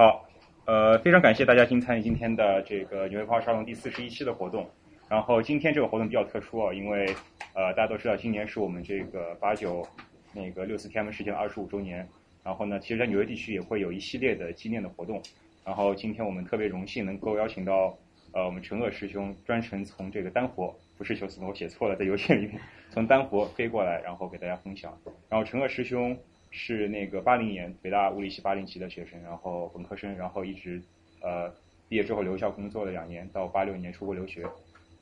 [0.00, 0.26] 好，
[0.64, 4.66] 呃，非常感谢大家今参与今天的这个纽约花沙龙第四十一期的活动。
[5.10, 7.04] 然后今天这个活动比较特殊啊，因为
[7.52, 9.86] 呃大家都知道今年是我们这个八九
[10.32, 12.08] 那个六四天安门事件二十五周年。
[12.42, 15.22] 然后呢，其实，在纽约地区也会有一系列的纪念的活动。
[15.66, 17.94] 然后今天我们特别荣幸能够邀请到
[18.32, 22.58] 呃我们陈鄂师兄专程从这个丹佛，不是休斯顿，我写错了，在邮件里面
[22.88, 24.98] 从丹佛飞过来，然后给大家分享。
[25.28, 26.16] 然后陈鄂师兄
[26.50, 30.82] 是那个八零年北大物理系八零级的学生，然后本科生，然后一直
[31.20, 31.48] 呃
[31.88, 34.44] 毕业之后留校工作了两年，到八六年出国留学，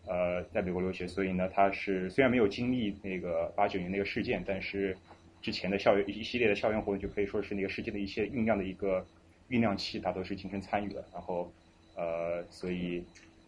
[0.07, 1.07] 呃在美国留学。
[1.07, 4.97] 所以呢，他是虽然没有经历那个八九年那个事件，但是
[5.41, 9.07] 之前的校园一系列的校园活动就可以说是那个事件的一些酝酿的一个。
[9.51, 11.51] 酝酿期，他都是亲身参与的，然后，
[11.97, 13.03] 呃，所以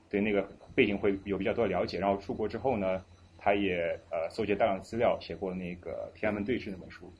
[0.08, 1.98] 对那个背景会有比较多的了解。
[1.98, 3.04] 然后出国之后呢，
[3.36, 7.12] 他也呃搜集大量资料，写过那个《天安门对峙》那本书。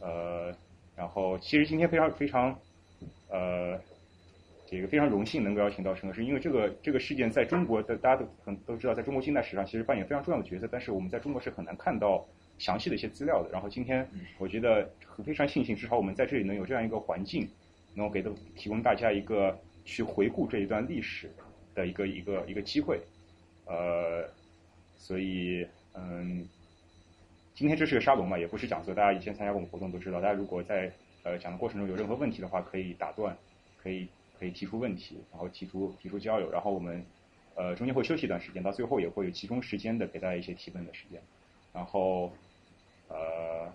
[0.00, 0.54] 呃，
[0.94, 2.58] 然后其实今天非常非常
[3.28, 3.78] 呃
[4.66, 12.26] 这个非常荣幸能够邀请到陈老师，因为这个这个事件在中国的大家都很都知道，在中国近代史上其实扮演非常重要的角色，但是我们在中国是很难看到
[12.58, 13.50] 详细的一些资料的。
[13.50, 14.88] 然后今天我觉得
[15.24, 17.48] 非常庆幸，至少我们在这里能有这样一个环境。
[17.98, 21.30] 能够给的提供大家一个去回顾这一段历史
[21.74, 23.00] 的一个一个一个机会，
[23.64, 24.28] 呃，
[24.98, 26.46] 所以嗯，
[27.56, 33.34] 今天这是个沙龙嘛，也不是讲座，大家以前参加过我们活动都知道，大家如果在呃讲的过程中有任何问题的话，可以打断，
[33.82, 34.06] 可以
[34.38, 37.02] 可以提出问题，然后提出提出交流，然后我们
[37.54, 41.18] 呃中间会休息一段时间，到最后也会有集中时间的给大家一些提问的时间，
[41.72, 42.30] 然后
[43.08, 43.72] 呃，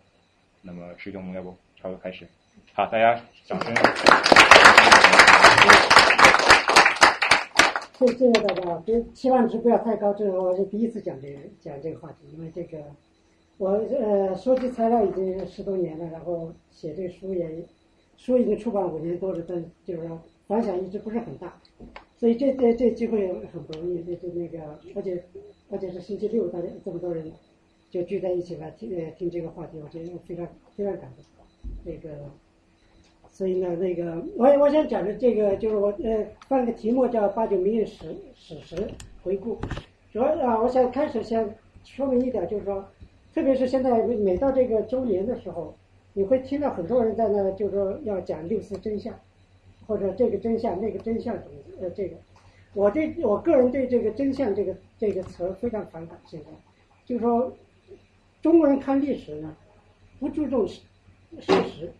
[0.61, 2.27] 那么师兄们要不差不多开始。
[2.73, 3.73] 好，大家掌声。
[7.97, 10.13] 谢谢谢大家，别期望值不要太高。
[10.13, 12.77] 这是我是第一次讲这个讲这个话题，因为这个
[13.61, 17.63] 我呃收集材料已经十多年了，然后写这个书也
[18.17, 21.61] 书已经出版五年多了，但就是说反响一直不是很大，
[22.17, 24.01] 所以这这这机会很不容易。
[24.01, 25.23] 这这那个，而且
[25.69, 27.31] 而且是星期六，大家这么多人
[27.91, 31.45] 就聚在一起来听呃听这个话题，我觉得非常非常感动。
[31.83, 32.17] 那个。
[33.29, 38.75] 所以呢，那个我我想讲的这个就是我呃放个题目叫“八九民运史史实
[39.23, 39.57] 回顾”，
[40.11, 41.55] 主要啊，我想开始先
[41.85, 42.83] 说明一点，就是说，
[43.33, 45.75] 特别是现在每到这个周年的时候，
[46.13, 49.13] 你会听到很多人在那，就说要讲六四真相，
[49.87, 52.15] 或者这个真相那个真相什么呃这个，
[52.73, 56.19] 我对我个人对这个真相这个这个词非常反感。
[56.25, 56.45] 现在
[57.05, 57.53] 就是说，
[58.41, 59.55] 中国人看历史呢，
[60.19, 60.81] 不注重事
[61.39, 61.91] 实。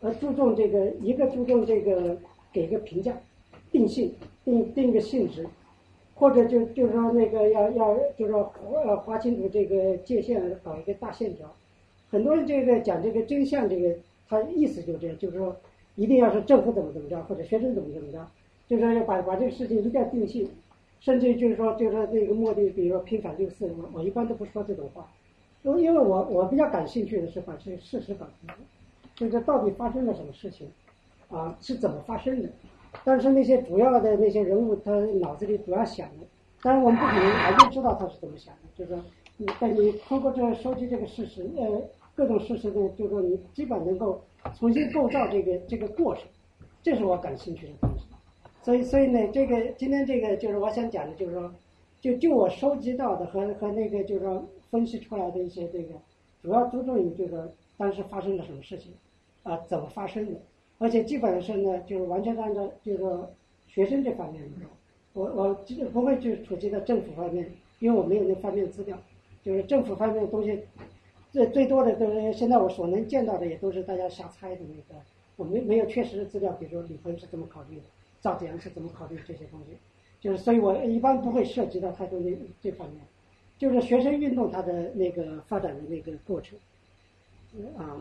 [0.00, 2.14] 而，注重这个，一个注重这个，
[2.52, 3.16] 给个评价，
[3.72, 4.12] 定性，
[4.44, 5.46] 定定个性质，
[6.24, 8.50] 或者就就是说那个要要就是说
[8.86, 11.54] 呃划清楚这个界限，搞一个大线条。
[12.10, 13.94] 很多人这个讲这个真相，这个
[14.26, 15.54] 他意思就这样，就是说
[15.96, 18.26] 一定要是政府怎么怎么着，或者学生怎么怎么着，
[18.66, 20.48] 就是说要把把这个事情一定要定性，
[20.98, 25.06] 甚至就是说就是说这个目的，比如说拼反六四，我我一般都不说这种话，
[25.62, 28.54] 因因为我我比较感兴趣的是把这事实搞清楚。
[29.14, 30.68] 就是到底发生了什么事情，
[31.28, 32.48] 啊，是怎么发生的？
[33.02, 36.26] 但是那些主要的那些人物，他脑子里主要想的，
[36.62, 38.60] 当然我们不可能完全知道他是怎么想的。
[38.76, 39.02] 就是说，
[39.36, 41.82] 你但你通过这收集这个事实，呃，
[42.14, 44.22] 各种事实呢，就是说你基本能够
[44.58, 46.24] 重新构造这个这个过程，
[46.82, 48.06] 这是我感兴趣的东西。
[48.62, 51.52] 所以，所以呢，这个今天这个就是我想讲的，就是说，
[52.00, 55.94] 就就我收集到的和和那个就是说分析出来的一些这个，
[56.42, 58.92] 主要注重于这个当时发生了什么事情。
[59.42, 60.40] 啊，怎么发生的？
[60.78, 63.32] 而且基本上呢，就是完全按照这个
[63.68, 64.66] 学生这方面的，
[65.12, 65.54] 我我
[65.92, 68.98] 不会去触及到政府方面，因为我没有那方面资料。
[69.42, 70.58] 就是政府方面的东西，
[71.30, 74.98] 最最多的都是现在我所能见到的，也都是大家瞎猜的那个，
[75.36, 76.50] 我没没有确实的资料。
[76.52, 77.82] 比如说李鹏是怎么考虑的，
[78.22, 79.76] 赵子阳是怎么考虑这些东西，
[80.18, 82.98] 就是所以我一般不会涉及到太多那这方面，
[83.58, 86.58] 就是学生运动它的那个发展的那个过程，
[87.76, 88.00] 啊。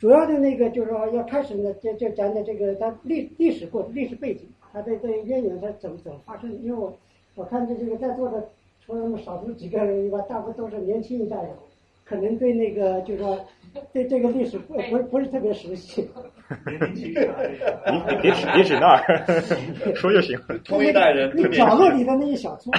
[0.00, 6.50] 主要的那个就是说要开始呢，就就讲讲这个它历历史过历史背景，它的这渊源它怎么怎么发生？
[6.62, 6.96] 因为我
[7.34, 8.48] 我看这这个在座的，
[8.84, 11.50] 除了那么少数几个人以外，大部分都是年轻一代的，
[12.02, 13.38] 可能对那个就是说
[13.92, 16.08] 对这个历史不不不是特别熟悉。
[16.66, 17.14] 你你
[18.22, 20.40] 别指别指那儿，说就行。
[20.64, 22.72] 同一代人，你角落里的那一小撮。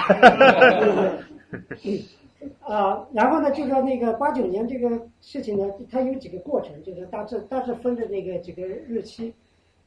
[2.61, 9.33] 啊，然后呢，就说那个八九年这个事情呢，它有几个过程，就是大致大致分的那个几个日期，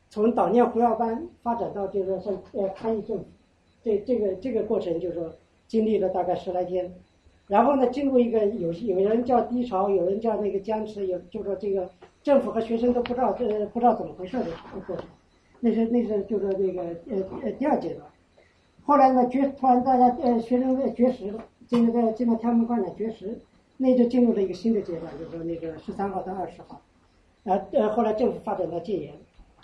[0.09, 3.25] 从悼念胡耀邦发展到就是说像呃抗议政府，
[3.83, 5.33] 这这个这个过程就是说
[5.67, 6.93] 经历了大概十来天，
[7.49, 11.91] 然后呢进入一个有有人叫低潮，有人叫那个僵持，有就说这个
[12.23, 14.47] 政府和学生都不知道这不知道怎么回事的
[14.87, 15.05] 过程，
[15.61, 18.07] 那是那是就是那个呃呃第二阶段。
[18.87, 21.43] 后来呢，绝突然大家呃学生在绝食了，
[21.75, 23.37] 进入在进入天安门广场绝食，
[23.79, 26.81] 那就进入了一个新的阶段，就是说那个十三号到二十号，
[27.43, 29.15] 啊呃后来政府发展到戒严，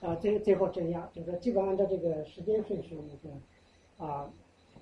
[0.00, 4.28] 啊最最后镇压，就是说基本按照这个时间顺序那个啊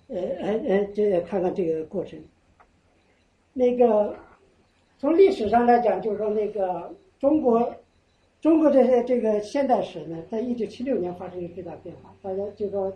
[0.06, 2.18] 呃呃呃这看看这个过程。
[3.52, 4.16] 那个
[4.98, 7.74] 从历史上来讲，就是说那个中国
[8.40, 12.90] 中国这些这个现代史呢，在一九七六年发生了巨大变化，大家就说。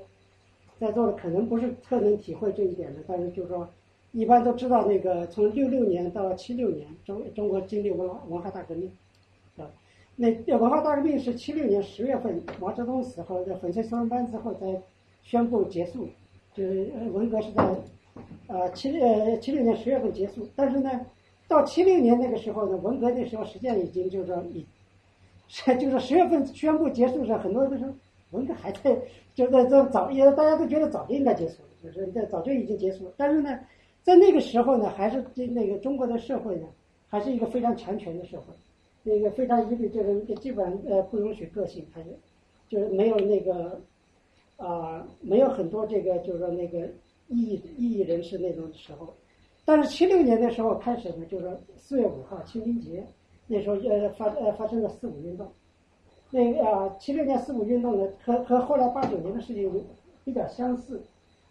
[0.81, 3.69] 在座的可能不是特能体会这一点的，但是就是说，
[4.13, 8.91] 一般都知道那个从六六年到七六年，中中国经历文化文化大革命，
[9.57, 9.69] 啊，
[10.17, 14.81] 那文化大革命是七六年十月份毛泽东死后，在粉碎四人帮之后才
[15.23, 16.07] 宣布结束，
[16.55, 17.65] 就是文革是在
[18.47, 20.91] 呃七呃七六年十月份结束，但是呢，
[21.49, 24.67] 到七六年那个时候呢，文革那时候实际上已经就是说已，
[25.81, 27.89] 就是十月份宣布结束的时候，很多人都说。
[28.33, 28.97] 文革还在，
[29.35, 33.13] 就在这早也大家都觉得早就应该结束了，就是在早就已经结束了。
[33.15, 33.59] 但是呢，
[34.03, 36.67] 在那个时候呢，还是这那个中国的社会呢，
[37.09, 38.53] 还是一个非常强权的社会，
[39.05, 42.09] 那个非常一律就是基本上呃不允许个性，还是
[42.69, 43.81] 就是没有那个
[44.57, 46.89] 啊没有很多这个就是说那个
[47.29, 49.15] 异议异议人士那种时候。
[49.65, 53.07] 但是七六年的时候开始呢，就是说四月五号清明节
[53.47, 55.47] 那时候呃发呃发生了四五运动。
[56.31, 59.71] 那个啊，七六年四五运动呢，和和后来八九年的事情
[60.25, 61.01] 比较相似，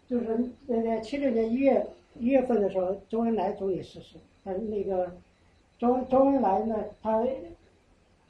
[0.06, 4.18] 就是那个七六年一月一月份的时候，周恩来总理逝世。
[4.44, 5.10] 但是那个
[5.78, 7.24] 周周恩来呢，他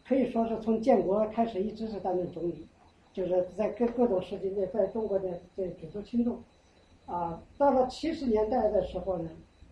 [0.06, 2.67] 可以说是从建国开始一直是担任总理，
[3.12, 6.43] 就是在各各种时期内在中国的这举足轻重。
[7.06, 9.31] 啊，到了七十年代的时候呢，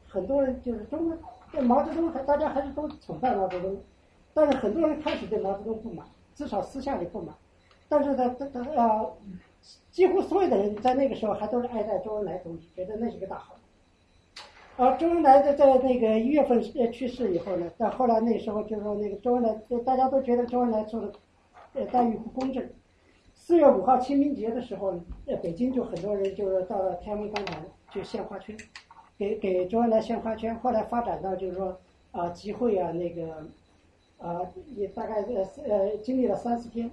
[0.09, 1.17] 很多人就是中国
[1.53, 3.77] 对毛泽东还大家还是都崇拜毛泽东，
[4.35, 6.07] 但是很多人开始对毛泽东不满。
[6.33, 7.35] 至少私下里不满，
[7.87, 9.13] 但是他他他呃，
[9.91, 13.57] 几乎所有的人在那个时候还都是爱戴周恩来总理，觉得那是个大好。
[14.81, 19.55] 而周恩来在在那个一月份呃去世以后呢，到后来那时候就是说那个周恩来，
[19.85, 21.13] 大家都觉得周恩来做的
[21.75, 22.67] 呃待遇不公正。
[23.35, 28.57] 四月五号清明节的时候，呃北京就很多人就是到了天安门广场去献花圈，
[29.19, 30.55] 给给周恩来献花圈。
[30.61, 31.79] 后来发展到就是说
[32.13, 33.47] 啊集会啊那个。
[34.17, 34.43] 啊，
[34.77, 36.91] 也大概呃呃经历了三四天，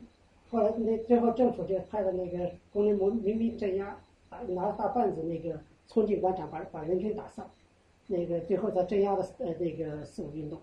[0.49, 3.97] 后来那最后政府就派了那个工人民民兵镇压，
[4.29, 7.45] 拿拿大棒子那个冲进广场把把人群打散，
[8.07, 10.59] 那个最后才镇压了呃那个四五运动，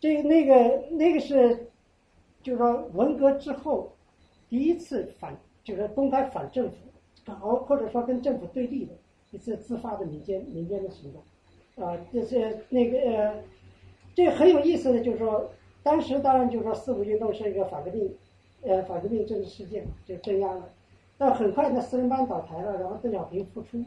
[0.00, 1.68] 这那个那个是，
[2.42, 3.92] 就是说文革之后
[4.48, 6.76] 第一次反就是公开反政府，
[7.40, 8.92] 或或者说跟政府对立的
[9.30, 13.42] 一次自发的民间民间的行动，啊，这是那个呃，
[14.14, 15.50] 这很有意思的就是说。
[15.84, 18.10] 当时当然就是说四五运动是一个反革命，
[18.62, 20.66] 呃反革命政治事件就镇压了，
[21.18, 23.84] 但很快呢四人帮倒台了，然后邓小平复出，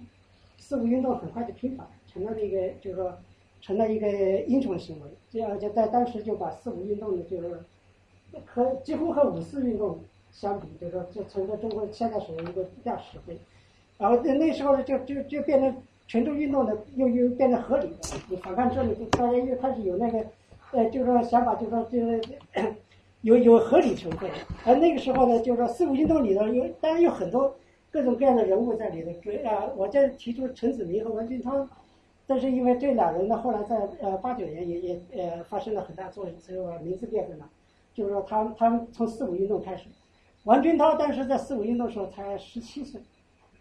[0.60, 1.88] 四五运动很快就平反，
[2.24, 3.14] 成了一个就是说
[3.62, 4.08] 成了一个
[4.48, 7.60] 英雄行为，这样就在当时就把四五运动呢就是
[8.46, 10.00] 和几乎和五四运动
[10.32, 13.38] 相比，就是说就成了中国现代史的一个第二史碑，
[13.98, 15.76] 然后那时候呢就就就变成
[16.08, 17.98] 群众运动呢又又变得合理了，
[18.30, 20.26] 你反抗这里就大家又开始有那个。
[20.74, 22.22] 呃，就是说想法，就是说，就是
[23.22, 24.30] 有有合理成分。
[24.66, 27.56] 而那个时候呢，就是说四五运动里头有，当然有很多
[27.90, 29.10] 各种各样的人物在里头。
[29.22, 31.66] 追啊，我这提出陈子明和王军涛，
[32.28, 37.50] 但是因为这两人呢，后来在呃八九年也也呃发生了很大作用，所以我名字变成了。
[37.94, 39.88] 就是说，他他们从四五运动开始，
[40.44, 43.02] 王军涛当时在四五运动时候才十七岁，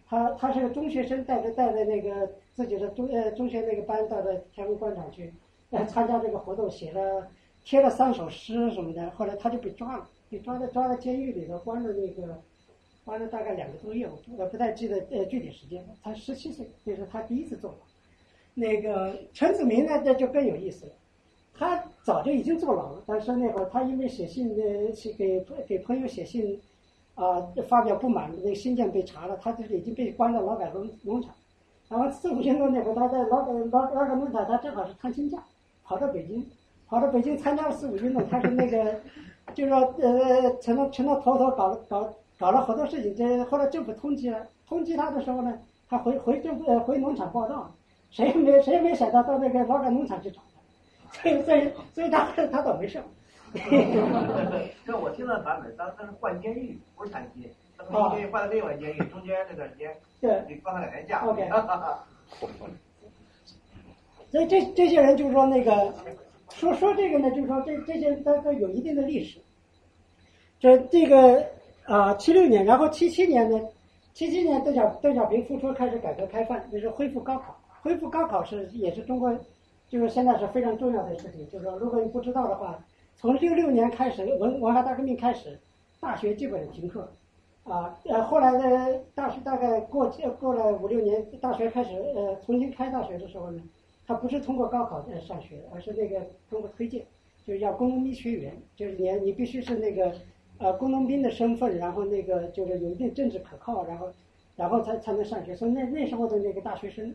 [0.06, 5.32] 他他是个中学生，带着带着那个自己的中呃中学那个班到的天安门广场去。
[5.70, 7.26] 来参加这个活动，写了
[7.64, 12.40] 贴了三首诗什么的，后来他就被抓了，被抓在抓在监狱里头，关了那个，
[13.04, 15.88] 关了大概两个多月，我我不太记得呃具体时间了。
[16.04, 17.78] 他十七岁，这是他第一次坐牢。
[18.58, 20.92] 那个陈子明呢，这就更有意思了，
[21.52, 26.58] 他早就已经坐牢了，但是那会儿他因为写信呃去给给朋友写信，
[27.14, 31.34] 啊发表不满，那个信件被查了，他就已经被关到劳改农农场。
[31.88, 35.38] 然后四五运动那会儿，他在劳改劳劳改农场，他正好是探亲假。
[35.84, 36.44] 跑到北京，
[36.88, 39.00] 跑到北京参加了四五运动，他是那个，
[39.54, 43.14] 就是说呃，成了成了头头，搞搞搞了好多事情。
[43.14, 45.56] 这后来政府通缉了，通缉他的时候呢，
[45.88, 47.72] 他回回政府呃回农场报道，
[48.10, 50.40] 谁也没谁也没想到到那个劳改农场去找
[51.12, 53.02] 他，所以所以所以他他倒没事。
[54.84, 61.25] 这我听到版本，当时是换监狱，不是探亲，他从监狱换到另外监狱，中间那段时间对，你放了两年假。
[61.26, 61.48] OK。
[64.30, 65.94] 所以这这些人就是说那个
[66.50, 69.38] 说说这个呢，就是说这这些人都都有一定的历史。
[70.58, 71.46] 这这个
[71.84, 73.58] 啊，七六年，然后七七年呢，
[74.12, 77.55] 七七年邓小邓小平复出开始改革开放，就是恢复高考。
[77.86, 79.32] 恢复高考是也是中国，
[79.88, 81.48] 就是现在是非常重要的事情。
[81.48, 85.56] 就是说，如果你不知道的话，从六六年开始文文化大革命开始，
[86.00, 87.08] 大学基本停课，
[87.62, 93.62] 啊呃后来呢，大学大概过过了五六年，大学开始呃重新开大学的时候呢，
[94.04, 97.06] 他不是通过高考来上学，而是那个通过推荐，
[97.46, 100.12] 就是要工农兵学员，就是你你必须是那个
[100.58, 104.12] 呃工农兵的身份，然后那个就是有一定政治可靠，然后
[104.56, 105.54] 然后才才能上学。
[105.54, 107.14] 所以那那时候的那个大学生。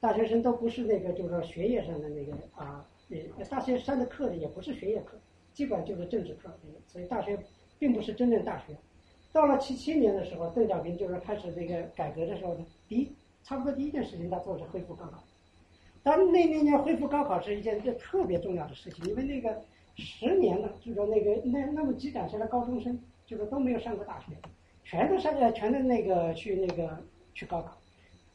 [0.00, 5.16] 大学生都不是那个，就是说学业上的那个啊，呃，大学上的课呢也不是学业课，
[5.52, 6.50] 基本就是政治课，
[6.86, 7.38] 所以大学
[7.78, 8.76] 并不是真正大学。
[9.32, 13.12] 到了七七年的时候，邓小平就是开始这个改革的时候呢，第一
[13.42, 15.22] 差不多第一件事情他做是恢复高考。
[16.02, 19.60] 当那那年恢复高考是一件这特别重要的事情，因为那个
[19.96, 24.26] 十年了，就说那个那那么积攒下来高中生，就是都没有上过大学，
[24.84, 26.96] 全都上呃全都那个去那个
[27.34, 27.76] 去高考。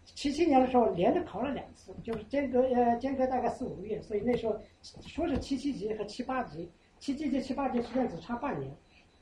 [0.03, 8.71] 七七年的时候，连着考了两次，就是间隔呃间隔大概四五个月，所以那时候说是七七级和七八级，七七级七八级实际上只差半年，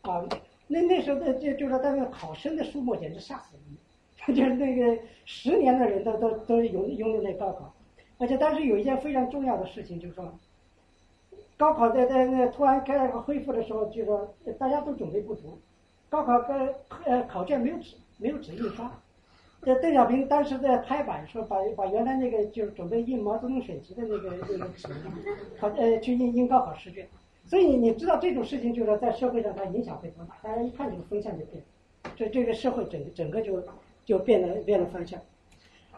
[0.02, 0.26] 啊，
[0.68, 3.56] 那那时候的就就是那个考生的数目简直吓死
[4.28, 7.74] 人， 就是那个十年的人都都都拥拥有那高考，
[8.18, 10.34] 而且当时有一件非常重要的事情，就是说，
[11.58, 15.60] 高考在在那突然开恢复的时候，就说大家都准备不足，
[16.10, 16.74] 高考跟
[17.06, 18.92] 呃考卷没有纸，没有纸印刷。
[19.62, 24.88] 这邓小平当时在拍板说，把把原来那个就是准备印毛泽东选集的那个那个纸，
[25.60, 27.06] 考呃去印印高考试卷，
[27.46, 30.38] 所以你知道这种事情，就是说在社会上它影响会多大？
[30.42, 31.62] 大家一看这个风向就变，
[32.16, 33.62] 这这个社会整整个就
[34.06, 35.20] 就变了变了方向。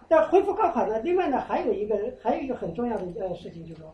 [0.07, 3.93] 但恢复高考呢，另外呢还有一个还有一个很重要的呃事情，就是说，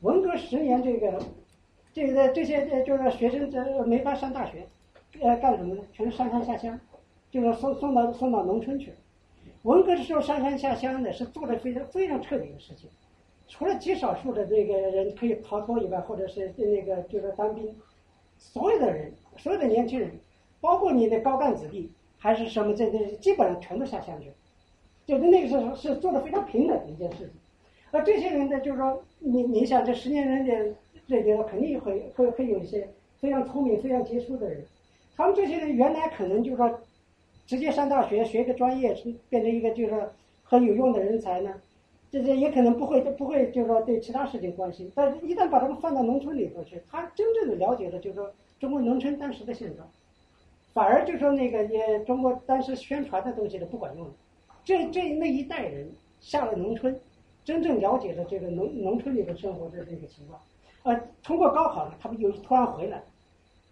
[0.00, 1.22] 文革十年这个
[1.92, 4.66] 这个这些就是学生这没法上大学，
[5.20, 5.82] 呃干什么呢？
[5.92, 6.80] 全是上山下乡。
[7.34, 8.92] 就是送送到送到农村去，
[9.62, 12.88] 文革的时候上山下乡的是做的非常非常彻底的事情，
[13.48, 17.74] 除了极少数的这个人可以逃脱以外，或者是那个就是当兵，
[18.38, 20.12] 所有的人，所有的年轻人，
[20.60, 24.30] 包括你的高干子弟，还是什么这这基本上全都下乡去，
[25.04, 27.30] 就是那个时候是做的非常平等的一件事情，
[27.90, 30.76] 而这些人呢，就是说你你想这十年人的
[31.08, 32.88] 这里头肯定会会会有一些
[33.18, 34.64] 非常聪明、非常杰出的人，
[35.16, 36.78] 他们这些人原来可能就是说。
[37.46, 38.94] 直接上大学学个专业，
[39.28, 41.54] 变成一个就是说很有用的人才呢，
[42.10, 49.86] 这些也可能不会不会就是说对其他事情关心，但是一旦把他们放到农村里头去，他真正的了解了就是说中国农村当时的现状，
[50.72, 54.12] 反而就说那个也中国当时宣传的东西都不管用了。
[54.64, 56.98] 这这那一代人下了农村，
[57.44, 60.40] 真正了解了这个农农村里的生活的这个情况，
[60.84, 63.02] 呃，通过高考呢，他们又突然回来。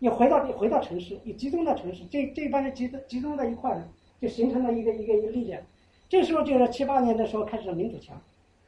[0.02, 3.86] 你回到你回到城市，你集中到城市，这这帮人集中集中在一块儿，
[4.20, 5.62] 就形成了一个一个一个力量。
[6.08, 8.20] 这时候就是七八年的时候开始民主墙，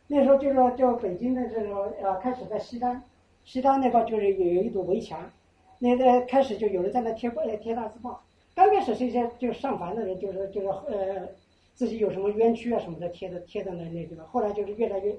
[0.06, 3.02] 那时候就是说，就北京的这个呃开始在西单，
[3.44, 5.28] 西单那块就是有一堵围墙，
[5.80, 7.28] 那个开始就有人在那贴
[7.60, 8.22] 贴大字报。
[8.54, 11.28] 刚开始是一些就上凡的人，就是就是呃
[11.74, 14.24] 自己有什么冤屈啊什么的贴的贴在那那地方。
[14.28, 15.10] 后来就是越来越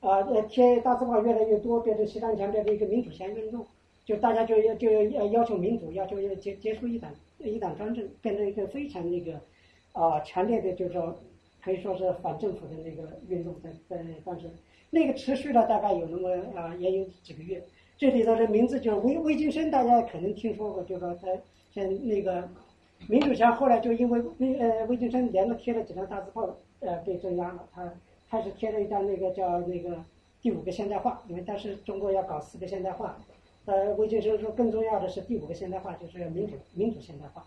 [0.00, 3.64] 啊呃贴大字报越来越多，变成西单墙变成一个民主墙运动。
[4.04, 9.40] 就大家就要就要要求民主，要求要结结束一党一党专政，变成一个非常那个
[9.92, 11.16] 啊强烈的，就是说
[11.62, 14.50] 可以说是反政府的那个运动在在当时，
[14.90, 16.28] 那个持续了大概有那么
[16.58, 17.62] 啊也有几个月。
[17.96, 21.28] 这里头的名字就是魏魏金生，大家可能听说过，就说他
[21.70, 22.48] 像那个
[23.08, 27.68] 民主墙，后来就因为魏呃魏京生连着贴了几张大字报，呃被镇压了。
[27.72, 27.94] 他
[28.28, 30.04] 开始贴了一张那个叫那个
[30.40, 33.16] 第五个现代化，因为当时中国要搞四个现代化。
[33.64, 37.44] 呃，魏晋生说，更重要的是第五个现代化，就是民主民主现代化。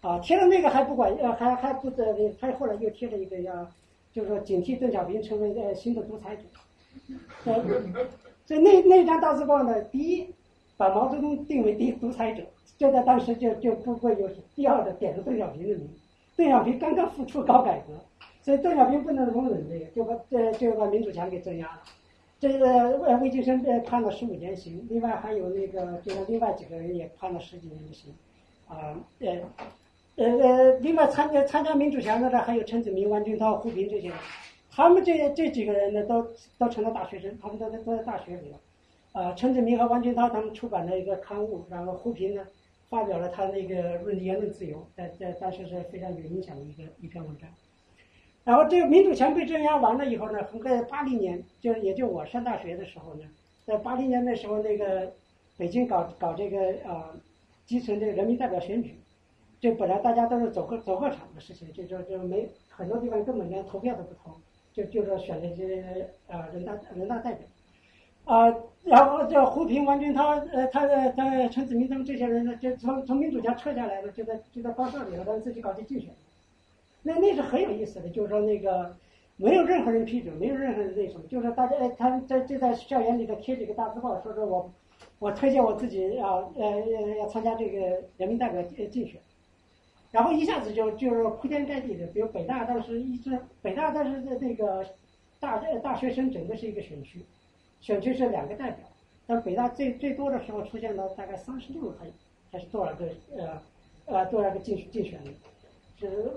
[0.00, 2.04] 啊，贴了那个还不管，呃，还还不得，
[2.40, 3.70] 他后来又贴了一个要，
[4.12, 6.42] 就是说警惕邓小平成为呃新的独裁者。
[8.44, 10.26] 所以那那张大字报呢，第一
[10.76, 12.42] 把毛泽东定为第一独裁者，
[12.76, 15.88] 就在当时就就不会有第二的点了邓小平的名。
[16.34, 17.94] 邓小平刚刚复出搞改革，
[18.42, 21.82] 所以邓小平不能容忍这个，就把这就把民主墙给镇压了。
[22.42, 28.12] 这个魏，魏晋生被判了十五年刑，另外还有那个就是另外几个人也判了十几年的刑，
[28.66, 29.38] 啊，呃，
[30.16, 34.18] 呃呃，另外参加参加民主墙的呢，还有陈子明、王军涛、胡平这些人，
[34.72, 36.26] 他们这这几个人呢，都
[36.58, 38.58] 都成了大学生，他们都在都在大学里了，
[39.12, 42.44] 啊，陈子明和王军涛他们出版了一个刊物，然后胡平呢
[42.90, 47.48] 发表了他那个论言论自由，在在当时是非常有影响的一个一篇文章。
[48.44, 53.24] 然后这个民主墙被镇压完了以后呢，在八零年，就是也就我上大学的时候呢，
[53.64, 55.12] 在八零年那时候，那个
[55.56, 57.14] 北京搞搞这个啊
[57.64, 58.96] 基层的人民代表选举，
[59.60, 64.36] 这本来大家都是走个走个场的事情，就就就没很多地方根本连投票都不投，
[64.72, 67.46] 就就说选了一些呃人大人大代表，
[68.24, 76.10] 啊、然后这胡平、王军涛、呃他的他陈子明他们这些人呢，就从从民主墙撤下来了，就在就在报社里头，他自己搞去竞选。
[77.02, 78.96] 那那是很有意思的，就是说那个
[79.36, 84.72] 没有任何人批准，没有任何人那什么，就是大家他在就在校园里头贴这个大字报，说说我
[85.18, 87.78] 我推荐我自己要呃呃要参加这个
[88.16, 89.20] 人民代表呃竞选，
[90.12, 94.86] 然后一下子就就是铺天盖地的，比如北大当时一直北大当时的那个
[95.40, 97.20] 大大学生整个是一个选区，
[97.80, 98.86] 选区是两个代表，
[99.26, 102.06] 但北大最最多的时候出现了大概三十六还
[102.52, 103.06] 还是多少个
[103.36, 103.60] 呃
[104.06, 105.30] 呃多少个竞竞选的，
[105.98, 106.30] 是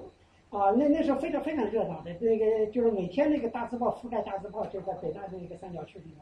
[0.57, 6.15] 啊那那时候非常非常热闹的，那个就是每天那个大字报覆盖大字报，就在北大的那个三角区里面。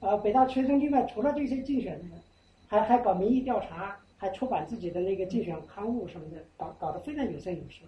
[0.00, 2.04] 呃，北大学生另外除了这些竞选的，
[2.68, 7.84] 还还搞民意调查，还出版自己的那个竞选刊物什么的，搞搞得非常有声有色。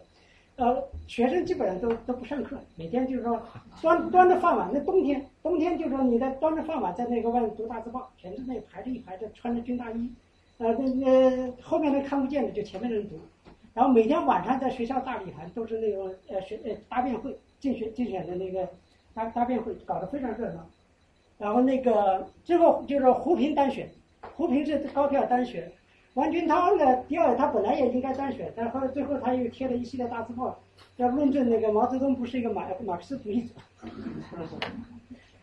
[0.57, 3.41] 呃，学生基本上都都不上课，每天就是说
[3.81, 10.11] 端端着饭碗，那冬天冬天就是说你在端着饭碗在那个外面读大字报，全是那排着一排的穿着军大衣，
[10.59, 13.19] 呃那那后面那看不见的就前面的人读，
[13.75, 18.69] 然后每天晚上在学校大礼堂都是那种呃学呃答辩会竞选竞选的那个
[19.15, 20.67] 答答辩会，搞得非常热闹。
[21.39, 23.89] 然后那个最后就是胡平单选，
[24.37, 25.73] 胡平是高票单选，
[26.15, 30.59] 王军涛呢第二，他本来也应该单选，但后来最后他又贴了一系列大字报，
[30.97, 33.55] 要论证那个毛泽东不是一个马马克思主义者。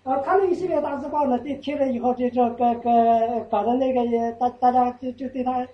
[0.04, 5.68] 啊，他那一系列大字报呢，贴贴了以后就就个个搞得那个也大大家就就对他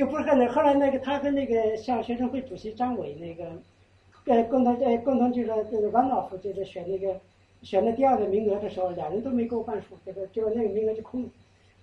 [0.00, 3.44] 就不是很后来那个他跟那个像学生会主席张伟那个
[4.24, 7.20] 呃共同呃共同就是这个 run off 就是选那个。
[7.62, 11.28] 选了第二个名额的时候，俩人都没够半数，这个就那个名额就空了，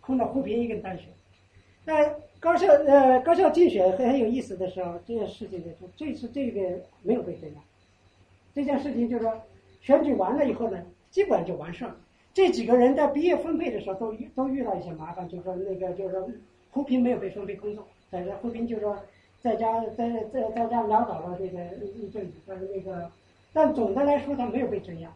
[0.01, 1.05] 空了胡平一个人单选。
[1.86, 6.59] 那高校呃高校竞选很很有意思的时候，这件事情呢，就这次这个
[7.03, 7.57] 没有被这样。
[8.55, 9.39] 这件事情就是说，
[9.79, 11.96] 选举完了以后呢，基本上就完事儿。
[12.33, 16.27] 这几个人在毕业分配的时候都遇都遇到一些麻烦，就是说那个就是说
[16.72, 18.98] 胡平没有被分配工作，在这胡平就说
[19.41, 21.59] 在家在在在家潦倒了这个
[21.96, 23.09] 一阵子，但是那个
[23.53, 25.11] 但总的来说他没有被镇压。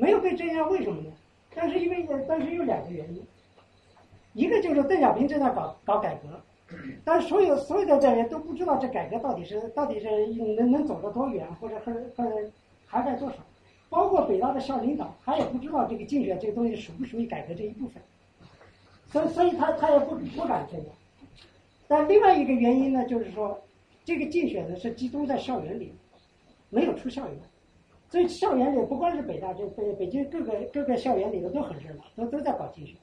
[0.00, 1.10] 没有被镇压，为什么呢？
[1.52, 3.20] 但是因为但是有两个原因，
[4.32, 6.40] 一个就是邓小平正在搞搞改革，
[7.04, 12.30] 但所有所有的这人都不知道这改革到底是到底是能能走得多远，或者或者或者
[12.86, 13.38] 涵盖多少，
[13.88, 18.00] 包括北大的校领导，他也不知道这个竞选这个东西属不属于改革这一部分，
[19.10, 20.86] 所以所以他他也不不敢这样。
[21.88, 23.58] 但另外一个原因呢，就是说
[24.04, 25.92] 这个竞选呢是集中在校园里，
[26.68, 27.36] 没有出校园。
[28.10, 32.96] 所以校园里不光是北大，就北北京各个各个校园里头都很热闹，都都在搞竞选。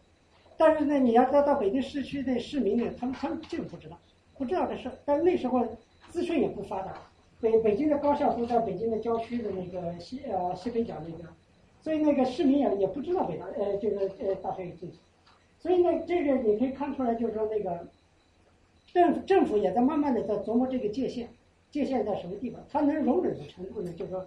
[0.58, 4.00] 但是呢，你要到到北京市区的市民呢，他们他们就是不知道，
[4.38, 4.90] 不知道这事。
[5.04, 5.64] 但那时候
[6.10, 6.94] 资讯也不发达，
[7.42, 11.28] 北北京的高校都在北京的郊区的那个西呃西北角那边，
[11.82, 15.00] 所以那个市民也也不知道北大呃就是呃大学有竞选。
[15.60, 17.86] 所以呢，这个你可以看出来，就是说那个
[18.96, 21.28] 政政府也在慢慢的在琢磨这个界限，
[21.70, 24.26] 界限在什么地方，它能容忍的程度呢，就是说。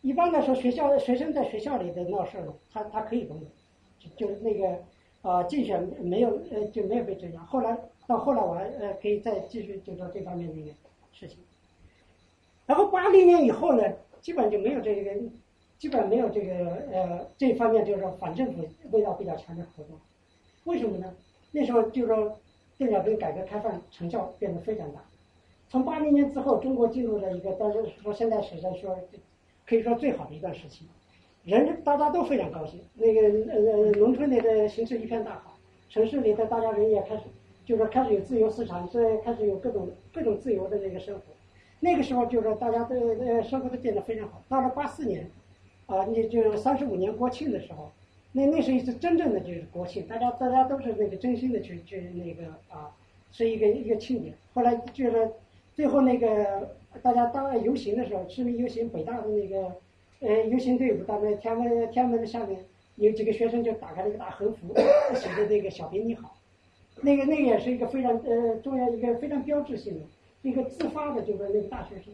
[0.00, 3.48] 一般来说，学校学生在学校里的闹事儿，他他可以容忍，
[3.98, 4.68] 就就那个
[5.22, 7.40] 啊、呃、竞选没有呃就没有被镇压。
[7.42, 10.70] 后来到后来我还呃可以再继续就说这方面的一个
[11.12, 11.38] 事情。
[12.64, 13.82] 然后八零年以后呢，
[14.20, 15.20] 基本就没有这个，
[15.78, 16.54] 基本没有这个
[16.92, 19.98] 呃这方面就是说反政府味道比较强的活动。
[20.62, 21.12] 为什么呢？
[21.50, 22.38] 那时候就是说
[22.78, 25.04] 邓小平改革开放成效变得非常大。
[25.68, 28.96] 从八零年之后，中国进入了一个，但是说现在史上说。
[29.68, 30.86] 可以说最好的一段时期，
[31.44, 32.80] 人大家都非常高兴。
[32.94, 33.20] 那个
[33.52, 35.58] 呃农村里的形势一片大好，
[35.90, 37.24] 城市里的大家人也开始，
[37.66, 41.20] 就是开始有自由市场，所以开始有各种各种自由的那个生活。
[41.80, 44.42] 那个时候就是说大家都呃生活都变得非常好。
[44.48, 45.30] 到了八四年，
[45.84, 47.90] 啊，你就三十五年国庆的时候，
[48.32, 52.94] 那那是一次真正的就是国庆，大家大家都是那个真心的去去那个啊，
[53.32, 54.34] 是一个一个庆典。
[54.54, 55.30] 后来就是
[55.74, 56.76] 最后那个。
[57.02, 59.70] 大家当游行的时候，市民游行，北大的那个
[60.20, 62.64] 呃游行队伍，到那天安门天安门的下面
[62.96, 64.74] 有几个学生就打开了一个大横幅，
[65.14, 66.34] 写的那个“小平你好”，
[67.02, 70.06] 那个那个也是一个非常呃重要一个非常标志性的
[70.40, 72.12] 一个自发的，就是那个大学生。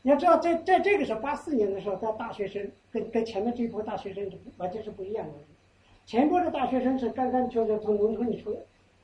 [0.00, 5.34] 你要知道，在在这个时候，八四年的时候，在大学生跟跟前面这一波大学生完全是不一样的。
[6.06, 8.56] 前一波的大学生是刚刚就是从农村里出来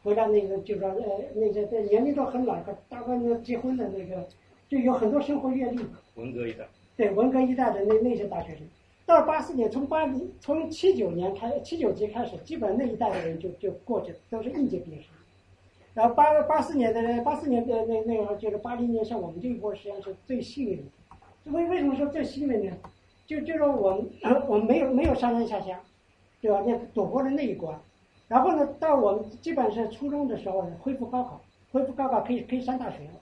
[0.02, 2.56] 回到，那个就是说呃那些在年龄都很老，
[2.88, 4.26] 大部分都结婚的那个。
[4.70, 5.84] 就有很多生活阅历，
[6.14, 6.64] 文革一代，
[6.96, 8.64] 对文革一代的那那些大学生，
[9.04, 15.06] 到了八四年，从八零从七九年开七九级开始，基本那一代的人就就过去都是应届毕业生，
[15.92, 21.50] 然后八八四年的八四年的那那个就是八零年，像我们这一波实际上是最幸运的。
[21.50, 22.72] 为为什么说最幸运呢？
[23.26, 24.08] 就就说我们
[24.46, 25.80] 我们没有没有上山下乡，
[26.40, 26.62] 对吧？
[26.66, 27.79] 那躲过了那一关。
[28.29, 31.40] 然后呢，到我们基本是初中的时候恢复高考，
[31.72, 33.20] 恢复高考可以可以上大学了。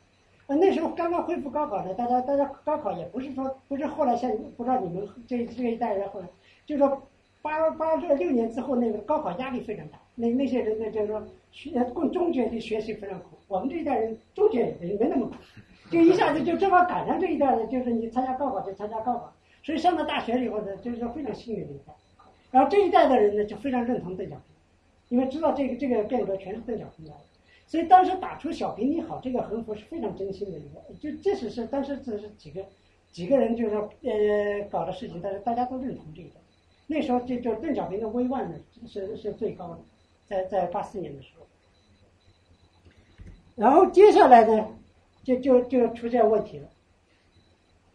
[0.49, 6.27] 呃，那时候刚刚恢复高考呢，大家大家高考也不是说不是后来像不知道你们这这一代人后来，
[6.67, 7.03] 就是说
[7.43, 15.35] 八八这六年之后那个高考压力非常大，那那些人呢就是说学过中学的学习非常苦，我们这一代人中学也没那么苦，
[15.91, 21.95] 就一下子就正好赶上这一代人，就是你参加高考就参加高考，所以上了大学以后呢，就是说非常幸运的一代。
[22.51, 24.43] 然后这一代的人呢就非常认同邓小平。
[25.09, 27.21] 因为知道这个这个变革全是邓小平来的，
[27.67, 32.63] 所以当时打出“小平你好”这个横幅是非常真心的一个，就即使是当时只是几个
[33.11, 36.29] 几个人就是说呃搞的事情，但是大家都认同这个。
[36.87, 38.57] 那时候就就邓小平的威望呢
[38.87, 39.79] 是是最高的，
[40.27, 41.47] 在在八四年的时候。
[43.57, 44.69] 然后接下来呢，
[45.25, 46.69] 就就就出现问题了。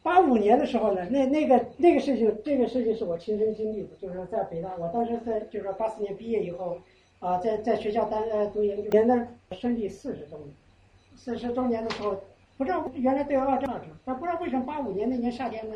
[0.03, 6.77] 八五年的时候呢，那那个那个事情，这个事情是我亲身经历的，就是说在北大，我当时在就是说八四年毕业以后。
[7.19, 10.53] 啊，在在学校当呃读研究生的胜利四十周年，
[11.15, 12.21] 四十周年的时候，
[12.57, 15.75] 不知道原来都有二战，但不知道为什么八五年那年夏天呢，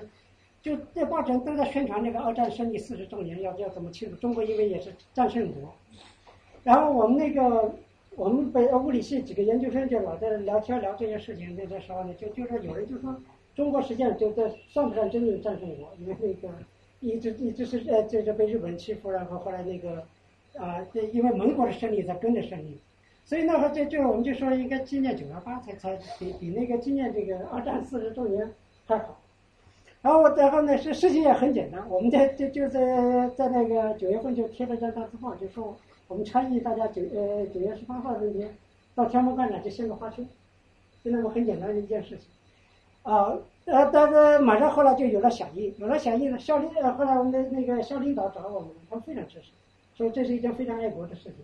[0.62, 5.74] 就在报纸都在宣传那个二战胜利四十周年要要怎么庆祝，中国因为也是战胜国，
[6.66, 7.74] 然后我们那个
[8.18, 13.16] 我们北物理系几个研究生就老在聊天聊这些事情，那个时候呢，就就说有人就说
[13.58, 16.48] 中国实际上就在算不上真正战胜国，因为那个
[17.02, 20.06] 一直一直是呃就是被日本欺负，然后后来那个。
[20.58, 22.80] 啊，这因为盟国的胜利才跟着胜利，
[23.24, 28.52] 所以那会儿就就我们就说应该纪念九幺八才才比比那个纪念这个二战四十周年
[28.88, 29.20] 还好。
[30.02, 38.50] 然后然后呢事事情也很简单，我们在就就在在那个九月份就贴了张大字报，就说我们倡议大家九呃九月十八号那天
[38.96, 40.28] 到天安门广场去献个花圈，
[41.04, 42.26] 就那么很简单的一件事情。
[43.08, 49.52] 啊，呃，但是马上后来就有了响应，有了响应呢，校领后来我们的那个校领导找我们，他们非常支持。
[49.96, 51.36] 说这是一件非常爱国的事情，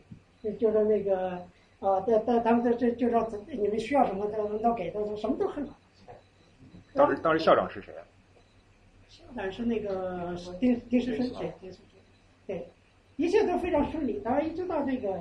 [0.41, 1.39] 就就是那个
[1.79, 5.77] 啊，在在他们这这就说你们需要什么都都给，都什么都很好。
[6.93, 8.03] 当时当时校长是谁啊？
[9.07, 11.85] 校长是那个丁丁世生，对丁世生，
[12.45, 12.67] 对，
[13.15, 14.21] 一切都非常顺利。
[14.25, 15.17] 然后一直到这个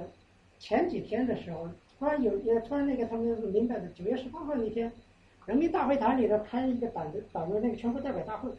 [0.59, 4.93] 前几天的时候，突然有也突然那个他们明白的，九月十八号那天，
[5.47, 8.51] 人民大会堂里头开一个党的党的那个全国代表大会，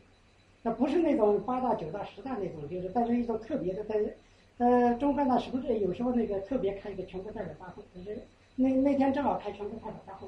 [0.61, 3.95] 那不是那种八大九大十大那种，就是但是一种特别的在。
[4.59, 7.81] 呃，中科大是不是有时候那个特别开一个全国代表大会？
[7.95, 8.19] 就是
[8.55, 10.27] 那那天正好开全国代表大会，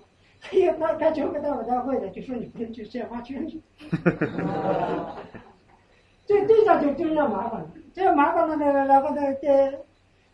[0.49, 3.61] 哎呀，他开全国代表大会的就说你不能去献花圈去。
[6.25, 9.79] 这这下就就要麻烦了，这样麻烦了呢，然后呢，这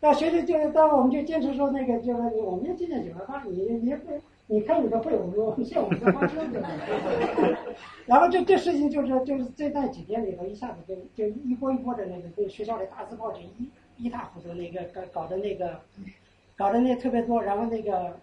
[0.00, 4.10] 那学生就当我们就坚持说那个，就是我们要纪念九二八，你你不
[4.52, 6.68] 你开你的会，我们我们献我们的花圈对吧？
[8.04, 13.70] 然后这这事情就是就是在那几天里头一下子就就一波一波的那个对学校的大字报就一。
[13.98, 15.80] 一塌糊涂，那个搞搞的那个，
[16.56, 18.18] 搞的那特别多，然后那个，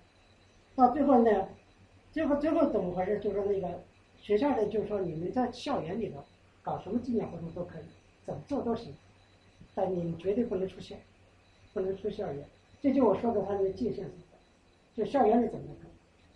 [0.75, 1.47] 到最后呢，
[2.11, 3.19] 最后最后怎么回事？
[3.19, 3.81] 就说那个
[4.19, 6.25] 学校的就是说你们在校园里头
[6.63, 7.83] 搞什么纪念活动都可以，
[8.25, 8.93] 怎么做都行，
[9.73, 10.95] 但你绝对不能出校，
[11.71, 12.43] 不能出校园。
[12.81, 14.37] 这就我说的他那个界限所在，
[14.95, 15.88] 就校园里怎么可以？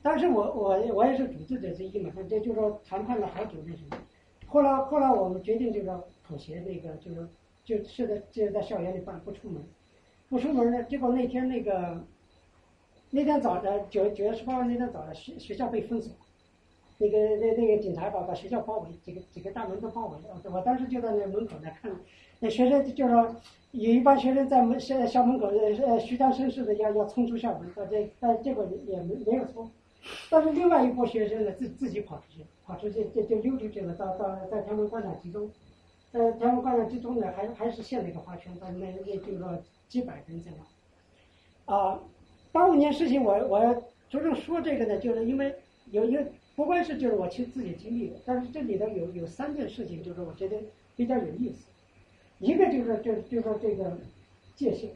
[0.04, 3.98] 当时我我我也是组织者之一嘛，这就是说谈判了好久那什么，
[4.46, 7.28] 后来后来我们决定就说妥协，那个就是。
[7.66, 9.64] 就是在就在校园里办，不出门，
[10.28, 10.84] 不出门呢。
[10.84, 12.04] 结果那天那个
[13.12, 16.14] 那天早上九九月十八号那天早上，学学校被封锁，
[16.98, 20.42] 那个那那个警察把把学校包围，几个几个大门都包围了。
[20.54, 21.90] 我当时就在那门口那看，
[22.42, 23.34] 那学生就说
[23.72, 29.72] 有一帮学生在门校校门口呃虚张声势的要要冲出校门，但这但结果也没没有冲。
[30.30, 35.50] 但是另外一波学生呢自自己跑出去，跑出去就就溜出去了，到到在天安门广场集中。
[36.12, 41.74] 在天安门广场集中呢，还还是献了一个花圈，但那那就是说几百人在那。
[41.74, 42.00] 啊，
[42.52, 43.60] 八五年事情，我我
[44.10, 45.56] 着重说这个呢，就是因为
[45.92, 46.24] 有一个
[46.56, 50.58] 不光是就是我亲自己经历的，但是这里头有有三件事情，就是我觉得
[50.96, 51.66] 比较有意思。
[52.40, 53.98] 一个就是就就说这个
[54.56, 54.92] 界限，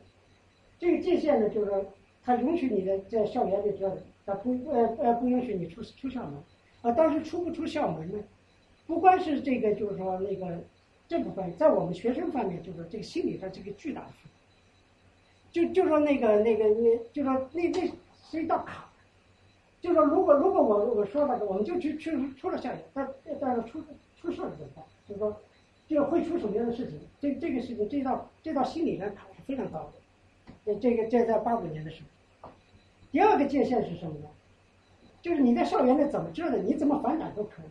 [0.78, 1.84] 这个界限呢，就是说
[2.24, 6.34] 它允许你的在校园里折他，不呃呃不允许你出出校门。
[6.84, 8.20] 啊，但是出不出校门呢，
[8.86, 10.60] 不光是这个，就是说那个。
[11.10, 14.34] 这部分在我们学生方面，就是说这个心理上是个巨大的负担。
[15.54, 17.90] 就就说那个那个，那就说那那
[18.30, 18.84] 是一道坎。
[19.80, 23.10] 就说如果如果我我说了，我们就去去出了校园，但
[23.40, 23.82] 但是出
[24.20, 24.84] 出事了怎么办？
[25.08, 25.42] 就说，
[25.88, 27.00] 就会出什么样的事情？
[27.22, 29.94] 这这个事情，这道这道心理的坎是非常高的。
[30.66, 32.08] 这这个这在八五年的时候，
[33.12, 34.28] 第二个界限是什么呢？
[35.22, 37.66] 就是你在校园内怎么折腾，你怎么反感都可以，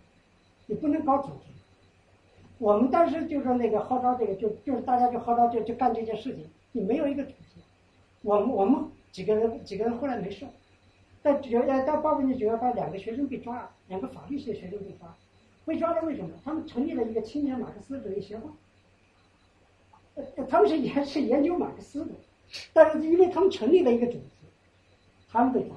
[0.67, 1.53] 你不能搞组织。
[2.59, 7.61] 我们当时就说那个号召这个，就就是大家就号召就就干这件事情，你没有一个组织。
[8.23, 10.47] 我们我们几个人几个人后来没事，
[11.23, 15.15] 到九呃到八五年九幺八，两个学生被抓了，两个法律系的学生被抓，
[15.65, 16.31] 被抓了为什么？
[16.45, 18.51] 他们成立了一个青年马克思主义协会，
[20.37, 22.13] 呃他们是研是研究马克思的，
[22.73, 24.36] 但是因为他们成立了一个组织，
[25.37, 25.77] 他们被抓。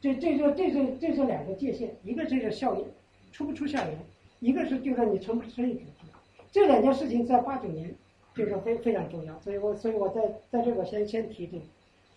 [0.00, 2.84] 这这就这是这是两个界限，一个就是校园
[3.30, 3.96] 出不出校园，
[4.40, 6.06] 一个是就说你成不成立组织。
[6.50, 7.94] 这两件事情在八九年
[8.34, 11.62] 就是非非常重要，所以我所以我在在这个先先提这个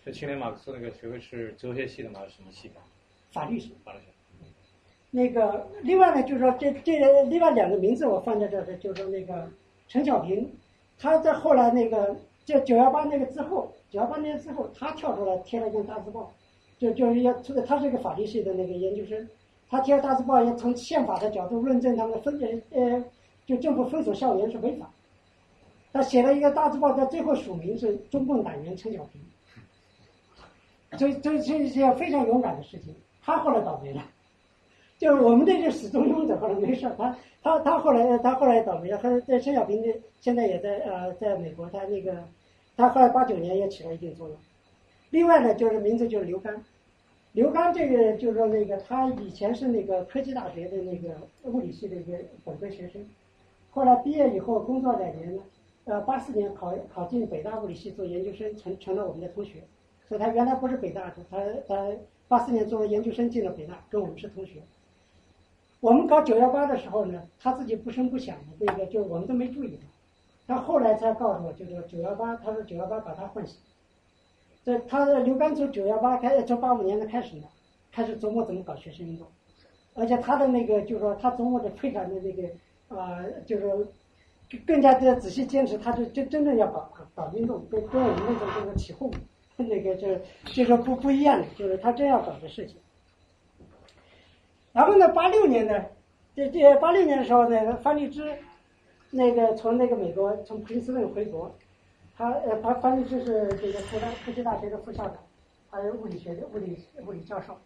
[0.04, 2.20] 这青年马克思那个学位是哲学系的吗？
[2.20, 2.74] 还是什么系的？
[3.30, 3.76] 法律系。
[3.84, 4.06] 法律系。
[5.12, 9.48] 那个另外呢，就是说这这另外两个名字我放在这儿的，就是说那个
[9.88, 10.52] 陈小平，
[10.98, 16.32] 他在后来那个就九幺八那个之后，九八年之后，他跳出来贴了一张大字报，
[16.78, 17.32] 就就是要
[17.66, 19.28] 他是一个法律系的那个研究生，
[19.68, 23.04] 他贴了大字报要从宪法的角度论证他们分呃呃，
[23.46, 24.90] 就政府封锁校园是违法。
[25.92, 29.20] 他写了一个大字报，在最后署名是中共党员陈小平。
[30.98, 34.02] 这这这是一件非常勇敢的事情，他后来倒霉了。
[34.98, 38.98] 就是我们这些始终拥者后来没事，他他他后来他后来倒霉了。
[38.98, 39.88] 他在陈小平的，
[40.20, 42.22] 现在也在呃在美国，他那个
[42.76, 44.36] 他后来八九年也起了一定作用。
[45.10, 46.62] 另外呢，就是名字就是刘刚，
[47.32, 53.04] 刘刚这个就是说那个他以前是那个科技大学的那个物理系的一个本科学生，
[53.70, 55.42] 后来毕业以后工作两年呢，
[55.84, 59.62] 呃八四年考考进北大物理系做研究生，成成了我们的同学。
[60.08, 61.92] 所以他原来不是北大的，他他
[62.28, 64.62] 八四年作为研究生进了北大，跟我们是同学。
[65.80, 69.82] 我们搞九幺八的时候呢，他自己不声不响的，这个就我们都没注意到，
[70.46, 73.58] 他后来才告诉我，就是九幺八，他说九幺八把他唤醒。
[74.64, 77.44] 这他的刘刚从九幺八开，从八五年的开始呢，
[77.92, 79.26] 开始琢磨怎么搞学生运动，
[79.94, 82.48] 而且他的那个就是说他琢磨的非常的那个
[82.88, 83.86] 啊、就是
[84.64, 89.10] 更加的仔细坚持，他是真真正要搞搞运动，跟跟我们那种这个起哄。
[89.58, 90.06] 那个就
[90.44, 92.76] 就说不不一样的，就是他真要搞的事情。
[94.70, 95.82] 然后呢，八六年呢，
[96.34, 98.36] 这这八六年的时候呢，方立之，
[99.10, 101.54] 那个从那个美国从普林斯顿回国，
[102.16, 105.16] 他呃他方励之是这个复旦科技大学的副校长，
[105.70, 107.56] 他是物理学的物理物理教授，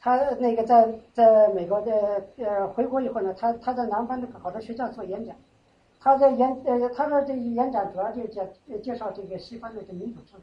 [0.00, 5.36] 他那个在在美国的呃回国以后呢，他他在南方的好多学校做演讲，
[6.00, 8.48] 他在演呃他的这演讲主要就介
[8.82, 10.42] 介绍这个西方的这民主制度。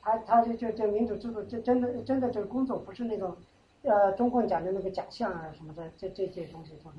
[0.00, 3.36] 他他就就这民主制度，这真的真的这个工作不是那种，
[3.82, 6.98] 呃，中共讲的那个假象啊什么的，这这些东西做的。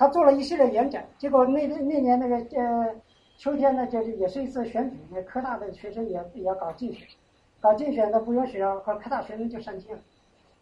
[0.00, 2.94] 他做了一系列演讲，结果那那年那个呃
[3.36, 7.06] 秋天呢，就是也是一次选举，那科大的学生也也要搞竞选，
[7.60, 9.98] 搞竞选的不允许啊，和科大学生就上街了。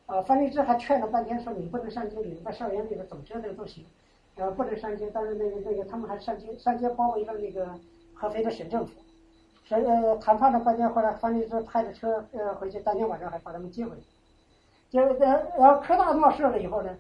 [0.07, 3.85] 啊，范励志还劝了半天，说你不能上街，你们在校园里头怎么折腾都行，
[4.35, 5.09] 呃，不能上街。
[5.15, 7.69] 但是那个那个他们还上街，上街包围了那个
[8.15, 8.93] 合肥的省政府。
[9.67, 14.03] 所以呃，谈判了半天，后来范励志派着车呃回去，当天晚上还把他们接回去。
[14.91, 16.91] 就呃，然后科大闹事了以后呢，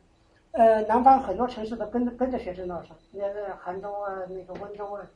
[0.58, 5.06] 呃，南方很多城市都跟着跟着学生闹事，那个杭州啊，那个温州啊，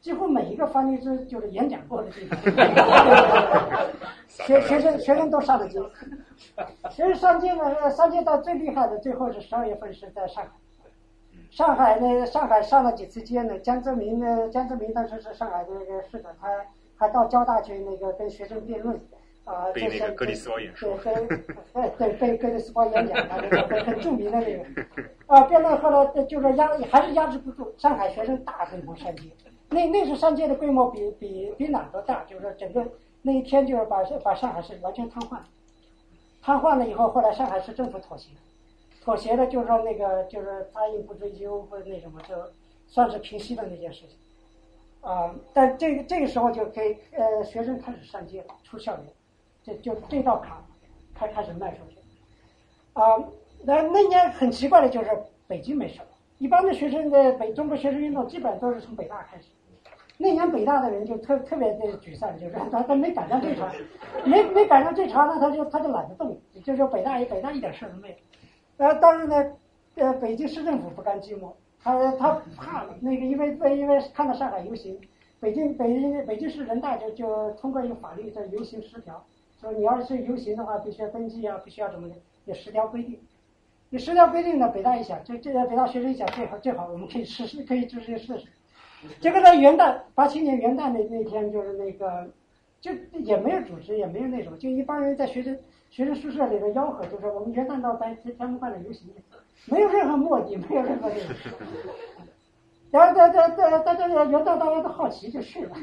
[0.00, 2.38] 几乎每一个方律师就是演讲过的地方，
[4.26, 5.78] 学学生学生都上了街。
[6.90, 10.50] 学生上街呢，上街到最厉害的，最后是十二月份是在上海。
[11.50, 13.58] 上海呢，上海上了几次街呢？
[13.58, 16.48] 江泽民呢，江泽民当时是上海的那个市长，他
[16.96, 18.98] 还到交大去那个跟学生辩论，
[19.46, 21.14] 啊，被那个格里斯堡演说， 对，
[21.72, 24.64] 对对被格里斯堡演讲，他那个很很著名的那个，
[25.26, 29.30] 啊，辩论后来就是压还是压制不住，上海学生大规模上街，
[29.70, 32.84] 那那次上街的规模比比比哪都大，就是说整个
[33.22, 35.38] 那一天就是把把上海市完全瘫痪，
[36.42, 38.30] 瘫痪了以后，后来上海市政府妥协。
[39.04, 42.34] 妥协了，就是说那个，就是答应不追究，不那什么，就
[42.88, 44.18] 算是平息了那件事情。
[45.00, 49.04] 啊，但这个这个时候就给呃学生开始上街了，出校园，
[49.66, 50.56] 这就这道坎
[51.12, 51.98] 开开始迈出去。
[52.92, 53.02] 啊，
[53.64, 55.10] 那那年很奇怪的就是
[55.48, 56.06] 北京没事了，
[56.38, 59.48] 一般的学生的北中国学生运动基本上都是从北大开始。
[60.18, 63.70] 那年北大的人就特特别的沮丧，就是他他没赶上这茬，
[64.24, 68.14] 没没赶上这茬呢，他就他就懒得动，就是北大北大一点事儿都没有。
[68.78, 69.52] 呃，当然呢，
[69.96, 71.52] 呃，北京市政府不甘寂寞，
[71.82, 74.98] 他他怕那个，因为因为看到上海游行，
[75.38, 79.22] 北京北京北京市人大就就通过一个法律叫游行十条，
[79.60, 82.14] 说你要是去游行的话，必须要登记啊，必须要怎么的，
[82.44, 83.18] 有十条规定。
[83.90, 88.46] 有十条规定呢，北大一想，这这北大学生一想，最好最好我们可以试试，可以直接试试。
[89.20, 92.28] 结果在元旦八七年元旦那那天，就是那个，
[92.80, 92.90] 就
[93.20, 95.58] 也没有组织，也没有那什么，就一帮人在学生。
[95.88, 99.08] 学生宿舍里的吆喝，就是我们元旦到白天安门广场游行，
[99.66, 101.34] 没有任何目的，没有任何那个。
[102.90, 105.76] 然后大大大大家元旦大家都好奇就去了。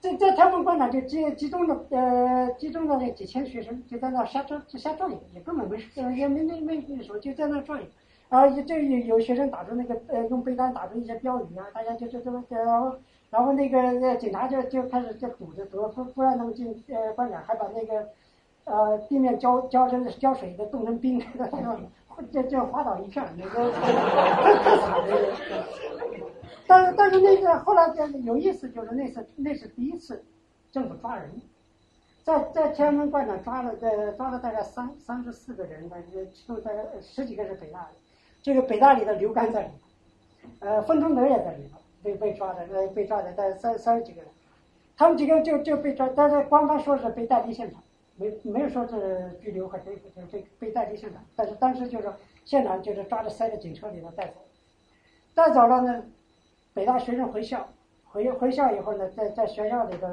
[0.00, 7.86] 在在天安门广场就集集中了呃集中了那几千学生，就在那瞎转就瞎转悠，也根本没事，也没没没没说，就在那转悠。
[8.28, 12.94] 然后这有有学生打出那个呃用被单打出一些标语啊，大家就就这么然后
[13.30, 18.08] 然后那个呃警察就就开始就堵着堵不不让他们进呃广场，还把那个
[18.64, 21.20] 呃地面浇浇成浇水的冻成冰，
[22.32, 23.72] 这这滑倒一片，那个。
[26.66, 27.90] 但是但是那个后来
[28.24, 30.22] 有意思，就是那次那是第一次
[30.70, 31.40] 政府抓人，
[32.22, 33.74] 在在天安门广场抓了
[34.18, 35.90] 抓了大概三三十四个人，
[36.32, 37.88] 其中大概十几个是北大的，
[38.42, 39.72] 这个北大里的刘干在里头，
[40.66, 44.30] 呃冯中德也在里头被被抓的呃被抓的大概三三十几个人，
[44.94, 47.82] 他们几个就就被抓，但是官方说是被带离现场，
[48.18, 52.12] 没没有说是拘留和逮捕，就是被被带离现场，但是当时就是
[52.44, 54.34] 现场就是抓着塞在警车里头带走，
[55.34, 56.04] 带走了呢。
[56.74, 57.68] 北大学生回校，
[58.04, 60.06] 回回校以后呢，在在学校里头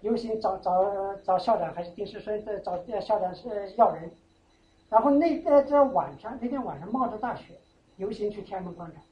[0.00, 4.10] 游行，找找找校长还是丁世孙在找校长是要人，
[4.88, 7.54] 然后那在这晚上那天晚上冒着大雪
[7.96, 9.02] 游行去天安门广场，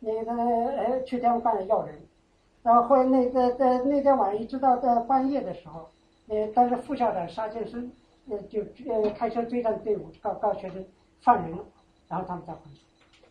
[0.00, 1.98] 那个呃去天安门广场要人，
[2.62, 5.90] 然后后来那在在那天晚上一直到在半夜的时候，
[6.28, 7.90] 呃但是副校长沙建生
[8.28, 10.84] 呃就呃开车追上队伍告告学生
[11.20, 11.64] 放人了，
[12.08, 12.80] 然后他们再回去。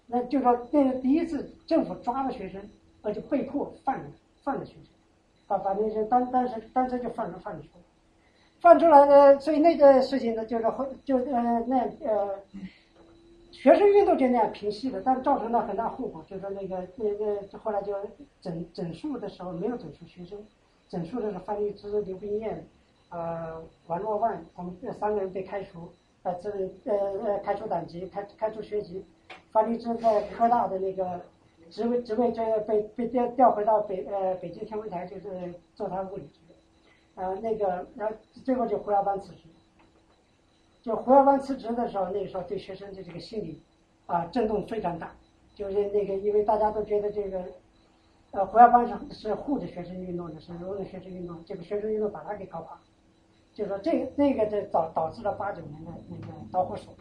[0.07, 2.61] 那就说那第一次政府抓了学生，
[3.01, 4.11] 而且被迫放人
[4.43, 4.83] 放了学生，
[5.47, 7.81] 把把那些当当时当时就放人放出来，
[8.59, 12.39] 放出来呢，所以那个事情呢，就是后就呃那呃，
[13.51, 17.93] 学生运动就那样平息了，但造成了很大后果，就是那个那个后来就
[18.41, 20.39] 整整数的时候没有整出学生，
[20.87, 22.65] 整数的是范一之、刘冰燕、
[23.09, 25.91] 呃王若万，他们这三个人被开除，
[26.23, 26.49] 呃这
[26.85, 29.05] 呃呃开除党籍，开开除学籍。
[29.51, 31.21] 范立之在科大的那个
[31.69, 36.39] 职位职位，这被被调调回到北呃北京天文台，就是做他物理职，
[37.15, 39.43] 呃那个然后最后就胡耀邦辞职，
[40.81, 43.61] 就胡耀邦辞职的时候，那个时候对学生的这个心理
[44.05, 45.15] 啊震动非常大，
[45.55, 47.43] 就是那个因为大家都觉得这个
[48.31, 52.79] 呃胡耀邦是是护着学生运动的，是容忍学生运动，这个学生运动把他给搞垮，
[53.57, 56.93] 就说这个那个就导导致了八九年的那个导火索。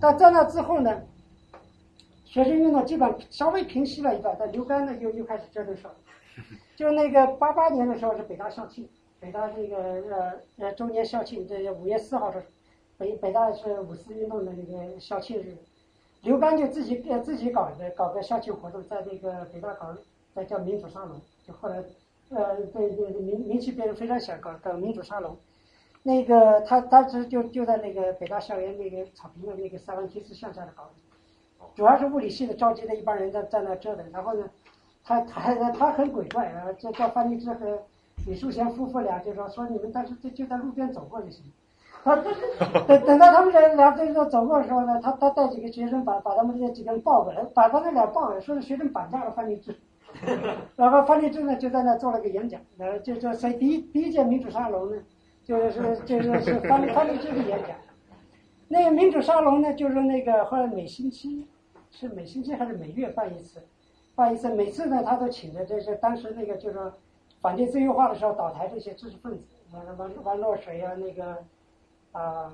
[0.00, 1.02] 但在那之后呢，
[2.24, 5.88] 学生运动基本稍微平息了一段，但刘干呢又又开始折腾上。
[6.74, 8.88] 就那个八八年的时候是北大校庆，
[9.20, 12.44] 北大这个呃呃周年校庆，这五月四号是
[12.98, 15.56] 北北大是五四运动的那个校庆日，
[16.22, 19.94] 刘干就自己呃自己搞的搞个校庆活动，在那个北大搞，
[20.34, 21.80] 在叫民主沙龙，就后来
[22.30, 25.36] 呃对对名名气变得非常响，搞搞民主沙龙。
[26.02, 30.88] 那个他当时就就在那个北大校园那个草坪的那个三万梯次向下的搞，
[31.74, 34.04] 主要是物理系的召集的一帮人在在那折腾。
[34.12, 34.48] 然后呢，
[35.04, 37.82] 他他他很鬼怪啊，叫叫范立之和
[38.26, 41.44] 李淑贤夫妇俩就说说你们当时就就在路边走过就行。
[42.04, 42.14] 他
[42.86, 49.76] 等等到他们俩俩这个走过的时候呢，他他带几个学生把把他们这几个人抱过来，把他们俩抱过来，说是学生绑架了范立之。
[50.76, 55.02] 然后范立之呢就在那做了个演讲，呃就就所以第一第一届民主沙龙呢。
[55.46, 57.76] 就是就是是方方立之的演讲，
[58.66, 61.46] 那个民主沙龙呢，就是那个后来每星期
[61.92, 63.62] 是每星期还是每月办一次，
[64.16, 66.92] 办一次，每次呢他都请的这是当时那个就是说
[67.40, 71.38] 反对自由化的时候倒台这些知识分子，王王王洛水啊那个
[72.10, 72.52] 啊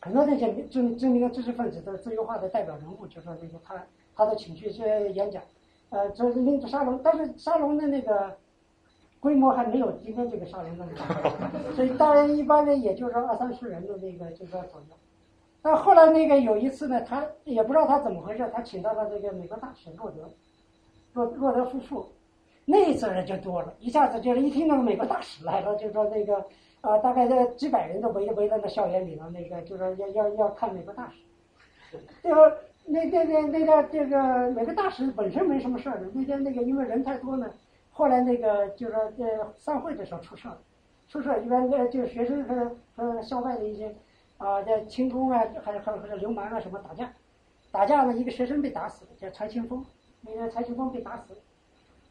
[0.00, 5.40] 很多那些知知名的知识分子的自由化的代表人物，就说那个他他都请去这演讲，
[5.90, 8.36] 呃，就是那个沙龙，但是沙龙的那个。
[9.22, 11.30] 规模还没有今天这个沙龙那么大，
[11.76, 14.96] 所以当然一般的也就是二三十人的那个就是左右。
[15.60, 20.32] 但后来那个有一次呢，他也不知道他怎么回事，他请到了这个美国大使洛德，
[21.12, 22.06] 洛洛德夫妇，
[22.64, 26.42] 那一次人就多了，一下子就是一听那个美国大使来了，就说那个
[26.80, 31.98] 啊，大概在几百人都围围在那校园里头，那个就说要要要看美国大使。
[32.22, 32.56] 这 个
[32.92, 37.48] 那那那那个这个每个大使本身没什么事儿的，那天那个因为人太多呢。
[37.92, 40.56] 后来那个就是说，呃，散会的时候出事儿，
[41.08, 43.94] 出事儿一般呃就是学生和和校外的一些
[44.38, 47.12] 啊，这轻功啊，还还还有流氓啊什么打架，
[47.70, 49.84] 打架呢一个学生被打死了，叫柴清风，
[50.22, 51.36] 那个柴清风被打死，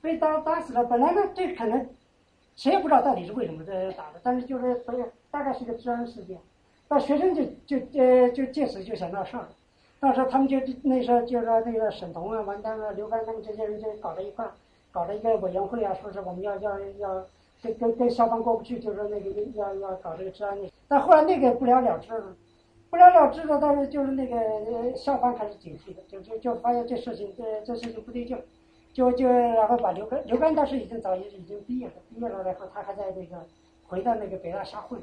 [0.02, 0.86] 被打打死了。
[0.86, 1.90] 本来呢这可能
[2.56, 6.38] 谁也不知道到底是为什么这打的，但是就是所以大概是个治安事件，
[6.88, 9.48] 那学生就就呃就借此就想闹事儿，
[10.00, 14.46] 到时候他们就那时候就说那个沈彤啊、王丹啊、刘刚他们这些人就搞在一块。
[14.92, 17.24] 搞了一个委员会啊，说是我们要要要
[17.62, 22.36] 跟跟跟消防过不去，就说那个要要搞这个治安的，但后来那个不了了之了，
[22.90, 24.36] 不了了之了，但是就是那个
[24.96, 28.36] 消防开始警惕的，就就就发现这事情这这事情不对劲，
[28.92, 33.46] 就就然后把刘根刘根当时已经早已已经毕业了，毕业了然后他还在那个
[33.88, 35.00] 回到那个北大瞎混，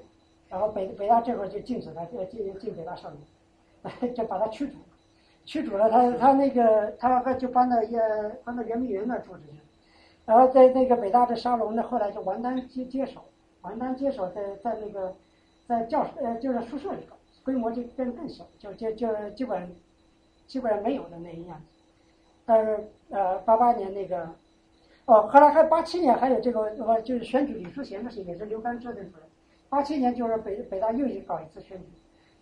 [0.49, 3.19] 然后北北大这会儿就禁止他呃进进北大上学，
[4.15, 4.75] 就把他驱逐，
[5.45, 9.59] 驱逐了他他那个他他就搬到呃搬到圆明园那住着去。
[10.25, 13.25] 然后在那个北大的沙龙呢，后来就王丹接接手，
[13.63, 15.15] 王丹接手在在那个
[15.67, 19.75] 在教室呃就是宿舍里头，规模就变得更小，就就就基本
[20.47, 21.83] 基本上没有的那一样子。
[22.45, 24.29] 但是呃八八年那个
[25.05, 26.71] 哦，后来还八七年还有这个
[27.03, 29.27] 就是选举李书贤的事，也是刘干制定出来。
[29.69, 31.87] 八七年就是北北大又搞一次选举，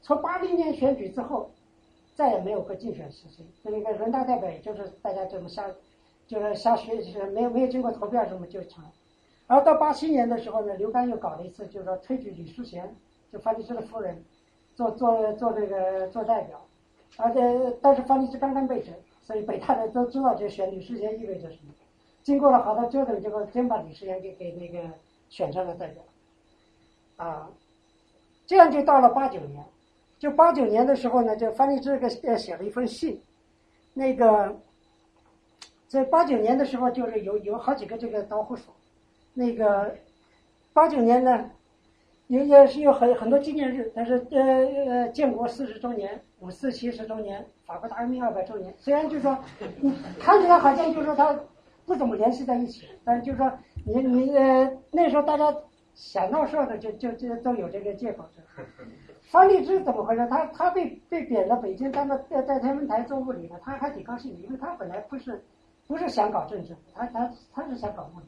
[0.05, 1.51] 从八零年选举之后，
[2.15, 5.65] 再也没有过竞选实行，那个人大代表也就是大家这么瞎。
[6.27, 8.83] 就是瞎学，就是没有没有经过投票什么就成。
[9.47, 12.97] 然后到八七年的时候呢，刘刚又搞了一次，就是说推举李淑贤，
[13.31, 14.25] 就范立之的夫人，
[14.75, 16.63] 做做做那个做代表。
[17.19, 21.75] 而且但是范立之刚刚被选，所以北大的都知道这选李淑贤意味着什么。
[22.23, 24.89] 经过了好多折腾，结果真把李淑贤给给那个
[25.29, 26.03] 选上了代表。
[27.17, 27.51] 啊，
[28.47, 29.63] 这样就到了八九年，
[30.25, 33.21] 就八九年的时候呢，就翻译这个呃写了一封信，
[33.93, 34.59] 那个。
[35.87, 38.75] 在八九年的时候，就是有有好几个这个导火索，
[39.33, 39.95] 那个
[40.73, 41.49] 八九年呢，
[42.27, 44.43] 也也是有很很多纪念日，但是呃
[44.89, 49.39] 呃，建国四十周年、五四七十周年、法国大革命二百周年，虽然就是说，
[50.19, 51.39] 看起来好像就是说他
[51.87, 53.53] 不怎么联系在一起，但是就是说
[53.85, 55.55] 你你呃那时候大家
[55.95, 58.25] 想闹事的就就就都有这个借口。
[59.25, 60.27] 方励之怎么回事？
[60.29, 65.43] 他他被被贬到北京，当个在在天文台做物理的，他还挺高兴的，因为他本来不是。
[65.87, 68.25] 不是想搞政治，他他他是想搞物理，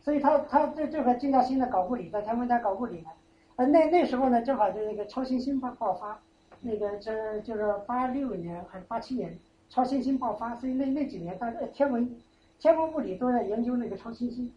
[0.00, 3.10] 所以他他这这个静下心的搞物理，在天文台搞物理呢。
[3.56, 6.18] 呃，那那时候呢，正好就那个超新星爆爆发，
[6.62, 12.16] 那个这就是八六年还是八七年，超新星爆发，所以那那几年，大家天文
[12.58, 14.50] 天文物理都在研究那个超新星。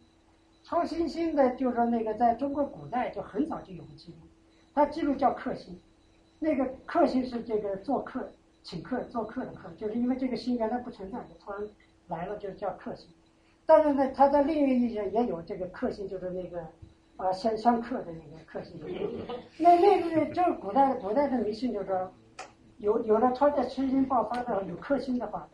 [0.63, 4.17] 超新星的，就是说那个在中国古代就很早就有记录，
[4.73, 5.79] 它记录叫克星，
[6.39, 8.29] 那个克星是这个做客
[8.63, 11.61] 请客做客的客，就是因为这个星原来不存在，突然。
[12.09, 13.07] 来了就叫克星，
[13.65, 16.61] 但是呢，他在另一个意义上也有这个克星，就是那个
[17.15, 18.77] 啊相相克的那个克星。
[19.57, 22.11] 那那个就是古代古代的迷信，就是说
[22.77, 25.47] 有有了超在星星爆发的有克星的话，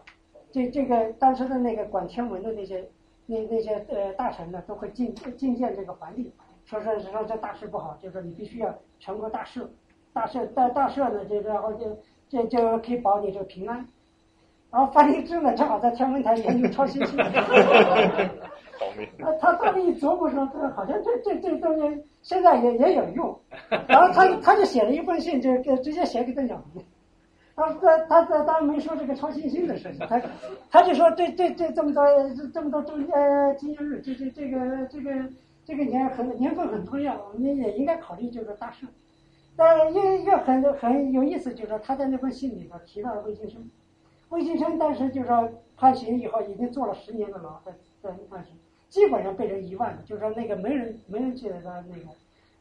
[0.51, 2.89] 这这个当时的那个管天文的那些
[3.27, 6.31] 那那些呃大臣呢，都会进觐见这个皇帝，
[6.69, 9.67] 说说说这大事不好，就说你必须要全国大事，
[10.13, 11.97] 大事大大事呢，就然后就
[12.29, 13.83] 就就可以保你这个平安。
[14.69, 17.17] 然后范立之呢，正好在天文台研究超新星。
[19.19, 23.35] 他他当时一琢磨说，这好像这这这东西现在也也有用。
[23.87, 26.83] 然后他他就写了一封信，就给直接写给邓小平。
[27.55, 30.21] 他他他他当然没说这个超新星的事情，他
[30.69, 32.03] 他就说这这这这么多
[32.53, 35.11] 这么多周呃纪念日，这这这个这个
[35.69, 38.87] 这个年很年份很重要，我们也应该考虑这个大事。
[39.55, 43.69] 但又又很很有意思，就是说他在那封信里头提到了魏晋生。
[44.29, 45.47] 魏晋生当时就说
[45.77, 48.55] 判刑以后已经坐了十年的牢，在在判刑，
[48.89, 49.97] 基本上被人遗忘了。
[50.07, 52.09] 就是说那个没人没人记得他那个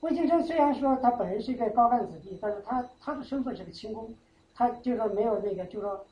[0.01, 4.15] 魏晋生虽然说他本人是一个高干子弟，但是他他的身份是个清宫，
[4.55, 6.05] 他就说没有那个就说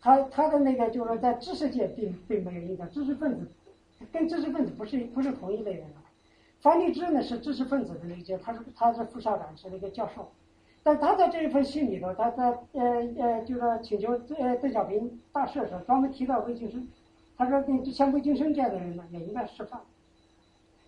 [0.00, 3.46] 他他的那个就是说在知识界并并没有影响，知识分子
[4.10, 5.84] 跟知识分子不是不是同一类人。
[6.60, 10.28] 樊立之呢是知识分子的那些，他是他是副校长，是那个教授。
[10.82, 16.88] 但他在这一封信里头，他在呃呃，就是请求呃邓小平大赦的时候，专门提到魏晋生，
[17.36, 19.80] 他说你像魏晋生这样的人呢，也应该释放。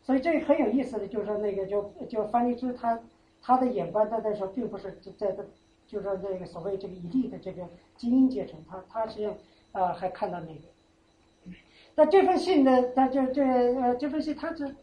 [0.03, 2.99] 所以这很有意思的，就是说那个就就樊立之他
[3.41, 5.45] 他的眼光在那时候并不是在在，
[5.87, 7.63] 就是说那个所谓这个以利的这个
[7.97, 9.35] 精英阶层，他他实际上
[9.73, 11.55] 啊还看到那个。
[11.95, 13.43] 那这封信呢，他就这
[13.81, 14.75] 呃这封信他是。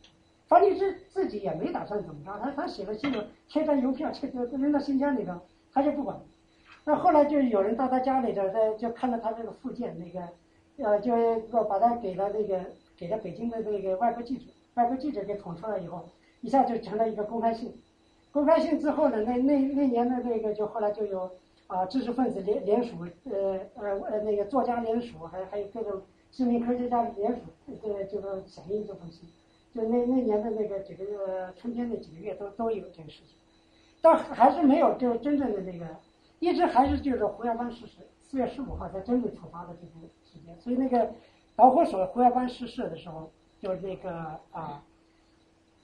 [0.48, 5.34] 方立之自己也没打算怎么着，他他写了信了，贴张邮票，就扔到信箱里头，
[5.74, 6.18] 他就不管。
[6.86, 10.28] 那后来就有人到他家里头，在就看到他这个附件，那个，
[10.78, 12.62] 呃，就把他给了那个
[12.96, 14.46] 给了北京的那个外国记者，
[14.76, 16.06] 外国记者给捅出来以后，
[16.40, 17.74] 一下就成了一个公开信。
[18.32, 21.30] 公开信之后呢，那那那年的那个就后来就有
[21.68, 22.96] 啊知识分子联联署，
[23.26, 27.42] 呃呃呃那个作家联署，还还有各种知名科学家联署，
[27.84, 29.28] 呃就是响应这封信。
[29.78, 31.18] 就那那年的那个几个月
[31.56, 33.36] 春天那几个月都都有这个事情，
[34.02, 35.86] 但还是没有就真正的那个，
[36.40, 40.60] 一直还是就是胡耀邦逝世，四月十五号才真正处罚的这个时间。
[40.60, 41.12] 所以那个
[41.56, 44.12] 导火索胡耀邦逝世的时候，就是那个
[44.52, 44.84] 啊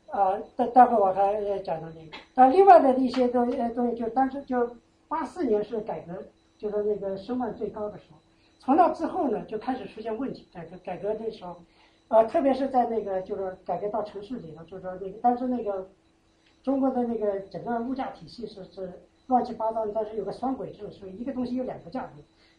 [0.07, 2.17] 啊，待待会儿我还呃讲到那个。
[2.33, 4.75] 但另外的一些东呃东西，就当时就
[5.07, 6.23] 八四年是改革，
[6.57, 8.17] 就是那个声望最高的时候。
[8.59, 10.47] 从那之后呢，就开始出现问题。
[10.51, 11.61] 改革改革的时候，
[12.13, 15.89] 呃，特别是在那个就是改革到城市里头，就是说那个当时那个
[16.61, 22.11] 中国的那个整个物价体系是是乱七八糟的，但是有个双轨制，所以一个东西有两个价格，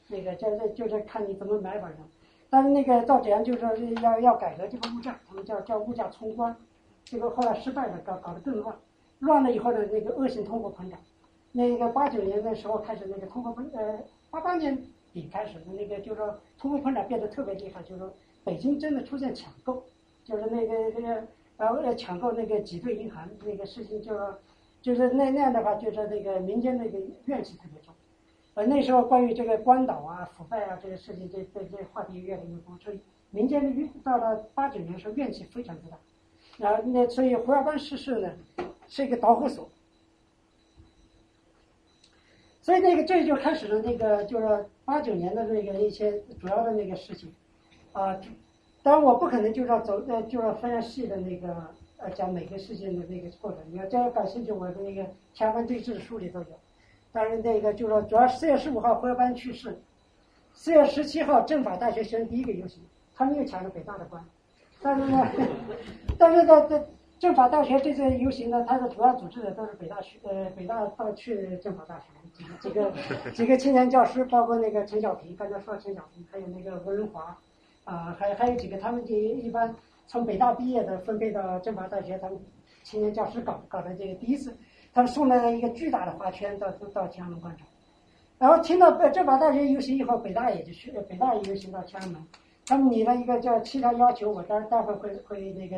[0.09, 1.95] 那个就是就是看你怎么买法的。
[2.51, 6.57] 但是那个到怎样就是说要要改革这个物价，他们叫叫物价冲关，
[7.05, 8.77] 这个后来失败了，搞搞得更乱，
[9.21, 10.99] 乱了以后呢，那个恶性通货膨胀，
[11.53, 14.01] 那个八九年的时候开始那个通货膨呃
[14.33, 14.77] 八八年
[15.13, 18.13] 底开始的那个就是说通货膨胀变得特别厉害，就是说
[18.45, 19.85] 北京真的出现抢购，
[20.23, 21.27] 就是那个那个
[21.57, 24.35] 然后呃抢购那个挤兑银行那个事情，就是
[24.83, 27.95] 就是那那样的话，就是那个民间那个怨气特别重。
[28.55, 35.97] 呃，那时候关于这个关岛啊、腐败啊这个事情，这这这话题越来越多，所以民间的怨到了八九年时候怨气非常之大。
[36.59, 38.31] 然后那所以胡耀邦逝世呢，
[38.87, 39.69] 是一个导火索。
[42.63, 47.35] 所以那个这就开始了那个就是八九年的那个一些主要的那个事情，
[47.95, 48.21] 啊，
[48.83, 51.57] 当然我不可能就是要走呃就是非常细的那个
[51.97, 56.47] 呃讲每个事件的那个过程，你要真要感兴趣，我的那个《前方对峙》书里头有。
[57.13, 59.79] 当然那个就是说，主要四月十五号胡耀邦去世，
[60.53, 62.83] 四月十七号政法大学学生第一个游行，
[63.15, 64.21] 他们又抢了北大的官，
[64.83, 65.25] 但是呢，
[66.19, 66.85] 但是在在
[67.21, 72.07] 政法大学这次游行呢，它的主要组织的都是北大学呃北大到去政法大学
[72.61, 72.93] 几个
[73.33, 77.39] 几个青年教师，包括那个陈小平，刚才说陈小平，还有那个吴仁华，
[77.85, 79.75] 啊，还还有几个他们就一般
[80.07, 82.39] 从北大毕业的分配到政法大学，他们
[82.83, 84.57] 青年教师搞搞的这个第一次。
[84.93, 87.67] 他们送了一个巨大的花圈到到天安门广场，
[88.39, 92.25] 然后听到政法大学游行以后，北大也就去，北大也游行到天安门。
[92.65, 95.77] 他们拟了一个叫七条要求，我待待会会会那个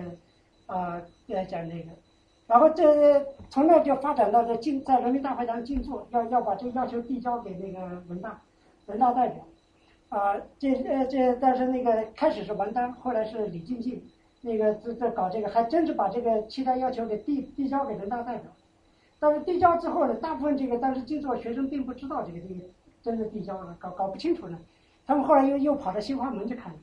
[0.66, 1.88] 啊来讲那个。
[2.46, 8.38] 然后这从那就发展到这进在人民大会堂静坐，要要把这个要求递交给那个人大
[8.84, 9.42] 人大代表。
[10.16, 14.02] 啊，这呃这但是那个开始是王丹，后来是李静静，
[14.40, 18.50] 那个这这搞这个还真是把这个其他要求给递递交给人大代表。
[19.18, 22.60] 但是递交之后呢，大部分这个当时静坐学生并不知道这个这个
[23.02, 24.58] 真的递交了，搞搞不清楚呢。
[25.06, 26.74] 他们后来又又跑到新华门去看，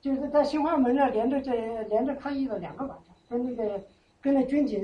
[0.00, 3.80] 就是在新华门那连着这连着抗议了两个晚上，跟那个
[4.20, 4.82] 跟那军警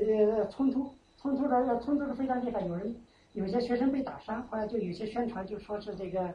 [0.49, 2.95] 冲突，冲突的冲突的非常厉害，有人
[3.33, 6.33] 有些学生被打伤，后来就有些宣传就说是这个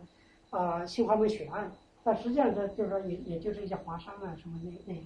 [0.50, 1.72] 啊新华门血案，
[2.04, 5.06] 但实际上这就是说也也就是一些华商啊什么那那个。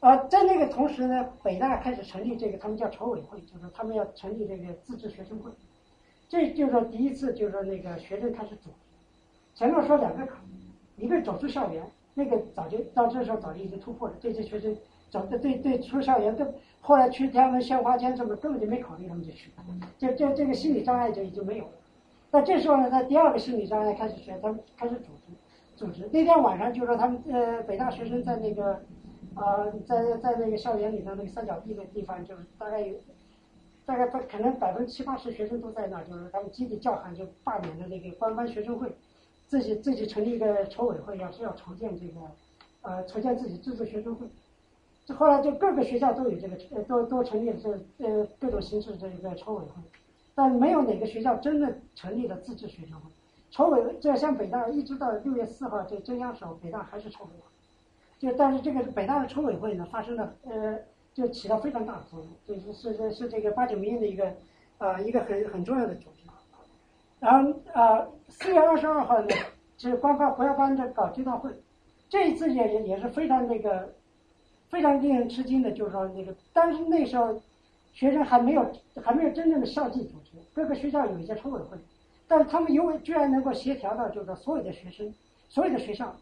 [0.00, 5.50] 啊，在那个同时呢，北大开始成立这个，他们叫筹委会，就是他们要成立这个自治学生会，
[6.28, 8.76] 这就是说第一次，就是说那个学生开始组织。
[9.56, 10.38] 前面说两个坎，
[10.96, 11.84] 一个走出校园，
[12.14, 14.76] 那个早就到这时候早就已经突破了，这些学生
[15.10, 16.46] 走的对对出校园，都
[16.80, 19.50] 后来去天安门鲜花间什么根本就没考虑他们就去，
[19.98, 21.70] 这这这个心理障碍就已经没有了。
[22.30, 25.32] 那这时候呢，他第二个心理障碍开始学，他开始组织，
[25.76, 26.08] 组织。
[26.12, 28.80] 那天晚上就说他们呃北大学生在那个。
[29.34, 32.96] 啊，在在那个校园里头那个三角地的地方，就是大概有，
[33.86, 38.90] 大概可能百分之七八十学生都在那儿，就是他们集体叫喊，就罢免了那个官方学生会，
[39.46, 42.20] 自己自己成立一个筹委会，要是要筹建这个，
[42.82, 44.26] 呃，筹建自己自治学生会。
[45.04, 47.70] 这后来就各个学校都有这个，呃，都都成立这
[48.04, 49.80] 呃各种形式这一个筹委会，
[50.38, 53.10] 但没有哪个学校真的成立了自治学生会。
[53.50, 57.50] 筹委会，这像北大，一直到六月四号这中央时候，北大还是筹委会。
[58.20, 60.78] 就但是这个北大的筹委会呢，发生了呃，
[61.12, 64.32] 就起到非常大的作用，就是是是是这个八九民运的一个
[64.78, 66.30] 啊一个很很重要的组织。
[67.18, 69.28] 然后啊，四月二十二号呢，
[69.76, 71.50] 是官方胡耀邦在搞追悼会，
[72.08, 73.92] 这一次也也也是非常那个
[74.68, 77.42] 非常令人吃惊的，就是说那个但是那时候
[77.92, 78.70] 学生还没有
[79.02, 80.27] 还没有真正的校际组织，
[80.58, 81.78] 各个学校有一些筹委会，
[82.26, 85.14] 但是他们因为居然能够协调到，就是说所有的学生，
[85.48, 86.16] 所有的学校。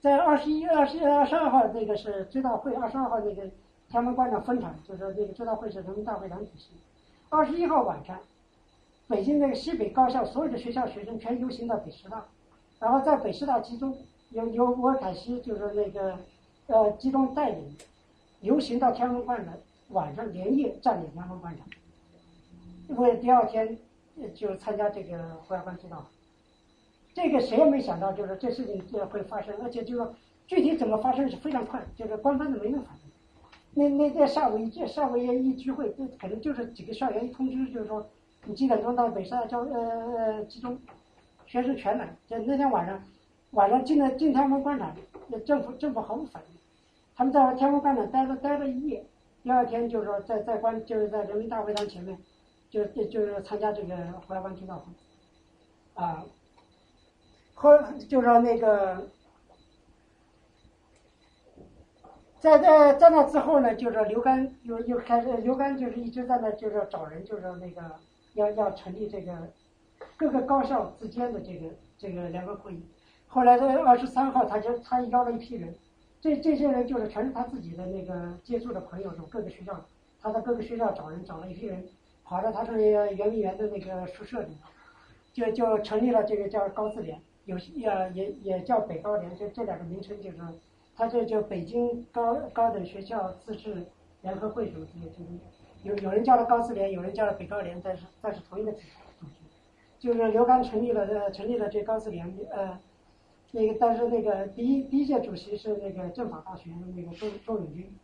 [0.00, 3.52] 在二十一、二十、二十二号那个是追悼会，二十二号那个天
[3.92, 6.76] 安门广场分场，就是那个追悼会是人民大会堂举行。
[7.28, 8.18] 二十一号晚上，
[9.06, 12.24] 北京那个西北高校所有的学校学生全游行到北师大，
[12.80, 13.96] 然后在北师大集中，
[14.30, 16.18] 由由沃凯西就是那个
[16.66, 17.76] 呃集中带领
[18.40, 19.54] 游行到天安门广场，
[19.90, 21.66] 晚上连夜占领天安门广场，
[22.88, 23.78] 为第二天
[24.34, 25.96] 就参加这个胡耀邦追悼。
[27.14, 30.10] 这个谁也没想到，就是这事情这会发生，而且就是
[30.46, 33.10] 具体怎么发生是非常快，就是官方的没有反应。
[33.74, 38.06] 那那在下午一下午一一聚会，这可能就是几个校园一通知，就是说
[38.44, 39.80] 你几点钟到北师大交呃
[40.14, 40.78] 呃集中，
[41.46, 42.14] 学生全来。
[42.26, 43.02] 就那天晚上，
[43.52, 44.94] 晚上进了进天安门广场，
[45.28, 46.58] 那政府政府毫无反应，
[47.14, 49.04] 他们在天安门广场待了待了一夜，
[49.42, 52.18] 第二天就是说在在关就是在人民大会堂前面，
[52.70, 53.96] 就就就是参加这个
[54.26, 54.84] 胡耀邦追悼会，
[55.94, 56.24] 啊，
[57.54, 57.70] 后
[58.08, 59.08] 就是说那个。
[62.38, 67.82] 在在在那之后呢，就是刘干又又开始，刘干就是一直在那，就是找人，就是那个
[68.34, 69.32] 要要成立这个
[70.16, 72.86] 各个高校之间的这个这个联合会议。
[73.26, 75.74] 后来在二十三号，他就他邀了一批人，
[76.20, 79.84] 这这些人就是全是他自己的那个接触的朋友，从各个学校，
[80.20, 81.88] 他在各个学校找人，找了一批人，
[82.26, 84.56] 跑到他这个圆明园的那个宿舍里，
[85.32, 90.36] 就就成立了这个叫高自联，有也也也叫北高联，就这两个名称就是。
[90.98, 93.84] 他这叫北京高高等学校自治
[94.22, 95.28] 联合会什么之类，就是
[95.82, 98.78] 有有人叫了高自联，有人叫了北高联，但是但是同一个组
[99.26, 99.28] 织，
[99.98, 102.78] 就是刘刚成立了呃成立了这高自联，呃，
[103.50, 107.94] 那个但是那个第一第一届主席是那个政法大学的那个周周永军，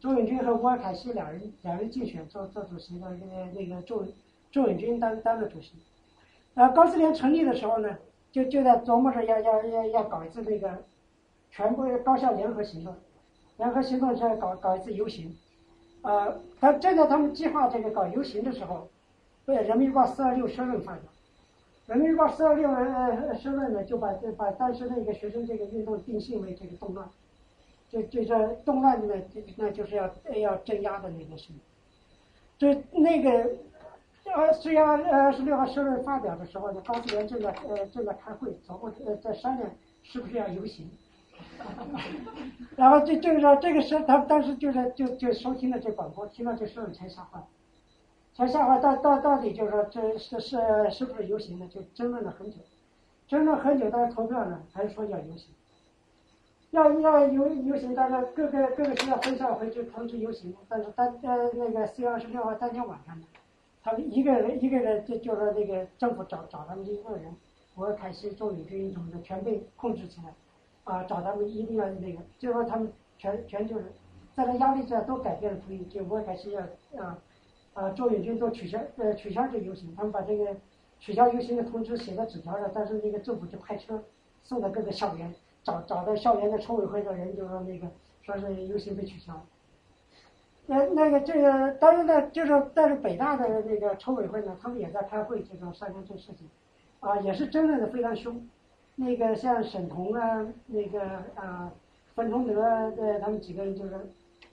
[0.00, 4.04] 周永军和乌尔凯西两人两人竞选做做主席的那个那个周
[4.50, 5.74] 周永军当当了主席，
[6.54, 7.98] 呃高自联成立的时候呢，
[8.32, 10.82] 就就在琢磨着要要要要搞一次那个。
[11.52, 12.94] 全国高校联合行动，
[13.56, 15.36] 联合行动是搞搞一次游行，
[16.02, 18.88] 呃，他正在他们计划这个搞游行的时候，
[19.44, 21.02] 被人民日报四二六社论发表，
[21.88, 27.10] 人民日报四二六呃社论呢就把把当时那个学生这个运动定性为这个动乱，
[27.90, 29.14] 就就说动乱呢，
[29.56, 31.52] 那就是要要镇压的那个事。
[32.56, 33.50] 这，那个
[34.34, 39.70] 二四月二十六号社论发表的时候呢，高思联正在呃正在开会，总部呃在商量
[40.02, 40.88] 是不是要游行。
[42.76, 47.42] 然后就就是说，这个时他当时就是就就收听了这广播，听到这事才吓坏，
[48.34, 48.78] 才吓坏。
[48.78, 50.58] 到到到底就是说，这是是
[50.90, 51.66] 是不是游行呢？
[51.68, 52.58] 就争论了很久，
[53.26, 55.48] 争论很久，但是投票呢，还是说要游行，
[56.70, 57.94] 要要游游行。
[57.94, 63.26] 大家各个各个学校分校会就通知游行，但是当呃那个四月二十六号当天晚上呢，
[63.82, 67.34] 他们一个人一个人就就说那个政府找找他们这一个人，
[67.74, 70.32] 我凯西、周宇军什么的全被控制起来。
[70.82, 73.84] 啊，找他们一定要那个，最后他们全全就是，
[74.34, 76.62] 在那压力下都改变了主意，就我开始要
[77.00, 77.18] 啊
[77.74, 80.56] 啊，周远军都取消呃取消这游行，他们把这个
[80.98, 84.02] 取消游行的通知写在纸条上，但是那个政府就派车
[84.42, 85.32] 送到各个校园，
[85.62, 87.86] 找找到校园的筹委会的人就说那个
[88.22, 89.44] 说是游行被取消，
[90.66, 96.48] 那那个这个当然呢，就是但是北大的那个筹委会呢，他们也在开会，就说商量这事情，
[97.00, 98.48] 啊，也是争论的非常凶。
[98.96, 101.00] 那个像沈彤啊，那个
[101.34, 101.72] 啊，
[102.14, 102.54] 冯崇德
[102.92, 103.98] 的，他们几个人就是，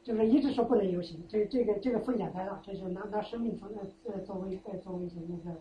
[0.03, 3.67] 就是一直说不能游行，这这个这个风险太大，这是拿拿生命作
[4.05, 5.57] 呃作为呃作为一些那个，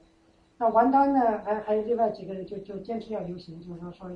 [0.58, 4.08] 那王丹呢，还还有另外几个人就就坚持要游行，就是说说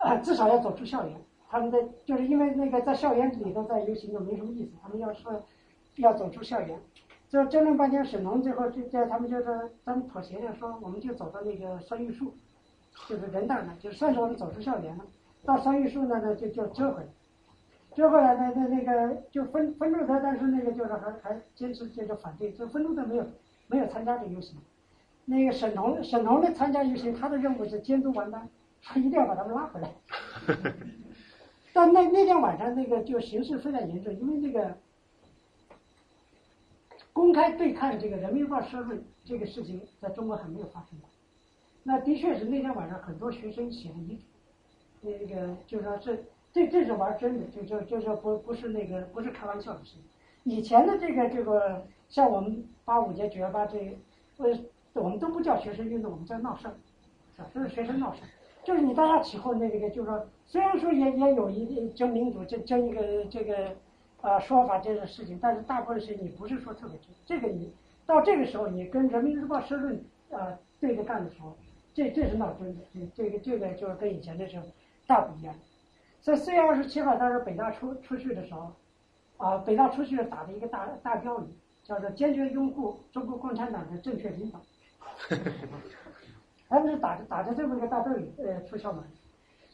[0.00, 1.16] 要，至少要走出校园，
[1.48, 5.42] 他们的就是因为那个在校园里头在游行就没什么意思，他们要说
[5.96, 6.78] 要走出校园，
[7.28, 12.34] 就争论半天，沈彤最后就叫他们就是他们妥协了，说我们就走到那个双榆树。
[13.08, 15.04] 就是人大呢，就算是我们走出校园了，
[15.44, 17.08] 到双榆树那呢就就折回来，
[17.92, 23.26] 折回来那那那个就分分路的，但是那个就是还还坚持就是反对，就分路的没有
[23.66, 24.56] 没有参加这游行，
[25.24, 28.48] 那个沈彤沈彤的参加游行，他的任务是监督完单，
[28.84, 29.90] 他一定要把他们拉回来。
[31.72, 34.76] 但那那天晚上那个就形势非常严重，因为那个
[37.12, 41.08] 公开对抗这个人民日报社论这个事情，在中国还没有发生过。
[41.82, 44.22] 那的确是那天晚上很多学生写的遗嘱，
[45.00, 46.16] 那个就是说这
[46.52, 50.02] 这这是玩真的，就就就说不不是那个不是开玩笑的事情。
[50.44, 53.98] 以前的这个这个像我们八五届九幺八这，
[54.36, 54.56] 呃
[54.94, 56.74] 我们都不叫学生运动，我们叫闹事儿，
[57.34, 57.48] 是吧？
[57.52, 58.28] 都是学生闹事儿，
[58.64, 63.76] 就是你大家起哄那个，就是说虽然说也也有一争民主争争一个这个
[64.22, 67.08] 呃说法这个事情，但是大部分事情你不是说特别真。
[67.26, 67.72] 这个你
[68.06, 71.56] 到这个时候你跟人民日报社论啊对着干的时候。
[71.96, 72.82] 这这是闹真的，
[73.14, 74.66] 这个这个就是跟以前的时候
[75.06, 75.54] 大不一样。
[76.20, 78.72] 在四月二十七号，当时北大出出去的时候，
[79.36, 81.44] 啊，北大出去打了一个大大标语，
[81.84, 84.60] 叫做“坚决拥护中国共产党的正确领导”。
[86.68, 89.02] 他们是打着打着这么一个大标语，呃，出校门。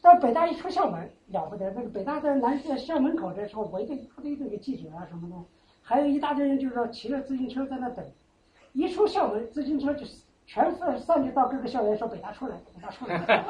[0.03, 5.37] 到北大一出校门，了不得，那个北大在南校门口的时候，围着一大堆个记者啊什么的，
[5.83, 8.05] 还有一大堆人，就是说骑着自行车在那等。
[8.73, 10.05] 一出校门，自行车就。
[10.47, 13.45] 全是上去到各个校园说北大出来，北大出来。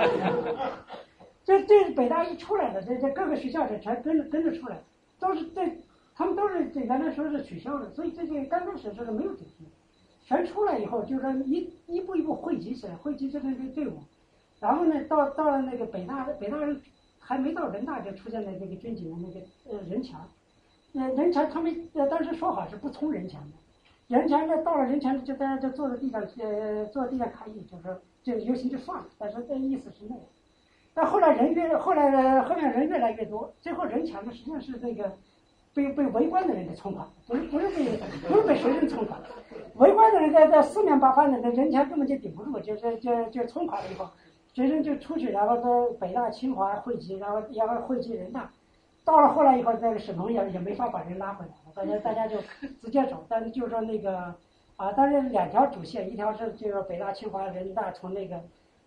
[1.43, 4.79] 这这北大一出来的，这这各个学校的全跟着跟着出来，
[5.19, 5.79] 都是这
[6.15, 9.65] 他们都是这原来说是取消的，所以这些刚开始说是没有解决，
[10.31, 13.95] 全出来以后就是说一一步一步汇集起来，汇集成那个队伍，
[14.61, 16.81] 然后呢到到了那个北大北大人
[17.19, 20.29] 还没到人大就出现了那个军警的那个呃人墙，
[20.95, 30.25] 呃人墙他们呃当时说好是不冲人墙的，人墙呢到了人墙就大家就坐在地上呃坐在地上抗议，就是说这游行就算了，但是这意思是那样。
[30.95, 35.13] 但后来人越后来后面人越来越多，最后人墙呢实际上是那个
[35.75, 37.97] 被被围观的人给冲垮，不是不是被
[38.29, 39.19] 不是被学生冲垮，
[39.77, 44.09] 围观的人在在四面八方的那人墙根本就顶不住，就是就就冲垮了以后，
[44.53, 48.51] 学生就出去，然后在北大清华汇集，然后然后汇集人大，
[49.05, 52.39] 到了后来以后，那个沈腾也也没法把人拉回来了，大家大家就
[52.83, 54.35] 直接走，但是就是说那个
[54.77, 58.41] 啊，但是两条主线，一条是这个北大清华人大从那个。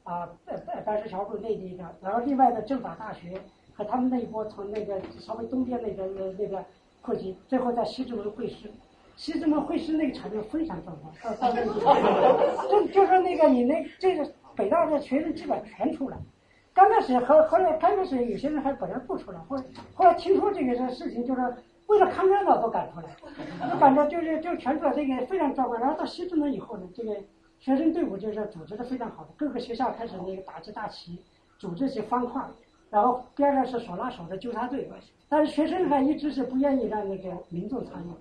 [0.03, 3.41] 啊，白白白石桥路内地的，然后另外的政法大学
[3.75, 6.05] 和他们那一波从那个稍微东边那个
[6.37, 6.63] 那个
[7.01, 8.69] 汇集，最后在西直门会师，
[9.15, 16.17] 西直门会师那个场面非常壮观，到到那，就就说那个你那这个北大的学生基本全出来，
[16.73, 19.63] 刚开始和后来刚开始有些人还本来不出来，后来
[19.93, 21.41] 后来听说这个事情，就是
[21.87, 25.81] 为了抗战了都赶出来，就反正就是就全出来，这个非常壮观。
[25.81, 27.15] 然后到西直门以后呢，这个。
[27.59, 31.17] 学生队伍就是组织的非常好的，各个学校开始那个打起大旗，
[31.57, 32.45] 组织起方块，
[32.93, 34.87] 然后边上是手拉手的纠察队。
[35.27, 38.11] 但是学生还一直是不愿意让那个民众参与，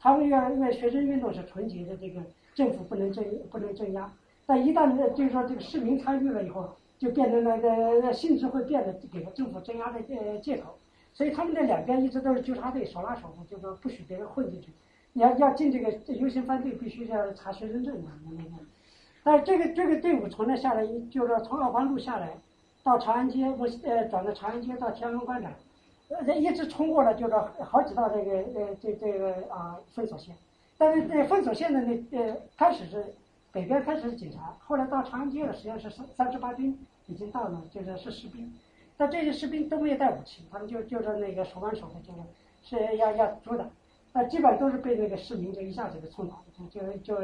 [0.00, 2.20] 他们要因为学生运动是纯洁的，这个
[2.56, 4.12] 政府不能镇不能镇压。
[4.44, 10.76] 但一旦就是说这个市民参与了以后，就变成那个性质会变得给政府镇压的呃借口。
[11.14, 14.72] 所以他们这两边一直都是纠察队手拉手，就说不许别人混进去。
[15.12, 18.50] 你要要进这个游行分队，必须要查学生证的那个。
[19.22, 22.36] 但这个这个队伍从那下来，就是说从二环路下来，
[22.86, 25.52] 到长安街，我呃转到长安街到天安门广场，
[26.08, 27.34] 呃一直冲过了，就是
[27.64, 30.32] 好几道这个呃这这个啊封锁线。
[30.78, 33.04] 但是这封锁线的那呃开始是
[33.50, 36.78] 北边开始是警察，后来到长安街了，实际上是三三十八军
[37.08, 38.54] 已经到了，就是是士兵。
[38.96, 43.68] 但这些士兵都没有带武器，他们就就是那个手挽手的，就是是要要阻挡，
[44.12, 47.16] 那基本都是被那个市民就一下子给冲倒，就就。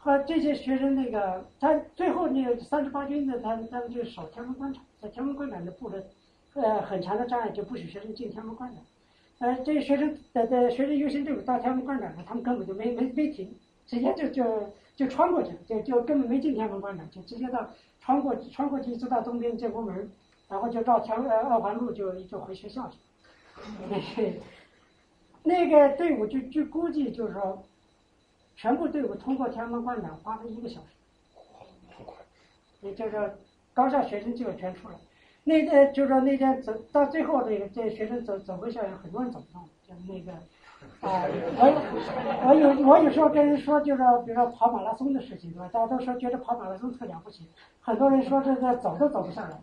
[0.00, 6.02] 和这些学生那个，他最后那个三十八军的，他他们就守天安门广场，在天安门广场的布了，
[6.54, 8.78] 呃，很长的障碍，就不许学生进天安门广场。
[9.40, 13.52] 呃，这些学生的的学生优先队伍到天安门广场他们根本就没没没停，
[13.86, 17.68] 直接就就就穿过去，就就根本没进天安门广场，就直接到
[18.00, 20.08] 穿过穿过去，一直到东边建国门，
[20.48, 24.34] 然后就绕天呃二环路就就回学校去。
[25.42, 27.64] 那个队伍就就估计就是说。
[28.60, 30.86] 全部队伍通过天安门广场花了一个小时，
[32.80, 33.32] 也就是
[33.72, 34.96] 高校学生基本全出来。
[35.44, 40.32] 那天就是说那天走到最后，这个这学生走走回校园，很多人走不动，就是那个
[41.00, 41.22] 啊，
[41.56, 45.70] 我我有我有时候跟人说，就是比如说跑马拉松的事情，对吧？
[45.72, 47.44] 大家都说觉得跑马拉松特了不起，
[47.80, 49.56] 很多人说这个走都走不下来。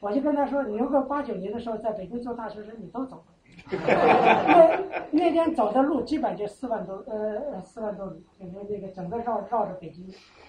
[0.00, 3.31] 我就跟他说，你如果八九年的时候在北京做大学生，你都走了。
[3.70, 10.04] 那那天走的路基本就四万多，呃，四万多里，整个那个整个绕绕着北京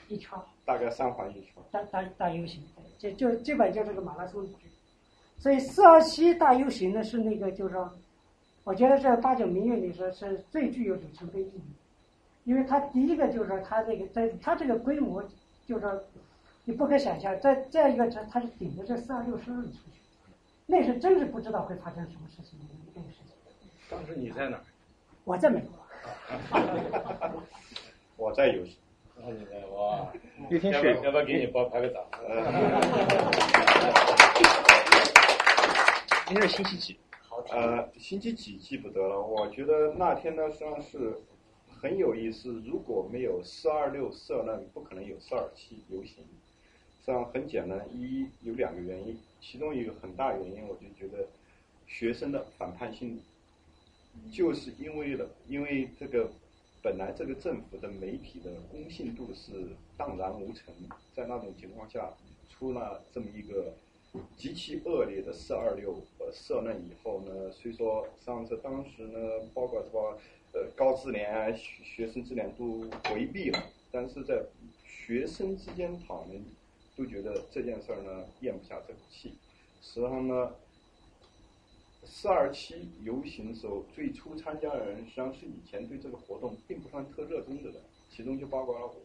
[0.07, 2.64] 一圈，大概三环一圈，大大大 U 型，
[2.97, 4.45] 就就基本就是个马拉松。
[5.38, 7.89] 所以四二七大 U 型呢是那个，就是说，
[8.64, 11.61] 我觉得这八九民运里说是最具有里程碑意义，
[12.45, 15.22] 因为它第一个就是说它这个在它这个规模，
[15.66, 16.01] 就是说
[16.66, 20.01] 你不可想象，在这样一个它它是顶着这四二六十里出去，
[20.66, 22.57] 那是真是不知道会发生什么事情。
[23.94, 24.64] 当时你在哪儿？
[25.24, 25.70] 我在美国。
[28.18, 28.80] 我在游戏。
[29.16, 30.12] 那你在哇？
[30.50, 32.04] 那天是要不要给你包拍个照？
[36.26, 36.98] 今天是星期几？
[37.52, 39.22] 呃，星期几记不得了。
[39.22, 41.20] 我觉得那天呢，实际上是
[41.80, 42.52] 很有意思。
[42.66, 46.26] 如果没有四二六色呢，不可能有四二七游行。
[47.00, 51.28] 实际上很简单，一有两个原因，其中一个很大原因，我就觉得
[51.86, 53.22] 学生的反叛心理。
[54.32, 56.32] 就是因为了，因为这个
[56.82, 59.51] 本来这个政府的媒体的公信度是
[59.97, 60.76] 荡然无存，
[61.14, 62.14] 在那种情况下
[62.49, 63.74] 出了这么一个
[64.36, 69.20] 极其恶劣的“四二六”呃社论以后呢，虽说上次当时呢，
[69.53, 70.18] 包括什么
[70.53, 74.43] 呃高智联、学学生智联都回避了，但是在
[74.86, 76.43] 学生之间讨论，
[76.95, 79.34] 都觉得这件事儿呢咽不下这口气，
[79.82, 80.51] 实际上呢。
[82.06, 87.76] 四二七游行的时候，最初参加的人实际上是以前对这个活动并不算特热衷的人，
[88.10, 88.95] 其中就包括了我。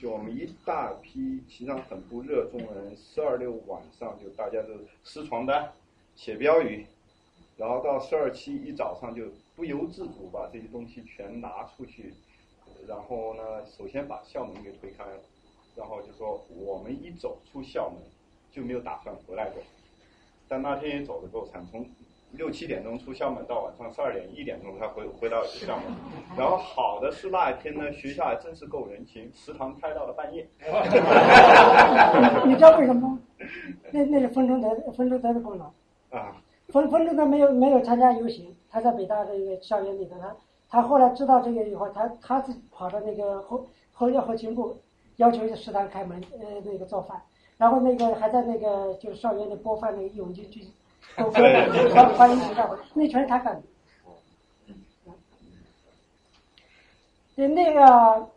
[0.00, 4.68] 就我们一大批其实上很不热衷的人，四二六晚上就大家都
[5.02, 5.72] 撕床单、
[6.14, 6.86] 写标语，
[7.56, 9.24] 然后到四二七一早上就
[9.56, 12.14] 不由自主把这些东西全拿出去，
[12.86, 15.20] 然后呢，首先把校门给推开了，
[15.74, 17.98] 然后就说我们一走出校门
[18.52, 19.60] 就没有打算回来过。
[20.46, 21.84] 但那天也走得够惨，从
[22.32, 25.84] 六七点钟出校门，到晚上十二点一点钟才回回到学校门。
[26.36, 30.46] 然后好的是那一天呢，学校还真是够人情，食堂开到了半夜。
[32.46, 33.18] 你知道为什么吗？
[33.90, 35.66] 那那是分中德分中德的功劳。
[36.10, 36.36] 啊，
[36.68, 40.36] 分分中德没有没有参加游行，他在北大这个校园里头，他
[40.68, 44.76] 他后来知道这个以后，他他自己跑到那个后后后勤部，
[45.16, 47.22] 要求食堂开门，呃，那个做饭，
[47.56, 50.66] 然后那个还在那个就是校园里播放那个义勇军剧，
[51.24, 51.32] 欢
[51.90, 53.62] 欢欢迎学校，那全是他干的。
[57.34, 58.30] 对那个，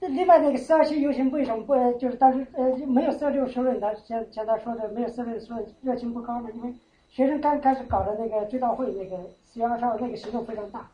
[0.00, 6.48] 这另外那个四二七游行为什么不就是当时呃没有四二六收任的，像像他说的没有四二六收任热情不高呢？
[6.52, 6.74] 因为
[7.08, 10.90] 学生刚开始搞的那个追悼会，那个四月二十号那个行动非常大，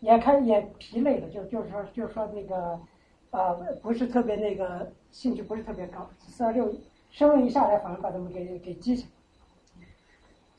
[0.00, 2.78] 也开也疲累了，就就是说就是说那个
[3.30, 6.74] 啊、不是特别那个兴趣不是特别高，四二六
[7.10, 9.08] 收任一下来反而把他们给给激起来。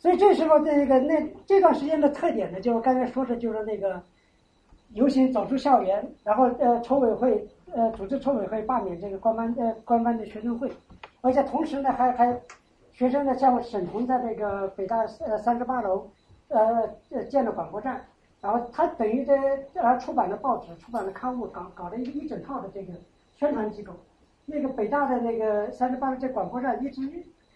[0.01, 4.01] 所以这时候这个那这段时间的特点呢，就是刚才说的，就是那个
[4.93, 10.71] 游行走出校园，然后呃筹委会呃组织筹委会罢免这个官方呃官方的学生会，
[11.21, 12.35] 而且同时呢还还
[12.91, 16.09] 学生呢像沈彤在那个北大呃三十八楼
[16.47, 16.89] 呃
[17.29, 18.03] 建了广播站，
[18.41, 19.33] 然后他等于这
[19.75, 22.91] 呃出版了报纸、出版了刊物，搞搞了一个一整套的这个
[23.37, 23.93] 宣传机构。
[24.47, 27.01] 那个北大的那个三十八楼这广播站一直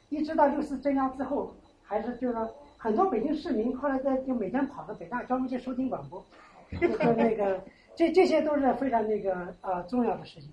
[0.10, 1.52] 一直到六四镇压之后，
[1.86, 6.24] 还是就是说很多北京市民后来在就每天跑到北大专门去收听广播。
[6.82, 7.62] 就是那个，
[7.96, 10.50] 这这些都是非常那个呃重要的事情。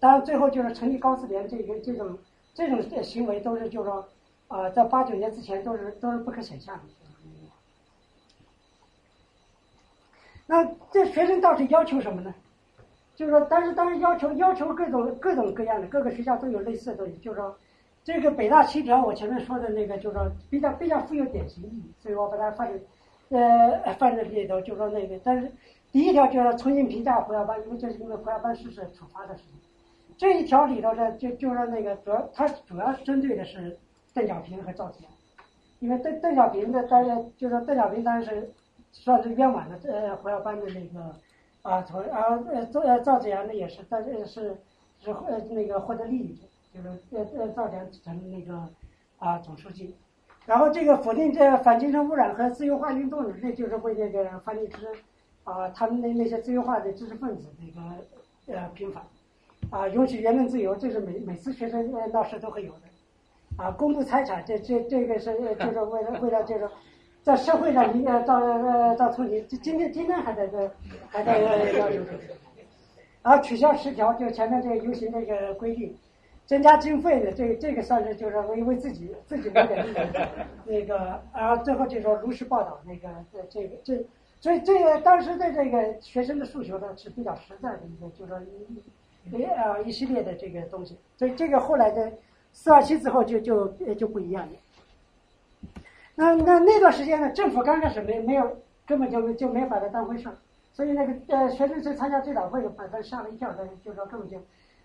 [0.00, 2.18] 当然，最后就是成立高四联这个这种
[2.52, 4.06] 这种行为，都是就是说，
[4.48, 6.82] 呃，在八九年之前都是都是不可想象的。
[10.46, 12.34] 那这学生到底要求什么呢？
[13.14, 17.16] 就是说，但是当然要求要求各种各种各样的，各个学校都有类似的东西。
[17.18, 17.56] 就是说，
[18.04, 22.78] 这个北大七条，我前面说的那个，就是说比较比较富有典型意义，所以我把它放在
[23.30, 25.50] 呃，放在里头就说那个，但是
[25.90, 29.60] 第一条就是重新评价胡耀邦，因为这是因为胡耀邦逝世处罚的事情。
[30.18, 33.78] 这一条里头呢，就就说那个主要，它主要针对的是
[34.12, 35.10] 邓小平和赵紫阳，
[35.80, 38.50] 因为邓邓小平的当然就是说邓小平当然是
[38.90, 41.14] 算是冤枉的呃胡耀邦的那个
[41.62, 44.56] 啊从啊呃赵呃赵紫阳呢也是但是是
[45.00, 48.68] 是呃那个获得利益的，就是呃呃赵紫阳成那个
[49.18, 49.94] 啊总书记。
[50.44, 54.88] 然后这个否定这反精神污染和自由化运动呢，那就是为那个范立之
[55.44, 59.04] 啊，他们那那些自由化的知识分子那个呃平反
[59.70, 66.68] 啊，允许言论自由，这是每每次学生呃闹事都会有的啊，公布财产，这这这个是就是为了为了这个
[67.22, 70.68] 在社会上你呃造呃造成你今天今天还在这
[71.08, 72.34] 还在要求这个，
[73.22, 75.96] 然后取消十条，就前面这个游行那个规定。
[76.44, 79.94] 增加经费的，这这个算是就是为为自己自己谋点利益，
[80.66, 84.04] 那个，然后最后就说如实报道那个这这个这，
[84.40, 92.12] 所以这个当时的这个学生的诉求呢是比较实在的一个，就是说一一呃一系列的这个东西，所以这个后来的
[92.52, 95.72] 四二七之后就就就不一样了。
[96.16, 100.34] 那那那段时间呢，政府刚开始没没有根本就就没把它当回事儿，
[100.74, 104.36] 所以那个呃学生去参加追悼会，把他吓了一跳，他就说根本就。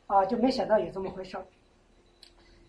[0.08, 1.46] 啊，就没想到有这么回事儿。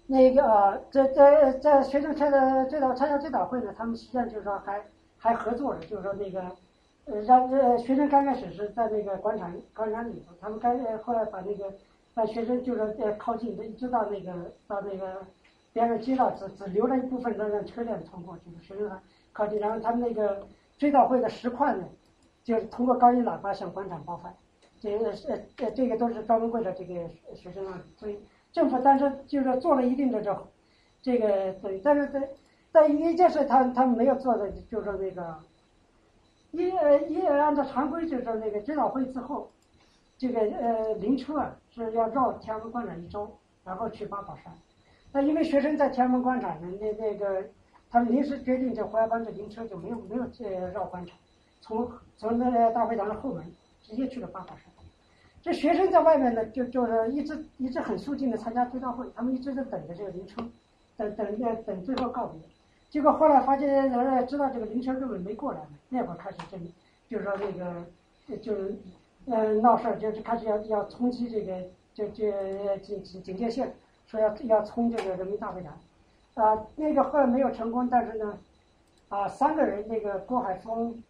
[0.07, 4.83] 那个呃，在在在学生参加追悼参加追悼会呢，他们实际上就是说还
[5.19, 6.41] 还合作了，就是说那个
[7.05, 11.73] 呃让呃学生刚开始是在那个广场广场里头，他们刚呃后来把那个
[12.15, 14.33] 把学生就是呃靠近，一直到那个
[14.67, 15.27] 到那个
[15.73, 18.91] 边上街道，只只留了一部分让让车辆通过，就是学生
[19.33, 20.47] 靠近，然后他们那个
[20.79, 21.85] 追悼会的实况呢，
[22.43, 24.35] 就是通过高音喇叭向广场播放。
[24.81, 26.95] 这个是呃这个都是专门为了这个
[27.35, 28.19] 学生啊，所以
[28.53, 30.49] 政府当时就是做了一定的这
[31.03, 32.29] 这个对，但是在
[32.71, 35.39] 但一件事他他没有做的就是说那个
[36.53, 39.51] 一呃一按照常规就是说那个追悼会之后，
[40.17, 43.29] 这个呃灵车啊是要绕天安门广场一周，
[43.65, 44.53] 然后去八宝山。
[45.13, 47.45] 那因为学生在天安门广场呢，那那个
[47.91, 51.19] 他们临时决定，这胡耀邦这灵车就没有没有呃绕广场，
[51.61, 53.45] 从从那个大会堂的后门。
[53.89, 54.65] 直接去了八宝山，
[55.41, 60.47] 这学生在外面呢，就就是一直一直很肃静的参加追悼会，他们一直在等着这个灵车，
[60.99, 62.39] 等等等等最后告别。
[62.91, 66.59] 结果后来发现，人家，知道这个灵车根本没过来，那会儿开始就
[67.09, 68.77] 就是说那个就是
[69.25, 71.63] 呃闹事儿，就是开始要要冲击这个
[71.95, 72.31] 就就
[72.83, 73.75] 警警戒线，
[74.07, 75.73] 说要要冲这个人民大会堂，
[76.35, 78.39] 啊，那个后来没有成功，但是呢，
[79.09, 81.03] 啊，三个人那个郭海峰，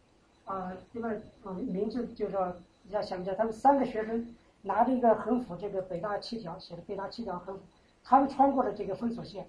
[0.45, 2.55] 啊，这个嗯名字就说。
[2.89, 7.63] 你要想一下，他们三个学生拿着一个横幅，这个北大七条写的北大七条横幅，
[8.03, 9.47] 他们穿过了这个封锁线，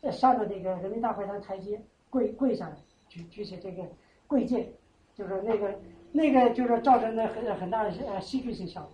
[0.00, 1.78] 在上了那个人民大会堂台阶，
[2.08, 2.76] 跪跪下来
[3.06, 3.84] 举举起这个
[4.26, 4.66] 贵剑，
[5.14, 5.78] 就是那个
[6.12, 8.90] 那个就是造成了很很大的呃戏剧性效果，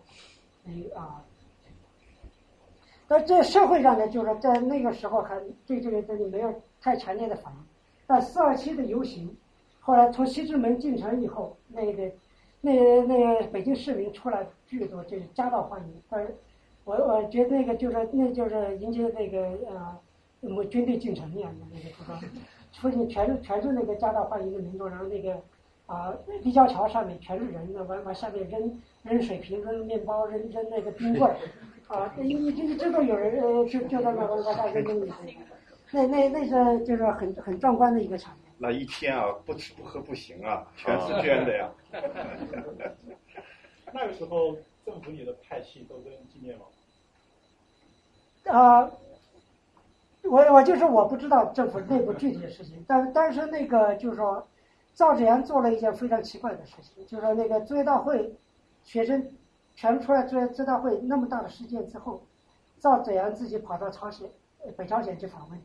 [0.65, 1.23] 嗯啊。
[3.07, 7.59] 但在社会上呢，就是在那个时候还对这个东西没有太强烈的反应。
[8.07, 9.37] 但四二七的游行，
[9.79, 12.11] 后来从西直门进城以后，那个
[12.65, 16.19] 那那北京市民出来巨多，就是夹道欢迎。
[16.85, 19.39] 我我觉得那个就是那就是迎接那个
[19.69, 19.99] 呃
[20.41, 22.19] 我们军队进城一样的那个地方，
[22.73, 25.37] 附近全是全是那个夹道欢迎的民众，然后那个
[25.85, 31.37] 啊立交桥上面全是人，那往往下面扔扔水瓶、扔面包、扔扔那个冰棍儿。
[31.87, 35.37] 啊，一一一直都有人呃，就就在那往往大扔东西，
[35.93, 38.44] 那那那是就是很很壮观的一个场面。
[38.59, 41.71] 那一天啊，不吃不喝不行啊，全是捐的呀。
[43.93, 46.65] 那个时候政府里的派系斗争激烈吗？
[48.53, 48.91] 啊，
[50.23, 54.47] 我我就是我不知道政府内部具体的事情，但但是那个就是说，
[54.95, 58.35] 赵子阳做了一件非常奇怪的事情，就是说那个作业大会
[58.83, 59.33] 学生
[59.75, 62.23] 全出来作业追悼会那么大的事件之后，
[62.79, 64.29] 赵子阳自己跑到朝鲜
[64.65, 65.61] 呃北朝鲜去访问，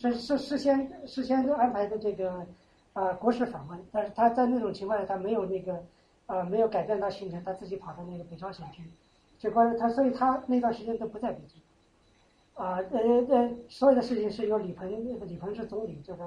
[0.00, 2.46] 是是事先事先安排的这个
[2.94, 5.84] 啊国事访问，但是他在那种情况下他没有那个
[6.24, 8.82] 啊没有改变他行程，他自己跑到那个北朝鲜去，
[9.38, 11.60] 就关于他，所以他那段时间都不在北京。
[12.54, 14.88] 啊，呃呃，所有的事情是由李鹏，
[15.26, 16.22] 李鹏是总理，就是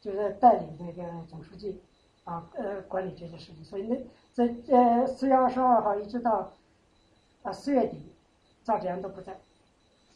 [0.00, 1.80] 就是带领那个总书记
[2.24, 3.64] 啊，呃，管理这些事情。
[3.64, 3.96] 所以那
[4.34, 6.52] 在呃四月二十二号一直到
[7.42, 8.02] 啊四月底，
[8.64, 9.36] 赵志阳都不在。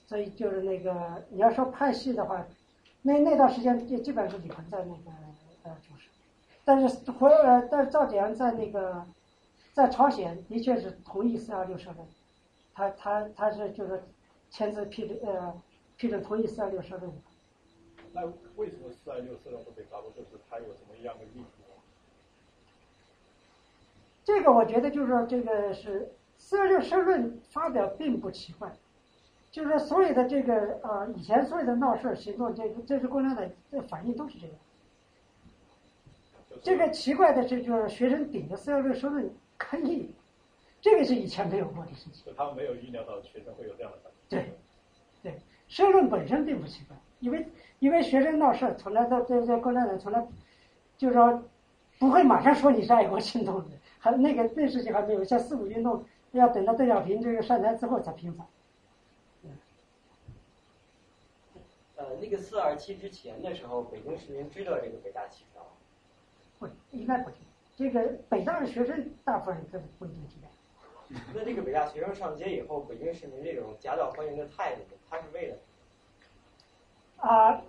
[0.07, 2.47] 所以就是那个你要说派系的话，
[3.07, 5.11] 那那段时间就基本上是李鹏在那个
[5.63, 6.09] 呃主持，
[6.65, 9.07] 但是回呃，但是赵子阳在那个
[9.73, 12.07] 在朝鲜的确是同意四二六社论，
[12.75, 14.03] 他他他是就是。
[14.49, 15.53] 签字批准呃
[15.97, 17.13] 批准同意四二六社论。
[18.13, 18.23] 那
[18.55, 20.11] 为什么四二六社论会被抓住？
[20.17, 21.65] 就是他有什么样的意图？
[24.25, 28.73] 这个我觉得就是说，这个是四二六社论发表并不奇怪，
[29.57, 34.53] 就是说所有的这个呃以前所有的闹事行动，这个这是共产党的反应都是这个。
[36.61, 40.11] 这个奇怪的是，就是学生顶着四幺六社论抗议，
[40.79, 42.31] 这个是以前没有过的事情。
[42.37, 44.19] 他们没有预料到学生会有这样的反应。
[44.29, 44.53] 对，
[45.23, 47.49] 对，社论本身并不奇怪，因为
[47.79, 50.23] 因为学生闹事，从来都这这共产党从来
[50.99, 51.43] 就是说
[51.99, 58.47] 不会马上说你是爱国行动的，还那个那事情还没有，像四五运动要等到邓小平这个上台之后才平反。
[61.97, 65.59] 呃，那个四二七之前的时候，北京市民知道这个北大起事
[66.59, 67.43] 不，应该不知道。
[67.77, 70.49] 这个北大的学生大部分都不一定知道。
[71.35, 75.57] 那这个北大学生上街以后，北京市民这种夹道欢迎的态度，他是为了？
[77.19, 77.63] 啊，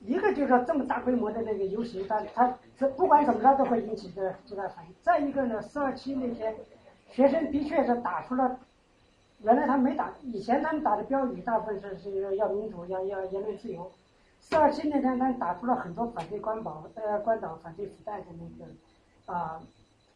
[0.00, 4.94] 一个就是说这么大规模的那个游行，他他这不管怎么着都会引起这这大反应。
[5.00, 6.54] 再一个呢，四二七那天
[7.10, 8.60] 学生的确是打出了，
[9.44, 13.92] 原来他没打，以前他们打的标语大部分是是要民主，要要言论自由。
[14.40, 19.62] 四二七那天他打出了很多反对关保呃关岛、反对腐败的那个啊。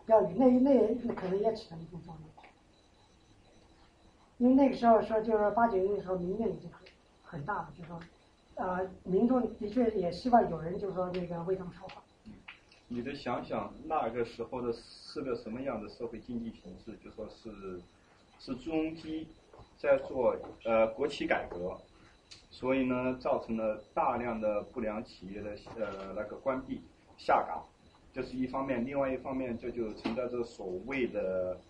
[0.07, 2.23] 标语那那那可能也起了一定作用，
[4.39, 6.81] 因为那个时候说就是八九年的时候民怨已经很
[7.23, 8.01] 很大了，就说，
[8.55, 12.03] 呃，民众的确也希望有人就说那个为他们说话。
[12.87, 17.79] 你得想想那个时候的是个什么样的社会经济形势，就说是
[18.39, 19.29] 是朱镕基
[19.77, 21.77] 在做呃国企改革，
[22.51, 26.81] 所以呢造成了大量的不良企业的呃那个关闭
[27.17, 27.65] 下岗。
[28.13, 31.61] 这是一方面，另外一方面，这就存在着所谓的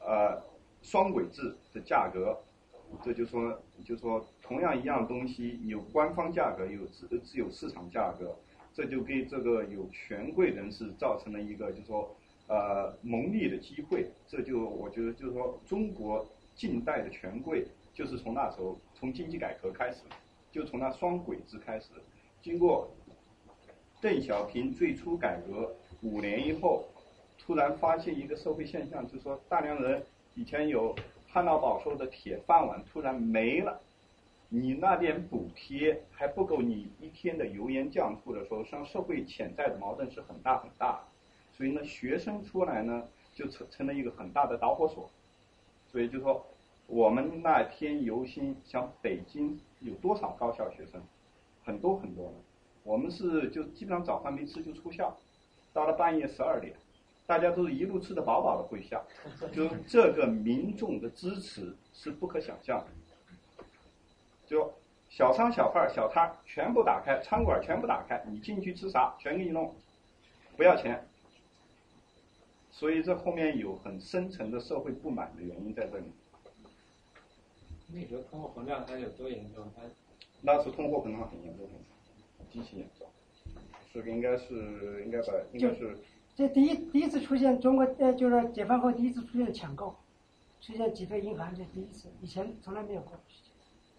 [0.00, 0.42] 呃
[0.80, 2.36] 双轨制的价格，
[3.04, 8.34] 这就说就说同样一样东西有官方价格，有自自有市场价格，
[8.72, 12.16] 这就给这个有权贵人士造成了一个就说
[12.48, 20.02] 呃蒙利的机会，这就我觉得就是说中国近代的权贵就是从那时候从经济改革开始，
[20.50, 21.90] 就从那双轨制开始，
[22.40, 22.90] 经过
[24.00, 25.74] 邓小平最初改革。
[26.02, 26.84] 五年以后，
[27.38, 30.92] 突然发现一个社会现象，就是说大量人以前有
[31.28, 33.80] 旱涝保收的铁饭碗突然没了，
[34.48, 41.04] 你那点补贴还不够你一天的油盐酱醋的时候，实际上社会潜在的矛盾是很大很大的，
[41.56, 45.10] 所以呢，学生出来呢就成成了一个很大的导火索，
[45.86, 46.46] 所以就说
[46.86, 51.00] 我们那天游行，像北京有多少高校学生，
[51.64, 52.34] 很多很多的，
[52.82, 55.16] 我们是就基本上早饭没吃就出校。
[55.74, 56.74] 到了半夜十二点，
[57.26, 59.02] 大家都是一路吃的饱饱的回校，
[59.52, 62.86] 就这个民众的支持是不可想象的。
[64.46, 64.70] 就
[65.08, 69.74] 小商小贩小摊全部打开，餐馆全部打开，你进去吃啥全给你弄，
[70.56, 71.08] 不要钱。
[72.72, 76.06] 所以这后面有很深层的社会不满的原因在这里。
[77.86, 79.70] 那时候通货膨胀它有多严重？
[79.76, 79.82] 它
[80.40, 81.68] 那时候通货膨胀很严重，
[82.38, 83.06] 很极其严重。
[83.92, 85.98] 是应该是应该把应该是
[86.34, 89.94] 这第一第一次出现中国呃，就是解放后第一次出现抢购，
[90.62, 93.12] 出现挤兑银行，这第一次，以前从来没有过。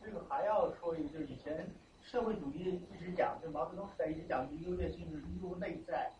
[0.03, 1.69] 这个还要说一个，就是以前
[2.01, 6.11] 社会主义一直讲，就毛泽东时代一直讲优越性是一路内在、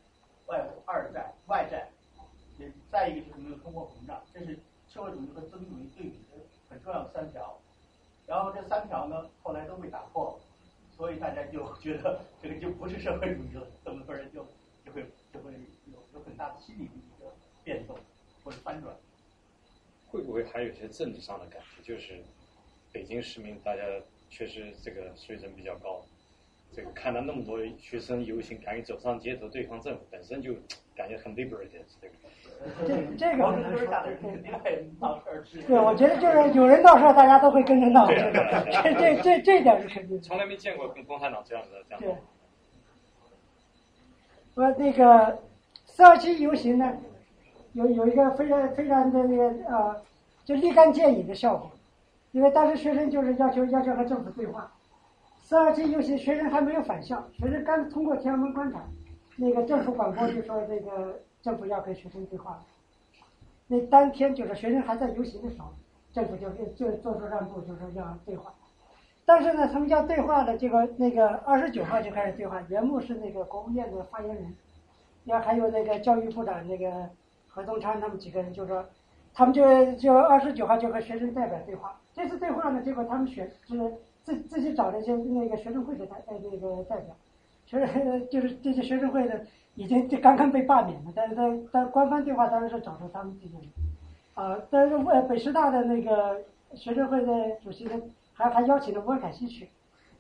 [0.46, 1.90] 外二债、外债，
[2.92, 4.58] 再一个就是没有通货膨胀，这是
[4.88, 6.38] 社会主义和资本主义对比的
[6.70, 7.60] 很重要的三条。
[8.26, 10.40] 然后这三条呢，后来都被打破了，
[10.96, 14.46] 所以大家就觉得这个就不是社会主义了，这么多人就
[14.86, 15.52] 就会就会
[15.86, 17.34] 有有很大的心理的一个
[17.64, 17.98] 变动
[18.44, 18.96] 或者翻转。
[20.08, 21.96] 会不会还有一些政治上的感觉？
[21.96, 22.24] 就是
[22.92, 23.82] 北京市民大家
[24.30, 26.06] 确实这个水准比较高，
[26.76, 30.54] 这个看到那么多学生游行，敢于走上街头对抗政府，本身就
[30.96, 32.14] 感觉很 liberated 这个。
[32.88, 33.86] 这这个毛很难说泽
[34.22, 34.72] 东下的。
[35.68, 40.20] 对，我觉得就是有人闹事儿，大家都会跟着闹，这这这这点是肯定。
[40.22, 42.18] 从来没见过跟共产党这样的这样对的。，
[44.56, 45.40] 我那个
[45.86, 46.98] 四二七游行呢，
[47.74, 50.02] 有有一个非常非常的那个呃，
[50.46, 51.70] 就立竿见影的效果，
[52.32, 54.72] 因为当时学生就是要求要求和政府对话。
[55.54, 58.82] 四二七游行，学生还没有返校，学生刚通过天安门广场，
[59.38, 62.60] 那个政府广播就说这个政府要跟学生对话。
[63.68, 65.68] 那当天就是学生还在游行的时候，
[66.12, 68.52] 政府就就做出让步，就说要对话。
[69.26, 74.56] 但是呢，他们要对话的这个那个二十九号就开始对话，原木是那个国务院的发言人，
[75.24, 77.08] 然后还有那个教育部长那个
[77.48, 78.84] 何东昌他们几个人就说，
[79.36, 81.96] 他们就就二十九号就和学生代表对话。
[82.12, 83.94] 这次对话呢，结果他们选是
[84.24, 87.16] 自自己找了一些那个学生会的代呃那个代表，
[87.66, 89.46] 学生 就是这些学生会的
[89.76, 93.68] 已经就刚刚被罢免了，但是他但官方对话当然是找出他们这些人，
[94.36, 96.42] 啊，但是呃北师大的那个
[96.74, 98.02] 学生会的主席呢，
[98.34, 99.70] 还还邀请了沃尔凯西去，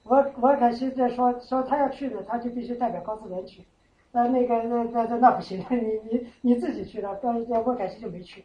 [0.04, 3.64] 沃沃尔凯西在说说他要去呢，他就必须代表高自联去，
[4.12, 5.78] 那那个那那那那不行， 你
[6.12, 8.43] 你你自己去了，高沃尔凯西就没去，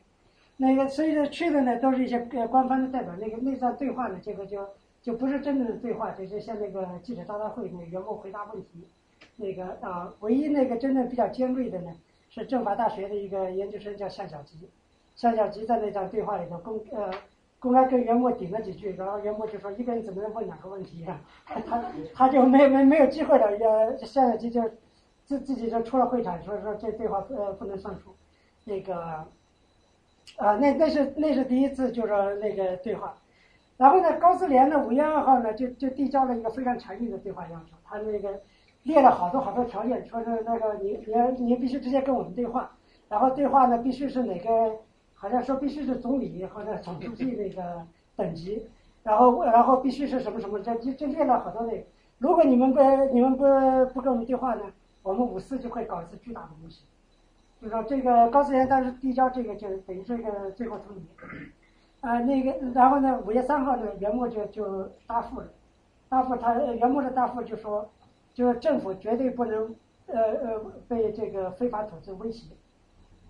[0.57, 4.67] 那个所以说去的呢都是一些呃官方的代表，那个那段对话呢，这个就
[5.09, 8.87] 就不是真正的对话，就是像那个记者招待会那个员工回答问题，
[9.37, 11.91] 那个啊，唯一那个真正比较尖锐的呢，
[12.29, 14.69] 是政法大学的一个研究生叫向小吉，
[15.17, 17.11] 向小吉在那场对话里头公呃
[17.59, 21.19] 公开跟袁墨顶了几句，然后袁墨就说一个人怎么能问两个问题啊？
[21.67, 21.83] 他
[22.13, 24.63] 他就没没没有机会了，呃，向小吉就
[25.25, 28.15] 自自己就出了会场，说说这对话呃不能算数，
[28.65, 28.95] 那个
[30.37, 33.17] 啊那那是那是第一次就说那个对话。
[33.79, 38.41] 然后呢，高自联呢，五月二号呢，就就递交了一个非常强硬的对话要求，他那个
[38.83, 42.72] 列了好多好多条件，说是那个你你你必须直接跟我们对话，
[43.09, 44.76] 然后对话呢必须是哪个，
[45.14, 48.66] 好像说必须是总理或者总书记那个等级，
[49.05, 51.87] 然后然后必须是什么什么，这这这列了好多那，
[52.18, 52.81] 如果你们不
[53.14, 53.45] 你们不
[53.95, 54.62] 不跟我们对话呢，
[55.05, 56.85] 我们五四就会搞一次巨大的游行，
[57.62, 61.01] 就说这个高自联当时递交这个就等于是一个最后通牒。
[62.01, 65.49] 啊，那个，然后呢，五月三号呢，袁墨就就答复了，
[66.09, 67.91] 答复他，袁墨的答复就说，
[68.33, 69.75] 就是政府绝对不能，
[70.07, 72.55] 呃呃，被这个非法组织威胁，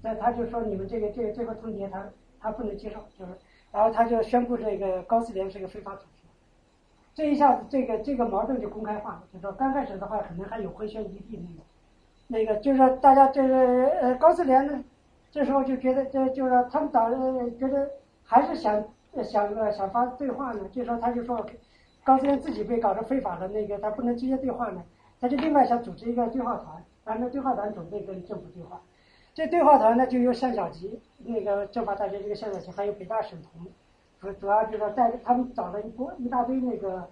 [0.03, 3.33] 那他就说你们这个这个这个通牒他他不能接受，就是，
[3.73, 6.25] 然后他就宣布这个高自联是个非法组织，
[7.15, 11.43] 这一下子这个这个矛盾就公开化了，就说刚开始的话可能还有回旋余地
[12.29, 14.85] 那个，那个就是说大家这个呃高自联呢，
[15.31, 17.89] 这时候就觉得这就是他们党呃觉得。
[18.31, 18.85] 还是想
[19.25, 21.45] 想呃想发对话呢，就说他就说，
[22.05, 24.83] 高自联自己被搞成非法的那个，他不能直接对话呢，
[25.19, 28.83] 他就另外想组织一个对话团，然后呢对话团准备跟政府对话，
[29.33, 33.67] 这对话团呢就由向小吉那个政法大学这个向小吉，还有北大沈彤，
[34.21, 37.09] 主主要就是带他们找了一波一大堆那个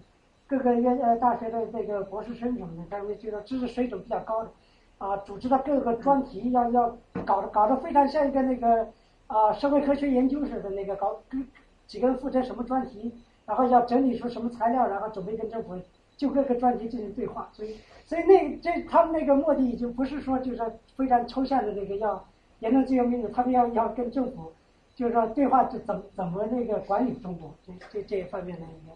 [0.47, 4.51] 各个院呃大学的这个博士生什么的，他们就是知识水准比较高的，
[4.99, 6.95] 啊，组织的各个专题要要
[7.25, 8.87] 搞得搞得非常像一个那个。
[9.27, 11.47] 啊，社会科学研究室的那个搞跟，
[11.87, 13.13] 几个人负责什么专题，
[13.45, 15.77] 然后要整理出什么材料，然后准备跟政府
[16.17, 17.49] 就各个专题进行对话。
[17.53, 20.63] 所以，所以那这他们那个目的已经不是说就是
[20.97, 22.25] 非常抽象的那个要
[22.61, 24.53] 言论自由民主，他们要要跟政府
[24.95, 28.95] 就是说对话，就怎怎么那个管理中国这这这一方面的一个。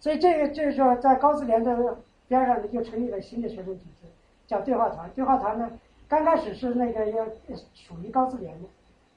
[0.00, 4.08] 所以这个就是说，在高自联的边上呢，就成立了新的学生组织，
[4.46, 5.10] 叫对话团。
[5.14, 5.70] 对话团呢，
[6.08, 7.24] 刚开始是那个要
[7.74, 8.68] 属于高自联的。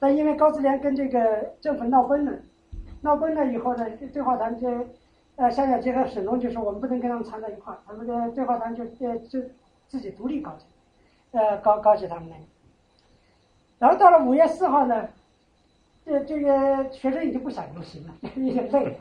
[0.03, 2.33] 但因为高自联跟这个政府闹崩了，
[2.99, 4.67] 闹崩了以后呢，对话团就，
[5.37, 9.39] 呃，夏小杰和沈龙就说我们不能跟他们掺在一块儿，他们的对话团就呃就
[9.87, 10.65] 自己独立搞起
[11.31, 11.39] 来。
[11.41, 12.35] 呃高高起他们那。
[13.79, 15.07] 然后到了五月四号呢，
[16.05, 18.95] 这这个学生已经不想游行了， 已经累了。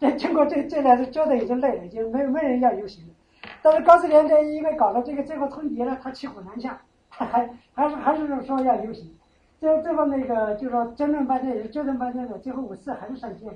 [0.00, 3.14] 这经过这这两次折腾已经累了，已经没没人要游行了。
[3.62, 6.80] 但是高士联这因为搞了这个最后通牒了，他骑虎难下，
[7.10, 9.14] 他还还是还是说要游行。
[9.58, 13.46] 最后最后那个就是说争论半天也是，折腾半天的，最后五四还是上街。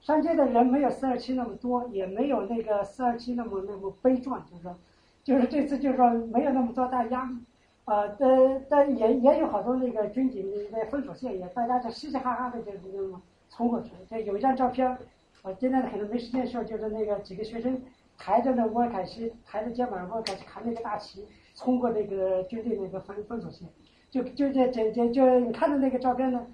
[0.00, 4.76] 上街的人没有四二七那么多，也没有那个四二七那么那么悲壮，就是说，
[5.22, 7.36] 就是这次就是说没有那么多大压力。
[7.84, 13.20] 啊，但但也也有好多那个军警在封锁线也，大家就嘻嘻哈哈的就是那么
[13.50, 13.90] 冲过去。
[14.08, 14.96] 就有一张照片，
[15.42, 17.82] 我今天可能没时间说，就是那个几个学生
[18.16, 21.26] 抬着那沃凯西，抬着肩膀沃凯西扛那个大旗，
[21.56, 23.68] 冲过那个军队那个封封锁线，
[24.12, 26.46] 就就这这这就你看到那个照片呢，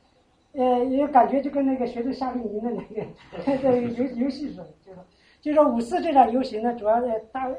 [0.53, 2.71] 呃，也感觉就跟那个学生夏令营的
[3.45, 4.99] 那个游游戏似的，就是
[5.43, 7.55] 就是五四这场游行呢，主要的大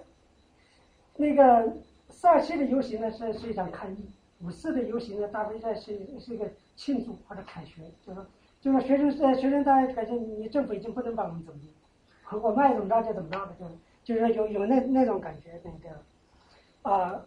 [1.18, 1.72] 那个。
[2.12, 4.10] 四二七的游行呢是是一场抗议，
[4.42, 8.26] 五四的游行呢大部分是是一个庆祝或者凯旋，就说
[8.60, 11.60] 就说学生在学生大家感觉你政府已经不能把我们怎么
[12.32, 13.56] 样，我们爱怎么着就怎么着的，
[14.04, 16.02] 就就是有有那那种感觉那个，
[16.82, 17.24] 啊，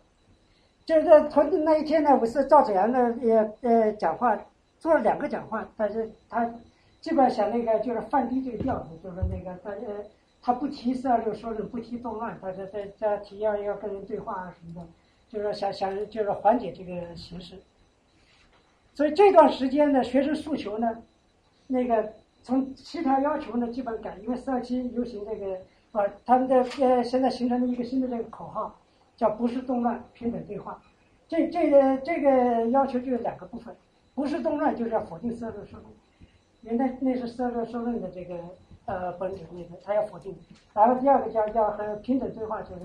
[0.85, 4.39] 就是从那一天呢，我是赵子阳呢也呃讲话
[4.79, 6.49] 做了两个讲话，但是他
[7.01, 10.05] 基本上想那个就是放低这个调子，就是那个他呃。
[10.45, 14.89] 他不提四二六说是不提动乱，他在在在提要要跟人对话啊什么的，
[15.29, 17.55] 就是想想就是缓解这个形势。
[18.93, 21.01] 所以这段时间的学生诉求呢，
[21.69, 25.61] 那个从七条要求呢基本改，因为四二七游行这个
[25.93, 28.75] 啊，他们的呃现在形成了一个新的这个口号，
[29.23, 30.83] 叫不是动乱，平等对话。
[31.29, 33.75] 这这个这个要求就有两个部分，
[34.15, 35.93] 不是动乱就是要否定四二六说论，
[36.63, 38.35] 因为那是四二六说论的这个。
[38.85, 40.37] 呃，本质那个他要否定，
[40.75, 42.81] 然后第二个叫叫和平等对话，就是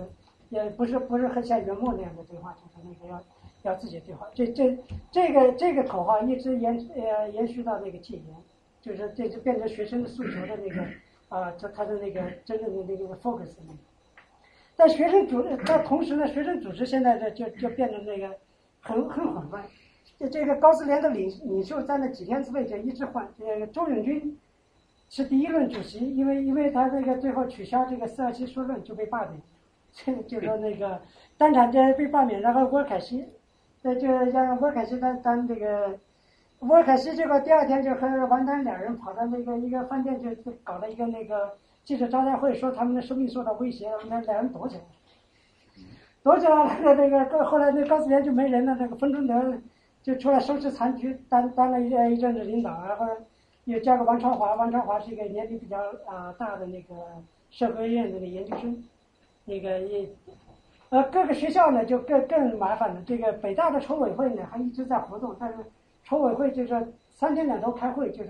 [0.50, 3.24] 也不是不是和像元末那样的对话，就是那个要
[3.64, 4.28] 要自己对话。
[4.36, 4.78] 这这
[5.12, 8.26] 这个这个口号一直延呃延续到那个戒严，
[8.80, 10.84] 就是这就变成学生的诉求的那个
[11.30, 13.80] 啊，他他的那个真正的那个 focus 那个。
[14.78, 18.34] 但学生组，但同时呢，学生组织现在这就就变成那个
[18.80, 19.66] 很很混乱。
[20.18, 24.38] 这这个高斯联的领领袖在那几天之内就一直换，这个周永军。
[25.10, 29.42] 是第一任主席，因为因为他这个最后取消这个四二七书论就被罢免，
[29.94, 31.00] 这就说那个
[31.38, 33.24] 当场就被罢免，然后沃凯西，
[33.84, 35.98] 那就让沃凯西当当这个，
[36.60, 41.54] 沃凯西这个第二天就和王丹两人跑到那个一个饭店就就搞了一个那个
[41.88, 44.82] 记者招待会，说他们的生命受到威胁，那两人躲起来，
[46.22, 49.58] 躲起来那个那个后来那高思源就没人了，那个冯春德
[50.04, 53.08] 就出来收拾残局，当当了一一阵子领导，然后。
[53.68, 56.96] 又加个王超华，王超华是一个年龄比较啊大的那个
[57.50, 58.82] 社科院的那个研究生，
[59.44, 60.08] 那个也，
[60.88, 63.04] 呃各个学校呢就更更麻烦了。
[63.06, 65.58] 这个北大的筹委会呢还一直在活动，但是
[66.06, 68.30] 筹委会就是三天两头开会，就是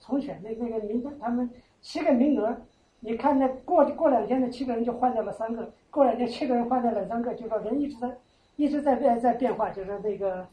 [0.00, 1.50] 重选那那个名单，他们
[1.82, 2.56] 七个名额，
[3.00, 8.16] 你看那过过两天的七个人就换掉了三个，过两天七个人换掉了三个，就说人一直在
[8.56, 10.46] 一直在变在变化，就是那个。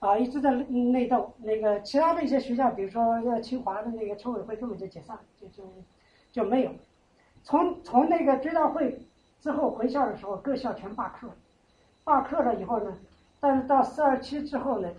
[0.00, 1.32] 啊，一直在内斗。
[1.38, 5.64] 那个其他的一些学校，比如说清华的那个筹委会根本就解散，就就
[6.30, 6.70] 就没有。
[7.42, 9.00] 从从那个追悼会
[9.40, 11.30] 之后回校的时候，各校全罢课。
[12.02, 12.94] 罢课了以后呢，
[13.40, 14.90] 但是到四二七之后呢，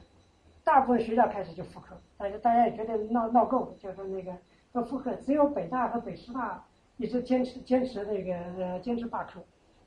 [0.64, 1.96] 大部分学校开始就复课。
[2.18, 4.32] 但是大家也觉得闹闹够，就是那个
[4.74, 5.14] 都复课。
[5.18, 6.64] 只有北大和北师大
[6.98, 9.44] 一直坚持坚持那个呃坚持罢课。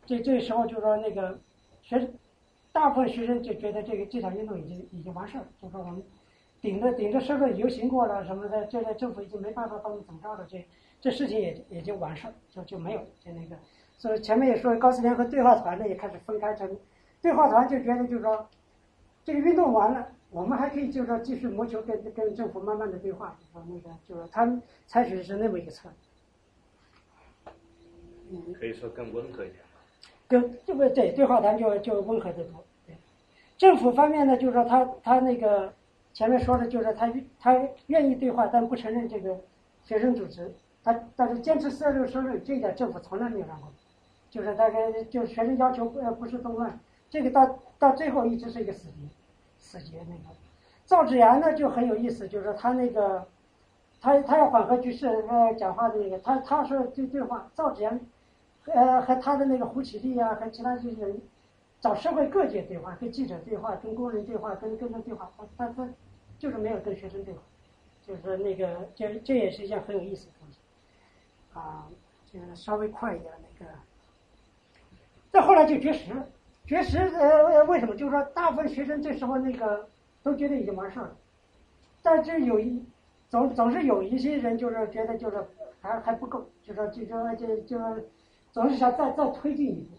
[0.06, 1.38] 这这时候就说那个
[1.82, 2.12] 学生。
[2.70, 6.00] 大部分学生就觉得这个这场运动已经已经完事儿，就说我们
[6.60, 10.64] 顶着顶着社会游行过了什么的，这个政府已经没办法帮我们怎么着了，这
[11.00, 13.56] 这事情也也就完事儿，就就没有就那个。
[13.96, 16.76] 所以前面也说，高思联和对话团呢也开始分开成，
[17.20, 18.46] 对话团就觉得就是说，
[19.24, 24.46] 这个运动完了，我们还可以就是说继续谋求跟跟政府慢慢的对话，就说那个就是他
[24.86, 26.07] 采取的是那么一个策略。
[28.58, 29.60] 可以说更温和一点。
[30.28, 32.64] 跟这个对对话谈就就温和得多。
[32.86, 32.94] 对
[33.56, 35.72] 政府方面呢，就是说他他那个
[36.12, 39.38] 前面说的，就是他他愿意对话，但不承认这个
[39.84, 40.52] 学生组织。
[40.84, 43.68] 他但是坚持四二六说论，这一点政府从来没有让过。
[44.30, 46.78] 就是大概就学生要求呃不是动乱，
[47.08, 49.08] 这个到到最后一直是一个死结，
[49.58, 50.36] 死结那个。
[50.84, 53.26] 赵子阳呢就很有意思，就是说他那个
[54.02, 57.98] 他他要缓和局势呃讲话的那个，他他说对对话，赵子阳
[58.72, 61.20] 呃和他的那个胡启立啊和其他这些人。
[61.80, 65.88] 找社会各界对话，跟记者对话，跟工人对话，跟跟他对话，他他他
[66.36, 67.40] 就是没有跟学生对话，
[68.02, 70.58] 就是那个这这也是一件很有意思的东西，
[71.54, 71.86] 啊，
[72.26, 73.70] 就是稍微快一点那个，
[75.30, 76.26] 再后来就绝食了，
[76.66, 77.94] 绝食呃为什么？
[77.94, 79.88] 就是说大部分学生这时候那个
[80.24, 81.16] 都觉得已经完事儿了，
[82.02, 82.84] 但是有一
[83.28, 85.46] 总总是有一些人就是觉得就是
[85.80, 87.78] 还还不够，就说就说就就
[88.52, 89.96] 总是想再再推进一步。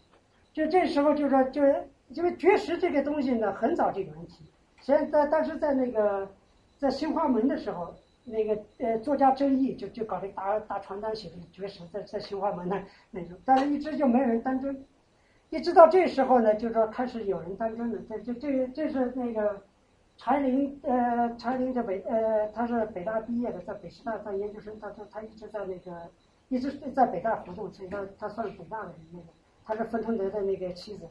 [0.53, 4.43] 就这时候就说就是因为绝食这个东西呢，很早就有人提，
[4.81, 6.29] 现在当时在那个
[6.77, 7.95] 在新华门的时候。
[8.25, 14.85] 那个呃，作家争议就就搞这大大传单写的绝食，在在新华门那那种，但是一直就没有人当真，
[15.49, 17.99] 一直到这时候呢，就说开始有人当真了。
[18.07, 19.59] 这这这这是那个
[20.15, 25.91] 柴玲呃，柴玲在北呃，他是北大毕业的，在北师大当研究生，他他他一直在那个
[26.49, 29.25] 一直在北大活动，所以他他算是北大的那个，
[29.63, 31.07] 他是芬腾德的那个妻子，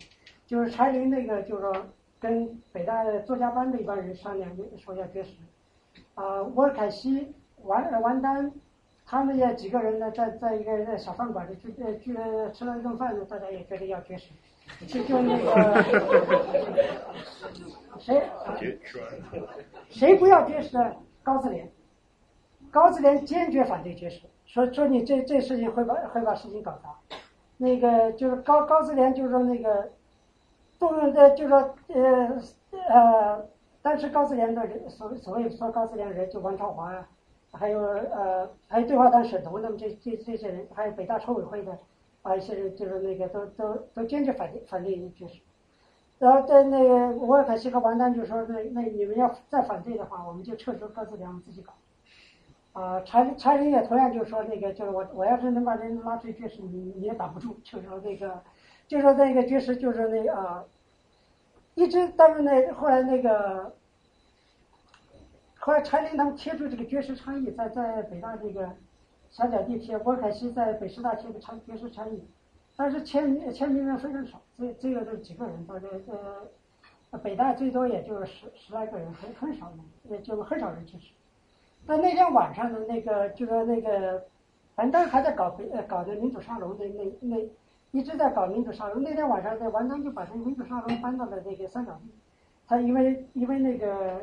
[0.47, 1.87] 就是柴林那个就是说
[2.21, 5.39] 跟北大作家班的一帮人商量，说要绝食。
[6.15, 7.33] 啊，沃尔凯西、
[7.63, 8.53] 王王丹，
[9.07, 14.31] 他们也几个人呢，在在一个在小饭馆里聚聚了吃了一顿饭呢，大家也觉得要绝食，
[14.87, 15.83] 就就那个
[17.99, 18.23] 谁
[19.89, 20.77] 谁不要绝食？
[21.23, 21.71] 高自联，
[22.71, 26.93] 高自联坚决反对绝食，说说你这这事情会把会把事情搞砸。
[27.57, 29.89] 那个就是高高自联就是说那个
[30.81, 32.43] 动用的，就是说呃
[32.89, 33.49] 呃。
[33.81, 37.09] 当时高自联的人，所所谓说高自联人，就王朝华啊，
[37.53, 41.79] 还有呃，还有对话党沈彤他们这这这些人，还有北大筹委会的
[42.23, 45.41] 啊一些人，就是那个都都都坚决反对反对绝食。
[46.19, 51.73] 然后在那个沃尔凯西和王丹就说，那那你们要再反对的话，我们就撤出高自联，我们自己搞。
[52.79, 58.41] 啊，柴柴人也同样就说那个，就是我我要是能把人拉出去绝食，你你也挡不住，就说那个，
[58.87, 60.65] 就说那个绝食就是那啊。
[61.75, 63.75] 一直，但是呢，后来那个，
[65.59, 68.71] 后来柴林他们贴出这个绝食倡议，在在北大这个
[69.31, 72.23] 三角地贴，郭凯西在北师大贴的倡绝食倡议，
[72.77, 75.89] 但是签签名人非常少，只只有这几个人，大概
[77.11, 79.79] 呃，北大最多也就十十来个人，很很少人，
[80.11, 81.13] 也就很少人支持。
[81.89, 84.23] 那那天晚上的那个，就说那个，
[84.77, 87.49] 反正还在搞呃搞的民主沙龙的那那。
[87.91, 89.03] 一直在搞民主沙龙。
[89.03, 92.11] 那天晚上，在王丹就把这个民主沙龙搬到了那个三角地。
[92.67, 94.21] 他因为因为那个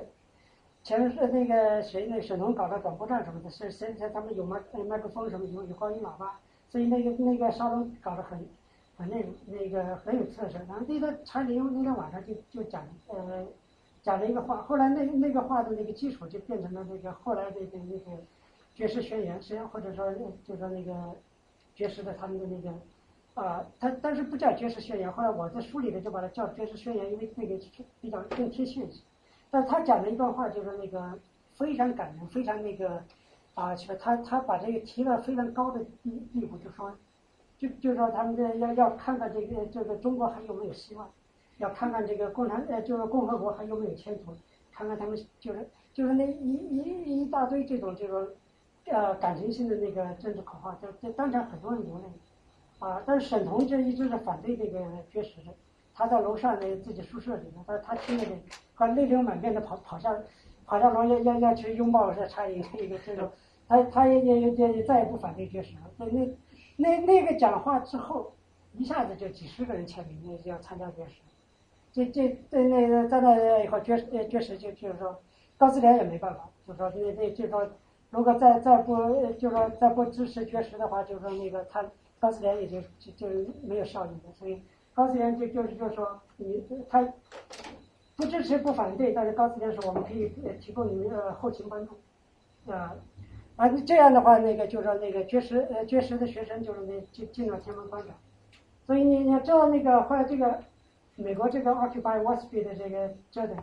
[0.84, 6.40] 前面是那个谁那沈龙搞的广播站什么的，是现在他们有麦麦克风什么有有高音喇叭，
[6.70, 8.38] 所以那个那个沙龙搞得很
[8.98, 10.60] 很那那个很有特色。
[10.68, 13.44] 然后那个柴玲那天晚上就就讲呃
[14.06, 18.22] 讲了一个话，后来那那个话的那个基础就变成了那个后来的那个
[18.76, 20.14] 爵士宣言，实际上或者说
[20.44, 20.94] 就说那个
[21.74, 22.72] 爵士的他们的那个。
[23.34, 27.60] 啊，他但是不叫爵士宣言，后来我在书里头就把它叫爵士宣言，因为那个
[28.00, 29.02] 比较更贴切一些。
[29.52, 31.20] 但他讲了一段话，就是那个
[31.58, 33.04] 非常感人，非常那个
[33.56, 36.96] 啊，他他把这个提到非常高的地地步，就说，
[37.58, 41.10] 就就说他们这要要看看这个这个中国还有没有希望，
[41.58, 44.34] 要看看这个共产呃就是共和国还有没有前途，
[44.72, 48.28] 看看他们就是就是那一一一大堆这种这种
[48.86, 52.04] 呃感情性的那个政治口号，就就当场很多人流泪。
[52.80, 55.54] 啊，但是沈彤就一直是反对这个绝食的，
[55.94, 58.32] 他在楼上的自己宿舍里面，他他听了的，
[58.76, 60.14] 他泪流满面的跑跑下，
[60.66, 63.32] 跑下楼要要要去拥抱这差一一个这种，
[63.70, 65.90] 他他也也也也再也不反对绝食了。
[65.96, 66.38] 那那
[66.76, 68.34] 那那个讲话之后，
[68.74, 71.22] 一下子就几十个人签名，那要参加绝食。
[71.96, 75.18] 这这这那个在那以后绝呃绝食就就是说，
[75.58, 77.66] 高自联也没办法，就说那那就说，
[78.10, 78.98] 如果再再不
[79.40, 81.86] 就说再不支持绝食的话，就说那个他。
[82.18, 83.28] 高自联也就就就
[83.62, 84.60] 没有效益的，所以
[84.96, 87.08] 高自联就就是就是说，你他
[88.16, 92.00] 不支持不反对，但是高自联说我们可以提供你们的后勤帮助，
[92.72, 92.96] 啊，
[93.58, 98.16] 啊这样的话，那个就是说那个绝食呃绝食的学生就是那进进了天文馆长，
[98.88, 100.60] 所以你你知道那个后来这个
[101.16, 103.58] 美国这个 Occupy Wall Street 的这个折腾，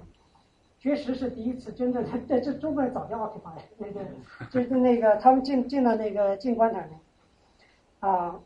[0.78, 4.00] 确实是第一次真正的， 在这中国人早就 Occupy 那个
[4.50, 6.88] 就是那个他们进进了那个进棺材
[8.00, 8.40] 啊，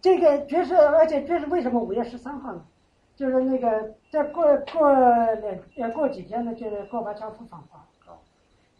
[0.00, 2.64] 这个爵士，而且爵士为什么五月十三号呢？
[3.16, 7.84] 就是那个再过过两呃过几天呢，就是戈巴乔夫访华。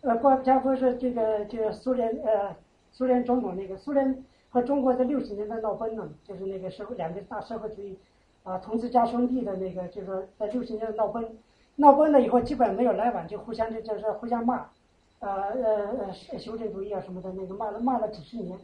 [0.02, 2.56] 呃，戈巴乔夫是这个就是苏联呃
[2.90, 7.98] 苏联总统那个苏联和中国在六十年代闹崩了，就是那个社会两个大社会主义
[8.42, 11.36] 啊同志加兄弟的那个，就是说在六十年代闹崩，
[11.76, 14.66] 闹崩了以后基本没有来往，就互相就就是互相骂，
[15.18, 18.58] 呃呃呃修正主义啊什么的那个骂了骂了几十年。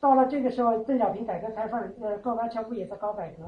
[0.00, 3.44] 到了这个时候，邓小平改革开放，呃，戈巴乔夫也在搞改革，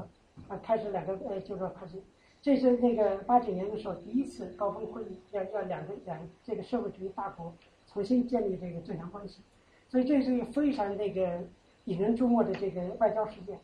[0.47, 2.01] 啊，开始两个，呃，就说开始，
[2.41, 7.53] 这是那个八九年的时候第一次高峰会议，要要两个两这个社会主义大国
[7.85, 9.41] 重新建立这个正常关系，
[9.87, 11.41] 所以这是一个非常那个
[11.83, 13.59] 引人注目的这个外交事件，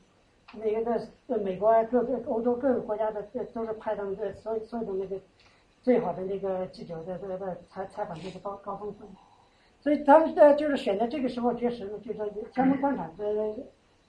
[0.56, 5.20] 那个在在美国各个欧洲各个国家的这都是派他们的所有所有的那个
[5.82, 9.06] 最好的那个记者在在在采采访这个高高峰会，
[9.82, 13.56] 所以他们在就是选择这个时候绝食呢，就是说相关观察这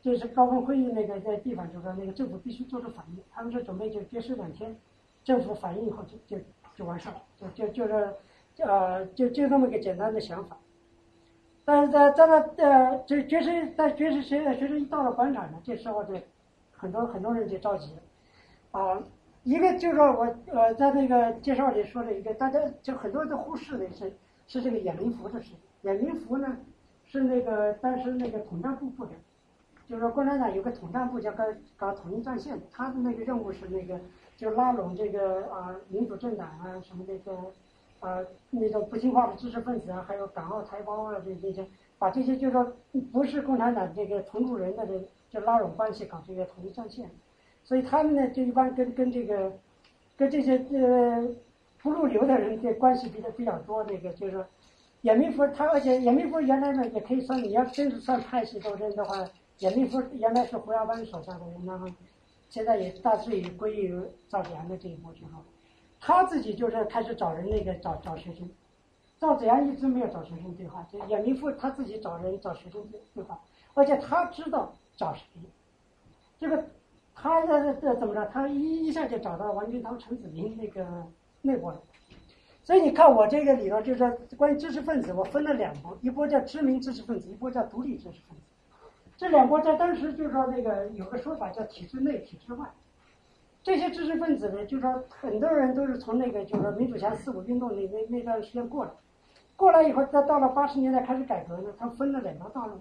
[0.02, 4.76] 这是高峰会议那个在地方，就是说那个政府必须做出反应，他们是准备就绝食两天，
[5.24, 6.42] 政府反应以后就就
[6.76, 8.14] 就完事儿，就就就是
[8.58, 10.58] 呃就就这么个简单的想法。
[11.64, 16.12] 但是在在那呃，这爵士在爵士学学生一到了广场呢，这时候就
[16.84, 17.94] 很多很多人就着急，
[18.72, 19.02] 啊，
[19.42, 24.12] 一个就是说我呃在那个介绍里说了一个，大家就很多人都忽视的是
[24.46, 25.56] 是这个眼民福的事情。
[25.80, 26.58] 眼民福呢
[27.06, 29.14] 是那个当时那个统战部部长，
[29.88, 31.44] 就是说共产党有个统战部叫搞
[31.78, 33.98] 搞统一战线，他的那个任务是那个
[34.36, 37.32] 就拉拢这个啊民主政党啊什么那个。
[38.00, 38.18] 啊，
[38.50, 41.66] 那种不听话的知识分子啊，还有港澳台胞啊，这这些，
[41.98, 42.70] 把这些就是说
[43.10, 44.92] 不是共产党这个同路人的这
[45.34, 47.10] 就拉拢关系，搞这个统一战线。
[47.64, 49.52] 所以他们呢，就一般跟跟这个
[50.16, 51.28] 跟这些呃
[51.82, 53.82] 不入流的人这关系比较比较多。
[53.84, 54.46] 那个就是说，
[55.00, 59.28] 严明福他，而且严明福原来呢也可以算，你要真是算派系斗争的话，
[59.58, 61.88] 严明福原来是胡耀邦手下的人，然后
[62.48, 65.30] 现在也大致也归于赵子阳的这一波去了。
[66.00, 68.46] 他自己就是开始找人那个找找学生，
[69.18, 73.40] 赵子阳一直没有找学生对话，就严明富他自己找人找学生对对话，
[73.72, 75.22] 而且他知道找谁，
[76.38, 76.64] 这个
[77.14, 78.24] 他这这怎么着？
[78.26, 80.86] 他一一下就找到王军涛、陈子明那个
[81.42, 81.80] 那波人，
[82.62, 88.42] 所以你看我这个里头就是说关于知识分子，我分了两波，一波叫知名知识分子，一波叫独立知识分子，
[89.16, 92.68] 这两波在当时就是说那个有个说法叫体制内、体制外。
[93.62, 98.90] 这些知识分子呢，就是说很多人都是从那个就是说民主墙四五运动那那那段时间过来，
[99.56, 102.78] 过来以后，再到了八十年代开始改革呢，他分了两条道路，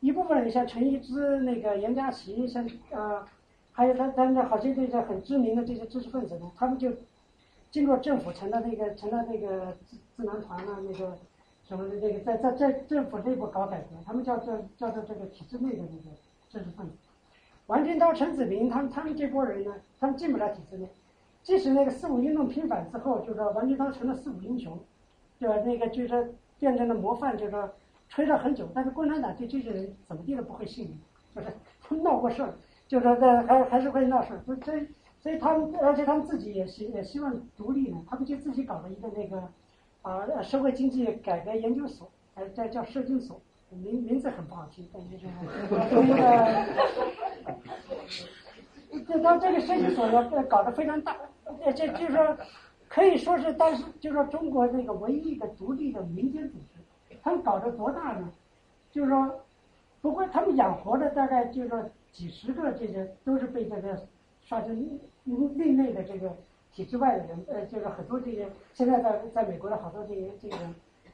[0.00, 3.26] 一部分人像陈一之、那个严家琪，像啊，
[3.72, 6.90] 还有他他们好些这些很知名的这些知识分子呢，他们就
[7.70, 11.16] 经过政府成了那个成了那个智智囊团啊，那个
[11.68, 16.16] 什么的那个在在在政府内部搞改革，他们叫做叫做这个体制内的那个
[16.48, 16.92] 知识分子。
[17.66, 20.88] 王军涛、陈子明，他们他们这波人呢，他们进不了体制内。
[21.42, 24.78] 即使那个四五运动平反之后，就说王军涛成了四五英雄，
[25.38, 25.56] 对吧？
[25.64, 26.24] 那个就是说
[26.58, 27.70] 变成了模范，就是说
[28.10, 28.68] 吹了很久。
[28.74, 30.94] 但是共产党对这些人怎么地都不会信
[31.34, 32.52] 任，就是他闹过事儿，
[32.86, 34.40] 就是说在 还还是会闹事儿。
[34.44, 34.86] 所以
[35.18, 39.48] 所以他们，而且他们自己也希也希望独立呢，他们就自己搞了一个那个
[40.02, 43.40] 啊社会经济改革研究所，呃，叫叫社经所。
[43.72, 45.26] 名名字很不好听，但是就是
[45.70, 46.66] 那个，
[49.06, 51.16] 这他这个设计所呢搞得非常大，
[51.76, 52.36] 这就是说，
[52.88, 56.69] 可以说是当时就是说中国那个唯一一个独立的民间组织，
[57.22, 58.30] 他们搞得多大呢？
[58.90, 59.44] 就是说，
[60.00, 64.06] 不过他们养活的大概就是说几十个这些都是被这个
[64.42, 64.74] 算是
[65.24, 66.36] 另类的这个
[66.72, 70.56] 体制外的人，呃，就是很多这些现在在在美国的好多这些这个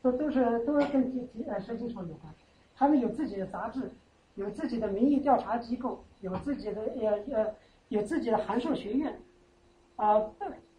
[0.00, 2.32] 都都是都是跟体体呃设计所有关。
[2.74, 3.90] 他们有自己的杂志，
[4.34, 7.54] 有自己的民意调查机构，有自己的呃呃，
[7.88, 9.18] 有自己的函授学院，
[9.96, 10.30] 啊，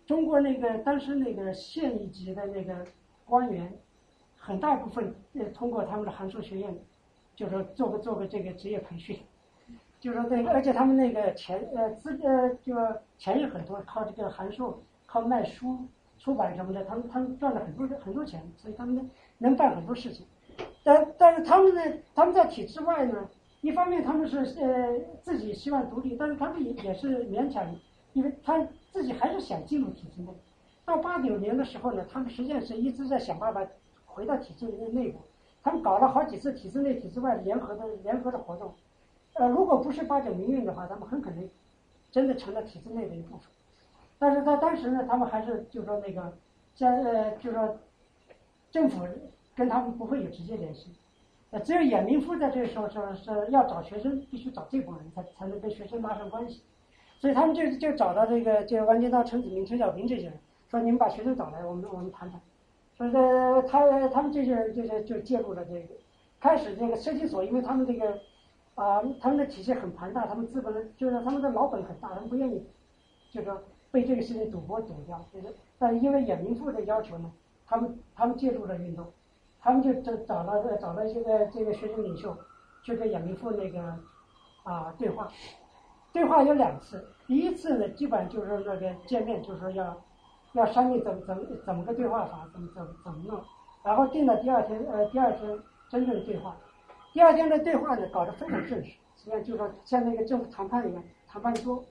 [0.06, 2.86] 中国那个当时那个县一级的那个
[3.26, 3.74] 官员，
[4.48, 6.74] 很大一部分呃通过他们的函授学院，
[7.36, 9.20] 就是做个做个这个职业培训，
[10.00, 12.74] 就是说那个，而且他们那个钱呃资呃就
[13.18, 15.78] 钱也很多，靠这个函授，靠卖书
[16.18, 20.26] 出版什么的，他们他们赚了很多很多钱，所以他们能能办很多事情。
[20.82, 21.82] 但但是他们呢，
[22.16, 23.30] 他们在体制外呢，
[23.60, 27.76] 一方面他们是呃自己希望独立，但是他们也也是勉强，
[28.14, 30.30] 因为他自己还是想进入体制内。
[30.86, 33.62] 到八九年的时候呢，他们实际上是一直在想办法
[34.18, 35.20] 回到体制内内部。
[35.64, 38.74] 他们搞了好几次体制内、体制外联合的联合的活动。
[39.36, 41.48] 呃，如果不是八九民运的话，他们很可能
[42.12, 43.48] 真的成了体制内的一部分。
[44.18, 46.34] 但是在当时呢，他们还是就说那个，
[46.74, 47.78] 将呃就说
[48.72, 49.08] 政府。
[49.58, 50.92] 跟他们不会有直接联系，
[51.50, 56.62] 呃，只有严明夫在这个时候说是要找学生，必须找这帮人才才能跟学生拉上关系，
[57.18, 60.34] 所以他们就就找到这个就王金涛、陈子明、陈小平这些人，
[60.70, 62.40] 说你们把学生找来，我们我们谈谈。
[62.98, 65.96] 说这他他们这些人就是就介入了这个，
[66.40, 68.20] 开始这个设计所，因为他们这个
[68.76, 72.66] 啊他们的体系很庞大，他们资本就是他们的老本很大，他们不愿意
[73.32, 73.62] 就说
[73.92, 77.32] 被这个事情赌博赌掉，就是但是因为严明富的要求呢，
[77.66, 79.06] 他们他们介入了运动。
[79.60, 82.38] 他们就找找了找了一个这个学生领袖，
[82.84, 83.82] 去跟杨明富那个
[84.64, 85.30] 啊对话，
[86.14, 90.00] 对话有两次，第一次呢基本就是那个见面，就是说要
[90.58, 93.42] 要商议怎么怎么怎么个对话法，怎么怎么怎么弄，
[93.84, 95.60] 然后定了第二天呃第二天
[95.90, 96.56] 真正对话，
[97.14, 101.84] 第二天的对话呢搞得非常正式，实际上就是说像那个政府谈判一样，谈判桌，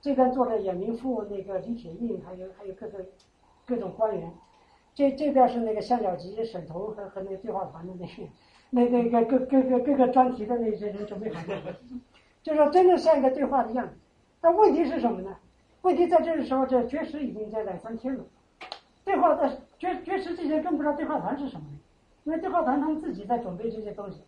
[0.00, 3.04] 这边坐着严明富、那个李铁印，还有还有各个
[3.66, 4.32] 各种官员，
[4.94, 8.28] 这这边是那个向小吉、沈腾和和那个对话团的那个
[8.70, 11.76] 那那个各各个各个专题的那些人准备好了，
[12.42, 13.94] 就是说真的像一个对话的样子。
[14.40, 15.36] 但问题是什么呢？
[15.82, 18.24] 问题在这个时候，这绝食已经在两三天了，
[19.04, 21.66] 对话的绝绝食这些更不知道对话团是什么，
[22.24, 24.20] 因为对话团他们自己在准备这些东西。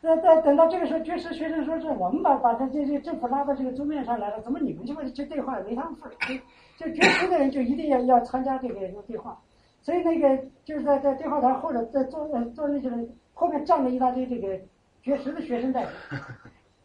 [0.00, 6.40] 在在等到这个时候，绝食学生说是我们把把这这这政府拉到这个桌面上来了，怎么你们就会去对话没他们份儿？
[6.76, 8.74] 就绝食的人就一定要要参加这个
[9.06, 9.40] 对话，
[9.82, 14.60] 所以那个就是在在对话团或者在坐呃坐那些人后面站了一大堆这个
[15.02, 15.86] 绝食的学生在。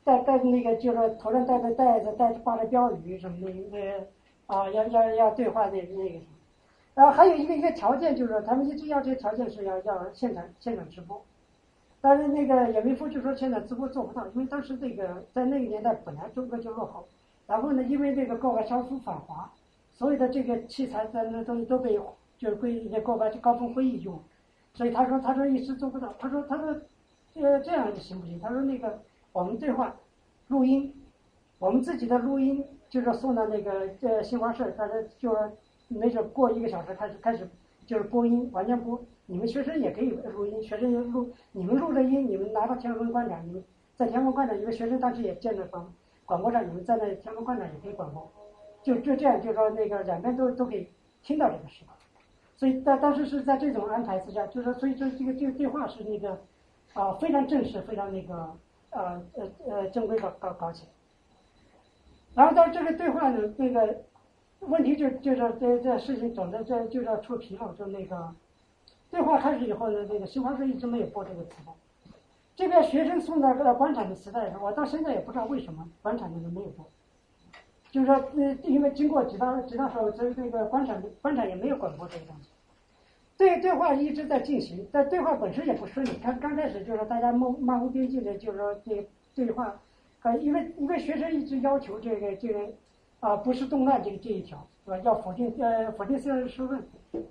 [0.04, 4.08] 带带着那个就是头上戴着袋子，带着挂着标语什么的，那个
[4.48, 6.26] 啊，要要要兑换那那个什么，
[6.96, 11.22] 然后还有一个一个条件就是他们一直要这个条件是要要现场现场直播，
[12.02, 17.06] 但是那个严明夫就说现场直播做不到，因为当时这个在那个年代本来中国就落后，
[17.46, 19.50] 然后呢，因为这个戈巴乔夫访华，
[19.94, 22.00] 所有的这个器材在那东西都被
[22.38, 24.20] 就是归一些戈巴高峰会议用，
[24.74, 26.76] 所以他说他说一直做不到，他说他说
[27.34, 28.40] 这这样行不行？
[28.40, 29.00] 他说那个。
[29.34, 29.96] 我们对话
[30.50, 30.94] 录音，
[31.58, 35.52] 我们自己的录音就是送到那个呃新华社，大家就是
[35.88, 37.48] 没准过一个小时开始开始
[37.86, 39.00] 就是播音，完全播。
[39.28, 43.64] 你们学生也可以录音，学生也录，你们录的音，你们拿到天文馆长，你们
[43.96, 45.94] 在天文馆长，你们学生当时也见着广
[46.26, 48.30] 广播上，你们在那天文馆长也可以广播，
[48.84, 50.90] 就就这样，就说那个两边都都可以
[51.24, 51.86] 听到这个事。
[52.58, 56.38] 所以当当时是在这种安排之下，就是说，所以这这个这个对话是那个
[56.94, 58.54] 啊非常正式，非常那个。
[58.92, 60.90] 呃呃呃，正规搞搞搞起来，
[62.36, 64.04] 然后到这个对话呢，那个
[64.60, 68.34] 问题就就是这这事情总的这就要出纰漏，就那个
[69.10, 71.74] 对话开始以后呢，那个新华社一直没有播这个磁带，
[72.56, 76.86] 这边学生送到个官场的磁带，我到现在也不知道为什么官场的人没有播，
[77.90, 82.51] 就是说呃，因为经过几道几道手，这这个官场官场也没有广播这个东西。
[83.42, 86.12] 对对话一直在进行，但对话本身也不顺利。
[86.22, 89.82] 他刚开始就是大家漫漫无边际的，就是说这对话，
[90.22, 92.60] 呃，因为因为学生一直要求这个这个
[93.20, 94.98] 啊，不是动乱这个这一条，是吧？
[95.00, 96.84] 要否定呃否定四二身份，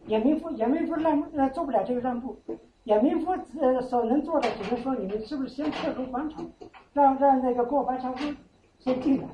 [0.06, 2.36] 严明夫严明夫让呃做不了这个让步，
[2.82, 3.30] 严明夫
[3.60, 6.44] 呃所能做的只能说你们是不是先撤出广场，
[6.92, 8.34] 让让那个过白桥夫
[8.80, 9.28] 先进来，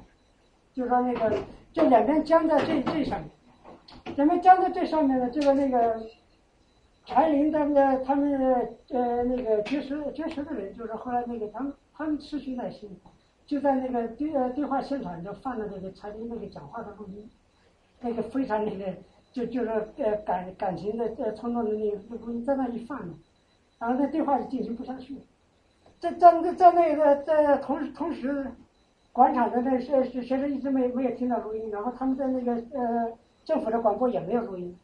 [0.74, 1.38] 就说那个
[1.72, 3.30] 就两边僵在这这上面，
[4.14, 5.98] 两边僵在这上面呢，这个那个。
[7.06, 12.90] 柴林他们他们呃那个绝食绝食的人，就是后来那个他们他们失去耐心，
[13.46, 17.30] 就在那个对呃对话现场就放了那个柴林那个讲话的录音，
[18.00, 18.92] 那个非常那个
[19.32, 22.98] 就就是呃感感情的呃冲动的那个录音在那一放，
[23.78, 25.16] 然后那对话就进行不下去，
[26.00, 28.50] 在在在那个在同时同时，
[29.12, 33.12] 广场的那些学生一直没没有听到录音，然后他们在那个呃
[33.44, 34.76] 政府的广播也没有录音。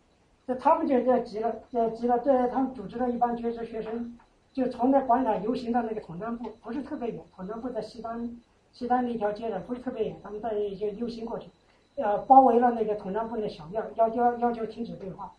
[0.57, 2.19] 他们就急了，就急了。
[2.19, 4.17] 这他们组织了一帮学生，
[4.53, 7.21] 就从那广场游行到那个统战部，不是特别远。
[7.37, 8.39] 统战部在西单，
[8.73, 10.17] 西单那条街上，不是特别远。
[10.23, 11.51] 他们在就游行过去，
[11.97, 15.33] 呃，包围了那个统战部的小庙，要要要求停止对话。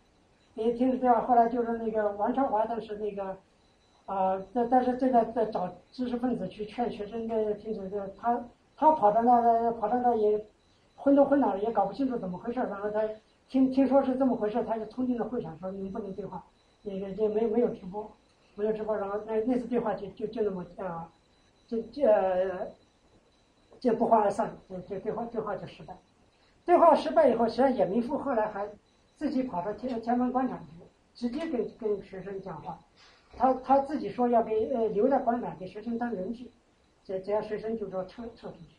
[0.54, 1.22] 也停止对话。
[1.22, 3.36] 后来就是那个王超华当时那个，
[4.06, 8.44] 啊，但但是正在在找知识分子去劝学生的停止，他
[8.76, 10.46] 他跑到那跑到那也
[10.96, 13.00] 昏头昏脑的，也搞不清楚怎么回事，然后他。
[13.48, 16.44] 听听说是这么回事，他就冲进了会场，说你们不能对话，
[16.82, 18.10] 那个就没没有直播，
[18.56, 21.08] 没有直播，然后那那次对话就就就那么啊，
[21.68, 22.68] 就这
[23.78, 25.96] 就不欢而散，就就对话对话就失败，
[26.64, 28.68] 对话失败以后，实际上严明富后来还
[29.16, 30.84] 自己跑到天天安门广场去，
[31.14, 32.80] 直接跟跟学生讲话，
[33.36, 36.46] 他他自己说要给呃留在广场给学生当人质，
[37.04, 38.76] 这这样学生就说撤撤出去，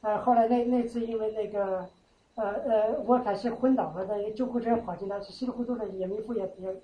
[0.00, 1.88] 啊，后来那那次因为那个。
[2.34, 6.80] 呃呃，我开始昏倒了，那救护车跑进来，稀里糊涂的，也没也也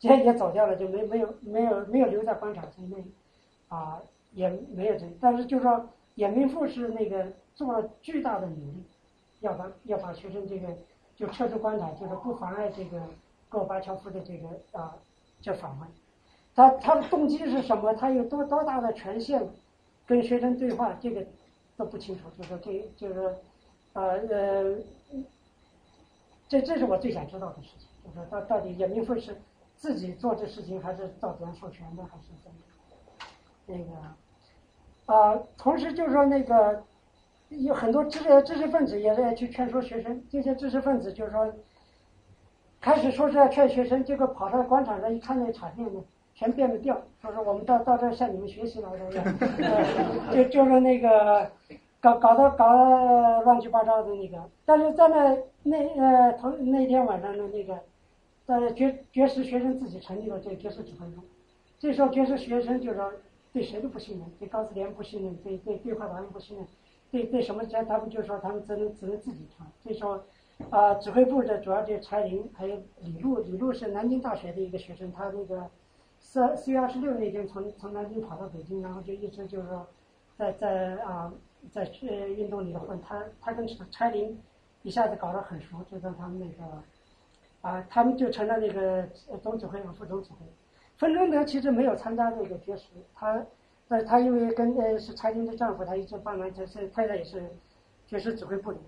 [0.00, 3.04] 也也走掉了，就没没有没有没有留在广场之内，
[3.66, 4.00] 啊，
[4.32, 8.84] 也没有这，但是就说严明富是那个做了巨大的努力，
[9.40, 10.68] 要把要把学生这个
[11.16, 13.02] 就撤出广场，就是不妨碍这个
[13.48, 14.96] 戈巴乔夫的这个啊
[15.40, 15.88] 这访问，
[16.54, 17.92] 他他的动机是什么？
[17.92, 19.48] 他有多多大的权限
[20.06, 20.96] 跟学生对话？
[21.00, 21.26] 这个
[21.76, 23.34] 都不清楚，就说这就是。
[23.94, 24.76] 啊呃，
[26.48, 29.36] 这这是我最想知道的事情，就是到到底严明富是
[29.76, 32.56] 自己做这事情，还是赵子阳授权的，还是怎么？
[33.66, 36.82] 那个啊，同时就是说那个
[37.48, 41.52] 有很多知识知识分子也在去劝说学生，这些知识分子就是说
[42.80, 46.02] 开始说是要劝学生，结果跑到广场上一看那场面呢，
[46.34, 49.22] 全变了调，说是我们到到这儿向你们学习来的，
[50.32, 51.50] 呃就就是那个
[52.02, 54.50] 搞搞得搞乱七八糟的那个。
[54.66, 57.80] 但是在那那呃头那天晚上的那个，
[58.44, 61.22] 呃爵爵士学生自己成立了这个爵士指挥部，
[61.78, 63.10] 这时候爵士学生就说
[63.54, 66.66] 对谁都不信任，对高斯联不信任，对对对话团不信任，
[67.10, 69.66] 对对什么家他们就说他们只能只能自己唱。
[69.82, 70.20] 这时候。
[70.70, 73.40] 啊，指挥部的主要就是柴玲，还有李璐。
[73.40, 75.68] 李璐是南京大学的一个学生，他那个
[76.20, 79.84] 四四月二十六那天从从南京跑到北京，然后就一直就是说，
[80.36, 81.32] 在在啊
[81.70, 83.00] 在呃运动里头混。
[83.02, 84.40] 他他跟柴林
[84.82, 86.82] 一下子搞得很熟，就在他们那个
[87.60, 89.06] 啊，他们就成了那个
[89.42, 90.46] 总指挥和副总指挥。
[90.96, 93.44] 冯中德其实没有参加这个绝食，他
[93.88, 97.42] 但是他因为跟呃是柴林的丈夫，他一直帮忙，就是太太也是
[98.06, 98.78] 绝食指挥部的。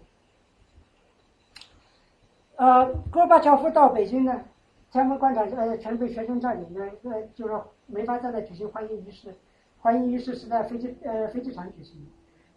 [2.56, 4.44] 呃，戈巴乔夫到北京呢，
[4.90, 9.34] 天安门广场呃全被学生占领呢，呃就是没法在那举行欢迎仪式，
[9.80, 12.10] 欢迎仪式是在飞机呃飞机场举行的，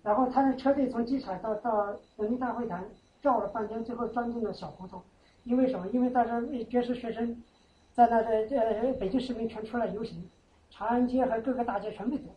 [0.07, 2.81] 然后他的车队从机场到到人民大会堂
[3.21, 5.01] 绕了半天，最后钻进了小胡同，
[5.43, 5.85] 因为什么？
[5.89, 7.43] 因为当时爵士学生
[7.93, 10.29] 在那的呃北京市民全出来游行，
[10.69, 12.29] 长安街和各个大街全被堵，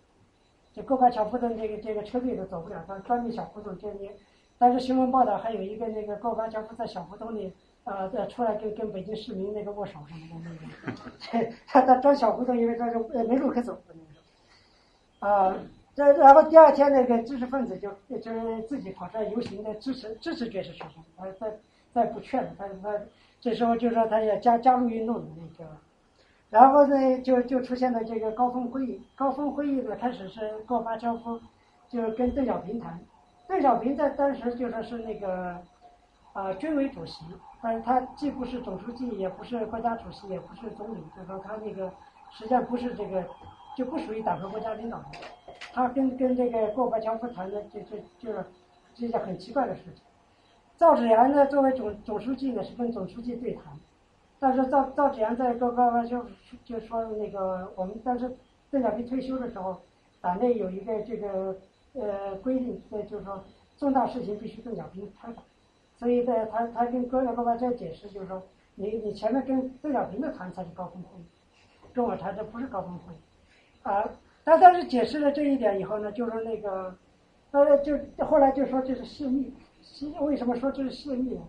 [0.72, 4.10] 就戈巴乔夫的这个这个车队都走不了，他钻进小胡同这里。
[4.58, 7.52] 但是新闻报道还有一个那个戈巴乔夫在小胡同里，
[7.84, 12.98] 呃，出来跟跟北京市民那个握手什么的那个， 他他钻小胡同，因为他是
[13.28, 15.56] 没路可走那个，啊，
[16.18, 21.56] 然后第二天那个知识分子就就是自己跑出来游行的支持支持爵士学生，他再
[21.92, 22.98] 再不劝了，他他
[23.40, 25.70] 这时候就说他要加加入运动的那个，
[26.50, 31.40] 然后呢就就出现了这个高峰会议，高峰会议呢开始是戈巴乔夫
[31.88, 32.98] 就是跟邓小平谈。
[33.48, 35.56] 邓小平在当时就说是那个，
[36.32, 37.24] 啊，军委主席，
[37.60, 41.90] 但是他既不是总书记，也不是国家主席，也不是总理，就说他那个
[42.30, 43.24] 实际上不是这个，
[43.76, 45.06] 就不属于党和国家领导人。
[45.72, 48.44] 他跟跟这个戈巴乔夫谈的，就就就是
[48.94, 50.02] 是一件很奇怪的事情。
[50.76, 53.64] 赵紫阳呢，作为总总书记呢，是跟总书记对谈，
[54.38, 56.28] 但是赵赵紫阳在戈巴乔夫
[56.64, 58.36] 就说那个我们当时
[58.70, 59.80] 邓小平退休的时候，
[60.20, 61.56] 党内有一个这个。
[61.92, 63.42] 呃，规定那，就是说
[63.76, 65.42] 重大事情必须邓小平开口，
[65.96, 68.40] 所以在，他他跟戈戈巴乔夫解释，就是说
[68.76, 71.08] 你你前面跟邓小平的谈才是高峰会，
[71.92, 73.12] 跟我谈这不是高峰会，
[73.82, 74.08] 啊，
[74.44, 76.94] 他当时解释了这一点以后呢，就是那个，
[77.52, 81.42] 呃，就后来就说这是泄密，泄为什么说这是泄密呢？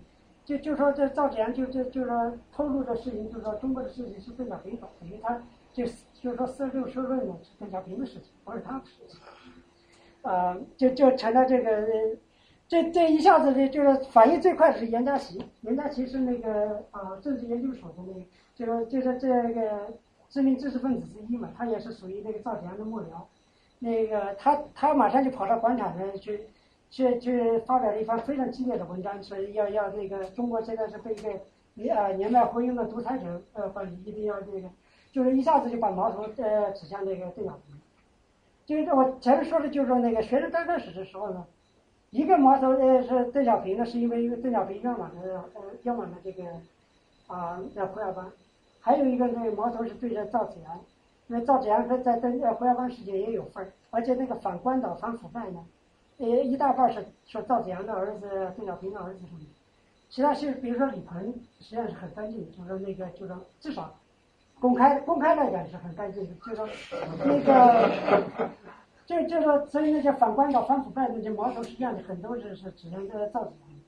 [0.44, 5.42] 就就说这赵子阳就就就说透露的事情，就是说中国的事情是邓小平搞，等于他
[5.72, 9.20] 就就说四六社论呢是邓小平的事情，不是他的事情。
[10.24, 11.88] 啊，就就成了这个，
[12.68, 18.22] 这这一下子呢，就是反应最快的是严家琪，严家琪是那个啊政治研究所的那个，
[18.56, 19.94] 就是就是这个
[20.32, 23.06] 知名知识分子之一嘛，他也是属于那个赵紫阳的幕僚，
[23.80, 26.42] 那个他他马上就跑到广场上去，
[26.90, 31.30] 去去发表了一番非常激烈的文章，说要要那个中国现在是被一个
[31.74, 34.70] 年啊年迈昏庸的独裁者呃管理，一定要这个，
[35.12, 37.78] 就是一下子就把矛头呃指向那个邓小平。
[38.66, 41.46] 就是我前面说的，就是说那个学生刚开始的时候呢，
[42.12, 46.44] 一个矛头呃是邓小平呢，是因为邓小平冤枉的呃冤枉的这个
[47.28, 48.32] 啊那胡耀邦，
[48.82, 50.80] 还有一个那个矛头是对着赵紫阳，
[51.28, 55.64] 因为赵紫阳在在邓呃胡耀邦事件也有份儿，而且那个反关岛反腐败呢，
[56.18, 59.46] 呃一大半是说赵紫阳的儿子邓小平的儿子什么的，
[60.10, 63.94] 其他是比如说李鹏实际上是很干净的，就是说那个 就是说至少。
[64.60, 66.70] 公开公开来讲是很干净的，就说
[67.26, 67.90] 那个，
[69.08, 73.80] 就就说所以那些反官岛、反腐败那些矛头实际上很多是是指向这个赵紫阳。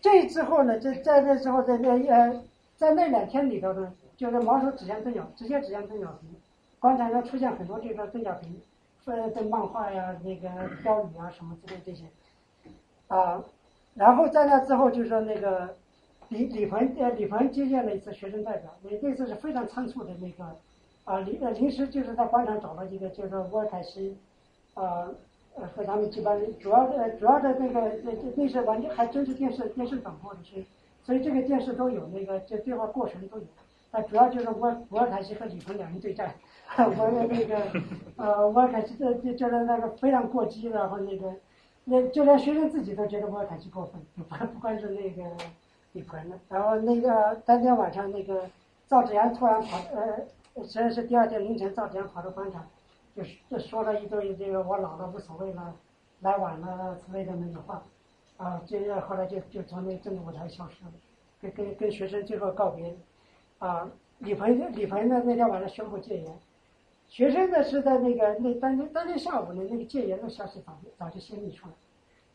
[0.00, 2.44] 这之后呢，这在这之后，在那呃，
[2.82, 6.28] 在那两天里头呢，就是矛头指向邓小，直接指向邓小平。
[6.80, 8.60] 广场上出现很多这个邓小平
[9.04, 10.48] 呃的漫画呀、那个
[10.82, 12.04] 标语啊什么之类这些，
[13.06, 13.40] 啊，
[13.94, 15.76] 然后在那之后就是说那个。
[16.28, 20.42] 李李鹏呃，李鹏接见了一次学生代表，那那次是非常仓促的那个，
[21.04, 24.16] 啊临呃临时就是在广场找了一个，就是沃尔凯西，
[24.72, 25.10] 啊
[25.56, 30.64] 呃和他们几班，主要的主要的那个那那是完全还真是电视电视转播的，所以
[31.02, 33.44] 所以这个电视都有那个这对话过程都有，
[33.90, 36.34] 但主要就是沃沃尔凯西和李鹏两人对战，
[36.76, 37.56] 我那个
[38.16, 41.32] 呃沃尔凯西这就就是那个非常过激，然后那个
[41.84, 45.22] 那就连学生自己都觉得沃尔凯西过分，不不光是那个。
[45.94, 48.48] 李鹏的，然后那个当天晚上，那个
[48.88, 50.16] 赵子阳突然跑，呃，
[50.62, 52.66] 实际上是第二天凌晨，赵子阳跑到广场，
[53.14, 55.74] 就是就说了一堆这个我老了无所谓了，
[56.20, 57.82] 来晚了之类的那个话，
[58.36, 60.92] 啊，这后来就就从那政治舞台消失了，
[61.40, 62.96] 跟跟跟学生最后告别，
[63.58, 63.88] 啊，
[64.18, 66.38] 李鹏李鹏呢那天晚上宣布戒严，
[67.06, 71.74] 学生呢是在那个那当天当天下午呢那个戒严的消息早就早就先立出来，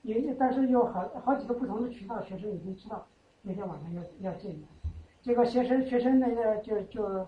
[0.04, 3.06] 也但是有好好几个不同的渠道，学生已经知道
[3.42, 4.60] 那天晚上要要戒严，
[5.22, 7.28] 结果学生学生那个就就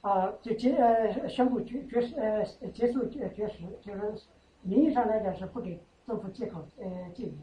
[0.00, 4.14] 啊就结呃宣布绝绝食呃结束绝绝食，就是
[4.62, 7.34] 名义上来讲是不给政府借口呃戒严。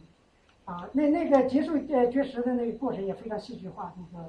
[0.71, 4.25] 啊，那那个结束呃绝食的那个过程也非常戏剧化，那个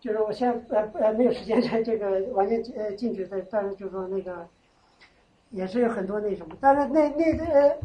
[0.00, 4.48] 就是我现在呃呃没有时间在这个完全呃进去的，但是就是说那个
[5.50, 7.76] 也是有很多那什么，但是那那个呃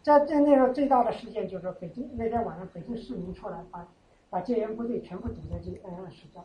[0.00, 3.84] 在在那个最大的事件就是说北京那天晚上北京市民出来把
[4.30, 6.42] 把戒严部队全部堵在这呃石礁，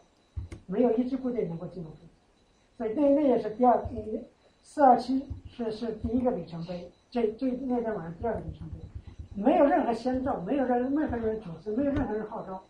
[0.66, 2.16] 没有一支部队能够进入北京，
[2.78, 4.24] 所以那那也是第二第
[4.64, 8.89] 四二七是是第一个里程碑，这这那天晚上第二个里程碑。
[9.40, 12.62] 没有任何先兆，没有任任何人组织，没有任何人号召。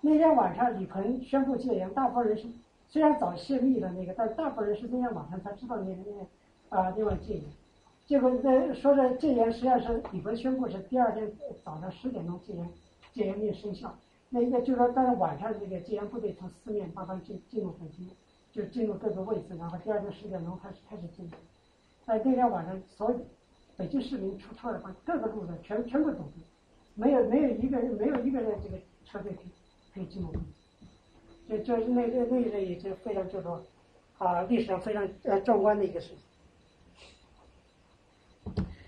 [0.00, 2.48] 那天晚上，李鹏宣布戒严，大部分人是
[2.88, 6.02] 虽然早泄密的那个，但大部分人是那天晚上才知道那个
[6.70, 7.44] 那啊另外戒严。
[8.06, 11.30] 结果在说的戒严，实际上是李鹏宣布是第二天
[11.62, 12.68] 早上十点钟戒严，
[13.12, 13.94] 戒严令生效。
[14.30, 18.08] 那个就是说，到了晚上，这个戒严部队从四面八方进进入北京，
[18.52, 21.32] 就进入各个位置，然后第二天十点钟开始开始进入。
[22.04, 23.18] 在那天晚上，所有。
[23.80, 26.32] 北京市民出出来把各个路段全全部堵住，
[26.94, 28.76] 没有没有一个人没有一个人这个
[29.06, 29.50] 车队可以
[29.94, 30.30] 可以进入，
[31.48, 33.64] 就就是那那那个也是非常叫做
[34.18, 36.18] 啊历史上非常呃壮观的一个事情。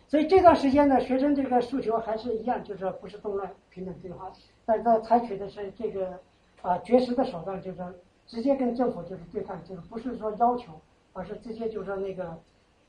[0.09, 4.31] 所以这段时间呢，学生这个诉求还是一样，就是说不是动乱平等对话，
[4.67, 6.21] 但是他采取的是这个
[6.61, 7.91] 啊绝食的手段，就是说
[8.27, 10.79] 直接跟政府就是对抗，就是不是说要求，
[11.15, 12.39] 而是直接就是说那个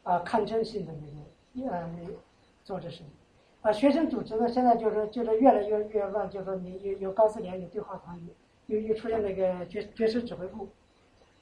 [0.04, 1.33] 啊抗争性的那个。
[1.70, 1.90] 呃，
[2.64, 3.06] 做这事情，
[3.62, 8.20] 啊，学生组织呢，现在就是就是越来越越乱，就是说你有有高四联，有对话团，
[8.68, 10.68] 又又出现那个爵爵士指挥部，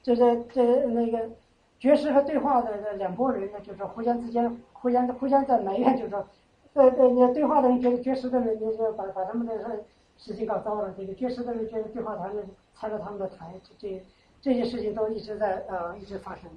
[0.02, 1.30] 这这这那个
[1.78, 6.26] 爵士和对话的两拨人呢，就是互相之间互相互相在埋怨，就是说，
[6.74, 9.82] 呃呃，你对话的人觉得爵士的人就是把把他们的
[10.18, 12.44] 事情搞糟了，这个爵士的人觉得对话团的
[12.74, 14.02] 拆了他们的台，这
[14.40, 16.50] 这些事情都一直在呃一直发生。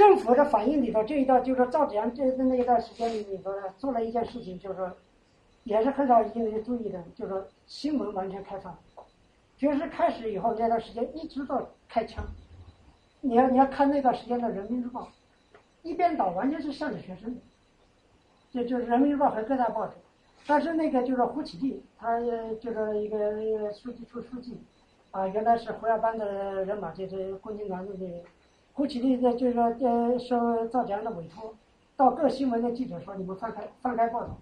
[0.00, 4.90] 政府的反应里头，这一段就是说赵子阳这那一段时间里头呢，做了一件事情，就是说，
[5.64, 8.74] 也是很少引人注意的，就是说新闻完全开放。
[9.58, 12.24] 就是开始以后那段时间一直到开枪，
[13.20, 15.02] 你要你要看那段时间的《人民日报》，
[15.82, 17.38] 一边倒完全是向着学生，
[18.50, 19.92] 就就是《人民日报》和各大报纸。
[20.46, 22.18] 但是那个就是胡启立，他
[22.58, 24.58] 就是一个书记处书记，
[25.10, 28.06] 啊，原来是胡耀邦的人马，就是共青团的那。
[28.72, 31.54] 胡启立在就是说，呃，受赵子阳的委托，
[31.96, 34.38] 到各新闻的记者说：“你们翻开翻开报道，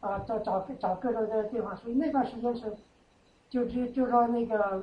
[0.00, 2.72] 啊，找找找各种的对话。”所以那段时间是，
[3.48, 4.82] 就就就说那个，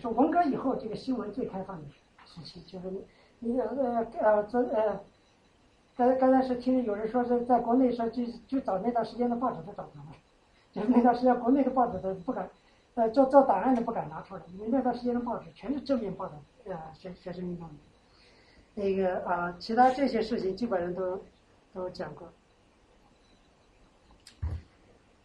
[0.00, 1.82] 说文革以后这个新闻最开放的
[2.24, 2.90] 时期，就是
[3.40, 5.00] 你呃呃昨呃，
[5.96, 10.16] 刚刚才是听有人说是在国内说就就找那段时间的报纸都找不着了，
[10.72, 12.48] 就那段时间国内的报纸都不敢，
[12.94, 16.34] 呃做做档案都不敢拿出来，因为那段时间的报纸全是正面报道。
[16.66, 17.68] 呃，学学生运动，
[18.74, 21.20] 那个啊，其他这些事情基本上都
[21.72, 22.28] 都讲过。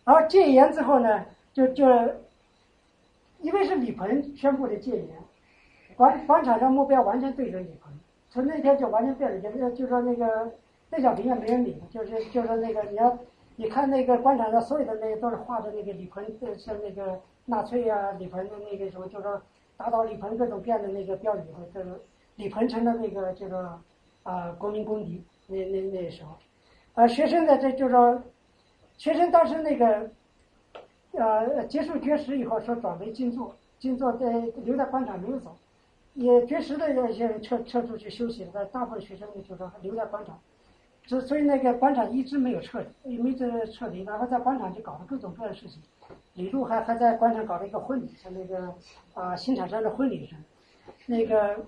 [0.05, 1.85] 然后戒严之后呢，就就
[3.41, 5.07] 因为是李鹏宣布的戒严，
[5.97, 7.91] 广广场上目标完全对准李鹏，
[8.29, 10.51] 从那天就完全变了，就就说那个
[10.89, 13.17] 邓小平也没人理，就是就是那个你要
[13.57, 16.23] 你看那个广场上所有的那个都是画的那个李鹏，
[16.57, 19.41] 像那个纳粹啊，李鹏的那个什么，就说。
[19.77, 21.99] 打倒李鹏各种变的那个标语和这个
[22.37, 23.77] 李鹏成了那个这个
[24.23, 26.37] 啊国民公敌那那那时候，
[26.93, 28.23] 啊学生呢这就说，
[28.95, 30.09] 学生当时那个
[31.11, 34.31] 呃结束绝食以后说转为静坐，静坐在
[34.63, 35.53] 留在广场没有走，
[36.13, 40.39] 也绝食的那些人撤撤出去休息了，但大部分学生呢就说留在广场，
[41.05, 45.81] 所所以那个广场一直没有撤离，没这撤离，然后在广场就搞了各种各样的事情。
[46.33, 48.73] 李璐还还在广场搞了一个婚礼，像那个
[49.13, 50.41] 啊新产生的婚礼似的。
[51.07, 51.65] 那个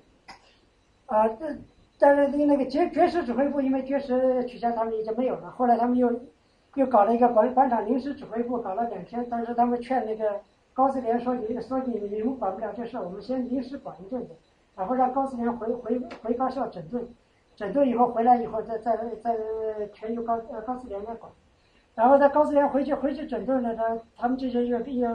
[1.05, 1.55] 啊，这
[1.97, 5.49] 但是那个爵爵士指挥部因为爵士取消，他们已经没有了。
[5.51, 6.21] 后来他们又
[6.75, 9.25] 又搞了一个广广场临时指挥部，搞了两天。
[9.29, 10.41] 但是他们劝那个
[10.73, 14.35] 高思廉说：“你说你你们管不了这事，我们先临时管一阵子，
[14.75, 17.07] 然后让高思廉回回回高校整顿，
[17.55, 19.35] 整顿以后回来以后再再再
[19.93, 21.31] 全由高呃高思廉来管。”
[21.97, 25.09] 然后在高思廉回去回去整顿了，他他们这些又又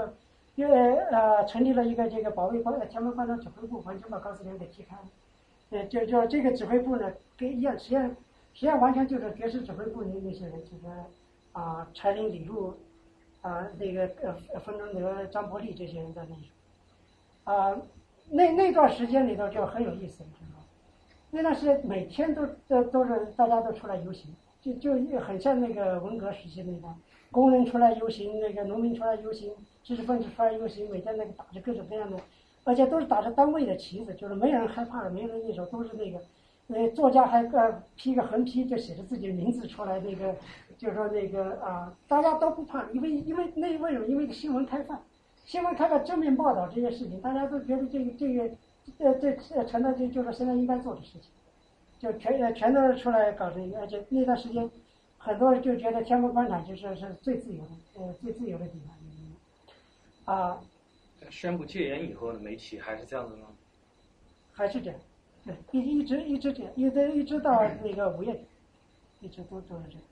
[0.56, 5.02] 又呃成立了一个这个保卫广天安门广场指挥部，完全把高思廉给踢开了。
[5.70, 10.86] 呃，就就这个指挥部呢，跟一样，实际上实际上完全就是爵士指挥部那那些人，就是
[11.52, 12.74] 啊，柴林、李路
[13.42, 16.44] 啊，那个呃，冯中德、张伯蛎这些人在那种。
[17.44, 17.80] 啊、
[18.28, 20.64] 那那段时间里头就很有意思，你知道吗？
[21.30, 26.94] 那段时间每天都都都是大家都出来游行，就就很像那个文革时期那个，
[27.30, 29.50] 工人出来游行，那个农民出来游行，
[29.82, 32.16] 知识分子出来游行，每天那个打着各种各样的，
[32.64, 36.20] 而且都是打着单位的旗子，就是没人害怕，没人那种都是那个。
[36.68, 40.36] 那，作家还呃批个横批，就写着自己的名字出来，那个
[40.78, 44.06] 就是说那个啊、大家都不怕，因为因为那为什么？
[44.06, 45.02] 因为新闻开放，
[45.44, 48.44] 新闻开放正面报道这些事情，大家都觉得这个这个
[48.98, 51.32] 呃这呃成了这就是现在应该做的事情，
[52.02, 54.68] 就全呃全都是出来搞这个，而且那段时间
[55.18, 58.80] 很多人就觉得天安门广场就是是最自由的呃最自由的地
[60.24, 60.60] 方，啊、
[61.30, 63.46] 宣布戒严以后的媒体还是这样子吗？
[64.52, 64.98] 还是这样，
[65.44, 68.44] 对，一一直一直这样，一直一直到那个五月底，
[69.20, 70.02] 一直都都是这样。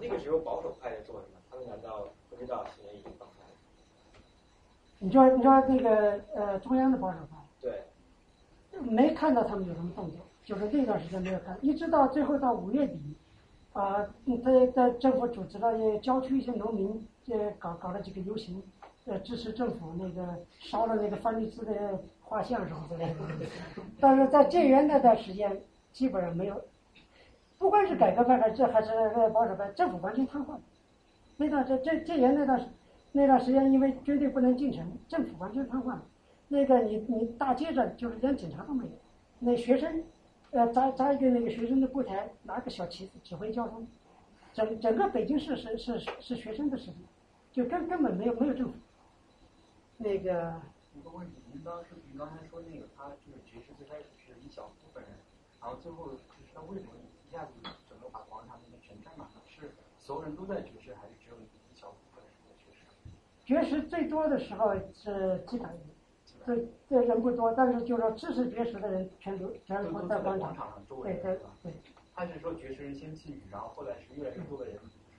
[0.00, 1.38] 那个时候保守派在做什么？
[1.50, 3.54] 他们难道不知道现在已经放开了？
[5.00, 12.96] 你说你说那个呃中央的保守派，对，没看到他们有什么动作，就是那段时间没有看，一直到最后到五月底，
[13.72, 14.06] 啊、
[14.44, 18.62] 在在政府组织了郊区一些农民呃搞搞了几个游行，
[19.06, 23.16] 呃支持政府那个烧了那个范律孜的画像什么之类的，
[23.98, 25.60] 但是在戒严那段时间
[25.92, 26.62] 基本上没有，
[27.58, 28.92] 不管是改革派还是还是
[29.34, 30.54] 保守派，政府完全瘫痪。
[31.36, 32.66] 那段这这戒严那段时
[33.10, 35.96] 那段时间，因为军队不能进城，政府完全瘫痪。
[36.46, 38.90] 那个你你大街上就是连警察都没有，
[39.40, 40.04] 那学生，
[40.50, 43.86] 呃扎扎一个那个学生的柜台，拿个小旗子指挥交通，
[44.54, 46.96] 整整个北京市是是是是学生的势力，
[47.52, 48.74] 就根根本没有没有政府。
[49.98, 50.60] 那个
[50.94, 55.12] 一个问题，您当时您刚才说那个，他就是爵士最开始是一小部分人，
[55.60, 56.92] 然后最后就是他为什么
[57.28, 57.52] 一下子
[57.88, 59.34] 整个把广场那边全占满了？
[59.48, 62.84] 是所有人都在绝食，还是只有一小部分人在绝食？
[63.44, 65.80] 绝食最多的时候是几百人，
[66.46, 70.54] 对对人不多，但是就是说支持绝食的人全都全部都都在在广场。
[70.54, 71.38] 上对对？
[71.62, 71.72] 对。
[72.14, 74.74] 他是说绝食人先弃女，然后后来是越来越多的人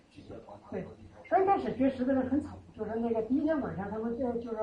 [0.09, 0.83] 聚集在广场，对。
[1.29, 4.57] 刚开始绝食的人很惨，就是那个第一天晚上，他们就就是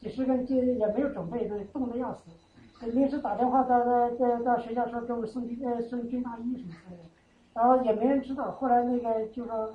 [0.00, 2.22] 几十个人就也没有准备，都冻得要死。
[2.88, 7.08] 临时打电话到到到到学校说给我们送军呃送军大衣什么之类的，
[7.54, 8.50] 然后也没人知道。
[8.50, 9.72] 后来那个就说，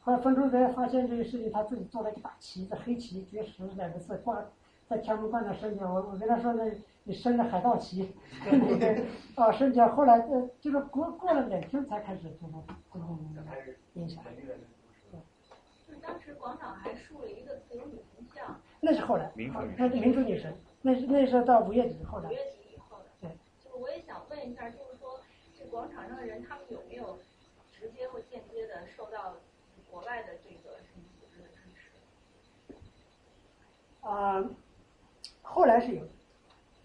[0.00, 4.42] 后来分钟才发现这个事情，他自己做了一个大旗子，黑旗绝食两个字挂
[4.88, 5.86] 在天安门广场升起来。
[5.86, 6.64] 我我跟他说那
[7.04, 8.12] 你升着海盗旗，
[8.44, 9.02] 那个
[9.36, 9.88] 啊升起来。
[9.88, 12.52] 后来呃就是过过了两天才开始这个
[12.92, 13.04] 这个
[13.94, 14.24] 影响。
[15.86, 22.32] 就是当时广场还竖了一个自由女神像，那是后来，民主女神那是民主女神，那是那是到五月底后来五。
[22.32, 23.04] 月底以后的。
[23.20, 23.30] 对。
[23.64, 25.20] 就是我也想问一下，就是说
[25.58, 27.18] 这广场上的人，他们有没有
[27.72, 29.36] 直接或间接的受到
[29.90, 31.90] 国外的这个什么组织的支持？
[34.06, 34.44] 啊、
[35.50, 36.02] 后来是有，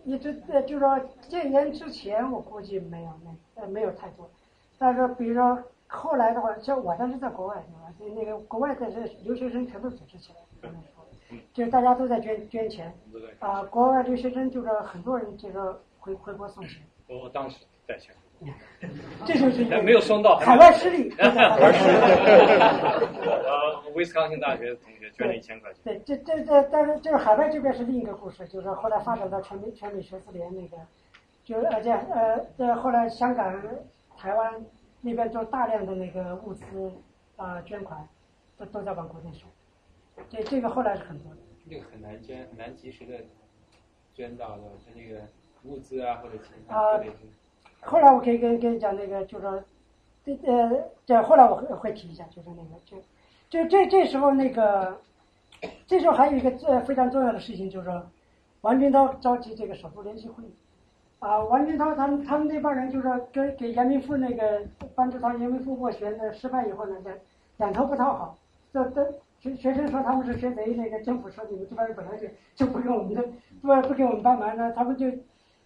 [0.05, 4.29] 一直在，就是说戒烟之前，我估计没有那呃没有太多，
[4.77, 7.63] 但是比如说后来的话，像我当时在国外
[7.99, 8.15] 对吧？
[8.15, 11.05] 那个国外的这留学生全部组织起来，那时候
[11.53, 12.91] 就是大家都在捐捐钱。
[13.39, 18.15] 啊、国外留学生就是很多人这个回回国送钱，我我当时在前，
[19.25, 21.09] 这就是没有送到海外势力。
[21.09, 21.93] 对 海外势力。
[23.25, 25.81] 呃，威斯康星大学的同学捐了一千块钱。
[25.83, 30.77] 对，这这这，但是这个海外这边是另一个故事，就是后来发展到全美全美学四联那个，
[31.43, 33.61] 就是而且呃，这后来香港、
[34.17, 34.65] 台湾
[35.01, 36.63] 那边做大量的那个物资
[37.37, 38.07] 啊、捐款，
[38.57, 39.49] 都都在往国内送，
[40.29, 41.37] 这这个后来是很多的。
[41.69, 43.13] 这个很难捐，很难及时的
[44.13, 45.21] 捐到的，他那个
[45.63, 46.99] 物资啊或者其他啊。
[47.85, 49.63] 后来我可以跟跟你讲那个，就说，
[50.25, 50.71] 这呃，
[51.05, 52.97] 这后来我会会提一下，就是那个，就
[53.49, 54.97] 就这这时候那个，
[55.85, 58.03] 这时候还有一个呃非常重要的事情，就是说，
[58.61, 60.51] 王军涛召集这个首都联席会议，
[61.19, 64.61] 啊，王军涛他们他们那帮人就是说给给严明富那个
[64.95, 67.17] 帮助他严明富斡旋的失败以后呢，两
[67.57, 68.37] 两头不讨好，
[68.71, 73.21] 这这学学生说他们是学贼，那个政府说你们这帮人本来就就不给我们的
[73.61, 75.07] 不不给我们帮忙呢，他们就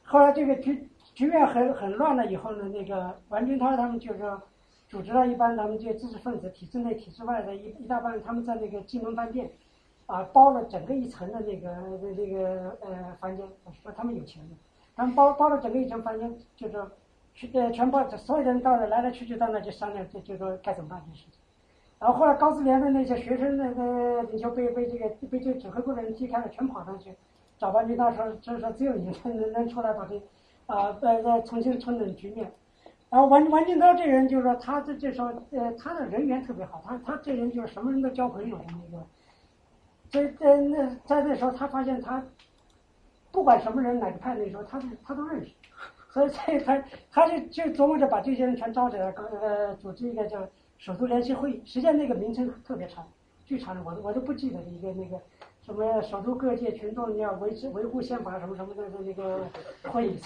[0.04, 4.40] 后来这个局局面很很乱了以后呢，那个王军涛他们就是说
[4.88, 9.50] 组织了一帮他们这些知识分子，体制内体制外的一一大帮人，他们在那个金龙饭店
[10.06, 13.48] 啊包了整个一层的那个那那个呃房间，
[13.82, 14.56] 说他们有钱的，
[14.96, 16.88] 他们包包了整个一层房间，就说
[17.34, 21.40] 去呃全包所有人到了来来去去到那就商量，就就说该怎么办这事情。
[21.98, 27.10] 然后后来高自联的那些学生那个领袖被被这个被这个指挥部的人踢开了，全跑上去
[27.58, 30.22] 找王军涛说，就是说只有你能能出来把这
[30.68, 32.52] 啊呃呃重新重整局面。
[33.10, 39.04] 然后王王军涛这人就是说他这这时候呃他的人缘特别好，他他这人就是什么人都交朋友的那个。
[40.10, 42.24] 这这那在那时候他发现他
[43.32, 45.52] 不管什么人哪个派那时候他都他都认识，
[46.10, 49.12] 所以所以他他就就琢磨着把这些人全招起来，
[49.42, 51.62] 呃，组织一个叫首都联席会议。
[51.66, 53.06] 实际上那个名称特别长，
[53.46, 55.20] 巨长的，我都我都不记得一个那个
[55.68, 59.42] 什么首都各界群众要维持维护宪法什么什么的那个
[59.92, 60.18] 会议，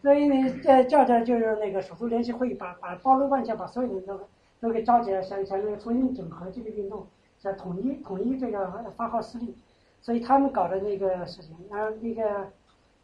[0.00, 4.20] 所以呢，这叫着就是那个首都联席会议，把把包罗万象，把所有的人都
[4.60, 7.04] 都给召集来，想想那个重新整合这个运动，
[7.40, 8.64] 想统一统一这个
[8.96, 9.52] 发号施令。
[10.00, 12.48] 所以他们搞的那个事情，然后那个，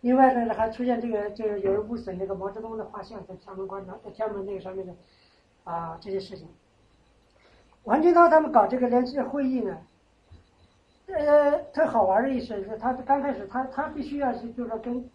[0.03, 4.95] 另外呢还出现这个，就是有人污损那个毛泽东的画像在天安门广场，在天安门那个上面的，
[5.65, 6.47] 啊这些事情。
[7.85, 9.79] 王军涛他们搞这个联席会议呢，
[11.15, 15.09] 呃，特好玩的意思是，他刚开始他他必须要是就是说跟，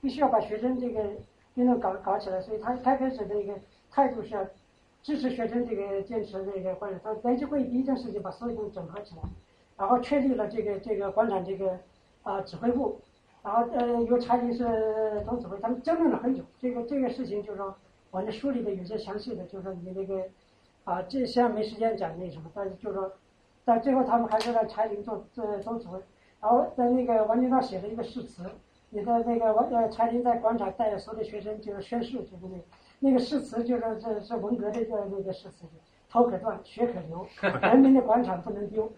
[0.00, 1.02] 必须要把学生这个
[1.54, 3.54] 运动搞搞起来，所以他刚开始的一个
[3.90, 4.50] 态度是
[5.02, 7.00] 支持学生这个坚持这个观点。
[7.02, 9.22] 他联席会第一件事情把所有东西整合起来。
[9.78, 11.78] 然后确立了这个这个广场这个
[12.22, 12.98] 啊指挥部，
[13.42, 16.42] 然后呃由柴林是总指挥，他们争论了很久。
[16.58, 17.74] 这个这个事情就是说，
[18.10, 20.24] 我那书里的有些详细的，就是说你那个
[20.84, 23.12] 啊，这现在没时间讲那什么，但是就是说，
[23.66, 25.98] 在最后他们还是在柴林做做总指挥。
[26.40, 28.44] 然后在那个王军涛写了一个誓词，
[28.90, 32.58] 你的那个王呃柴林在广场带着所有的学生就是宣誓，就是那
[33.00, 35.66] 那个誓词就是这是文革的个那个誓词。
[36.08, 37.26] 头可断，血可流，
[37.60, 38.90] 人民的广场不能丢。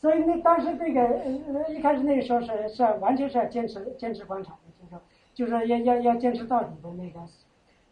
[0.00, 5.00] 所以那当时那个呃一开始那个时候是是完全是要坚持坚持广场的，
[5.32, 7.20] 就是说就是要要要坚持到底的那个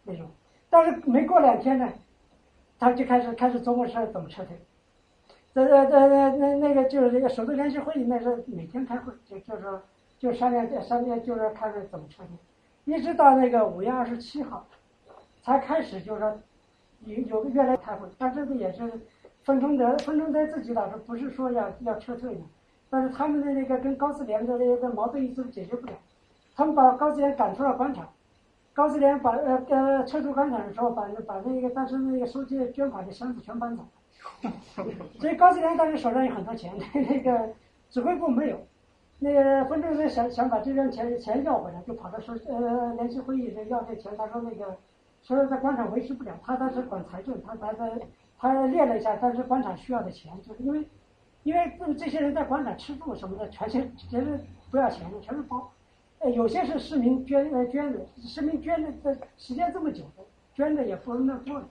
[0.02, 0.28] 那种。
[0.68, 1.88] 但是没过两天呢，
[2.78, 4.60] 他就开始开始琢磨是怎么撤退。
[5.54, 9.82] 在在在那那那个就是那个首都联席会议，那时候每天开会，就就是说
[10.18, 14.66] 就商量商量就是看看怎么撤退，一直到那个五月二十七号，
[15.42, 16.38] 才开始就是说。
[17.04, 18.88] 有有个月来开会，他这个也是
[19.42, 22.40] 分中德，分中德自己倒是不是说要要撤退的，
[22.88, 25.94] 但是他们的那个跟高思连的那个矛盾一直解决不了，
[26.54, 28.08] 他们把高思连赶出了广场，
[28.72, 33.88] 高思连把呃呃撤出广场的时候，把把那个当时那个收集捐款的箱子全搬走了，
[35.18, 37.50] 所以高思联当时手上有很多钱，那个
[37.90, 38.58] 指挥部没有，
[39.18, 44.76] 那个分中德想想把这边钱钱要回来，就跑到说呃联席会议这要这钱，他说那个。
[45.24, 47.88] 说在广场维持不了，他当时管财政，他他他
[48.36, 50.84] 他列了一下，当时广场需要的钱，就是因为，
[51.44, 55.70] 因为这些人在广场吃住什么的，全是全是不要钱的，全是包，
[56.18, 60.24] 呃，有些是市民捐呃捐的，市民捐的这时间这么久的，
[60.56, 61.62] 捐的也不是那么多，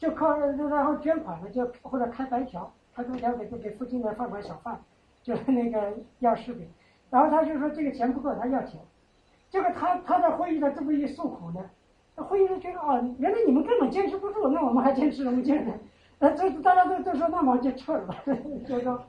[0.00, 4.80] 就靠然后捐款的就或者开白条，开白条给给附近的饭馆小贩，
[5.22, 6.66] 就是那个要食品，
[7.10, 8.80] 然后他就说这个钱不够，他要钱，
[9.50, 11.60] 结果他他在会议的这么一诉苦呢。
[12.16, 15.74] 会议人觉得啊，原来你们根本坚持不住，那我们还坚持什么劲呢？
[16.18, 18.16] 那，这大家都都说那么就撤了吧，
[18.66, 19.02] 就说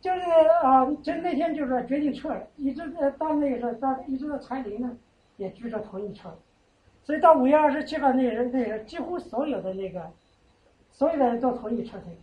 [0.00, 0.20] 就是
[0.62, 2.82] 啊，就那天就是决定撤了，一直
[3.18, 4.96] 到那个时候，到一直到柴林呢，
[5.36, 6.38] 也举手同意撤了，
[7.02, 10.10] 所以到五月二十七号那人那个几乎所有的那个
[11.00, 12.14] 所有的人都同意撤退，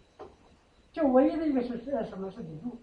[0.93, 2.77] 就唯一的一个是呃什么是李路，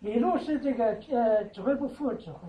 [0.00, 2.46] 李路是这个呃指挥部副指挥，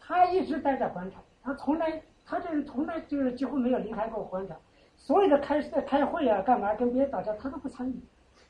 [0.00, 2.00] 他一直待在广场，他从来。
[2.24, 4.56] 他这人从来就是几乎没有离开过广场，
[4.96, 7.94] 所有的开开会啊，干嘛跟别人打架，他都不参与。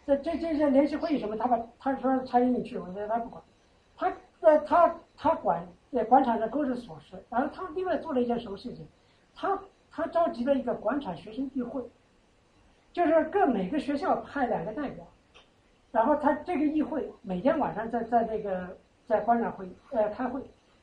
[0.07, 3.43] 这这这些联席会议什么，他把他说参与进去，我说他不管。
[3.97, 4.13] 他
[4.43, 8.87] 呃他他管在广场的各种琐事，然后他另外做了一件什么事情？
[9.35, 9.59] 他
[9.91, 11.83] 他召集了一个广场学生聚会，
[12.93, 15.05] 就是各每个学校派两个代表，
[15.93, 18.77] 然后他这个议会每天晚上在在那个
[19.07, 20.41] 在广场会呃开会。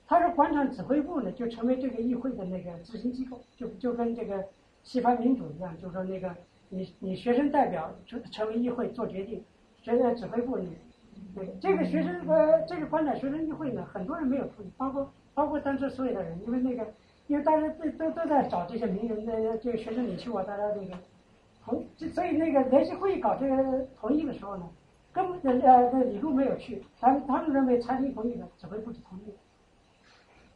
[0.10, 4.42] 他说广场指挥部呢，就成为这个议会的那个执行机构，就就跟这个
[4.84, 6.34] 西方民主一样，就说那个
[6.70, 9.44] 你你学生代表成成为议会做决定，
[9.82, 10.78] 学生指挥部你，
[11.36, 16.88] 对这个学生呃这个广场学生议会呢，很多人没有同意，包括包括当时所有的人，因为那个
[17.28, 20.98] 因为大家都都都在找这些名人的这个学生领袖啊，大家那个
[21.68, 24.68] 同，所以那个联席会议搞这个同意的时候呢，
[25.12, 29.34] 根本呃呃李路没有去，他他们认为餐厅同意的，指挥部就同意。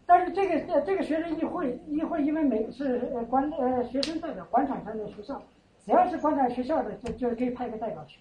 [0.05, 5.41] 但是这个呃这个学生议会议会因为每是呃管呃学生代表广场上的学校，
[5.85, 8.19] 只要是广场学校的就就可以派个代表去。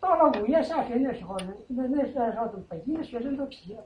[0.00, 3.82] 到了五月下旬的时候呢，那那时候北京的学生都疲了，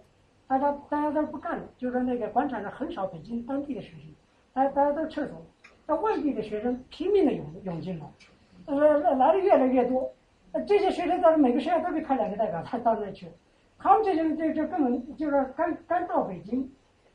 [0.47, 4.15] 大家大家都不干了，就是那个广场上很少北京当地的学生，
[4.53, 5.47] 大家大家都撤走了，
[5.87, 8.07] 那外地的学生拼命的涌涌进来，
[8.67, 10.11] 呃来的越来越多，
[10.67, 13.27] 这些学生到每个学校都得派两个代表，他到那去，
[13.79, 16.71] 他们这些人就就根本就是刚刚到北京。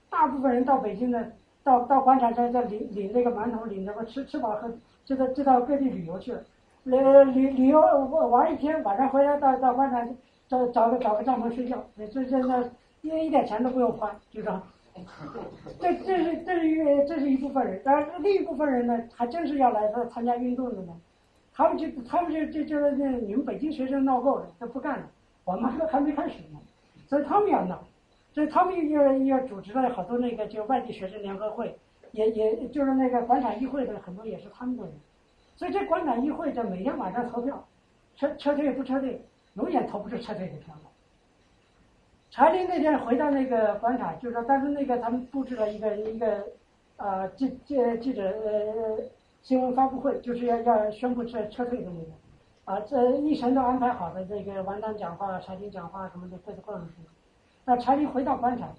[0.09, 1.27] 大部分人到北京呢，
[1.65, 4.71] 到到广场上在领领那个馒头，领那个吃吃饱喝，
[5.03, 6.41] 就到就到各地旅游去了。
[6.85, 10.15] 呃，旅旅游玩一天，晚上回来到到广场
[10.47, 11.83] 找找个找个帐篷睡觉。
[12.09, 12.63] 这这那
[13.01, 14.63] 一一点钱都不用花，就这样。
[15.79, 16.75] 这这是这是一
[17.07, 20.93] 这是一部分人，但是另一部分人呢，还真是要来这参加运动的呢。
[21.53, 25.05] 他们就他们就就就是那你们北京学生闹够了，就不干了，
[25.43, 26.59] 我们还还没开始呢，
[27.07, 27.83] 所以他们要闹，
[28.31, 31.75] 所以他们又又组织了好多那个就外地学生联合会，
[32.11, 34.93] 也也就是那个广场议会的很多也是他们的人，
[35.55, 37.67] 所以这广场议会的每天晚上投票，
[38.15, 39.19] 撤撤退不撤退，
[39.55, 40.91] 永远投不出撤退的票来。
[42.37, 46.45] 查理那天回到那个广场，就是说当时那个他们布置了一个一个，
[46.97, 48.99] 呃记记记者呃
[49.41, 52.11] 新闻发布会，就是要要宣布撤撤退的那个，
[52.65, 57.09] 啊这一程都安排好的这个王丹讲话、查理讲话什么的都过上去了。
[57.65, 58.71] 那查理回到广场，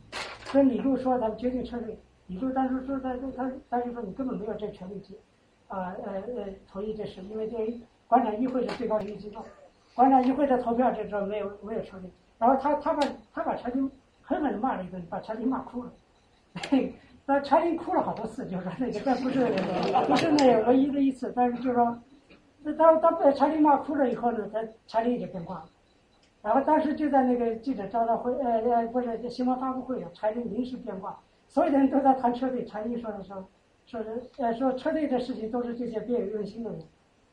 [0.52, 1.98] 跟李路说他们决定撤退，
[2.28, 5.14] 李路当时说他他他就说你根本没有这权利去，
[5.66, 7.56] 啊呃呃同意这事，因为这
[8.06, 9.44] 广场议会是最高权力机构，
[9.97, 12.09] 广场议会的投票这时候没有没有撤退。
[12.39, 13.81] 然后他他把他把查理
[14.23, 15.93] 狠狠的骂了一顿，把查理骂哭了。
[17.27, 19.40] 那查理哭了好多次，就说那个但不是
[20.09, 21.98] 不是那唯一的一次，但是就说，
[22.62, 25.65] 那当当被查理骂哭了以后呢，他查理也就变卦了。
[26.40, 33.47] 然后当时就在那个记者招待会，呃呃不是新闻发布会上，查理临时变卦，所有的人都在谈撤退，查理说的说，
[33.85, 36.70] 说是呃说车队的事情都是这些别有用心的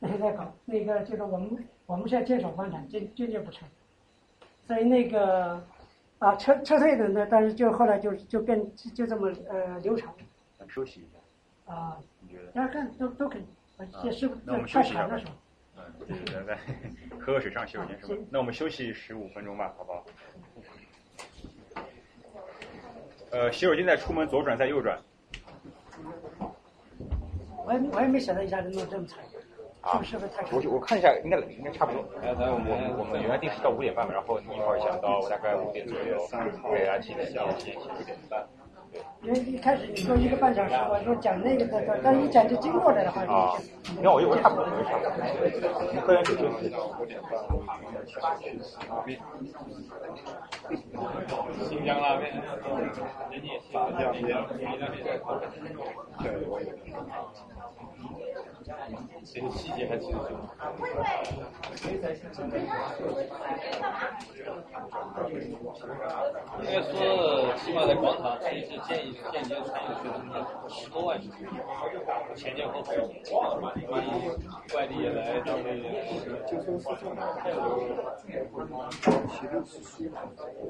[0.00, 1.56] 人 在搞，那个就是我们
[1.86, 3.66] 我们是要坚守房产，坚坚决不拆。
[4.66, 5.62] 所以那个
[6.18, 10.12] 啊撤撤退的呢，但是就后来就就变就这么呃流传。
[10.58, 11.72] 咱休息一下。
[11.72, 11.96] 啊。
[12.20, 12.50] 你觉得？
[12.52, 13.44] 大家看都都可以。
[14.02, 15.06] 这是那我们休息一下。
[15.06, 15.32] 的时候。
[15.76, 15.82] 嗯，
[16.24, 16.58] 对来，
[17.20, 18.14] 喝个水上洗手间是吧？
[18.30, 20.04] 那我们休息十五分钟吧，好不好？
[23.30, 24.98] 呃，洗手间在出门左转再右转。
[27.66, 29.18] 我也我也没想到一下子弄这么长。
[29.86, 30.02] 啊，
[30.50, 32.02] 我我看一下，应该应该差不多。
[32.20, 36.18] 呃，我们我们原来定是到五点半嘛，然后你一会儿讲到大概五点左右，
[36.68, 38.44] 对啊，提前讲提前五点半。
[39.22, 43.52] 因为一开始你说一个半小时，我说讲那个的，但一讲就经过来的话，啊，
[44.00, 45.12] 那我以为差不多，差不多。
[45.92, 46.72] 你喝点水休息。
[51.68, 52.32] 新疆拉面，
[53.72, 54.24] 炸酱面，
[56.22, 56.66] 对，我也。
[59.24, 60.30] 这个细节还记得住。
[66.62, 70.20] 应该说，起码在广场，其建议间接参与学生
[70.68, 71.20] 十多万，
[72.34, 72.90] 前前后后，
[73.60, 73.86] 万一
[74.74, 75.84] 外地来，当地也
[76.50, 77.16] 就说是这样，
[79.28, 80.10] 其实是
[80.58, 80.60] 我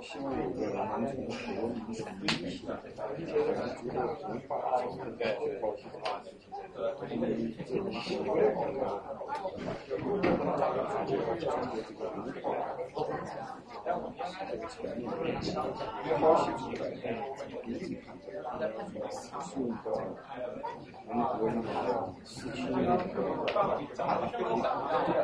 [0.00, 1.14] 希望有个能从
[1.54, 2.66] 国民的一起，
[3.18, 4.50] 一些民族的文化
[4.82, 6.04] 应该去保持它，
[7.08, 7.24] 因为
[7.66, 8.90] 这种习惯啊，
[11.06, 12.44] 这个中国这个文化，
[14.50, 15.00] 这个层面，
[15.42, 15.44] 消
[16.36, 16.84] 息出来，
[17.64, 19.04] 一定看这个，
[19.40, 19.88] 是一个
[21.12, 21.54] 民族的
[22.24, 22.72] 失去的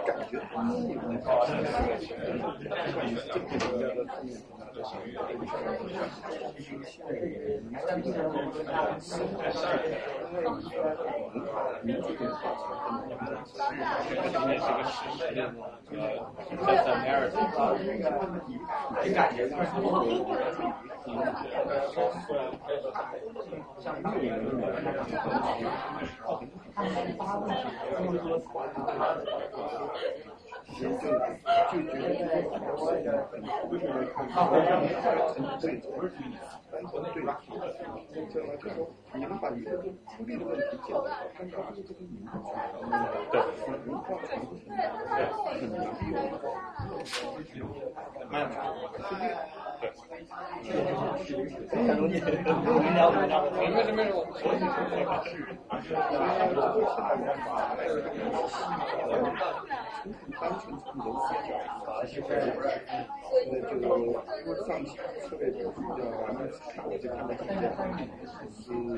[0.06, 0.62] 感觉，这
[3.40, 3.98] 个国家的
[11.82, 12.20] 那是一个
[14.89, 15.18] 事实。
[15.90, 15.97] 呃，
[16.66, 17.16] 塞尔梅尔，
[19.02, 19.56] 你感觉呢？
[23.78, 24.47] 像当年的，
[26.74, 27.43] 他十八岁，
[27.97, 28.44] 工资多少？
[30.74, 31.40] 层面。
[31.70, 32.32] 就就觉得
[32.76, 33.32] 我也很
[33.70, 34.52] 为了看他们
[35.60, 35.64] 对，
[36.70, 37.16] 单纯对，
[38.32, 38.76] 这么就说
[39.14, 41.01] 你们把一个孤立的问题解决，
[41.39, 42.30] 但是这个民族
[43.32, 43.40] 对
[43.86, 45.18] 文化传承对
[45.59, 46.01] 很难利
[47.56, 47.64] 用，
[48.30, 48.51] 慢慢
[49.80, 49.82] 对。
[51.70, 54.18] 很容易，没事没事，我
[60.40, 61.51] 单纯从人视角，
[63.51, 63.70] 那就
[64.66, 64.86] 上期
[65.22, 66.36] 特别就是叫完了，
[66.85, 68.16] 我就看到今天是另一部
[68.51, 68.97] 是另一部，因为是按照另写了一本书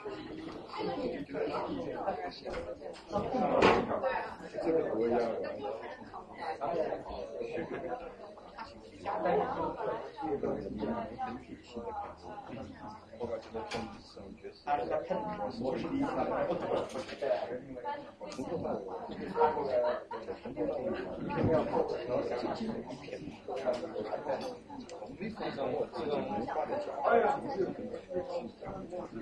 [0.00, 0.08] 是
[2.00, 2.40] 好像失
[4.64, 4.70] 去
[8.60, 8.66] 了。
[8.90, 10.28] 这个我要。
[10.28, 12.28] 日本人民很体系的感觉。
[13.52, 14.56] 的政治这种角色。
[14.64, 15.16] 他是在喷
[15.60, 16.08] 我是理解的，
[16.46, 16.62] 不懂，
[17.18, 17.22] 对，
[17.58, 17.78] 因为
[18.30, 18.86] 从头到尾，
[20.08, 20.80] 他这个从头到尾
[21.18, 21.74] 一片面后，
[22.06, 23.28] 然后是基本一片面。
[23.46, 25.60] 从这种
[25.92, 28.14] 这种文化的角度，从日本的一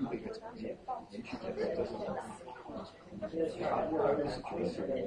[0.06, 0.77] 个一个层面，
[1.10, 1.90] 你去讲这是。
[3.19, 4.99] 对对对。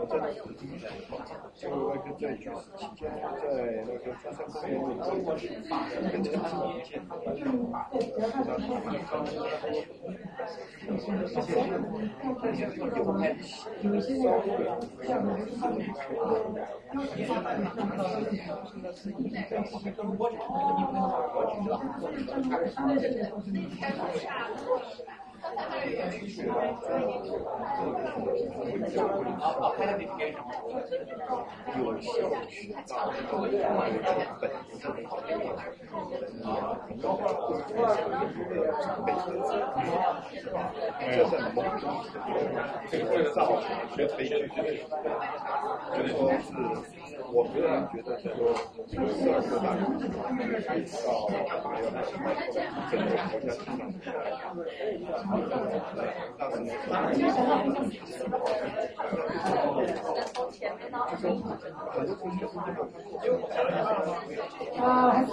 [0.00, 0.40] 我在就
[1.78, 3.00] 那个在军事期间，
[3.40, 3.44] 在
[3.86, 5.06] 那个中山公园里头，
[6.10, 6.88] 跟陈志明见
[10.06, 10.17] 因
[13.90, 14.26] 为现在
[15.06, 15.74] 像有效渠
[24.98, 25.18] 道
[41.00, 41.82] 这在某种
[42.90, 44.48] 这个造成学培训，
[45.94, 46.46] 就说是
[47.30, 48.36] 我个人觉得这个
[48.86, 49.76] 这个四二六大
[50.66, 53.76] 可以到没有整个国家市场
[61.08, 61.26] 但是
[61.92, 62.78] 很多同学是这个。
[64.80, 65.30] 啊，还是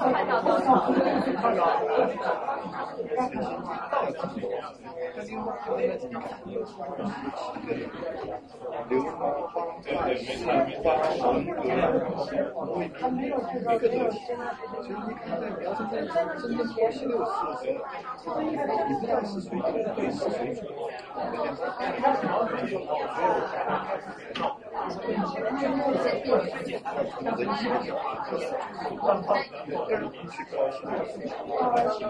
[8.90, 9.22] 流氓
[9.54, 9.84] 帮派、
[10.84, 10.94] 帮
[12.54, 13.30] 帮文革，每
[13.80, 14.10] 个都有。
[14.12, 15.94] 其实你看在苗山在
[16.40, 17.64] 真正过七六四的时
[18.26, 19.50] 候，你不知道是谁
[19.96, 20.60] 对是谁错，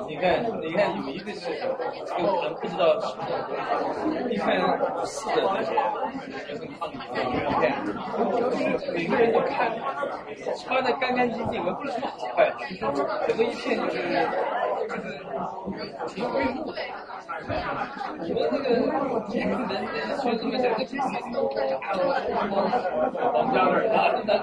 [0.08, 1.42] 你看，你看，有一个是
[2.06, 2.82] 这个可能不知道，
[4.28, 4.46] 你看
[5.06, 5.70] 四的那些
[6.46, 7.64] 学生抗议的影片，
[8.40, 8.56] 就是
[8.92, 9.65] 每个人你看
[10.64, 12.52] 穿的干干净净，而不是什么好坏，
[13.28, 14.28] 整个一片就是
[14.76, 14.96] 就是
[16.08, 16.74] 挺规律的。
[18.28, 18.76] 我那个人
[20.18, 20.74] 学生们这个
[23.34, 23.96] 王家卫啊，
[24.26, 24.38] 那那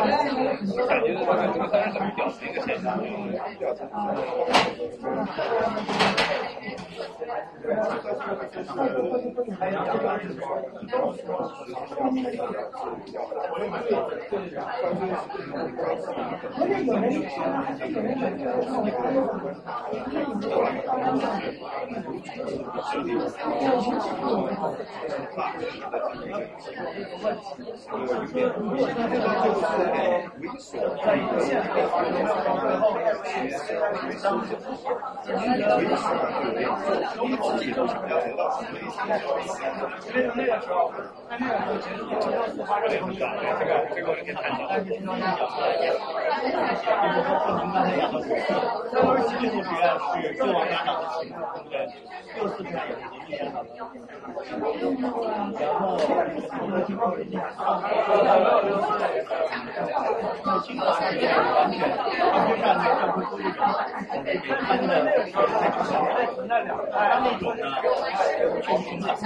[0.00, 1.24] 那感觉这个
[1.68, 2.86] 当然很表的一个现象。
[19.52, 19.90] 到。
[48.90, 51.74] 三轮七六学艺术学院是救亡家长的情况，对不对？
[52.36, 53.64] 六四年也是年纪家长。
[55.58, 55.96] 然后
[56.60, 57.42] 我们情况是这样，
[60.62, 63.58] 清华是完全完全按照教科书这种
[64.66, 64.92] 分的，
[66.92, 67.62] 他那种呢，
[68.60, 69.18] 全凭的实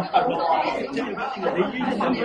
[0.00, 0.28] 话说，
[0.74, 2.18] 这就跟那个雷军相比，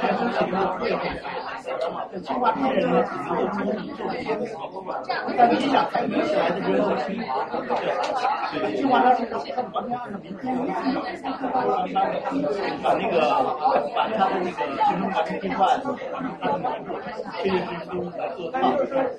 [0.00, 0.96] 全都是一个贵族。
[0.96, 4.26] 这清华毕业人呢，只能够中医做这些，
[5.36, 7.28] 但是你想开明起来就觉得是清华，
[8.52, 9.34] 对，清华它是完
[9.88, 10.50] 全按照民主的
[12.82, 13.14] 把那个
[13.94, 15.58] 把他的那个学生完成计算，
[17.42, 18.54] 这个是都来做到，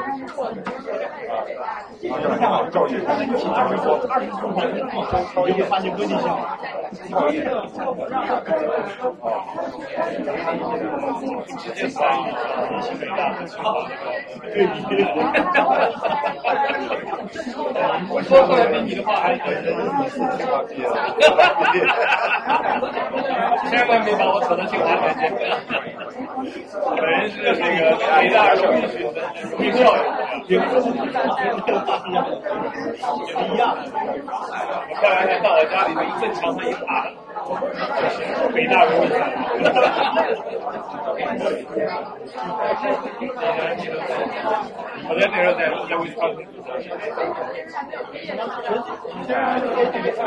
[2.00, 2.16] 你看
[2.50, 6.28] 啊，教育，他们一起二十多、二十多年，你就会发现规律性。
[11.58, 13.74] 直接参与了新北大的情况
[14.52, 14.72] 对比。
[18.10, 19.32] 我说出来比你的话还
[23.70, 25.23] 千万别把我扯到清华里面去。
[26.97, 29.16] 本人是那个北大荣誉学生，
[29.51, 30.01] 荣誉校友，
[30.48, 30.62] 也不
[33.55, 33.62] 一样。
[34.89, 36.86] 我开玩笑，到我家里面一阵墙上一爬，
[38.55, 39.16] 北大荣誉校
[45.09, 46.39] 我在那时候在在威斯康星。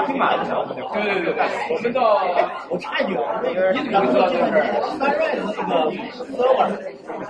[0.06, 0.50] 挺满的，
[0.94, 1.38] 对对对，
[1.72, 2.00] 我们到
[2.70, 3.12] 我差一句，
[3.74, 4.44] 你怎么知道这个？
[4.98, 6.68] 三 r 的那个 server，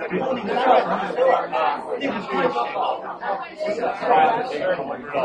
[0.08, 1.56] 比如说那个三 r 的 server 啊，
[1.98, 2.34] 那个是谁？
[4.78, 5.18] 我知道，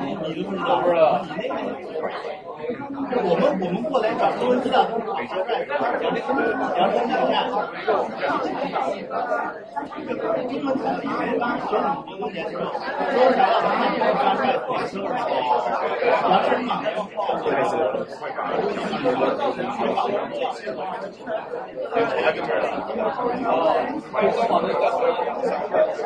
[0.00, 0.68] 你你都不知道？
[0.80, 1.02] 不知道。
[3.16, 7.48] 我们我们过来找中文资料都是北车站，讲这个阳山站站。
[7.48, 7.88] 中
[10.64, 17.96] 文资料因为刚学了很多年之后，都是想要把那个阳山站给 server 好，阳山嘛，我还真不知
[19.16, 19.48] 道。
[23.48, 23.72] 哦，
[24.12, 24.16] 官
[24.48, 24.84] 网那个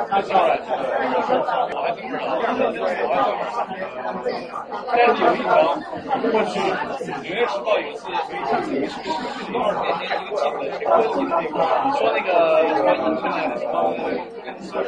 [0.09, 0.51] 他叫来，
[7.23, 9.01] 《纽约时报》有一次，有一次
[9.53, 10.43] 那年一个记者
[10.79, 11.67] 去科技的那块儿，
[11.97, 12.31] 说那个
[12.75, 13.57] 什么英特尔的。
[14.63, 14.83] 什么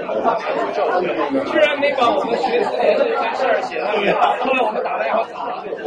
[1.45, 4.11] 居然没把我们学四年的这件事儿写上去。
[4.11, 5.87] 后来我们打电话找了，我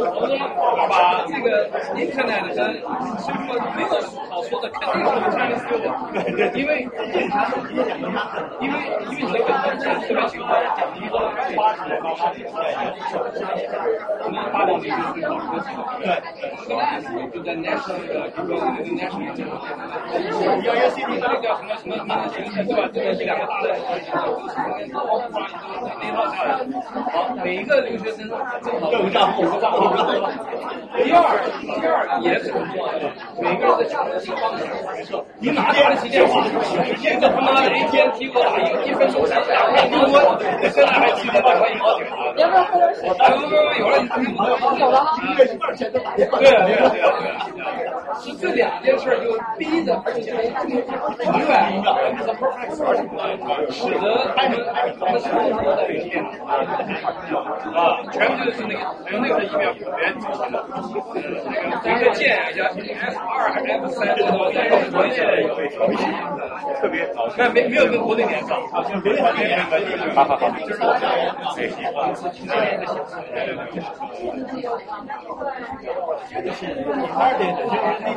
[0.76, 2.80] 们把这个 Internet 跟
[3.18, 3.88] 所以说没有
[4.30, 6.24] 好说的，肯定是不参与所有的，
[6.58, 7.84] 因为因为
[8.60, 8.74] 因为
[9.32, 9.48] 这个
[10.00, 11.14] 特别喜欢讲一个
[11.56, 12.48] 八十年八十年
[14.24, 15.20] 我们八两年就
[16.08, 16.16] 对，
[16.64, 22.88] 这个就在 national 那个就说那个 national 这个 C D 那个叫什么什么名字形式对吧？
[22.94, 24.72] 这个是两个大的那套下来，
[27.12, 28.26] 好，每一个留学生
[28.62, 29.84] 正好有账户，有账户。
[30.96, 31.20] 第二，
[31.76, 33.04] 第二也是很重要的，
[33.38, 34.64] 每个人的抢的是方式。
[35.38, 36.24] 你哪天的期间，
[37.20, 39.54] 这个他妈的一天提我打一一分钟两分
[39.90, 40.40] 钟，我
[40.72, 42.08] 现在还记得把我一毛钱。
[42.38, 43.08] 要不要喝点水？
[43.08, 43.94] 不不不，有了，
[44.78, 44.96] 有了。
[45.20, 45.97] 一个月多少钱都。
[46.16, 47.36] 对啊对啊对啊对啊！
[48.20, 50.44] 是这两件事就逼着，而且永远
[51.74, 51.86] 一个
[53.70, 54.04] 使得
[54.34, 54.52] 他们
[54.98, 56.12] 他们什么都在里面
[57.74, 60.64] 啊，全部就是那个，还有那个是一秒表连组成的，
[61.84, 64.16] 那个键像 F 二还是 F 三，在
[64.90, 65.48] 国内有
[66.80, 68.58] 特别好，但没没有跟国内连上，
[69.04, 69.22] 没有没有
[69.68, 71.68] 没有，好好好，就是我下人最
[76.26, 76.44] 喜欢。
[76.44, 76.66] 就是
[77.16, 78.12] 二点的，就是那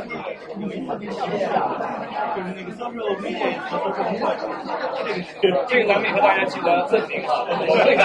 [0.57, 1.79] 那有一套那个小线啊，
[2.35, 4.35] 就是那个 social media 和 social network，
[5.05, 5.27] 这个是
[5.67, 7.47] 这个咱们也和大家记得证明啊，
[7.85, 8.01] 这个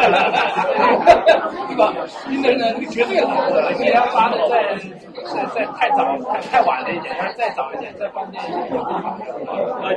[1.67, 1.93] 对吧？
[2.07, 3.27] 新人呢，这个绝对的，
[3.75, 4.77] 既然发的在
[5.25, 8.79] 在在太早太太晚了一点，要再早一点再方便一点。
[8.79, 9.17] 啊，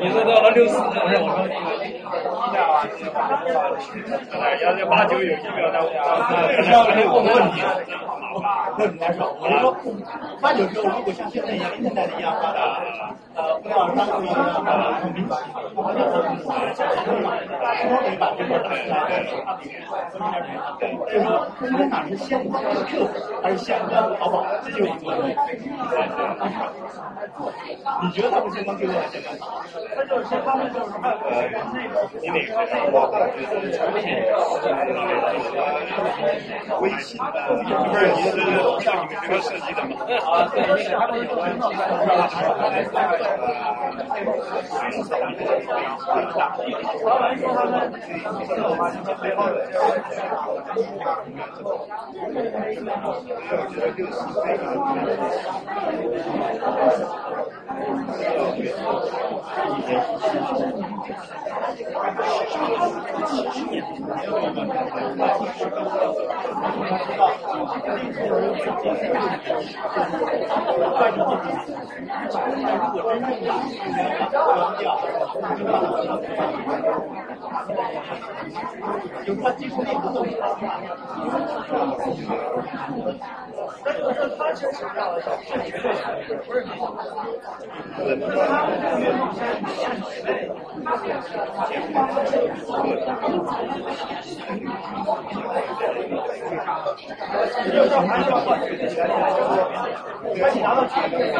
[0.01, 2.01] 你说到了六四，我说那个一
[2.53, 2.87] 下啊，
[4.61, 5.79] 要是八九有一秒的，
[6.63, 7.61] 这样没有问题，
[8.77, 9.37] 那很难受。
[9.61, 9.91] 我是说，
[10.41, 12.79] 八九之后如果像现在一样，现在的一样发达，
[13.35, 15.35] 呃，互联网商户一样发达，很明显，
[15.75, 16.47] 好像是说
[17.99, 18.95] 得把这个打出来，
[19.43, 20.47] 它里面分开人，
[20.79, 21.27] 就是说，
[21.59, 22.63] 它哪是先的客
[23.03, 23.11] 户，
[23.43, 25.35] 还是先的淘宝，这就是一个问题。
[28.01, 29.61] 你觉得他们先帮客户还是先帮淘宝？
[29.95, 31.27] 他就是先帮就是那个
[32.21, 32.33] 你哪
[32.89, 33.09] 个？
[36.79, 38.31] 微信的，不是你是
[38.79, 39.95] 像你们学设计的吗？
[40.25, 41.71] 啊，对，那个他们有人弄
[47.05, 47.69] 老板说他们
[48.47, 49.55] 这个话就是背后的。
[53.95, 54.11] 就是
[79.41, 80.25] 他技术力不够。
[83.83, 85.27] 但是说他其实强调的是
[85.65, 85.91] 绝对
[86.45, 86.65] 不是
[100.41, 101.39] 那你拿到钱了没有？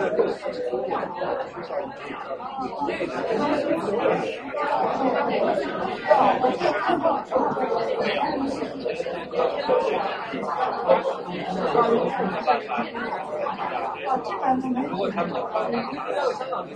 [14.89, 15.65] 如果他们的话，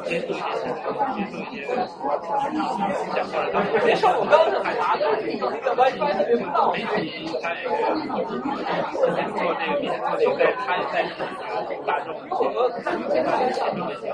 [0.05, 0.39] 接触一些，
[1.13, 1.65] 接触一些，
[3.15, 3.51] 讲话的，
[3.83, 6.95] 别说我刚上海拿的，那个 WiFi 特别不到，媒体
[7.41, 9.83] 他也做这个，明天
[10.19, 10.95] 这个在他也在
[11.85, 12.07] 大众
[13.15, 14.13] 一些，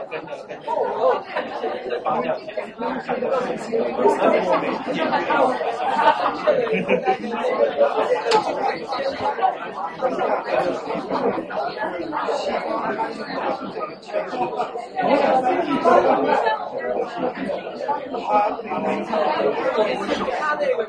[20.31, 20.81] 看这个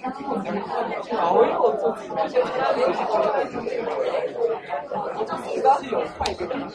[0.00, 1.06] 跟着跟着看这个方向去，
[6.18, 6.70] 看这个媒体。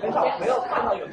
[0.00, 1.04] 很少没有看到有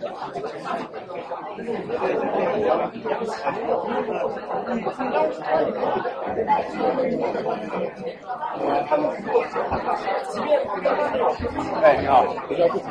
[11.81, 12.85] 哎，你好，我叫不不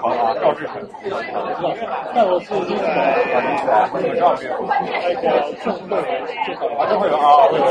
[0.00, 0.82] 狂啊，赵志成。
[2.14, 2.82] 那我是这个
[3.70, 4.50] 啊，你们照片。
[4.60, 5.94] 那个正会
[6.44, 7.62] 介绍啊，正会有啊，会有。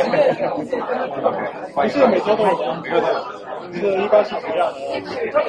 [1.74, 2.82] 不是每周都有吗？
[2.84, 3.43] 每周都有。
[3.74, 4.80] 是一般是怎么样的？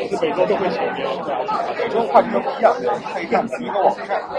[0.08, 1.44] 是每周都会写一遍，是吧？
[1.78, 2.72] 每周话题都不一样，
[3.12, 4.22] 可以看一个网站。
[4.30, 4.38] 对，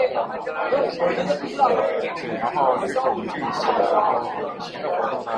[2.40, 3.80] 然后就是我们这一期的
[4.60, 5.30] 新的活动呢，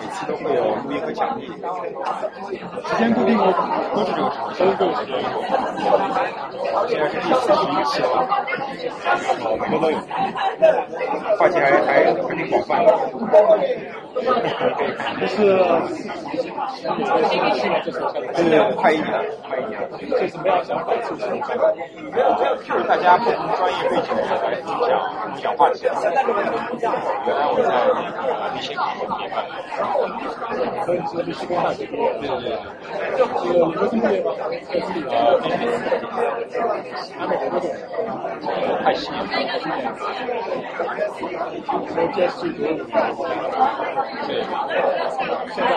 [0.00, 1.46] 每期都会有录音和奖励。
[2.86, 3.42] 时间固定吗？
[3.94, 5.14] 都是这个时候，都是这个时间。
[6.88, 8.06] 现在是第四十一期了，
[9.04, 9.96] 然后每周都有，
[11.38, 12.88] 话题还还还挺广泛的。
[15.18, 15.36] 这是
[17.62, 19.06] 对对，快一年，
[19.48, 19.78] 快一年。
[20.18, 20.92] 是什么样想法？
[21.02, 21.70] 是什么想法？
[22.64, 24.66] 就是大家不同专业背景的人来讲
[25.40, 25.84] 讲话题。
[25.84, 26.22] 原来
[27.48, 27.70] 我在
[28.54, 28.82] 立信毕
[29.22, 29.34] 业班，
[30.84, 32.02] 所以你是立信大学毕业？
[32.20, 32.50] 对对对。
[33.38, 34.28] 是你们是毕业吗？
[35.10, 35.54] 呃，必须。
[37.18, 37.64] 南美多久？
[38.82, 39.16] 快七年。
[41.88, 43.30] 所以这是读五年。
[44.26, 44.30] 对。
[45.52, 45.70] 现在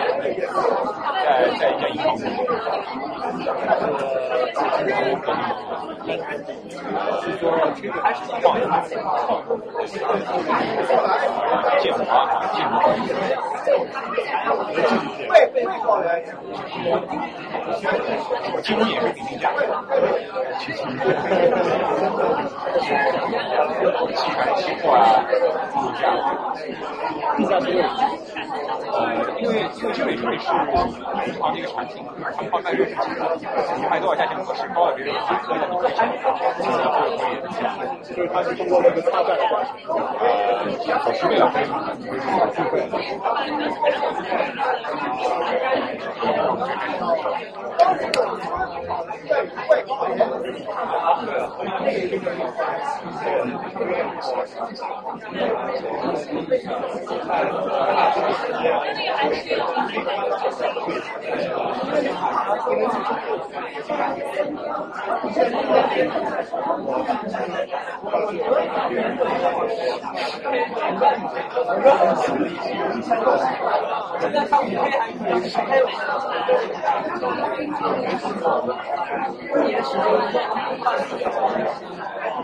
[1.24, 2.54] 在在一家银行工作。
[7.22, 7.42] 是说
[8.02, 8.62] 还是创业？
[11.80, 12.16] 建模啊，
[12.54, 12.74] 建模。
[15.28, 15.54] 背背
[15.84, 16.06] 高原。
[18.52, 19.44] 我金也是评价。
[24.16, 25.22] 期权、期货啊，
[25.98, 26.08] 这样。
[28.92, 29.00] 呃，
[29.40, 30.32] 因为因为这里是原
[31.34, 32.02] 创这个场景，
[32.34, 33.14] 他们放开瑞士基金，
[34.00, 35.90] 多少价钱合适，高点低点都可以。
[38.02, 39.62] 就是他是通过这个操作的话，
[40.20, 40.24] 呃，
[41.14, 41.62] 什么样的？
[41.64, 42.72] 什么机会？
[49.28, 49.32] 对，
[53.76, 55.42] 对，那
[58.92, 60.96] 个还是可以的，就是那个。
[74.18, 75.82] 现在他五 K 还可以，还有。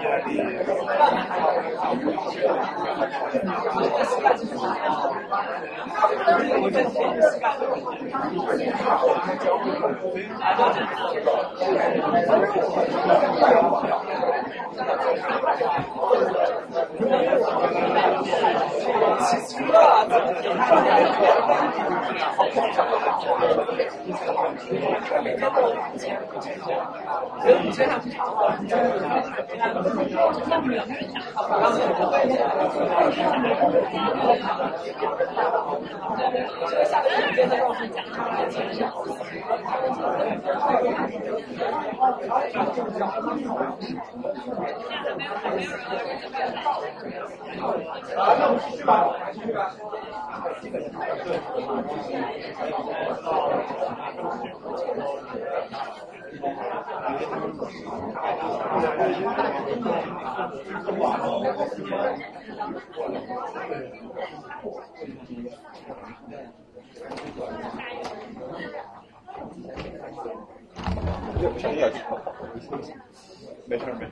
[6.61, 7.57] 我这天是干
[19.21, 20.05] 起车啊！
[29.61, 29.83] 啊，
[48.17, 49.75] 啊那我们继续吧，继续吧。
[56.33, 56.39] 不
[71.59, 72.01] 行要紧，
[73.67, 74.11] 没事没事。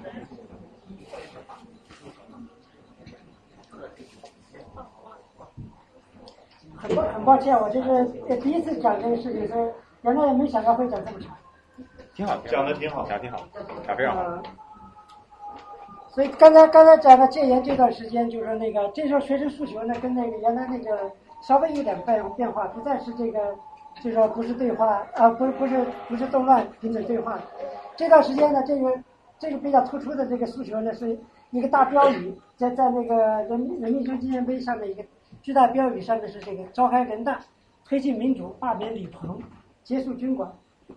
[6.77, 8.05] 很抱很抱歉，我就是
[8.39, 9.71] 第一次讲这个事情，所以
[10.03, 11.37] 原来也没想到会讲这么长。
[12.15, 13.39] 挺好，讲的挺好，讲得挺好，
[13.87, 14.23] 讲非常好。
[14.23, 14.43] 呃
[16.13, 21.09] 所以刚才刚才讲的戒严这段时间，就是那个这时候学生诉求呢，跟那个原来那个
[21.41, 23.39] 稍微有点变变化，不再是这个，
[23.95, 27.39] 就是说不是对话啊，不是不是不是动乱停止对话。
[27.95, 28.93] 这段时间呢，这个
[29.39, 31.17] 这个比较突出的这个诉求呢，是
[31.51, 33.15] 一个大标语，在在那个
[33.45, 35.05] 人民人民英雄纪念碑上面一个
[35.41, 37.39] 巨大标语上面是这个召开人大，
[37.85, 39.41] 推进民主，罢免李鹏，
[39.85, 40.53] 结束军管，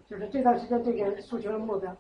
[0.08, 1.96] 就是这段时间这个诉求的目标。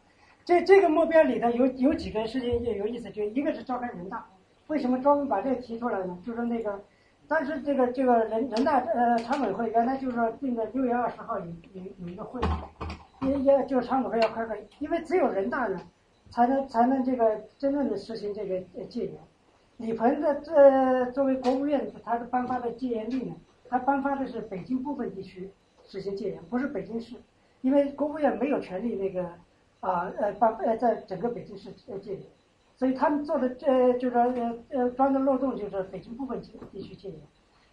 [0.45, 4.26] 这这个目标里头有有几个事情有意思，就一个是召开人大，
[4.68, 6.18] 为什么专门把这个提出来呢？
[6.26, 6.82] 就是那个，
[7.28, 12.41] 当时这个这个人人大呃常委会原来就是说定的六月二十号有有有一个会，
[13.22, 15.80] 也也就是常委会要开会，因为只有人大呢，
[16.30, 18.60] 才能才能这个真正的实行这个
[18.90, 19.14] 戒严。
[19.78, 23.36] 李鹏的这作为国务院，他是颁发的戒严令呢，
[23.70, 25.49] 他颁发的是北京部分地区
[25.86, 27.15] 实行戒严，不是北京市，
[27.64, 29.27] 因为国务院没有权利那个。
[29.84, 32.22] 啊呃把呃在整个北京市呃戒严，
[32.77, 36.41] 所以他们做的这就是呃呃钻的漏洞就是北京部分
[36.72, 37.19] 地区戒严，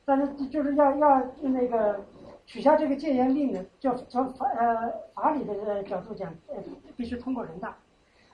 [0.05, 2.01] 但是就是要要那个
[2.47, 6.57] 取消这个戒严令呢，就从法呃法理的角度讲，呃
[6.97, 7.77] 必须通过人大，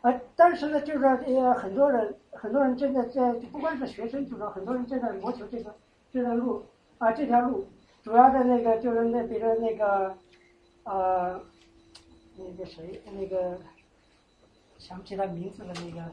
[0.01, 5.75] 呃当时呢就是说呃很多人很多人正在在不光是学生，就是说很多人正在谋求这个
[6.11, 6.63] 这条路
[6.97, 7.67] 啊这条路，
[8.03, 10.17] 主要的那个就是那比如说那个
[10.87, 11.41] 呃。
[12.39, 13.59] 那个谁，那个
[14.77, 16.05] 想不起他名字的，那个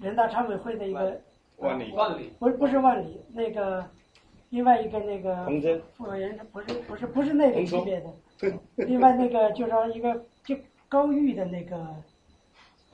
[0.00, 1.20] 人大常委会的一个
[1.58, 3.86] 万里万里不是不是万里，那个
[4.48, 8.10] 另外一个那个洪真副委员不是不是不是那个级别的，
[8.76, 10.56] 另外那个就是说一个就
[10.88, 11.76] 高玉的那个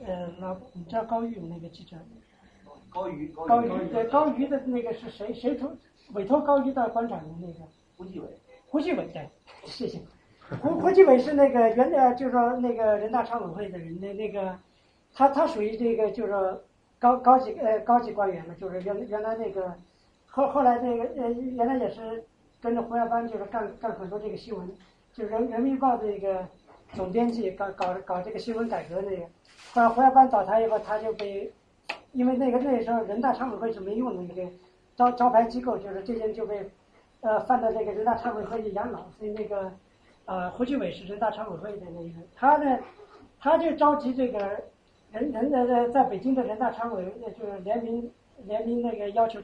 [0.05, 1.95] 呃老你知道高玉那个记者？
[2.89, 5.33] 高瑜高瑜对高瑜的那个是谁？
[5.33, 5.71] 谁出
[6.11, 7.59] 委托高瑜到官场的那个？
[7.95, 8.27] 胡继伟。
[8.67, 9.29] 胡继伟对，
[9.65, 9.97] 谢谢。
[10.61, 14.57] 胡胡继伟是那个原来就是说那个人大常委会的人，那那个
[15.13, 16.61] 他他属于这个就是说
[16.99, 19.73] 高高级呃高级官员了，就是原原来那个
[20.27, 22.23] 后后来那个呃原来也是
[22.61, 24.69] 跟着胡耀邦就是干干很多这个新闻，
[25.13, 26.45] 就人人民日报这个
[26.93, 29.23] 总编辑搞搞搞这个新闻改革那个，
[29.73, 31.51] 后来胡耀邦倒台以后，他就被
[32.11, 34.43] 因为那个那时候人大常委会是没用的一个
[34.95, 36.69] 招招牌机构，就是这些人就被
[37.21, 39.71] 呃放到这个人大常委会去养老，所以那个。
[40.25, 42.79] 啊，胡继伟是人大常委会的那个，他呢，
[43.39, 44.39] 他就召集这个
[45.11, 48.09] 人人呃呃在北京的人大常委，就是联名
[48.45, 49.41] 联名那个要求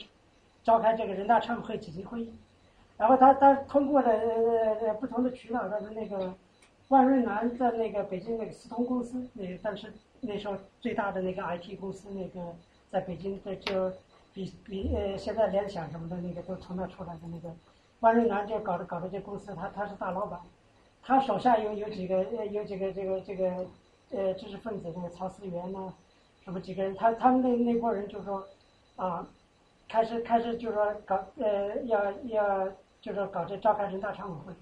[0.63, 2.33] 召开这个人大常委会紧急会议，
[2.97, 6.33] 然后他他通过了呃呃不同的渠道，但是那个
[6.87, 9.91] 万瑞南在那个北京那个思通公司，那个当时
[10.21, 12.55] 那时候最大的那个 IT 公司，那个
[12.89, 13.91] 在北京的就
[14.33, 17.53] 比比呃现在联想什么的那个都从那出来的那个
[17.99, 20.39] 万瑞南就搞的搞的这公司，他他是大老板。
[21.03, 23.65] 他手下有有几个呃有几个这个这个
[24.11, 25.91] 呃知识分子，那个曹思源呐，
[26.43, 28.43] 什么几个人，他他们那那波人就说
[28.95, 29.27] 啊，
[29.87, 32.69] 开始开始就说搞呃要要
[33.01, 34.53] 就说搞这召开人大常委会，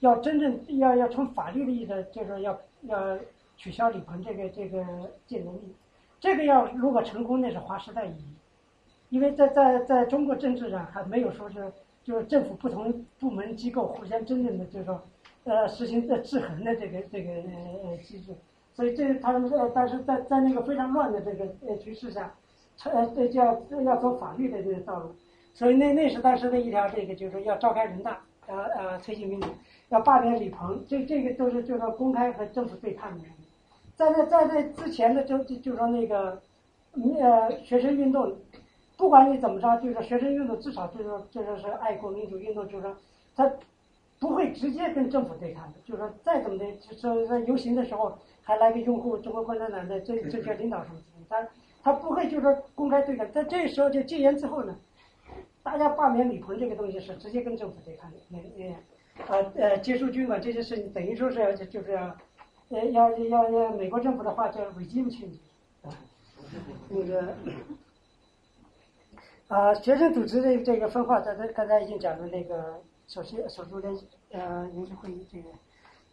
[0.00, 3.18] 要真正要要从法律的意思，就是要要
[3.56, 4.84] 取消李鹏这个这个
[5.26, 5.74] 戒严令，
[6.20, 8.34] 这个要如果成功，那是划时代意义，
[9.10, 11.72] 因为在在在中国政治上还没有说是
[12.02, 15.00] 就是政府不同部门机构互相真正的就是说，
[15.44, 17.30] 呃，实行这制衡的这个这个
[17.84, 18.34] 呃机制。
[18.72, 22.34] 所以这他们呃，但是在在那个非常乱的这个呃局势下，
[22.84, 25.14] 呃，这就要要走法律的这个道路。
[25.52, 29.48] 所以那那是当时的一条这个就是说要召开人大，呃呃推行民主，
[29.90, 33.32] 要罢免李鹏，这这个都是就是说公开和政府对抗的人。
[33.94, 36.42] 在那在那之前的就就就说那个，
[37.20, 38.36] 呃学生运动，
[38.96, 42.96] 不管你怎么着，就是说学生运动至少就是说就说是爱国民主运动，就是说
[43.36, 43.48] 他
[44.24, 46.64] 不会直接跟政府对抗的，就是说再怎么的，
[46.96, 51.46] 就是在游行的时候还来个拥护中国共产党的政政权领导什么的，他
[51.82, 54.74] 他不会就是说公开对抗，在这时候就戒严之后呢，
[55.62, 58.74] 大家罢免李鹏这个东西是直接跟政府对抗的，那那
[59.26, 62.16] 呃呃结束军管这些事情，等于说是要就是要。
[62.70, 65.36] 呃，要要要美国政府的话叫 regime change，
[65.82, 65.92] 啊，
[66.88, 67.34] 那个
[69.48, 73.94] 啊，学生组织的这个分化，在这刚才已经讲了那个首席首都联
[74.30, 75.48] 呃联席会议这个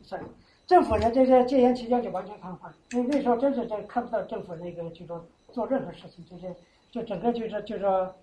[0.01, 0.27] 算了。
[0.68, 6.55] 政府呢，这个戒严期间就完全瘫痪，那那时候真是这看不到政府那个就说做任何事情，就是
[6.91, 8.13] 就整个就是就说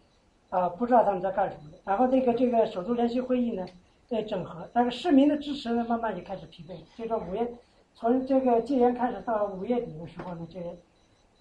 [0.50, 1.72] 啊，不知道他们在干什么。
[1.84, 3.66] 然后这个这个首都联席会议呢
[4.06, 7.46] 在整合，但是市民的支持呢慢慢也开始疲惫，就说五月。
[7.94, 10.70] 从这个戒严开始到五月底的时候呢，这个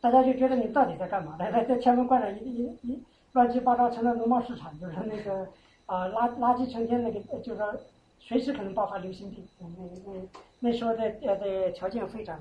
[0.02, 1.36] 大家就觉得你到底在干嘛？
[1.38, 5.48] 来来，在天安门广场一一一乱七八糟成了农贸市场，就是那个
[5.88, 7.76] 啊垃垃圾成天那个，就是说
[8.20, 9.46] 随时可能爆发流行病。
[9.60, 9.68] 那
[10.06, 10.22] 那
[10.60, 12.40] 那时候的呃的条件非常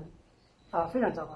[0.71, 1.33] 啊非常糟糕。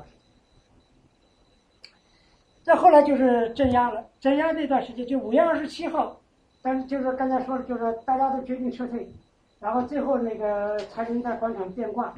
[2.63, 6.21] 再后来就是镇压了，镇压那段时间就五月二十七号，
[6.61, 9.11] 但是就是刚才说的，就是大家都决定撤退，
[9.59, 12.13] 然后最后那个才林在广场变卦。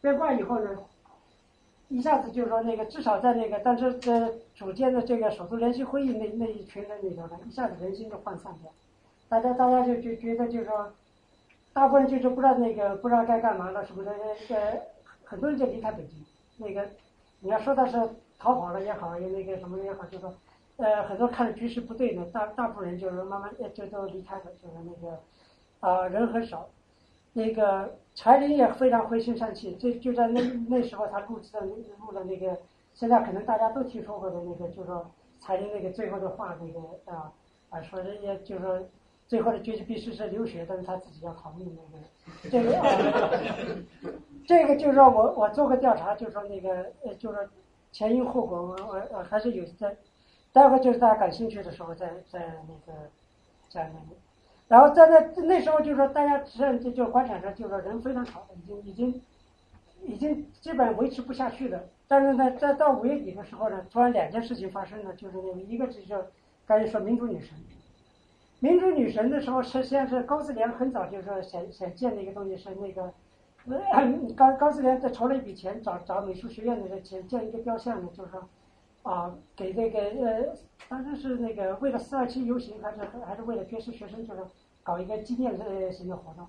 [0.00, 0.78] 变卦以后呢，
[1.88, 8.72] 一下子就是说那个至少在那个，但是在组建的这个首都联席会议那那一群人里头呢，一下子人心就涣散掉，
[9.32, 10.92] 大家大家就就觉得就是说，
[11.72, 14.12] 大部分就是不知道那个不知道该干嘛了什么的，
[14.50, 14.78] 呃，
[15.24, 16.22] 很多人就离开北京。
[16.58, 16.86] 那个
[17.40, 17.98] 你要说他是
[18.38, 20.34] 逃跑了也好，也那个什么也好，就说，
[20.76, 25.18] 呃，很多看着局势不对呢，大大部分人就是慢慢就都离开了，就是那个
[25.80, 26.68] 啊人很少。
[27.32, 32.58] 那个柴林也非常灰心丧气，就就在那那时候，他录制的录了那个，
[32.92, 35.10] 现在可能大家都听说过的那个，就是说
[35.40, 37.32] 柴玲那个最后的话，那个啊
[37.70, 38.78] 啊，说人家就是说
[39.26, 42.04] 最后的结局必须是流血，但是他自己要逃命那个，
[42.50, 44.12] 这个，
[44.46, 47.48] 这个就是说我我做个调查，就是说那个呃，就是说
[47.92, 49.96] 前因后果，我我我还是有在，
[50.52, 52.98] 待会就是大家感兴趣的时候，再再那个
[53.68, 54.16] 再那个。
[54.68, 59.22] 然后在那那时候，就是说大家实际上就就观场上，就是说人非常少，已经已经
[60.06, 61.82] 已经基本维持不下去了。
[62.08, 66.22] 但是呢，在到五月底的时候呢，突然两件事情发生了，就是那个一个就是叫
[66.66, 67.54] 刚才说民主女神，
[68.62, 73.12] 民主女神的时候，实际上是高思良很早就说想想建的一个东西是那个，
[74.36, 78.48] 高高思良在筹了一笔钱，找找美术学院的人钱建一个雕像呢，就是说
[79.02, 80.54] 啊给那个呃，
[80.88, 84.40] 当时是那个为了四二七游行，还是还是为了爵士学生，就是。
[84.84, 86.44] 搞一个纪念类型的活动，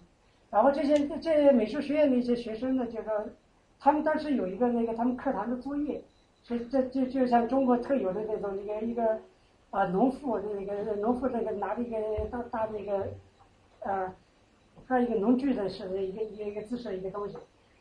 [0.49, 3.25] 然后这些这美术学院的一些学生呢，就是说
[3.79, 6.03] 他们当时有一个那个他们课堂的作业，
[6.43, 9.19] 是这就就像中国特有的那种一个一个
[9.73, 11.97] 啊农妇那个农妇那个拿着一个
[12.29, 13.07] 大大那个
[13.79, 14.13] 呃，
[14.85, 17.35] 还有一个农具的似的一个一个一个姿势一个东西，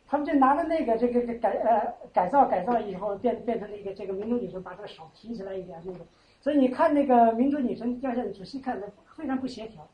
[0.08, 5.98] 他们就拿着那个这个改呃改造改造以后变变成了一个这个民族女神，把这个手提起来一点那个，
[6.40, 9.86] 所以你看那个民族女神雕像，仔细看，它非常不协调。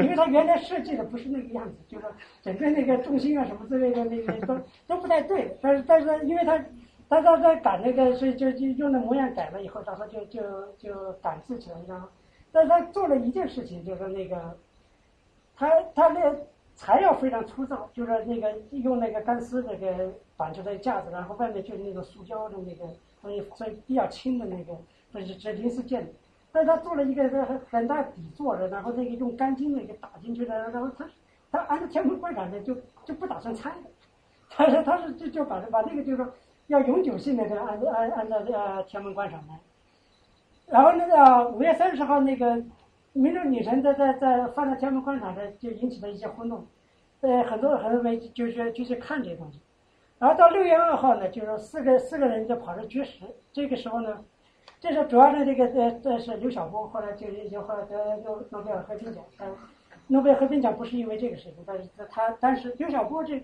[0.00, 5.56] 因为他原来设计的不是那个样子，就是说整个那个重心啊什么之类的那个都都不太对。
[5.60, 6.64] 但是但是因为他
[7.08, 10.42] 他他在改那个，所以就就用的模样改了以后，然后就就
[10.76, 12.08] 就赶制起来，然后，
[12.52, 14.56] 但是他做了一件事情，就是那个
[15.56, 16.34] 他他那
[16.76, 22.84] 材料非常粗糙，就是那个用那个钢丝那个绑出来架子，然后外面就是那个塑胶的那个
[23.20, 24.76] 所以所以比较轻的那个，
[25.10, 26.12] 不是是临时建的。
[26.52, 31.08] 但他做了一个很很大底座的，然后那个用钢筋那个打进去的，然后他
[31.50, 33.76] 他按照天门广场的就就不打算拆了，
[34.50, 36.26] 他说他是就就把把那个就是说
[36.68, 39.58] 要永久性的这按按按照呃天安门广场来，
[40.66, 42.62] 然后那个五月三十号那个
[43.12, 46.66] 民主女神在在在放在天安门广场的就引起了一些轰动，
[47.20, 49.58] 呃很多很多人就是就去看这些东西，
[50.18, 54.24] 然后到六月二号呢，就是四个四个人就跑着绝食，这个时候呢。
[54.80, 59.24] 这是主要的这个呃，这是刘晓波，后来就是就后来得诺诺贝尔和平奖。
[59.40, 59.52] 嗯，
[60.06, 63.42] 诺贝尔和平奖不是因为这个事情，但是他但是刘晓波这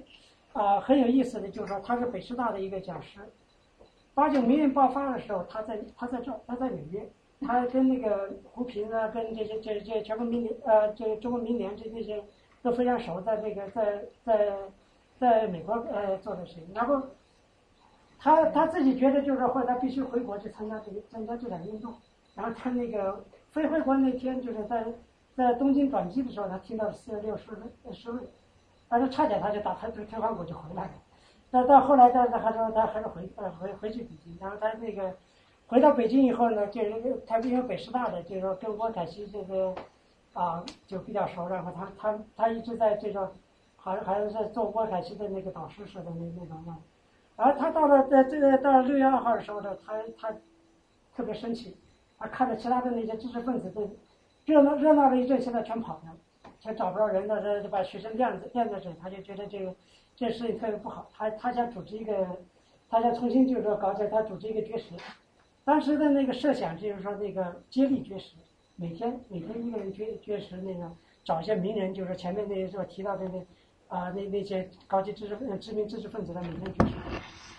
[0.54, 3.20] 啊很有意思的，就是说他是北师大的一个讲师。
[4.14, 7.06] 八九民运爆发的时候，他在他在这，他在纽约。
[7.40, 12.24] 他跟那个胡平啊，跟这些这这全国民联呃，这中国民联这这些
[12.62, 14.56] 都非常熟，在这个在在
[15.18, 17.02] 在美国呃做的事情，然后
[18.18, 21.92] 他他自己觉得就是说，他必须回国去参加这个参加这场运动，
[22.34, 24.86] 然后他那个飞回国那天就是在
[25.36, 27.44] 在东京转机的时候，他听到四十六失
[27.92, 28.22] 失位，
[28.96, 30.90] 但是差点他就打退退换股就回来了，
[31.50, 35.12] 但到后来但是他说他还是回呃回回去北京，然后他那个。
[35.66, 39.74] 回到北京以后呢，就是他因为北师大的，就是说跟郭凯西这个
[40.34, 43.32] 啊就比较熟，然后他他他一直在这个，
[43.76, 46.76] 好像好像是做郭凯西的那个导师似的那那种样。
[47.34, 50.36] 然后他到了在这个到六月二号的时候呢，他他
[51.16, 51.74] 特别生气，
[52.18, 53.90] 他看着其他的那些知识分子都
[54.44, 56.18] 热闹热闹了一阵，现在全跑掉了，
[56.64, 59.74] 他找不着人了，这就把学生晾在晾在这，他就觉得这个
[60.16, 62.26] 这事情特别不好，他他想组织一个，
[62.88, 64.94] 他想重新就是说搞起来，他组织一个绝食。
[65.62, 68.36] 当时的那个设想就是说，那个接力绝食，
[68.76, 70.90] 每天每天一个人绝绝食，那个
[71.22, 76.94] 找一些名人，就是前面那些所提到的那啊那那些高级知识分知名知识分子的每天绝食。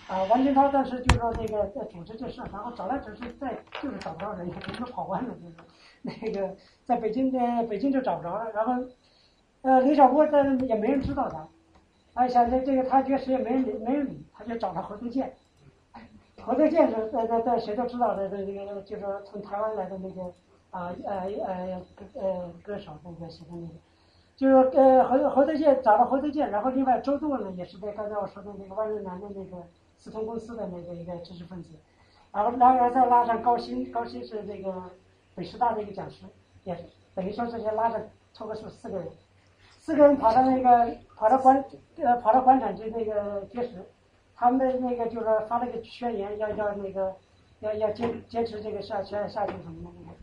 [0.07, 5.55] 啊，王金涛当时就说那个在组织这事，然后找来找去，再就是找不着人，人都跑完了，就是
[6.21, 8.51] 那个在北京的北京就找不着了。
[8.51, 8.73] 然后
[9.63, 11.47] 呃，李小波但是也没人知道他，
[12.13, 15.33] 他想这这个他绝食也没人理没人理，他就找了何德健。
[16.41, 20.21] 何德健是在在在谁都知道的，这个就是从台湾来的那个
[20.69, 21.81] 啊呃呃
[22.13, 23.73] 呃歌手那个写的那个，
[24.35, 29.63] 就是呃何何德健找了何德健，然后另外周舵呢也是在刚才我说的那个万润南的那个
[29.97, 31.69] 四通公司的那个一个知识分子，
[32.31, 34.71] 然后然后再拉上高鑫，高鑫是那个
[35.35, 36.23] 北师大的一个讲师，
[36.63, 36.75] 也
[37.13, 39.07] 等于说这些拉着凑个数四个人，
[39.77, 41.63] 四个人跑到那个跑到广
[41.97, 43.85] 呃跑到广场去那个绝食。
[44.37, 47.15] 他们的那个就是发了个宣言，要要那个
[47.61, 50.17] 要要坚坚持这个下下下去什么的那个。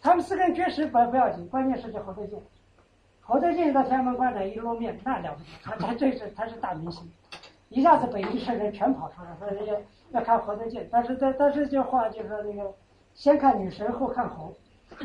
[0.00, 2.40] 他们四个人绝食不不要紧，关键是这侯德健。
[3.20, 7.06] 侯德健到天安门广场一露面，那了不起，他他这是他是大明星，
[7.68, 9.78] 一下子北京市人全跑出来，说要
[10.12, 10.88] 要看侯德健。
[10.90, 12.72] 但是但但是这话就是说那个
[13.20, 14.56] 先看女神后看猴。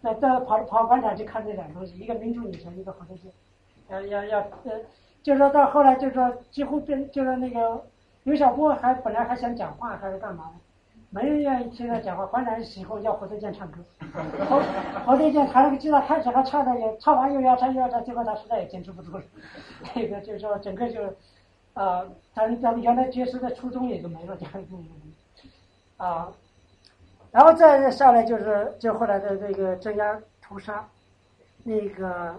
[0.00, 3.30] 那到跑跑广场去看这两个东西，一个民族女神，一个侯德健，
[3.88, 4.72] 要要要呃。
[5.22, 7.80] 就是说到后来，就是说几乎变，就是那个
[8.24, 10.54] 刘晓波还本来还想讲话还是干嘛的，
[11.10, 13.78] 没人愿意听他讲话，反正以后要侯德健唱歌。
[14.48, 14.60] 侯
[15.06, 19.22] 侯德健弹了个吉他，开始还唱的也唱完又要唱又要唱，最后他实在也坚持不住了。
[19.94, 21.00] 那个就是说整个就，
[21.74, 24.66] 啊，咱咱们原来爵士的初衷也就没了，就那个
[25.96, 26.32] 啊，
[27.30, 30.88] 然后再下来就是就后来的这个镇压屠杀，
[31.62, 32.34] 那个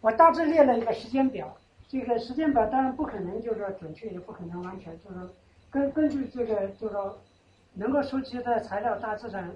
[0.00, 1.56] 我大致列了一个时间表。
[1.88, 5.30] 这个时间表当然不可能就是说准确，也不可能完全，就是说
[5.70, 7.16] 根根据这个就是说
[7.74, 9.48] 能够收集的材料，大致上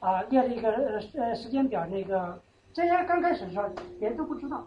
[0.00, 1.86] 啊列了一个呃呃时间表。
[1.86, 2.38] 那个
[2.74, 3.66] 这些刚开始的时候，
[3.98, 4.66] 别人都不知道，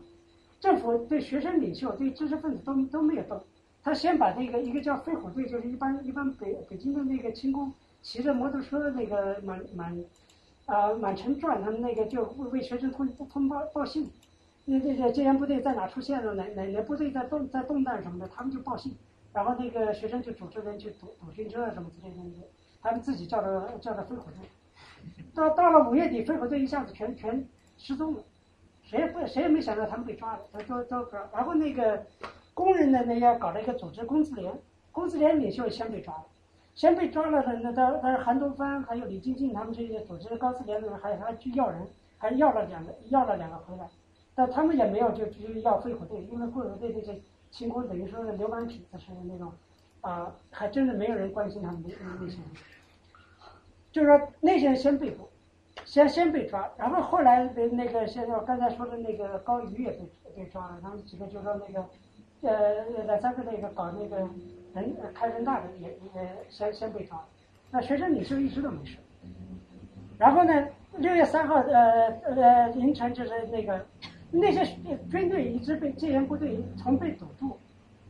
[0.60, 3.40] 政府对学生领袖、对知识分子都都没有动。
[3.84, 7.72] 他先把这个一个叫飞虎队，就是一般一般北北京的那个轻工
[8.02, 10.04] 骑着摩托车那个满满
[10.66, 14.10] 啊满城转，他们那个就为为学生通通报报信。
[14.66, 16.34] 那这些戒严部队在哪出现了？
[16.36, 18.96] 哪哪哪部队在动在动弹什么的，他们就报信，
[19.34, 22.48] 然后那个学生就组织人去堵堵军车啊什么之类的，
[22.82, 24.50] 他们自己叫的叫的飞虎队。
[25.34, 27.48] 到到了五月底，飞虎队一下子全全
[27.78, 28.24] 失踪了，
[28.84, 31.18] 谁也不谁也没想到他们被抓了，都都都。
[31.34, 32.06] 然后那个
[32.54, 34.54] 工人的那样搞了一个组织工资联，
[34.92, 36.26] 工资联领袖先被抓了，
[36.80, 41.86] 先被抓了的那他他韩东帆还有李金进他们这些组织高资联的人还还去要人，
[42.18, 43.86] 还要了两个要了两个回来。
[44.34, 47.20] 但他们也没有就直接要飞虎队，因为飞虎队这些
[47.52, 49.52] 清空等于说是流氓痞子似的那种，
[50.00, 52.46] 啊，还真的没有人关心他们那那些人。
[53.92, 55.28] 就是说那些人先被捕，
[55.84, 57.44] 先先被抓，然后后来
[57.74, 61.86] 那个现在刚才说的那个高瑜也被被抓了，他们几个就说那个，
[62.44, 64.26] 呃，两三个那个搞那个
[64.74, 67.24] 人开人大的也也先先被抓，
[67.72, 68.98] 那学生领袖一直都没事。
[70.18, 70.68] 然后呢，
[70.98, 73.86] 六月三号呃呃凌晨就是那个。
[74.32, 74.64] 那些
[75.10, 77.58] 军队一直被戒严部队从被堵住，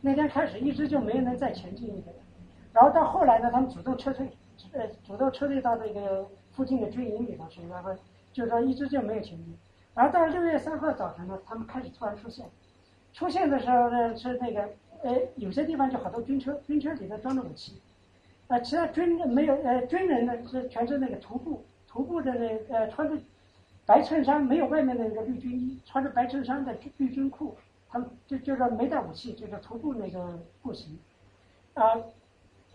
[0.02, 2.14] 那天开始一直就没有能再前进一点，
[2.74, 4.30] 然后到后来呢，他们主动撤退，
[4.72, 7.96] 呃，主动撤退到那个附近的军营里头去，然后
[8.34, 9.56] 就说一直就没有前进，
[9.94, 12.44] 然后到六月三号早晨呢，他们开始突然出现，
[13.14, 14.68] 出现的时候呢是那个
[15.02, 17.80] 呃有些地方就好多军车，军车里头装着武器，
[18.48, 23.16] 啊，其他军没有呃军人呢是全是那个徒步徒步的那呃穿着。
[23.86, 27.56] 白衬衫没有外面的那个绿军衣，穿着白衬衫的绿军裤，
[27.88, 30.96] 他们就就是没带武器，就是徒步那个步行，
[31.74, 31.96] 啊，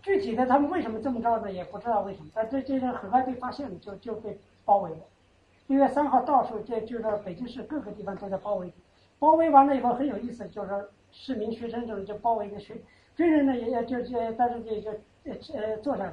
[0.02, 1.50] 具体的他们为什么这么着呢？
[1.50, 2.30] 也不知道为什么。
[2.34, 4.98] 但这这人很快被发现了，就就被包围了。
[5.68, 8.70] 六月三号到处这就是北京市各个地方都在包围，
[9.18, 12.74] 包围完了以后很有意思，就是说市民学生就就包围个学
[13.14, 14.90] 军人呢也也就就但是就就
[15.24, 16.12] 呃呃坐下来，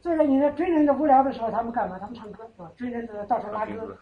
[0.00, 1.98] 坐下你说军人的无聊的时候他们干嘛？
[1.98, 2.70] 他们唱歌是吧？
[2.76, 3.96] 军人的到处拉歌，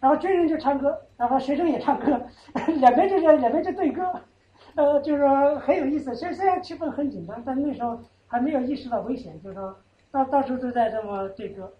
[0.00, 2.20] 然后军人就唱歌，然后学生也唱歌，
[2.80, 4.10] 两边就是两边就对歌，
[4.76, 6.14] 呃，就是说很有意思。
[6.14, 9.76] 虽虽然气氛很紧张，但那时候还没有意识到危险，就是说
[10.10, 11.72] 到到处都在这么对歌。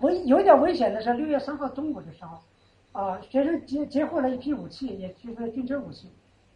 [0.00, 2.38] 危有点危险的是六月三号中午的时候，
[2.92, 6.10] 啊，学生截截获了一批武器，也就是军车武器。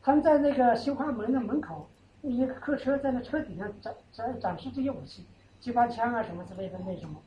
[0.08, 1.86] 他们在那个新华门的门口，
[2.22, 5.26] 一个客车在那车底下展展展示这些武器，
[5.60, 7.20] 机关枪啊什么之类的那什么，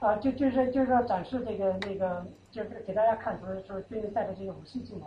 [0.00, 5.06] 啊，就就是就是要展示这个那个，就是给大家看，说说军人带着这些武器进来。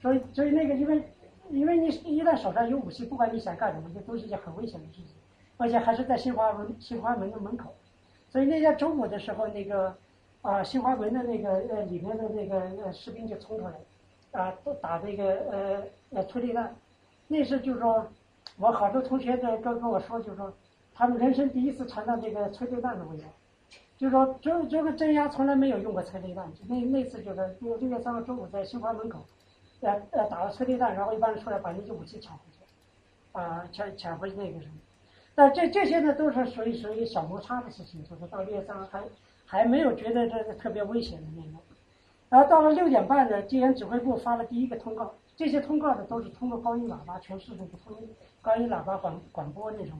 [0.00, 1.02] 所以所以那个因为
[1.50, 5.16] 因为你一旦手上有武器，不管你想干什么，这都是一件很危险的事情，
[5.56, 7.74] 而且还是在新华门新华门的门口。
[8.28, 9.92] 所以那天中午的时候，那个
[10.42, 16.74] 啊新华门的那个呃里面的那个呃士兵就冲出来，啊都打这个呃呃催泪弹。
[17.28, 18.06] 那时就是说，
[18.58, 20.52] 我好多同学在跟跟我说，就是说
[20.94, 23.24] 他们人生第一次尝到这个催泪弹的味道。
[23.98, 29.24] 就是说这这个镇压从来没有用过催泪弹，那那次就是六六月三号中午在新华门口，
[29.80, 32.58] 呃呃打了催泪弹，然后一帮人出来把那些武器抢回去，
[33.32, 34.74] 啊抢抢回那个什么。
[35.34, 39.02] 但这这些呢，都是属于属于小摩擦的事情，就是到六月三号还
[39.46, 41.60] 还没有觉得这个特别危险的那种。
[42.28, 47.94] 然后到了六点半呢，戒严指挥部发了第一个通告，这些通告呢都是通过高音喇叭，全市这个通
[48.42, 49.98] 高音喇叭广广播那什么。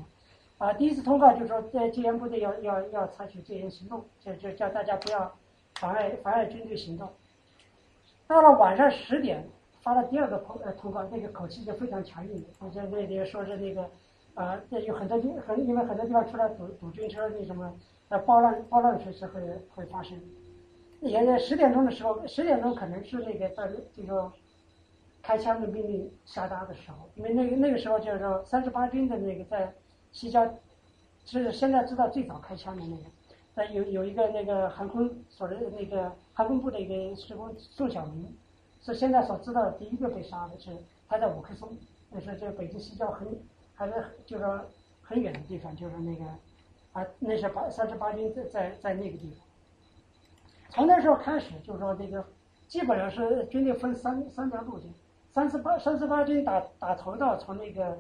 [0.59, 5.33] 啊，第一次通告就是说在戒严部队要要要采取戒严行动，就就叫大家不要
[5.75, 7.09] 妨碍妨碍军队行动。
[8.27, 9.47] 到了晚上十点
[9.83, 13.89] 发了第二个通呃通告，那个口气就非常强硬，我觉得那里说是那个。
[14.35, 17.75] 啊，这有很多地很因为很多地方出来堵堵军车，那什么，
[18.11, 19.41] 呃，暴乱暴乱随时会
[19.75, 20.21] 会发生。
[21.01, 24.31] 也在十点钟的时候，十点钟可能是那个在这个
[25.27, 29.75] 开枪的命令下达的时候，因为那个那个时候就是说三十八军的那个在
[30.13, 30.49] 西郊，
[31.25, 33.03] 是现在知道最早开枪的那个，
[33.53, 38.33] 在有有一个那个航空所的那个航空部的一个师工宋小明，
[38.81, 40.71] 是现在所知道的第一个被杀的是
[41.09, 41.77] 他在五棵松，
[42.11, 43.27] 那是这北京西郊很。
[43.79, 43.93] 还是
[44.25, 44.65] 就是说
[45.03, 46.25] 很远的地方，就是那个
[46.95, 49.41] 啊，那是八三十八军在在在那个地方。
[50.71, 52.25] 从那时候开始，就是说这个
[52.69, 54.91] 基本上是军队分三三条路径，
[55.37, 57.99] 三十八三十八军打打头道，从那个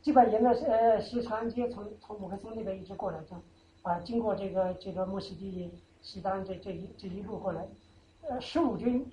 [0.00, 3.36] 基本沿着呃西长安街，从从五棵松那边一直过来，的
[3.82, 7.68] 啊经过这个这个木樨地、西单这这一这一路过来。
[8.22, 9.06] 呃，十五军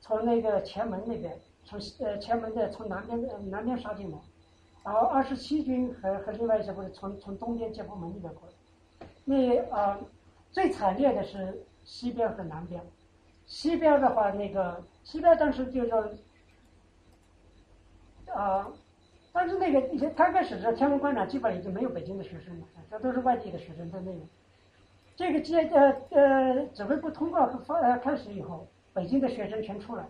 [0.00, 4.16] 从那个前门那边，从呃前门的从南边南边杀进来。
[4.82, 9.98] 然后二十七军和和另外一些部队从从东边接驳门那边过来，那啊
[10.50, 12.82] 最惨烈的是西边和南边，
[13.44, 16.08] 西边的话那个西边当时就说
[18.34, 18.68] 啊，
[19.32, 24.22] 但是那个一些刚开始的天文馆长基本已经没有北京的学生了，这都是外地的学生在那里。
[25.16, 30.04] 这个接呃呃指挥部通告发呃开始以后，北京的学生全出来，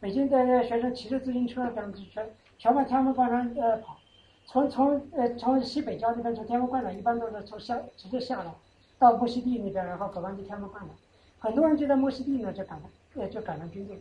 [0.00, 3.96] 北京的学生骑着自行车跟全全往天安门广场呃跑。
[4.44, 8.52] 从从呃从西北郊那边从天安门广场，一般都是从下直接下来，
[8.98, 10.90] 到木樨地那边，然后走完去天安门广场。
[11.38, 13.98] 很多人就在木樨地呢就赶上呃就赶上军队，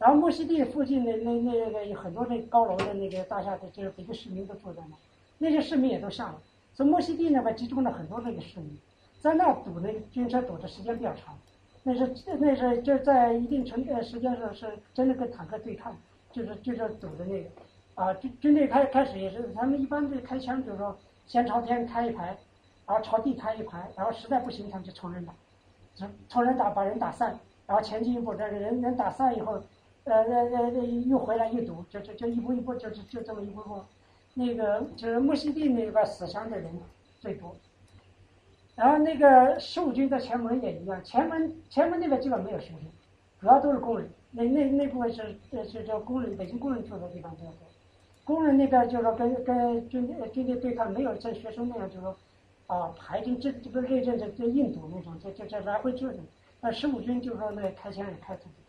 [0.00, 4.96] 然后莫西地附近的那那个有很多那高楼的那个大厦的，就是北京市民都住在那，
[5.38, 6.40] 那些市民也都下了。
[6.74, 8.78] 从莫西地那边集中了很多那个市民，
[9.20, 11.38] 在那堵那个军车堵的时间比较长，
[11.82, 15.94] 那是那是就在一定程呃时间上是真的跟坦克对抗，
[16.32, 17.48] 就是就是堵的那个。
[17.96, 20.96] 啊，军军队开开始也是，他们一般这开枪就是说，
[21.26, 22.34] 先朝天开一排，
[22.86, 25.34] 然后朝地开一排，然后实在不行，他们就冲人打，
[25.96, 29.62] 冲冲人打，把人打散，然后前进一步，这个人人打散以后，
[30.04, 30.70] 呃呃呃
[31.06, 33.80] 又回来又堵，就就就一步一步，就就就这么一步步，
[34.34, 36.70] 那个就是木樨地那块死伤的人
[37.20, 37.54] 最多，
[38.76, 42.78] 然后那个十五军在前门也一样，前门前门那边基本没有学生，
[43.40, 47.58] 主要都是工人，那那那部分是呃是叫工人，北京工人住的地方比较多。
[48.24, 52.16] 工人那边就是说跟跟军队军队对抗，没有像学生那样就是说，
[52.68, 56.20] 啊排进这这个内阵的这印度那种，这这这来回折腾。
[56.60, 58.59] 那十五军就说那开枪也开出去。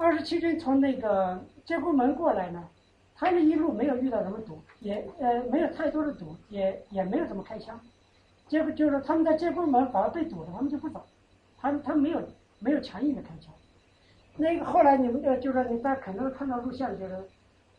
[0.00, 2.66] 二十七军从那个接驳门过来呢，
[3.14, 7.78] 他们一路没有遇到什么堵，也呃没有太多的堵，也也没有怎么开枪。
[8.48, 11.04] 结果就是他们在接驳门反而被堵了，他们就不走，
[11.58, 12.22] 他们他们没有
[12.60, 13.52] 没有强硬的开枪。
[14.38, 17.16] 那个后来你们呃就是说你大可能看到录像就是。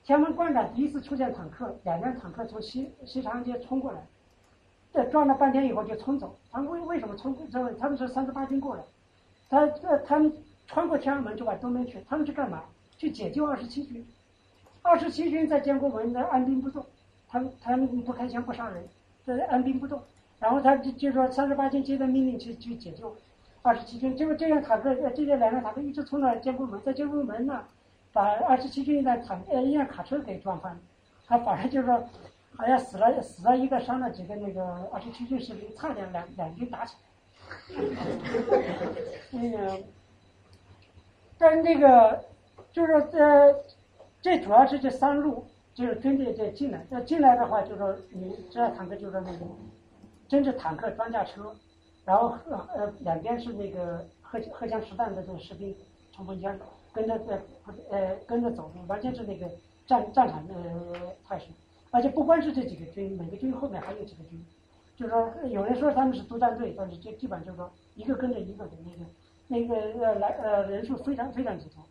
[0.03, 4.03] 天安门广场第一次出现坦克，两辆坦克从西西长安街冲过来，
[4.91, 6.35] 这撞了半天以后就冲走。
[6.51, 7.37] 他们为为什么冲？
[7.51, 8.83] 这他们说三十八军过来，
[9.47, 10.33] 他这他们
[10.71, 12.63] 穿过天安门就往东边去，他们去干嘛？
[12.97, 14.07] 去解救二十七军。
[14.81, 16.85] 二十七军在建国门那按兵不动，
[17.27, 18.87] 他们他们不开枪不杀人，
[19.25, 20.01] 这按兵不动。
[20.39, 23.13] 然后他就就说三十八军接到命令去去解救
[23.61, 27.61] 二十七军，结果这辆坦克呃这些两辆坦克一直冲到建国门，在建国门那，
[28.13, 30.79] 把二十七军一辆坦呃一辆卡车给撞翻了，
[31.27, 32.07] 他反正就是说
[32.55, 37.01] 好像死了死了一个，伤了几个那个二十七军士兵，差点两两军打起来。
[39.31, 39.79] 那个，
[41.41, 42.23] 但那个
[42.71, 43.55] 就是呃，
[44.21, 49.39] 这主要是这三路，就是军队在进来，这进来的话，就是说你这坦克就是那个，
[50.27, 51.51] 真是坦克装甲车，
[52.05, 52.35] 然后
[52.75, 55.75] 呃两边是那个荷荷枪实弹的这个士兵
[56.15, 56.55] 冲锋枪，
[56.93, 57.39] 跟着呃
[57.89, 59.49] 呃跟着走，完全是那个
[59.87, 60.53] 战战场的
[61.27, 61.45] 态势。
[61.89, 64.45] 而且不光是这几个军，每个军后面还有几个军，
[64.95, 69.09] 就是说有人说他们是督战队，但是这基本就是说一个跟着一个的那个
[69.51, 71.83] 那个呃来呃人数非常非常之多。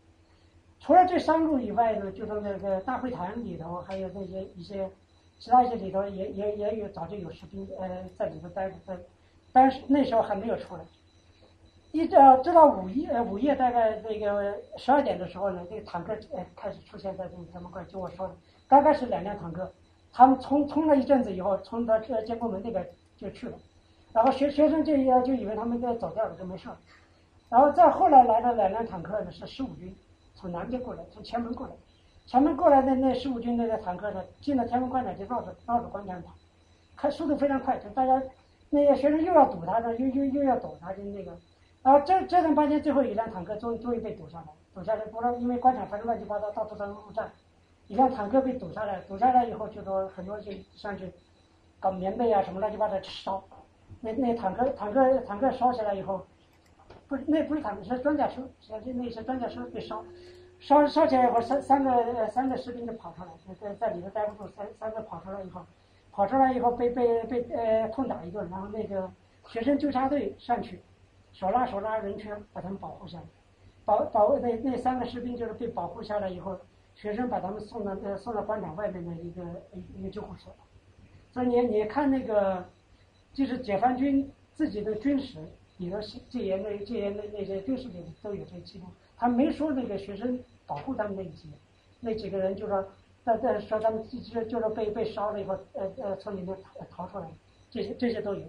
[0.80, 4.90] 除了这三路以外呢，就是那个大会堂里头还有那些一些
[5.38, 8.98] 其他一些里头也也也有早就有士兵呃在里头待着，在
[9.52, 10.80] 但是那时候还没有出来。
[11.92, 18.34] 一直到直到午夜呃午夜大概那个十二点的时候呢，这个坦克呃开始出现在这个天安门关，就我说的，
[18.68, 19.70] 刚开始两辆坦克。
[20.12, 22.84] 他们冲冲了一阵子以后，冲到呃建国门那边
[23.16, 23.56] 就去了，
[24.12, 26.76] 然后学学生就就以为他们在走掉了，就没事儿。
[27.50, 29.94] 然后再后来来的两辆坦克呢是十五军，
[30.34, 31.72] 从南边过来，从前门过来，
[32.24, 36.32] 前门过来的那十五军那个坦克呢，进了天安门广场就绕着绕着广场跑，
[36.96, 38.22] 开速度非常快，就大家
[38.70, 41.36] 那些学生又要堵他呢，又又又要躲他，就那个，
[41.82, 47.28] 然后这这等半天，最后一辆坦克终于终于被堵下来，堵下来不知道因为广场反正乱七八糟，到处都是路障。
[47.88, 51.12] 一辆坦克被堵下来，堵下来以后就说很多就上去
[51.80, 53.42] 搞棉被啊什么乱七八糟烧，
[54.00, 56.24] 那那坦克坦克坦克烧起来以后，
[57.10, 58.48] 不是那不是坦克是装甲车，
[58.94, 60.04] 那些装甲车被烧，
[60.60, 65.66] 烧烧起来以后三三个三个士兵就跑出来，在在里头待不住，三三个跑出来以后，
[66.12, 69.10] 跑出来以后被被被呃痛打一顿，然后那个
[69.48, 70.80] 学生纠察队上去，
[71.32, 73.24] 手拉手拉人圈把他们保护下来，
[73.84, 76.56] 保保卫那那三个士兵就是被保护下来以后。
[76.92, 79.42] 学生把他们送到呃送到广场外面的一个
[79.96, 80.54] 一个救护所，
[81.32, 82.68] 所以你你看那个，
[83.32, 85.38] 就是解放军自己的军史
[85.80, 88.84] 里头戒严的戒严的那些军事里都有这记录，
[89.16, 91.48] 他没说那个学生保护他们那几
[92.00, 92.86] 那几个人就说
[93.24, 97.26] 在在说他们就就是被被烧了以后呃呃从里面逃逃出来，
[97.70, 98.42] 这些这些都有，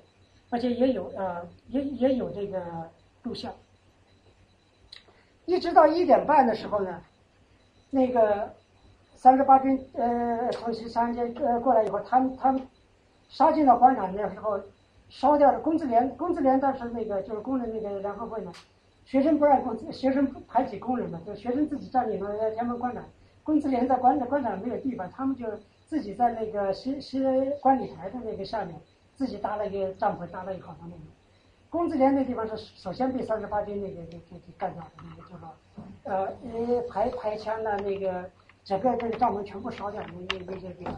[0.49, 2.61] 而且也有呃也也有这个
[3.23, 3.53] 录像，
[5.45, 7.01] 一直到一点半的时候呢。
[7.93, 8.53] 那个
[9.15, 12.61] 三十八军呃从西山街呃过来以后，他们他们
[13.27, 14.57] 杀进了广场那时候，
[15.11, 18.51] 烧掉了工资连工资连当时那个就是工人那个联合会嘛，
[19.03, 23.03] 学生不让工资，学生排挤工人嘛，就学生自己占领了天安门广场，
[23.43, 25.45] 工资连在广场广场没有地方，他们就
[25.85, 27.21] 自己在那个西西
[27.59, 28.73] 观礼台的那个下面，
[29.17, 31.01] 自己搭了一个帐篷，搭了一个好房那个。
[31.69, 35.49] 工资连那地方是首先被三十八军那个给给干掉的，那个就是说，
[36.03, 38.29] 呃，呃排排枪的那个
[38.63, 40.95] 整个这个帐篷全部烧掉，那那那些地方。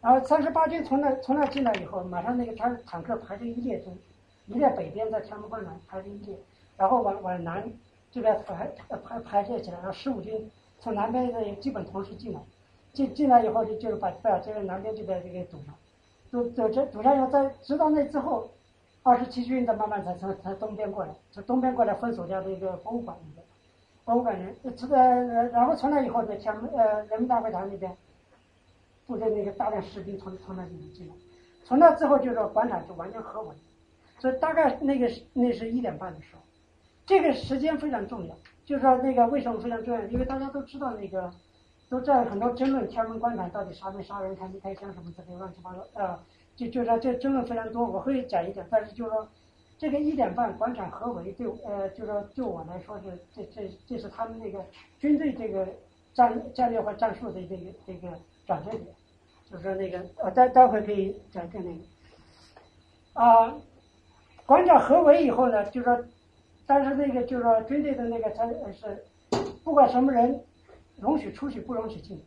[0.00, 3.96] 然后三十八军从那从那进来以后，马上那个他坦克排成一列，从
[4.46, 6.36] 一列北边在天安门广场排成一列，
[6.76, 7.70] 然后往往南
[8.10, 12.40] 这边排排排列起来，然后十五军从南边的基本同时进来，
[12.92, 15.74] 进进来以后就就是把把这个南边这边就给堵上，
[16.30, 18.50] 堵堵这堵上以后，在直到那之后。
[19.04, 23.46] 二十七军的慢慢才从从东边过来，从东边过来封锁掉这个博物馆那边，
[24.04, 27.96] 博物馆人，这个然后从那以后在天安门呃人民大会堂那边，
[29.08, 31.14] 部队那个大量士兵从从那里面进来，
[31.64, 33.54] 从那之后就是广场就完全合围，
[34.18, 36.42] 所以大概那个那是一点半的时候，
[37.06, 40.04] 这个时间非常重要，就是说那个为什么非常重要？
[40.08, 41.32] 因为大家都知道那个，
[41.88, 46.18] 都在很多争论天安门广场到底杀没杀人、开没开枪什么之类乱七八糟呃。
[46.54, 49.28] 就就说这争论非常多，我会讲一讲，但是就是说，
[49.78, 54.58] 这个一点半广场合围对呃，就说对我来说是这这这是他们那个
[54.98, 55.68] 军队这个
[56.12, 58.08] 战战略或战术的这个这个
[58.44, 58.82] 转折点，
[59.50, 61.80] 就是说那个呃待待会可以讲讲那个
[63.14, 63.54] 啊，
[64.46, 66.04] 广场合围以后呢，就说，
[66.66, 69.04] 但是那个就是说军队的那个他是
[69.64, 70.40] 不管什么人
[70.96, 72.22] 容许出去不容许进，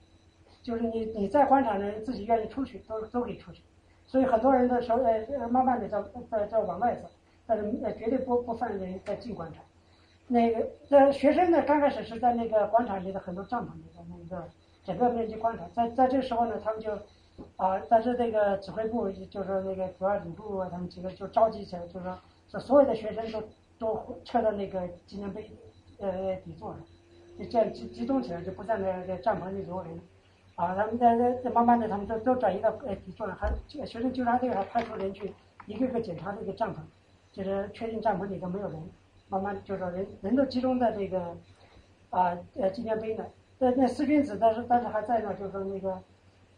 [0.64, 3.62] 就是你你在广场呢自己愿意出去都都可以出去。
[4.08, 7.10] 所以很多人的时候，呃，慢慢的在在在往外走，
[7.48, 9.64] 但是呃，绝对不不放人在进广场。
[10.28, 14.50] 那个在学生呢，刚开始是在那个广场里的很多帐篷里的那个
[14.84, 16.92] 整个面积观察，在在这时候呢，他们就
[17.58, 22.18] 啊，但是这个指挥部就是那个主要领部他们几个就召集起来，就是说，
[22.50, 23.44] 说所有的学生都
[23.80, 25.50] 都撤到那个纪念碑
[26.00, 26.80] 呃底座上，
[27.38, 30.00] 就这样集集中起来，就不在那个帐篷里留人。
[30.56, 35.34] 啊，他们在在慢慢的，他们都都转移到呃底座上，还这个学生纠察队还派出人去
[35.66, 36.80] 一个个检查这个帐篷，
[37.32, 38.80] 就是确定帐篷里头没有人。
[39.30, 41.20] 慢慢就说人人都集中在这个
[42.10, 43.26] 啊呃纪念碑呢。
[43.62, 46.02] 那那四君子，但是但是还在那，就是那个，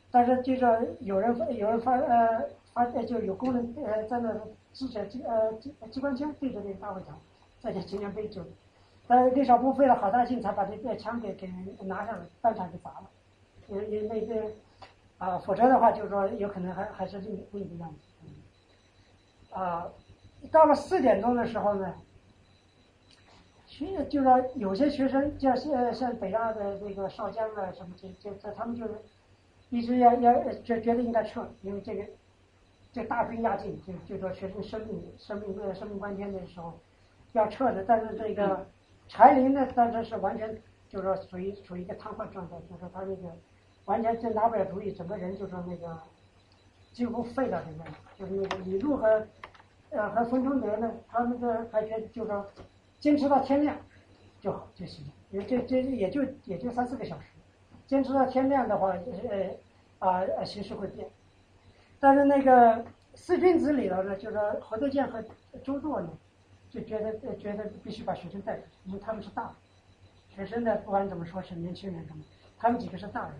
[0.09, 4.33] 但是就说有人有人发呃发呃就有工人呃在那
[4.71, 7.19] 支着机呃机机关枪对着那个大会堂，
[7.59, 8.41] 在这纪念碑就，
[9.05, 11.45] 但是李少波费了好大劲才把这个枪给给
[11.81, 13.09] 拿上来，当场给砸了。
[13.67, 14.49] 因为因那个
[15.17, 19.53] 啊，否则的话，就是说有可能还还是另另一个样子。
[19.53, 19.87] 啊，
[20.51, 21.93] 到了四点钟的时候呢，
[23.77, 28.93] 学就是说有些学生，像像像北大的这个少将啊什么这这这，他们就是
[29.69, 32.03] 一直要要觉觉得应该撤，因为这个
[32.91, 36.73] 这大兵压境，就就说学生生命生命呃生命关天的时候
[37.31, 38.65] 要撤的，但是这个
[39.07, 40.55] 柴林呢，当时是完全
[40.89, 43.33] 就是说属于处于一个瘫痪状态，就是说他那个。
[43.85, 45.99] 完全就拿不了主意，整个人就说那个
[46.93, 47.83] 几乎废了，现在
[48.17, 49.27] 就是那个李路和
[49.89, 52.47] 呃和冯春德呢，他们的还觉得就说
[53.03, 53.75] 坚持到天亮
[54.39, 57.27] 就好就行了，因为这这也就也就三四个小时，
[57.85, 58.95] 坚持到天亮的话，
[59.29, 59.49] 呃
[59.99, 61.05] 啊啊形势会变。
[61.99, 65.21] 但是那个四君子里头呢，就说侯德健和
[65.65, 66.09] 周作呢，
[66.69, 69.51] 就觉得觉得必须把学生带出去，因为他们是大人，
[70.29, 72.23] 学生呢不管怎么说是年轻人，他们
[72.57, 73.33] 他们几个是大人。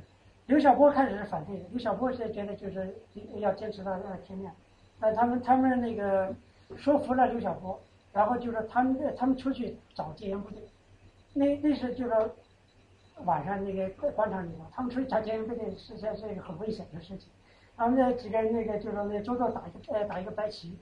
[0.47, 2.93] 刘晓波开始是反对的，刘晓波是觉得就是
[3.37, 4.53] 要坚持到那天亮，
[4.99, 6.35] 但他们他们那个
[6.75, 7.81] 说服了刘晓波，
[8.13, 10.61] 然后就是他们他们出去找戒严部队，
[11.33, 12.13] 那那是就是
[13.25, 17.29] 晚上那个广场里头，他们出去找戒严部队实际上是一个很危险的事情，
[17.75, 20.77] 他们那几个人那个就说那周作打一个呃打一个白旗，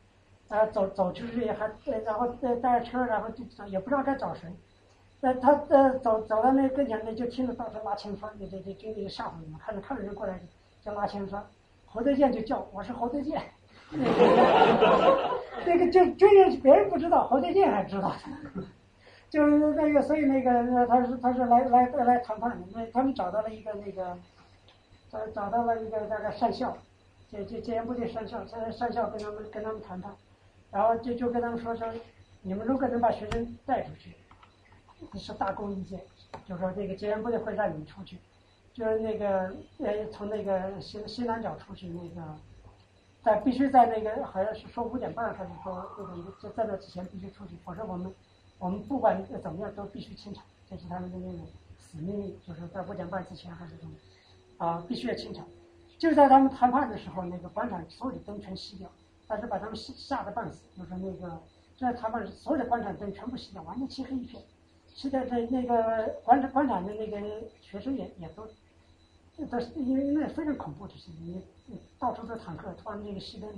[0.49, 1.71] 啊走走出去还
[2.03, 4.49] 然后带着车然后就也不知道该找谁。
[5.21, 10.41] 呃，他呃走走到那跟前呢，就听着到处拉枪栓，这这这军队就吓唬你们，看着看着人过来
[10.83, 11.45] 就拉枪栓，
[11.85, 13.39] 侯德健就叫我是侯德健，
[15.65, 18.15] 那个就军人别人不知道，侯德健还知道，
[19.29, 24.17] 就是那个所以那个他是他是来来来谈判的，那他们找到了一个那个，
[25.09, 26.75] 找找到了一个那个上校，
[27.31, 30.11] 这这戒严部队上校，上上校跟他们跟他们谈判，
[30.71, 31.87] 然后就就跟他们说说，
[32.41, 34.15] 你们如果能把学生带出去。
[35.15, 35.99] 是大功一件，
[36.47, 38.19] 就说这个戒严部队会让你们出去，
[38.71, 42.21] 就是那个呃从那个西西南角出去那个，
[43.23, 48.11] 在必须在那个好像是说五点半还是说那个在在那之前必须出去，否则我们
[48.57, 51.45] 我们不管怎么样都必须清场，这是他们的那种
[51.77, 53.91] 死命令，就是在五点半之前还是什么
[54.57, 55.45] 啊必须要清场。
[55.97, 58.89] 就在他们谈判的时候，那个广场所有的灯全熄掉，
[59.27, 61.39] 但是把他们吓吓得半死，就是那个
[61.77, 64.41] 在谈判所有的广场灯全部熄掉，完全漆黑一片。
[64.95, 67.19] 现在在那个广场广场的那个
[67.61, 68.47] 学生也也都，
[69.45, 71.41] 都是因为那非常恐怖的事情，你
[71.99, 73.49] 到处都坦克，突然那个熄灯，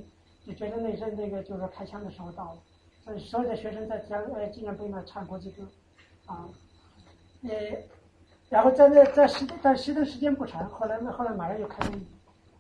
[0.45, 2.59] 就觉得那是那个就是说开枪的时候到了，
[3.03, 5.64] 所以所有的学生在江呃纪念碑那唱国际歌，
[6.25, 6.50] 啊，
[7.43, 7.50] 呃，
[8.50, 12.06] 然后在那在熄在熄灯时间不长，后来后来马上又开灯，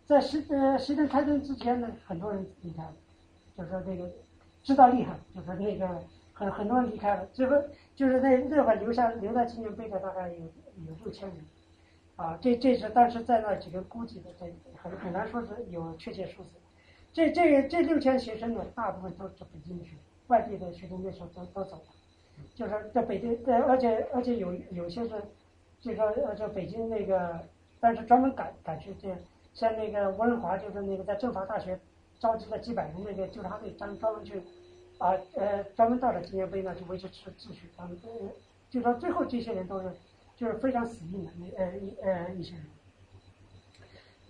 [0.05, 2.93] 在熄呃熄灯开灯之前呢，很多人离开了，
[3.57, 4.09] 就是说这个
[4.63, 5.87] 知道厉害，就说那个
[6.33, 7.55] 很很多人离开了，最后。
[7.95, 10.39] 就是那那会留下留在纪念碑的大概有
[10.87, 11.37] 有六千人，
[12.15, 14.45] 啊，这这是当时在那几个估计的，这
[14.77, 16.49] 很很难说是有确切数字。
[17.11, 21.83] 这这这六千学生呢，大部分都是北京的学生，外地的学生那时候都都走了。
[22.55, 25.21] 就是在北京，呃，而且而且有有些是，
[25.81, 27.39] 就说呃，在北京那个，
[27.79, 29.15] 但是专门赶赶去这，
[29.53, 31.79] 像那个吴仁华，就是那个在政法大学
[32.19, 34.41] 召集了几百人那个纠察队，专专门去。
[34.99, 37.67] 啊，呃，专门到了纪念碑那，就维持秩秩序。
[37.75, 38.09] 他们呃，
[38.69, 39.91] 就说最后这些人都是，
[40.35, 42.65] 就是非常死硬的那呃一呃一些人。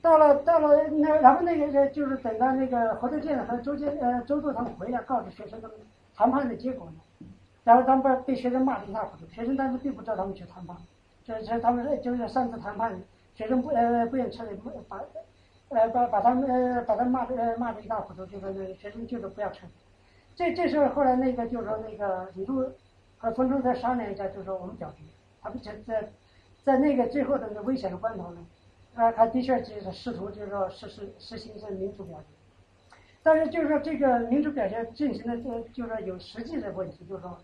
[0.01, 5.77] 到了到了那，然后那个就是等到那个侯德健和周建呃周作他们回来，告诉学生他们
[6.13, 7.27] 谈判的结果呢，
[7.63, 9.25] 然后他们被被学生骂得一塌糊涂。
[9.31, 10.75] 学生当时并不知道他们去谈判，
[11.23, 12.99] 就是他们就是上次谈判，
[13.33, 14.59] 学生不呃不愿撤离，
[14.89, 14.99] 把
[15.69, 19.65] 呃把把他们呃把他们骂得骂得一塌糊涂，就说那个学生就是不要撤。
[20.35, 22.69] 这这时候后来那个就是说那个李路
[23.17, 25.03] 和冯承德商量一下，就说我们表决，
[25.43, 26.09] 他不在在
[26.63, 28.45] 在那个最后的那危险的关头呢，
[28.95, 37.37] 啊，他的确就是试图就是说实施实行这民主表决，但是就是说这个民主表决进行的这就是说有实际的问题，就是说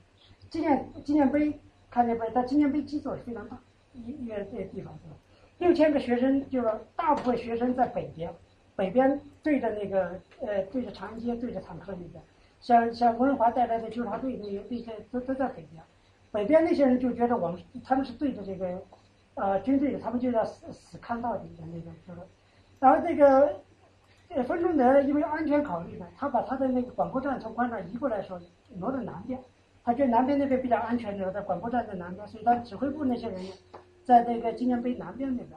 [0.49, 1.59] 纪念纪念碑
[1.91, 2.25] 看见没？
[2.33, 3.59] 但纪念碑基座非常大，
[3.93, 5.15] 一一个这个地方是吧？
[5.57, 8.33] 六千个学生就是大部分学生在北边，
[8.77, 12.23] 北边对着那个呃对着长安街对着坦克那边，
[12.61, 15.83] 像像吴仁华带来的纠察队那些那些都都在北边，
[16.31, 18.81] 北边那些人就觉得我们他们是对着这个
[19.35, 22.27] 呃军队的，他们就要死死看到底的那个就是，
[22.79, 23.61] 然后这个
[24.29, 28.39] 呃分钟德因为安全考虑呢，他把他的那个广播站从广场移过来的时候
[28.77, 29.39] 挪到南边，
[29.83, 33.51] 他觉得南边那边比较安全的，在广播站在南边，所以他指挥部那些人呢，
[34.03, 35.49] 在那个纪念碑南边那边。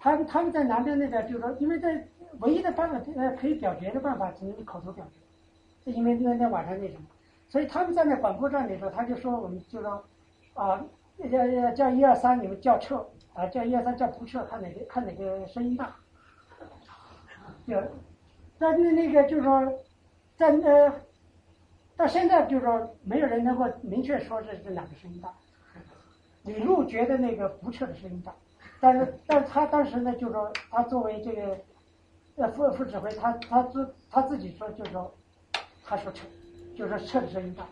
[0.00, 2.06] 他们他们在南边那边，就是说，因为在
[2.38, 7.00] 唯一的办法，呃，可以表决的办法只能口头表决，是因为那天晚上那什么，
[7.48, 10.04] 所以他们在那广播站里头，他就说我们就说，
[10.54, 10.84] 啊，
[11.16, 15.96] 要要叫一二三，你们叫撤，啊，叫一二三叫不撤，看哪个看哪个声音大，
[17.66, 17.82] 就，
[18.58, 19.72] 但是那个就是说，
[20.36, 20.92] 在呃，
[21.96, 25.32] 到现在就是说，没有人能够明确说是这是哪个声音大，
[26.44, 28.34] 李路觉得那个不撤的声音大。
[28.80, 31.58] 但是，但是他当时呢，就说他作为这个
[32.36, 35.12] 呃副副指挥，他他自他自己说，就说
[35.84, 36.24] 他说撤，
[36.78, 37.66] 就说撤的声音大。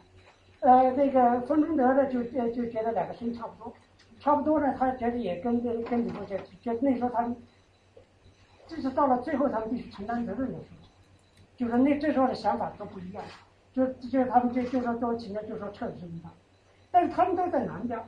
[0.61, 3.73] 呃，那个冯中德呢，就就就觉得两个声音差不多，
[4.19, 7.37] 差不多呢，他觉得也跟跟跟李路就觉那时候他们，
[8.67, 10.89] 就是到了最后，他们必须承担责任的时候，
[11.57, 13.23] 就是那这时候的想法都不一样，
[13.73, 16.31] 就就是他们就就说都请求就说撤的声音大，
[16.91, 17.99] 但是他们都在南边。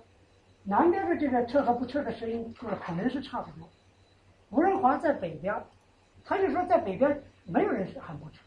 [0.65, 3.67] 南边的这个撤和不撤的声音，就是可能是差不多。
[4.51, 5.55] 吴仁华在北边，
[6.25, 8.39] 他就说在北边没有人喊不撤，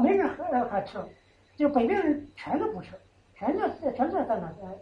[0.00, 1.08] 没人喊喊撤，
[1.56, 2.96] 就北边人全都不撤，
[3.34, 4.78] 全在全在在那在，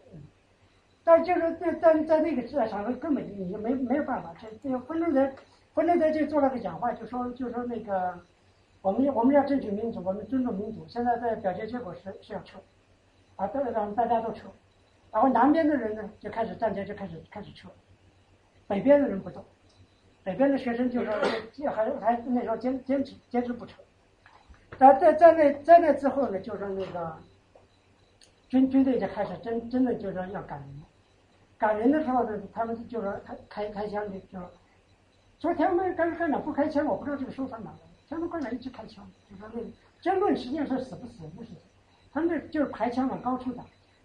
[1.04, 5.30] 但就是在在在那个场合根本你就没没有办法，这这个分钟德
[5.74, 8.18] 分钟德就做了个讲话，就说就说那个
[8.82, 12.58] 我们我们要争取民主，我们尊重民主，现在在表决结果是是要撤，
[13.36, 14.48] 啊，大让大家都撤。
[15.12, 17.68] 然后南边的人呢，就开始站街，就开始开始撤；
[18.68, 19.44] 北边的人不动，
[20.22, 21.12] 北边的学生就说
[21.74, 23.82] 还还那时候坚坚持坚持不撤。
[24.80, 27.16] 然后在在那在那之后呢，就是那个
[28.48, 30.68] 军军队就开始真真的就说要赶人，
[31.58, 34.50] 赶人的时候呢，他们就说开开开枪的就说，
[35.38, 37.76] 昨天我们刚刚长不开枪，我不知道这个说法哪来，
[38.08, 39.60] 天安门广场一直开枪，就说那
[40.00, 41.56] 争论实际上是死不死的事情，
[42.10, 43.62] 他们这就是排枪往高处打。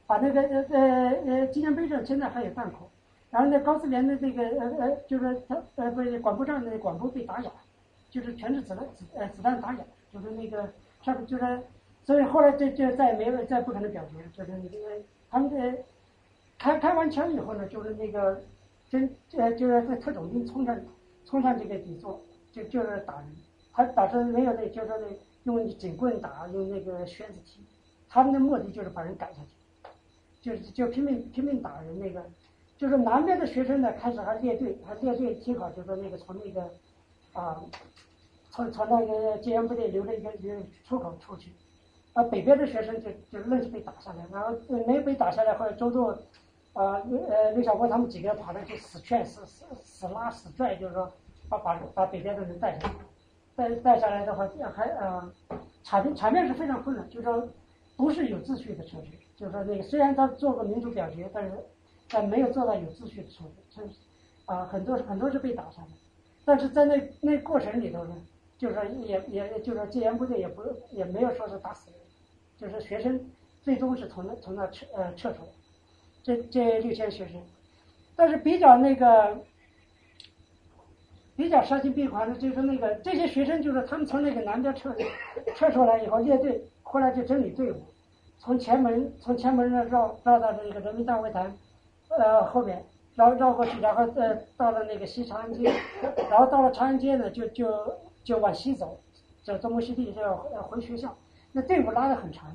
[0.08, 2.88] 把那个呃呃呃纪念碑上现在还有弹孔，
[3.32, 7.50] 然后那高思连的这个呃呃就是他呃不是广播站的广播被打哑，
[8.12, 9.80] 就是全是子弹子呃子弹打哑，
[10.16, 10.72] 就是那个
[11.04, 11.62] 上面就是
[12.06, 15.84] 所以后来就就再也没有再不可能表决，就是那个他们这
[16.58, 18.42] 开开完枪以后呢，就是那个
[18.90, 20.80] 真呃就是在特种兵冲上
[21.26, 22.22] 冲上这个底座，
[22.54, 23.26] 就就是打人，
[23.74, 27.60] 他打成没有那就是那用警棍打，用那个靴子踢，
[28.08, 29.50] 他们的目的就是把人赶下去。
[30.42, 32.24] 就是就拼命拼命打人那个，
[32.78, 36.70] 就是南边的学生呢，开始还列队，还列队听好，就说那个从那个
[37.34, 37.60] 啊，
[38.56, 40.56] 从从那个戒严部队留了一个一个
[40.88, 41.52] 出口出去，
[42.14, 44.56] 啊，北边的学生就就愣是被打下来，然后
[44.88, 46.12] 没被打下来，后来周作
[46.74, 51.12] 啊呃刘晓波他们几个跑上去死劝死死死拉死拽，就是说
[51.50, 52.94] 把把把北边的人带下来，
[53.56, 55.30] 带带下来的话还呃
[55.84, 57.48] 场面场面是非常混乱，就是说
[57.98, 59.20] 不是有秩序的程序。
[59.36, 61.52] 就是说，那个虽然他做过民主表决，但是
[62.10, 63.82] 但没有做到有秩序的处理，是
[64.46, 65.88] 啊，很多很多是被打下来。
[66.46, 68.16] 但是在那那过程里头呢，
[68.66, 72.00] 就是说也也就是说戒严部队也不也没有说是打死人，
[72.58, 73.20] 就是学生
[73.62, 75.50] 最终是从那从那撤呃撤出来，
[76.24, 77.40] 这这六千学生。
[78.16, 79.38] 但是比较那个
[81.36, 84.96] 比较伤心病狂的，就是那个这些学生，就是他们从那个南边撤
[85.56, 87.76] 撤出来以后列队，后来就整理队伍。
[88.40, 91.56] 从前门从前门那绕绕到这个人民大会堂，
[92.10, 95.72] 呃后面绕绕过去，然后呃到了那个西长安街，
[96.32, 97.70] 然后到了长安街呢就就
[98.26, 99.00] 就往西走，
[99.42, 101.16] 走东木西地就要回学校。
[101.54, 102.54] 那队伍拉得很长，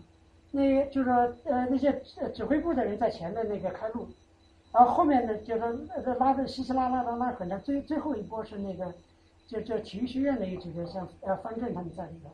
[0.51, 2.03] 那就是说呃那些
[2.35, 4.07] 指挥部的人在前面那个开路，
[4.71, 7.59] 然后后面呢就是拉的稀稀拉拉的拉很长。
[7.63, 8.93] 最最后一波是那个
[9.47, 12.31] 就就体育学院的一几个像呃方正他们在里头，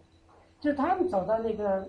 [0.60, 1.88] 就他们走到那个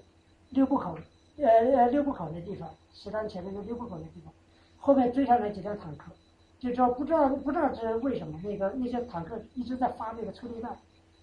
[0.52, 0.96] 六部口。
[1.40, 4.34] 呃呃，六部口那地方，西单前面的六部口那地方，
[4.80, 6.12] 后面追上来几辆坦克，
[6.60, 10.76] 就说不知道不知道是为什么，那个那些坦克一直在发那个催泪弹，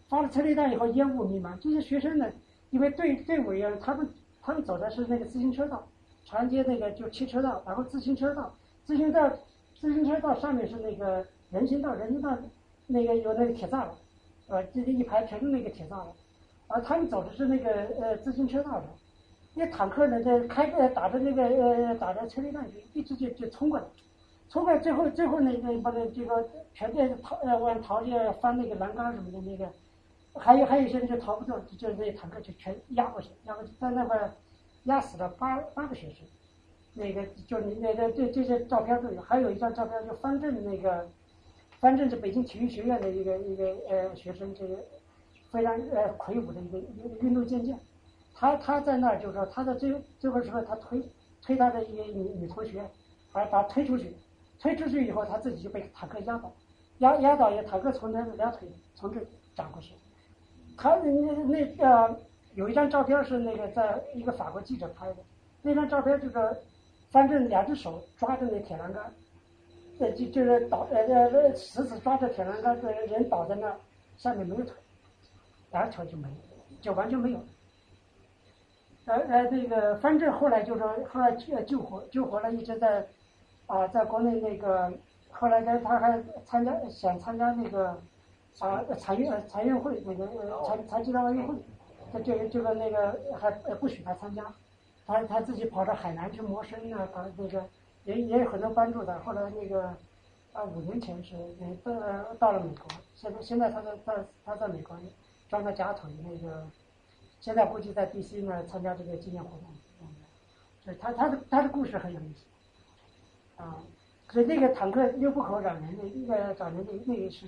[0.08, 1.58] 发了催泪弹以后烟雾弥漫。
[1.60, 2.30] 这些学生呢，
[2.70, 4.08] 因为队队伍也，他们
[4.42, 5.86] 他们走的是那个自行车道，
[6.24, 9.36] 长安街那个就汽车道，然后自行车道，自行车道
[9.80, 12.36] 自行车道上面是那个人行道，人行道
[12.86, 13.88] 那个有那个铁栅栏，
[14.48, 16.06] 呃，这一排全是那个铁栅栏，
[16.68, 18.84] 而他们走的是那个呃自行车道上。
[19.56, 23.84] 那坦克呢，在开呃打着那个呃打着催泪弹，就一直就就冲过来，
[24.50, 28.10] 冲过来最后最后那个把那这个全在逃呃往逃去
[28.40, 29.70] 翻那个栏杆什么的那个，
[30.34, 34.32] 还有还有一些人就逃不掉，就是那些坦克就全压过去，压过去，在那块
[34.84, 36.26] 压死了八八个学生。
[36.96, 41.08] 那个就你那个这这些照片都有，还有一张照片就方正那个，
[41.80, 44.76] 方正是北京体育学院的一个一个呃学生，这个
[45.50, 47.76] 非常呃魁梧的一个一个运动健将，
[48.32, 51.02] 他他在那儿就是说他在最最后时候他推
[51.42, 52.88] 推他的一个女女同学，
[53.32, 54.14] 把把他推出去，
[54.60, 56.52] 推出去以后他自己就被坦克压倒，
[56.98, 59.20] 压压倒也坦克从他的两腿从这
[59.56, 59.94] 长过去，
[60.76, 61.10] 他那
[61.46, 62.20] 那个
[62.54, 65.16] 有一张照片是那个在一个法国记者拍的，
[65.62, 66.56] 那张照片就是。
[67.10, 69.04] 反正两只手抓着那铁栏杆，
[70.00, 73.76] 呃，就就是倒呃呃死死抓着铁栏杆，人人倒在那儿，
[74.16, 74.74] 下面没有腿，
[75.70, 76.26] 两条就没，
[76.80, 77.38] 就完全没有。
[79.04, 83.06] 呃呃，那个反正后来就说后来救救活救活了，一直在
[83.66, 84.92] 啊，在国内那个
[85.30, 87.96] 后来他他还参加想参加那个
[88.60, 90.26] 啊残运残运会那个
[90.64, 91.54] 残残疾人奥运会，
[92.12, 94.44] 他这个这个那个还不许他参加。
[95.06, 97.62] 他他自己跑到海南去谋生啊，他那个
[98.04, 99.20] 也也有很多帮助的。
[99.20, 99.94] 后来那个
[100.54, 101.36] 啊，五年前是
[101.82, 101.92] 到
[102.38, 104.96] 到了美国，现在现在他在在他在美国
[105.50, 106.66] 装个假腿，那个
[107.38, 109.68] 现在估计在 DC 呢参加这个纪念活动。
[110.00, 113.82] 嗯，他他的他的故事很有意思啊。
[114.30, 117.46] 所以那个坦克六部口早年的那个早年的那个是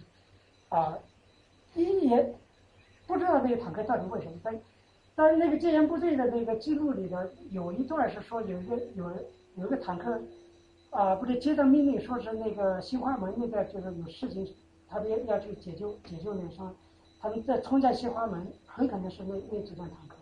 [0.68, 0.98] 啊，
[1.74, 2.34] 一也
[3.06, 4.58] 不知道那个坦克到底为什么但。
[5.18, 7.16] 但是那个戒严部队的那个记录里头
[7.50, 9.10] 有一段是说有一个有
[9.54, 10.20] 有一个坦克，
[10.90, 14.46] 啊，不是接到命令说是那个新华门那边就是有事情，
[14.86, 16.74] 他们要去解救解救那伤，
[17.18, 20.16] 他们在冲向新华门，很可能是那那几辆坦克，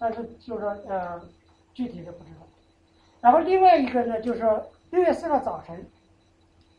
[0.00, 1.22] 但是就是说呃
[1.72, 2.46] 具体的不知道。
[3.20, 5.86] 然后另外一个呢，就是说六月四号早晨，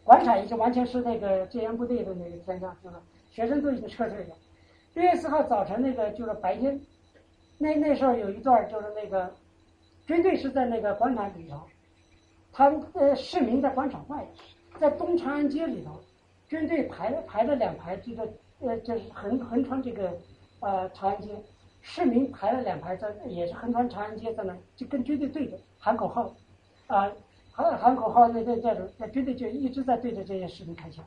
[0.05, 2.95] 广场已经完全是那个戒严部队的那个天下，就是
[3.31, 4.35] 学生都已经撤退了。
[4.93, 6.79] 六月四号早晨那个就是白天。
[7.57, 9.33] 那那时候有一段就是那个
[10.05, 11.59] 军队是在那个广场里头，
[12.53, 14.27] 他呃市民在广场外，
[14.79, 15.99] 在东长安街里头，
[16.47, 20.13] 军队排了排了两排，这个呃就是横横穿这个
[20.59, 21.29] 呃长安街，
[21.81, 26.31] 市民排了两排在也是横穿长安街在那就跟军队对着喊口号，
[26.87, 27.11] 啊
[27.55, 31.05] 喊喊口号那那那种那军队就一直在对着这些士兵开枪，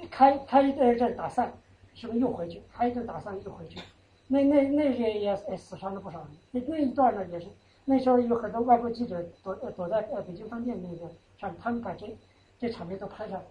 [0.00, 1.52] 一开开一阵阵打散，
[1.92, 2.62] 是不是又回去？
[2.72, 3.80] 开一阵打散又回去。
[4.28, 6.28] 那那那些也死伤了不少人。
[6.52, 7.48] 那那一段呢，也是
[7.84, 12.16] 那时候有很多外国记者躲躲在呃北京饭店那个上，他们把这
[12.60, 13.42] 这场面都拍下来。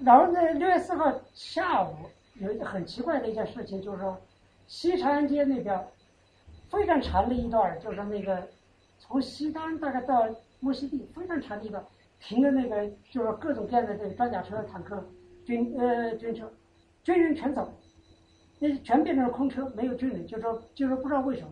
[0.00, 1.94] 然后呢，六月四号下午
[2.34, 4.20] 有一个很奇怪的一件事情，就是说
[4.66, 5.86] 西长安街那边
[6.68, 8.48] 非常长的一段，就是那个
[9.12, 10.26] 从西单大概到
[10.60, 11.84] 木樨地非常长的一段，
[12.18, 15.04] 停的那个就是各种各样的这个装甲车、坦克、
[15.44, 16.50] 军呃军车，
[17.04, 17.70] 军人全走。
[18.58, 21.48] 那全变成了空车，没有军人，就说就说不知道为什么，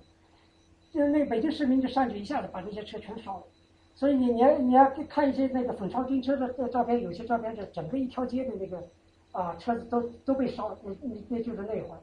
[0.91, 3.45] 就是那北京市民就上去一下子把这些车全烧了，
[3.95, 8.83] 所以你你要你要看一些那个粉烧军车的照片，有些照片是整个一条街的那个
[9.33, 12.01] 啊车子都都被烧，那那那就是那会儿，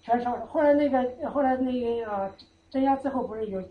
[0.00, 0.46] 全烧了。
[0.46, 2.32] 后来那个后来那个
[2.70, 3.62] 镇压之后不是有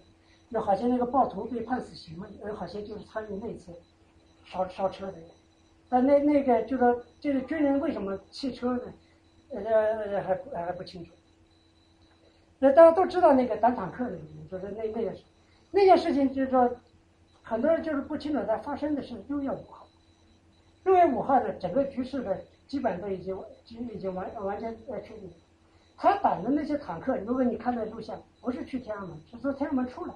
[0.53, 3.72] 有好些那个暴徒被判死刑了，有好些就是参与那次
[4.45, 5.23] 烧烧车的人，
[5.90, 8.93] 但那那个就说这个军人为什么弃车呢？
[9.49, 11.11] 呃，还还不清楚。
[12.59, 14.17] 那大家都知道那个打坦克的，
[14.49, 15.23] 就是那那件事，
[15.72, 16.72] 那件事情就是说，
[17.41, 19.88] 很多人就是不清楚它发生的是六月五号。
[20.83, 25.32] 六月五号的整个局势的基本都已经已经已经完完全呃确定。
[25.98, 30.14] 他打的那些坦克，如果你看那录像，不是去天安门，是从天安门出来，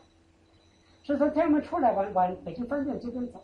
[1.14, 3.42] 是从天安门出来往往北京饭店这边走。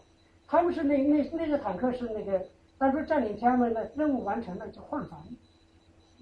[0.47, 2.45] 他们是那那那个坦克是那个
[2.77, 5.23] 当初占领天安门的任务完成了就换防。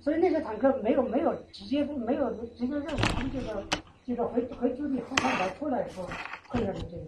[0.02, 3.48] 所以那些坦克没有没有直接没有直接任务，他们就是
[4.03, 6.03] 就是回回驻地后方来出来说
[6.50, 7.06] 碰到的这个，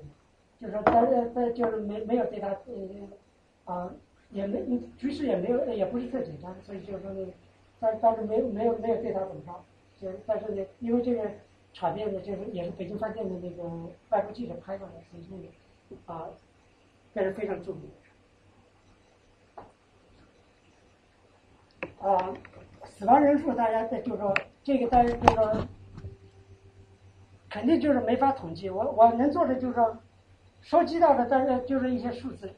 [0.62, 3.92] 就是说在在就是没没有对他呃啊
[4.32, 7.28] 也没局势也没有也不是特紧张，所以就是说呢，
[7.80, 9.54] 但但是没有没有没有对他怎么着，
[10.00, 11.24] 就但是呢，因为这个
[11.74, 13.64] 场面呢，就是也是北京饭店的那个
[14.10, 16.30] 外国记者拍到的，所以那个啊，
[17.14, 17.90] 这是非常著名
[22.00, 22.34] 啊。
[22.86, 25.68] 死亡人数，大家在就是说这个，大家就说
[27.50, 28.70] 肯定就是没法统计。
[28.70, 29.98] 我我能做的就是说
[30.62, 32.50] 收集到的，但是就是一些数字。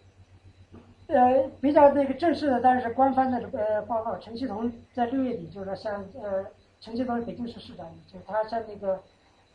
[1.08, 4.18] 呃，比较那个正式的，当然是官方的呃报告。
[4.18, 6.46] 陈锡同在六月底就是说向呃
[6.82, 9.02] 陈锡同北京市市长，就他向那个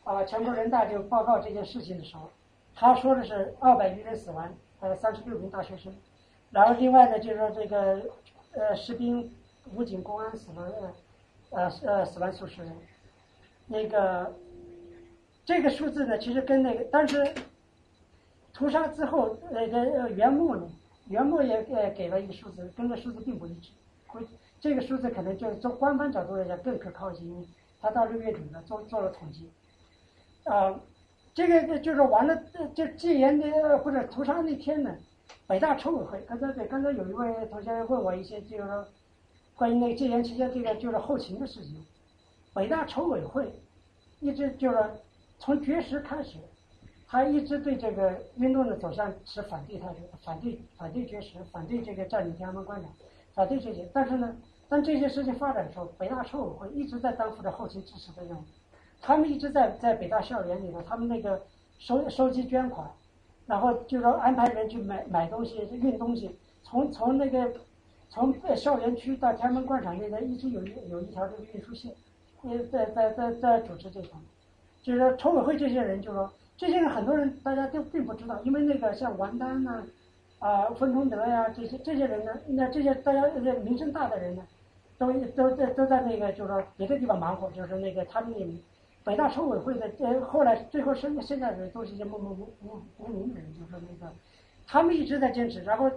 [0.05, 2.31] 啊全国人大就报告这件事情的时候，
[2.75, 5.93] 他说的是二百余人死亡，呃三十六名大学生。
[6.51, 8.03] 然后另外呢就是说这个
[8.53, 9.31] 呃士兵。
[9.77, 10.93] 武警公安死了呃
[11.51, 12.73] 呃呃死亡数十人，
[13.67, 14.35] 那个
[15.45, 17.35] 这个数字呢，其实跟那个但是
[18.53, 20.69] 屠杀之后那个呃袁牧呢，
[21.09, 23.71] 袁牧也呃给了一个数字，跟这数字并不一致，
[24.61, 27.47] 这个数字可能就是从官方角度来讲更可靠一些，因为
[27.81, 29.51] 他到六月底呢做做了统计，
[30.45, 30.79] 啊、
[31.33, 34.95] 这个就是完了，这这戒严的或者屠杀那天呢，
[35.47, 38.87] 北大筹委会，刚才对刚才有一位同学问我一些就是说
[39.55, 41.83] 关于那个戒严期间这个就是后勤的事情，
[42.53, 43.51] 北大筹委会
[44.21, 44.79] 一直就是
[45.39, 46.37] 从绝食开始，
[47.09, 52.91] 他一直对这个运动的走向持反对态度，反对反对绝食，反对这个占领天安门广场，
[53.35, 53.89] 反对这些。
[53.95, 54.37] 但是呢，
[54.71, 58.43] 当这些事情发展的时候，北大筹委会一直在担负着后勤支持的任务。
[59.03, 61.43] 他们一直在在北大校园里头，他们那个
[61.79, 62.89] 收收集捐款，
[63.47, 67.53] 然后就说安排人去买买东西、运东西，从从那个
[68.09, 71.93] 从呃校园区到天安门广场那边一直有一有一条这个运输线，
[72.45, 74.29] 也，在在在在组织这方面，
[74.85, 79.83] 就是说筹委会这些人就说这些人很多人大家都并不知道，因为那个像王丹呐、
[80.39, 84.43] 啊，冯崇德呀、这些这些人呢，那这些大家这名声大的人呢，
[85.01, 88.61] 都都在都在那个就是说别的地方忙活，就是那个他们
[89.03, 94.13] 北大筹委会的呃后来最后现现在的人都是一些默默无无无名的人，就是那个
[94.67, 95.91] 他们一直在坚持，然后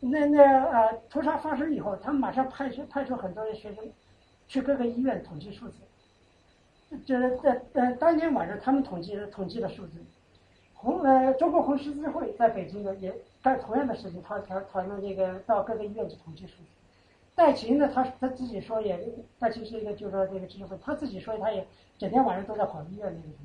[0.00, 3.84] 那那呃屠杀发生以后，他们马上派出派出很多的学生
[4.48, 5.74] 去各个医院统计数字。
[7.04, 9.98] 就是在呃当天晚上，他们统计统计了数字。
[10.72, 16.68] 红呃中国红十字会在北京的也干同样的事情，他他他们这个到各个医院去统计数字。
[17.34, 18.98] 戴琴呢，他他自己说也，
[19.38, 21.66] 戴琴是一个就是说这个知识分子，他自己说他也
[21.98, 23.38] 整天晚上都在跑医院那个。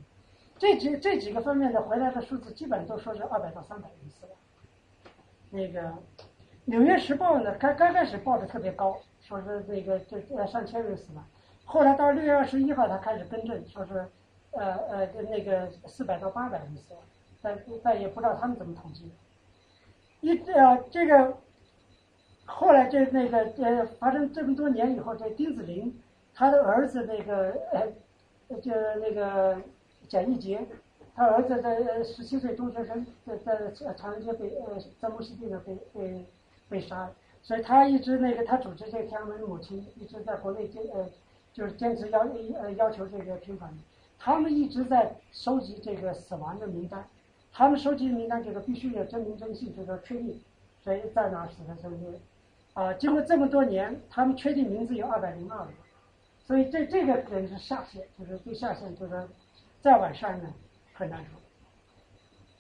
[0.58, 4.32] 这几这几个方面的回来的数字，基本都说是二百到三百人死了。
[5.50, 5.82] 那个
[6.66, 11.26] 《纽约时报》呢，刚刚开始报的特别高，说是这个这呃上千人死了。
[11.64, 14.06] 后来到六月二十一号，他开始更正，说是
[14.52, 17.00] 呃呃那个四百到八百人死了，
[17.42, 19.12] 但但也不知道他们怎么统计的。
[20.22, 21.38] 一呃这个
[22.52, 25.94] 后来这那个呃发生这么多年以后，这丁子霖
[26.34, 29.58] 他的儿子那个呃就那个
[30.08, 30.60] 蒋义杰，
[31.16, 36.26] 他儿子在十七岁中学生在在长安街被呃在木樨地呢被被
[36.68, 37.10] 被杀，
[37.44, 41.08] 所以他一直那个他组织这个天安门母亲一直在国内坚呃
[41.54, 42.28] 就是坚持要
[42.60, 43.72] 呃要求这个平反，
[44.18, 47.06] 他们一直在收集这个死亡的名单，
[47.54, 50.42] 他们收集名单这个必须要真名真姓，这个确定
[50.84, 52.20] 谁在哪儿死的这些，
[52.80, 55.72] 啊，经过这么多年，他们确定名字有二百零二个，
[56.46, 59.28] 所以这这个人是下限，就是最下限，就是
[59.82, 60.54] 再往上呢
[60.94, 61.32] 很难说。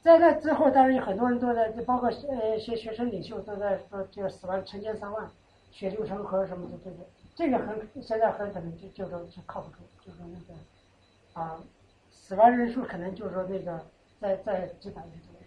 [0.03, 5.25] 在那之后，当然有很多人都在，就包括呃一些学生领袖都在说这个死亡成千上万，
[5.71, 6.97] 血流成河什么的，这个
[7.35, 11.63] 这个很现在很可能就就说是靠不住，就说那个啊，
[12.11, 13.85] 死亡人数可能就是说那个
[14.19, 15.39] 在在几百人左右。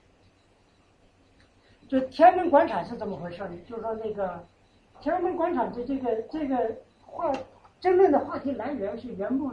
[1.88, 3.50] 就天安门广场是怎么回事呢？
[3.68, 4.42] 就是说那个
[5.02, 7.32] 天安门广场的这个这个话
[7.80, 9.50] 争论的话题来源是袁牧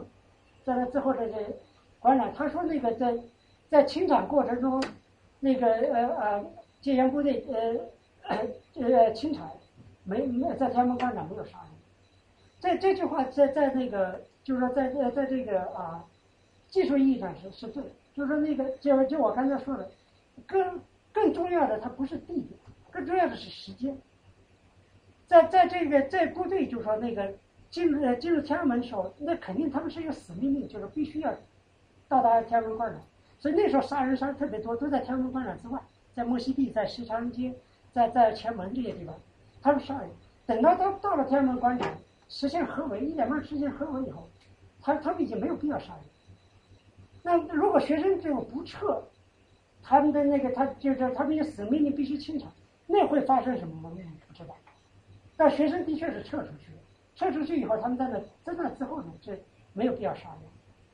[0.64, 1.36] 在那之后的这
[2.00, 3.18] 广场，他说那个在
[3.68, 4.82] 在清场过程中，
[5.40, 6.46] 那个呃呃
[6.82, 8.38] 戒严部队呃
[8.76, 9.50] 呃清场
[10.04, 11.72] 没没在天安门广场没有杀人。
[12.60, 16.06] 这这句话在在那个就是说在在在这个啊
[16.68, 19.90] 技术意义上是是对的，就是说那个就就我刚才说的，
[20.46, 20.80] 更
[21.12, 22.60] 更重要的它不是地点，
[22.92, 23.98] 更重要的是时间。
[25.30, 27.32] 在在这个在部队就说那个
[27.70, 31.32] 进入呃进入天安门的时候，那肯定他们是一个死命令，就是必须要
[32.08, 33.00] 到达天安门广场。
[33.38, 35.80] 所以那时候杀人杀的特别多，都在天安门广场之外，
[36.16, 37.54] 在莫西地、在西长安街、
[37.94, 39.16] 在在前门这些地方，
[39.62, 40.10] 他们杀人。
[40.48, 41.96] 等到到到了天安门广场，
[42.28, 44.28] 实现合围，一点半实现合围以后，
[44.82, 46.04] 他他们已经没有必要杀人。
[47.22, 49.04] 那如果学生这种不撤，
[49.84, 52.52] 他们的那个他就是他们的死命令必须清场，
[52.88, 53.92] 那会发生什么吗？
[55.42, 56.80] 但学生的确是撤出去了，
[57.16, 59.32] 撤出去以后，他们在那在那之后呢，就
[59.72, 60.42] 没有必要杀人，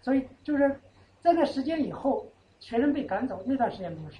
[0.03, 0.79] 所以就是
[1.19, 2.27] 在那时间以后，
[2.59, 4.19] 学生被赶走那段时间没有杀，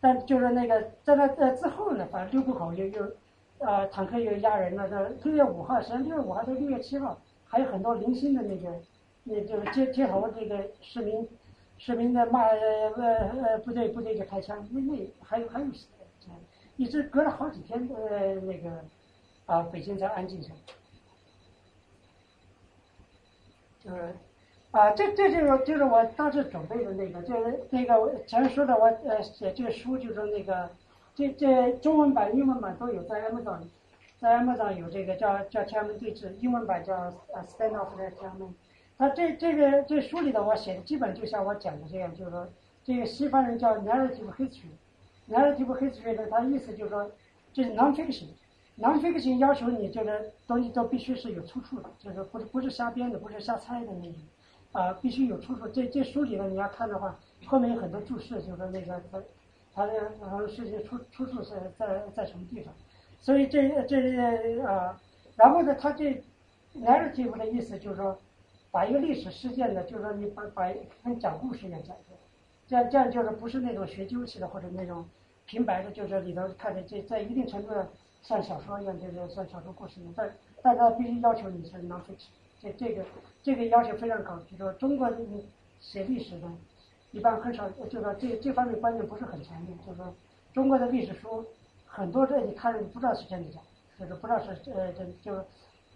[0.00, 3.12] 但就是那个在那在之后呢，反正六部口又又
[3.58, 7.16] 呃坦克又压人了，这六月五号，实际上六月五号到六月七号
[7.46, 8.74] 还有很多零星的那个，
[9.22, 11.28] 那就是街街头这个市民
[11.78, 15.66] 市民在骂呃呃部队部队就开枪，那那还有还有，
[16.76, 18.82] 一直隔了好几天呃那个。
[19.46, 20.58] 啊，北京才安静下来。
[23.82, 24.14] 就是
[24.72, 30.68] 啊，这这就是就是我当时准备的那个，就是那个我前说的，我呃写这个书就是那个，
[31.14, 33.60] 这这中文版、英文版都有在 Amazon
[34.18, 36.94] 在 M 上有这个叫叫天安门对峙，英文版叫
[37.32, 38.54] 呃 Stand Off 的天安门。
[38.98, 42.48] 他这这个这书里头我写的基本就像我讲的这样，就是说
[42.82, 44.72] 这个西方人叫 narrative history。
[45.28, 47.10] narrative history 呢，它意思就是说
[47.52, 48.28] 这是 non-fiction。
[48.78, 54.14] Non-fiction 要求你这个东西都必须是有出处的，就是不是不是瞎编的，不是瞎猜的那种，
[54.72, 55.66] 啊、必须有出处。
[55.68, 59.22] 这这书里呢，你要看的话，后面有很多注释，就是那个它
[59.74, 62.74] 它的然后是出出处是在在什么地方，
[63.18, 65.00] 所以这这啊、
[65.36, 66.22] 然后呢，他这
[66.74, 68.18] narrative 的意思就是说，
[68.70, 70.70] 把一个历史事件呢，就是说你把把
[71.02, 72.18] 跟讲故事一样讲出来，
[72.66, 75.06] 这样这样就是不是那种学究式的或者那种
[75.46, 77.88] 平白的，就是里头看着这在一定程度上
[78.26, 82.26] 像小说一样，就是像小说故事一样，但但他必须要求你是 non-fiction，
[82.60, 83.04] 这这个
[83.40, 84.36] 这个要求非常高。
[84.50, 85.24] 就说中国人
[85.80, 86.48] 写历史的，
[87.12, 90.12] 一般很少，就说这这方面观念不是很强烈，就说
[90.52, 91.44] 中国的历史书
[91.86, 93.60] 很多这你看不知道是真的假，
[93.96, 95.44] 就是不知道是呃这就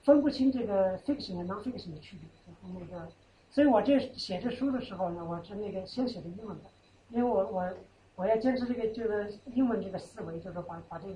[0.04, 3.08] 分不清这个 fiction 和 non-fiction 的区别，就是那个。
[3.50, 6.70] 所以我这写这书的时候呢，我是那个先写的英文版，
[7.08, 7.68] 因为我我
[8.14, 11.14] 我要坚持这个这个英文这个思维，就是把把这个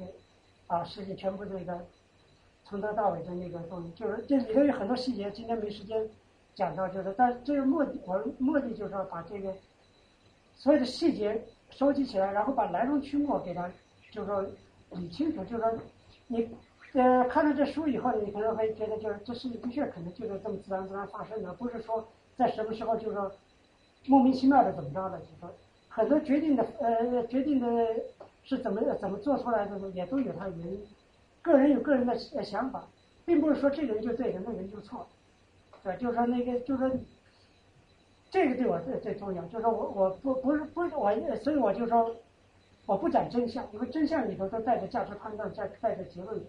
[0.67, 1.84] 啊事情全部这个
[2.65, 6.09] 从头到尾的那个东西，就是这里头有很多细节，今天没时间
[6.55, 9.55] 讲到，就是但这个目的我目的就是说把这个
[10.57, 13.70] 所有的细节收集起来，然后把来龙去脉给它
[14.10, 14.43] 就是说
[14.93, 15.73] 理清楚，就是说
[16.28, 16.49] 你
[16.93, 23.31] 呃看了这书以后，你可能会觉得就是这事情的确可能就是这么自然自然发生的，不是说在什么时候就是说
[24.07, 25.52] 莫名其妙的怎么着的，就是说
[25.89, 27.67] 很多决定的呃决定的
[28.44, 30.86] 是怎么怎么做出来的，也都有它的原因。
[31.42, 32.86] 个人有个人的想法，
[33.24, 35.06] 并不是说这个人就对，那个人就错，
[35.82, 36.90] 对，就是说那个就是说
[38.31, 41.10] 这个对我最最重要，就是说我我不不是不是我，
[41.42, 42.14] 所以我就说
[42.86, 46.40] 我不讲真相，因为真相里头都带着价值判断，带带着结论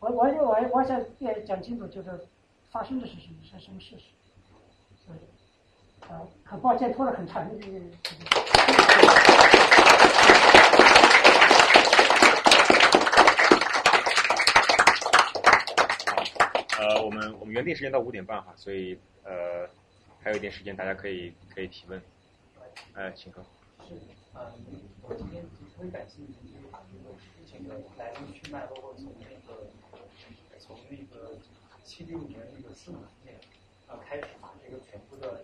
[0.00, 0.10] 我。
[0.10, 2.10] 我我我我想也讲清楚，就是
[2.70, 4.04] 发生的是什么是什么事实。
[5.04, 8.24] 所以，啊，很抱歉拖了很长的这个时间。
[16.84, 19.66] 呃，我们我们原定时间到五点半哈，所以呃
[20.22, 22.00] 还有一点时间，大家可以可以提问。
[22.92, 23.42] 呃，请客。
[23.88, 23.94] 是，
[24.34, 24.52] 呃，
[25.00, 25.42] 我今天
[25.74, 29.64] 特别感兴趣，就是把这个事情的来龙去脉，包括从那个
[30.58, 31.38] 从那个
[31.84, 33.34] 七六年那个四五年
[33.88, 35.40] 呃开始把这个全部的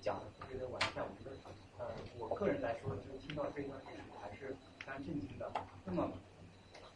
[0.00, 1.04] 讲的特别的完善。
[1.04, 1.36] 我觉得，
[1.78, 1.84] 呃，
[2.18, 5.52] 我个人来说，就听到这一段历史还是非常震惊的。
[5.84, 6.10] 那么，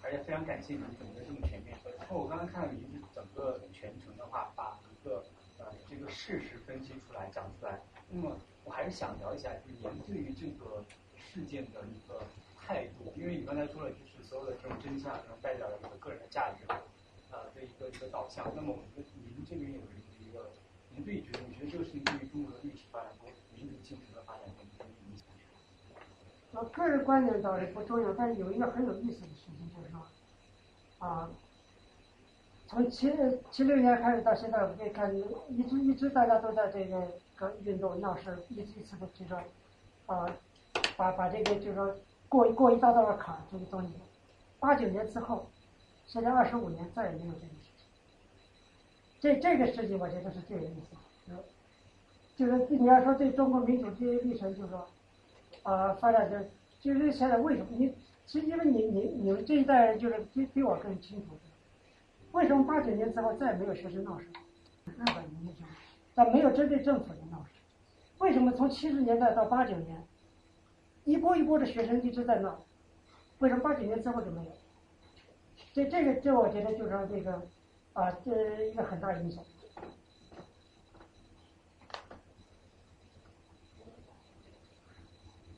[0.07, 1.77] 而且非常感谢您整个这么全面。
[1.99, 5.25] 然后我刚才看到您整个全程的话，把一个
[5.59, 7.81] 呃这个事实分析出来讲出来。
[8.09, 10.85] 那么我还是想聊一下，就是您对于这个
[11.19, 12.23] 事件的一个
[12.55, 16.63] 态度，因为你刚才说了，就是所有的这种真相能代表了一个个人的价值，
[17.33, 18.47] 呃的一个一个导向。
[18.55, 19.81] 那么我觉得您这边有
[20.23, 20.53] 一个，
[20.95, 24.16] 您对觉得你觉得这个事情对于中国的历史发展，包括民主进程的发展有什么影响？
[26.59, 30.01] 我个人观点倒是不重要，但是有一个很有意思的事情，就是说，
[30.99, 31.29] 啊，
[32.67, 33.13] 从七
[33.51, 39.39] 七六年开始到现在，我们可以看，一直一直大家都在这个搞运动闹事，一次一次的就说，
[40.07, 40.35] 啊，
[40.97, 41.95] 把把这个就说
[42.27, 43.91] 过过一道道的坎这个东西，
[44.59, 45.51] 八九年之后，
[46.07, 47.85] 现在二十五年再也没有这个事情。
[49.21, 51.45] 这这个事情我觉得是最有意思的，
[52.35, 54.87] 就是你要说对中国民主这些历程，就是说。
[55.67, 56.49] 啊，发展的
[56.81, 57.93] 就是现在为什么你？
[58.25, 61.37] 其实因为你你你们这一代人就是比比我更清楚，
[62.31, 64.27] 为什么八九年之后再也没有学生闹事？
[64.85, 65.67] 日本人那种，
[66.15, 67.61] 但没有针对政府的闹事。
[68.19, 70.07] 为什么从七十年代到八九年，
[71.05, 72.65] 一波一波的学生一直在闹？
[73.39, 74.53] 为什么八九年之后就没有？
[75.73, 77.43] 这这个这我觉得就是说这个
[77.93, 79.45] 啊，这一个很大影响。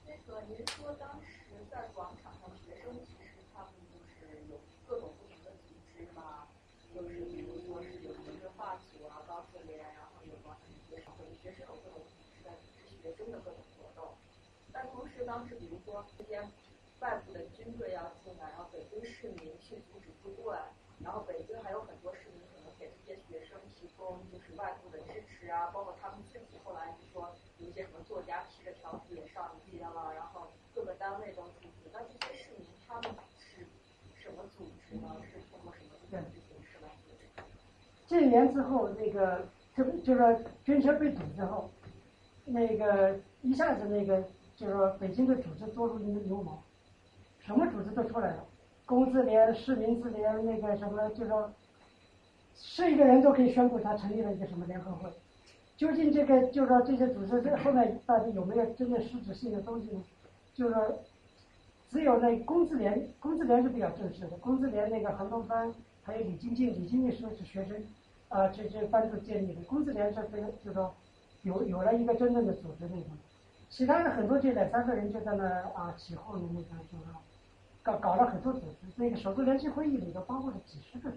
[0.06, 6.48] 那个您说当时在广场上，学生其实他们就是有各种不同的组织嘛，
[6.94, 14.14] 就是比如说是有文学画组啊、高四联，然后有广场学生会，学生有各种组织在组织学生的各种活动。
[14.72, 16.40] 但同时当时比如说这些
[17.00, 20.72] 外部的军队要进来，然后北京市民去阻止不过来，
[21.04, 31.90] 然后北京还有很多市民可能给这些学生提供就是外部的支持啊，包括他们自己后来就说有一些什么作家提着条子也上街了，然后各个单位都组织。
[31.92, 33.66] 那这些市民他们是
[34.16, 35.14] 什么组织呢？
[35.30, 37.28] 是通过什么组织形式来组织？
[38.08, 40.34] 戒严之后，那个就就是说
[40.64, 41.70] 军车被堵之后，
[42.46, 44.24] 那个一下子那个
[44.58, 46.60] 就是说北京的组织多如牛牛毛，
[47.38, 48.44] 什么组织都出来了。
[48.84, 51.48] 工自联、市民自联那个什么，就说
[52.56, 55.08] 是一个人都可以宣布他成立了一个什么联合会。
[55.76, 60.02] 究竟这个就说这些组织这后面到底有没有真正实质性的东西呢？
[60.54, 60.98] 就说
[61.88, 65.72] 只有那工自联，工自联是比较正式的，工自联那个韩东帆
[66.02, 67.80] 还有李晶晶，李晶晶是是学生
[68.28, 70.92] 啊，这这班主建立的，工资联是非常就说
[71.42, 73.12] 有有了一个真正的组织那种。
[73.70, 77.04] 其他的很多就两三个人就在那啊起哄的那个就是
[77.82, 81.16] 搞搞了很多组织，那个首都联席会议里头包括了几十个组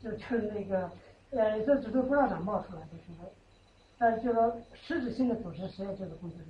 [0.00, 0.90] 织，就趁那个
[1.30, 3.24] 呃这组织不知道哪冒出来的，是吧？
[3.98, 6.48] 但就说实质性的组织实际就是工资联。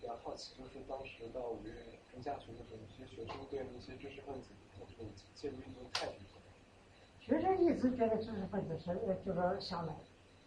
[0.00, 1.72] 比较好奇，就是当时到五月
[2.12, 4.92] 中下旬的时候，一些学生对那些知识分子或者
[5.34, 6.12] 介入运动态度？
[7.20, 9.94] 学生一直觉得知识分子是呃就说想来，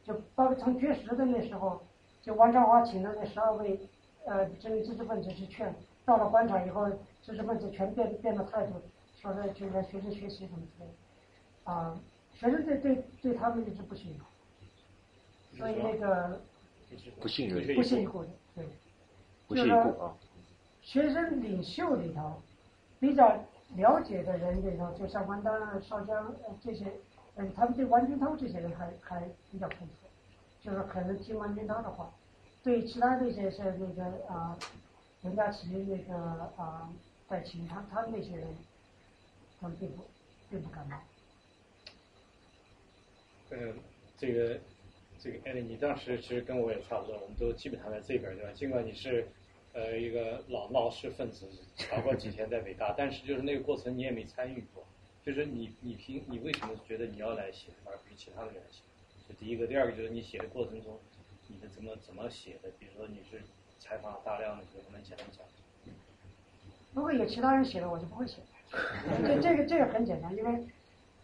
[0.04, 1.82] 就包括从绝食的那时候，
[2.22, 3.80] 就王兆华请的那十二位
[4.26, 5.74] 呃知名知识分子去劝，
[6.06, 6.90] 到了官场以后，
[7.22, 8.74] 知识分子全变变了态度，
[9.20, 12.00] 说是就是学生学习什么之类的，啊、
[12.34, 16.42] 学生对对对他们一直不信任，所以那个
[17.20, 18.68] 不信任，不屑一顾的，对。
[19.48, 20.16] 不屑一顾啊。
[20.82, 22.42] 学生领袖里头，
[23.00, 23.38] 比较
[23.76, 26.86] 了解的人里头，就像王丹啊、邵江呃这些，
[27.36, 29.92] 嗯，他们对王军涛这些人还还比较不服，
[30.62, 32.14] 就是可能听王军涛的话，
[32.62, 34.58] 对其他那些是那个啊，
[35.24, 36.16] 任家齐那个
[36.58, 36.94] 啊
[37.28, 38.48] 戴琴他他们那些人，
[39.60, 40.04] 他们并不
[40.50, 41.02] 并不感冒。
[43.50, 43.74] 嗯，
[44.18, 44.60] 这个
[45.20, 48.52] 这个艾丽，你当时其实跟我也差不多，我们都基本上在这边对吧？
[48.54, 49.28] 尽管你是
[49.74, 51.50] 呃一个老闹事分子，
[51.90, 54.86] 搞过几天在北大，但是就是那个过程你也没参与过。
[55.26, 58.82] 就是你你凭你为什么觉得你要来写，而不是其他的人写？
[59.28, 61.00] 这第一个，第二个就是你写的过程中，
[61.48, 62.70] 你的怎么怎么写的？
[62.78, 63.42] 比如说你是
[63.80, 65.46] 采访大量的，能不能讲一讲？
[66.94, 68.36] 如果有其他人写的，我就不会写。
[69.26, 70.68] 这这个这个很简单，因为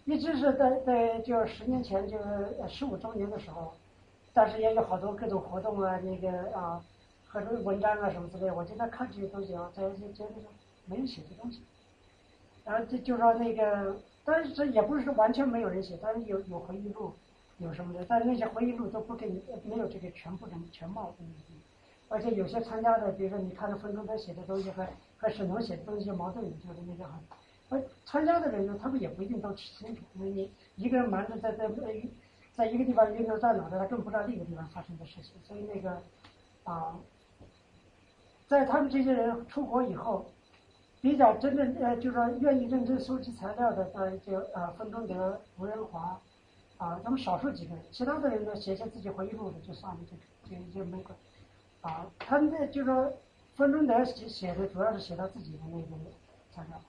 [0.05, 3.73] 一直是在在就十年前就是十五周年的时候，
[4.33, 6.81] 但是也有好多各种活动啊，那个啊，
[7.27, 10.31] 很多文章啊什么之类，我就在看这些东西啊，在这觉得
[10.85, 11.61] 没人写的东西。
[12.69, 17.11] 然后这就说那个，但是这也不是说完全没有人写，但是有有回忆录，
[17.57, 21.15] 有什么的，但是那些回忆录都不给你没有这个全部的全貌的
[22.09, 24.85] 而且有些参加的，比如说你看到冯中德写的东西和
[25.17, 27.09] 和沈腾写的东西矛盾，就是那个
[27.69, 31.73] 很，参加的人呢，他们也不一定都清楚，因为你一个人忙着在在呃
[32.55, 35.99] 在一个地方运动在脑的，他更不知道另一个地方发生的事情，所以那个
[36.65, 36.99] 啊，
[38.47, 40.27] 在他们这些人出国以后，
[41.01, 46.19] 比较真正呃，就是说愿意认真收集材料的，呃，就呃冯中德、吴仁华，
[46.77, 51.17] 啊，他们少数几个人，其他的人呢写写自己回忆录的就算了，就就就没管。
[51.81, 53.13] 啊，他们这就是说
[53.55, 55.95] 冯中德写写的主要是写他自己的那个
[56.51, 56.81] 材料，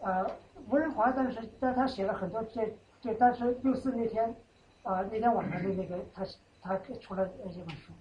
[0.00, 0.30] 呃，
[0.70, 2.66] 吴仁华当时但他写了很多这
[3.02, 4.34] 这，但是六四那天，
[4.82, 6.24] 啊、那天晚上的那个他
[6.62, 7.92] 他出了一本书，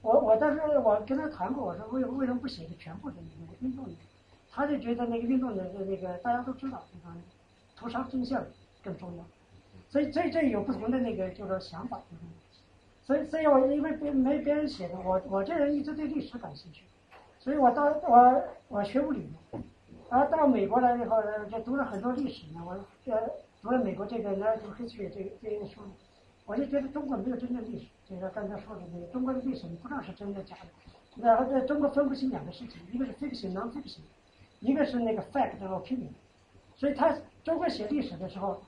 [0.00, 3.90] 我我当时我跟他谈过，我说为为什么不写个全部的那个运动的？
[4.58, 7.14] 他就觉得那个运动的那个大家都知道，这个
[7.76, 8.44] 屠杀真相
[8.82, 9.24] 更重要，
[9.88, 12.02] 所以这这有不同的那个就是想法，
[13.04, 16.82] 所以，所以我因为别没别人写的，我我这人一直对历史感兴趣，
[17.38, 19.60] 所以我到我我学物理的，
[20.10, 22.72] 然后到美国来以后呢，就读了很多历史呢，我
[23.12, 23.30] 呃
[23.62, 25.82] 读了美国这个 narrative history 这个这些书，
[26.46, 34.00] 我就觉得中国没有真正历史，就是刚才说的那个中国的历史你不知道是真的假的，然后在中国分不清两个事情，一个是 fiction non fiction，
[34.60, 36.10] 一个是那个 fact 和 opinion，
[36.76, 38.60] 所以他中国写历史的时候，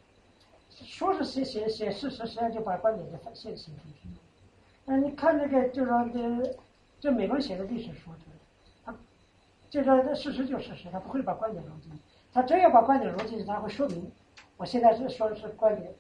[0.69, 4.09] 说是写写写事实，实际上就把观点给写写进去。
[4.09, 4.15] 了。
[4.85, 6.57] 那，你看那个，就说这
[7.01, 8.11] 这美国写的历史书，
[8.85, 8.95] 他
[9.69, 11.99] 就说这事实就事实，他不会把观点融进去。
[12.33, 14.11] 他真要把观点融进去，他会说明
[14.57, 15.93] 我现在是说的是观点，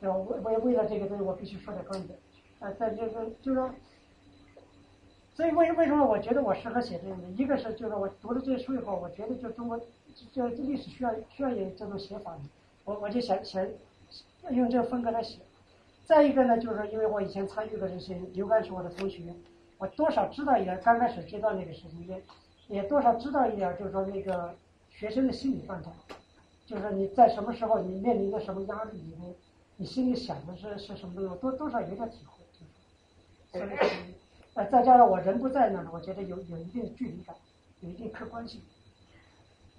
[0.00, 0.16] 对吧？
[0.16, 2.18] 为为为了这个东西，我必须说点观点。
[2.58, 3.72] 啊，但这个就说，
[5.38, 7.28] 所以为为什么我觉得我适合写这样的？
[7.40, 9.86] 一个是就是我读了这些书以后，我觉得就中国这
[10.34, 12.40] 这历史需要需要有这种写法的，
[12.84, 13.64] 我我就想想
[14.50, 15.38] 用这个风格来写。
[16.04, 19.32] 再一个呢，就是因为我以前参与过这些，刘干是我的同学，
[19.78, 22.20] 我多少知道一点刚开始知道那个事情，也
[22.66, 24.52] 也多少知道一点，就是说那个
[24.90, 25.92] 学生的心理状态，
[26.66, 29.36] 就是说你在什么时候你面临着什么压力，你
[29.76, 32.42] 你心里想的是是什么东西，多多少有点体会。
[33.52, 33.68] 所以，
[34.58, 37.36] 呃，再加上我人不在那儿，我觉得有有一定的距离感，
[37.78, 38.60] 有一定客观性。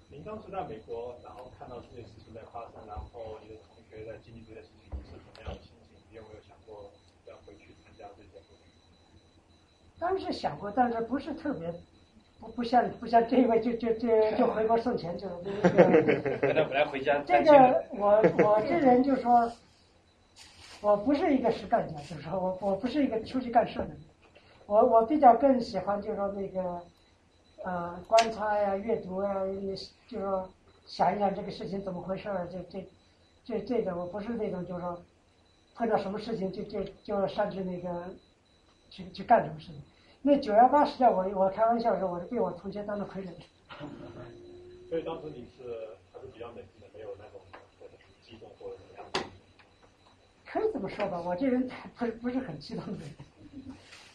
[0.08, 6.00] 您当时在美国，然后看到这件事情在发生，然后你的同学在经历这件事情，你是什么样的心情？
[6.08, 6.90] 你有没有想过
[7.26, 8.64] 要回去参加这些活动？
[9.98, 11.70] 当时想过，但是不是特别
[12.40, 15.38] 不不像不像这一位就就就就回国送钱去了。
[15.44, 19.52] 这个本来本来回家这个我我这人就说，
[20.80, 24.00] 我不是一个实干家，就是说我我不是一个出去干事的人，
[24.70, 26.80] 我我比较更喜欢就是说那个
[27.64, 29.34] 呃观察呀、阅读呀，
[30.06, 30.48] 就是说
[30.86, 32.88] 想一想这个事情怎么回事儿，这这
[33.44, 35.02] 这这个我不是那种就是说
[35.74, 38.14] 碰到什么事情就就就上去那个
[38.90, 39.82] 去去干什么事情。
[40.22, 43.30] 那九幺八实际上我我开玩笑说我是被我同学当做傀儡。
[44.88, 47.40] 所以当时你是还是比较冷静的，没有那种
[47.80, 49.30] 或者是激动或者怎么样。
[50.46, 51.68] 可以这么说吧，我这人
[51.98, 53.10] 不是不是很激动的人。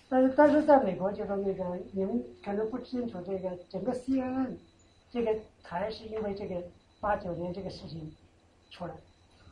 [0.07, 4.49] 但是但是在美国就是那个你们可能不清楚，这个整个 CNN
[5.09, 6.61] 这个台是因为这个
[6.99, 8.13] 八九年这个事情
[8.69, 8.93] 出来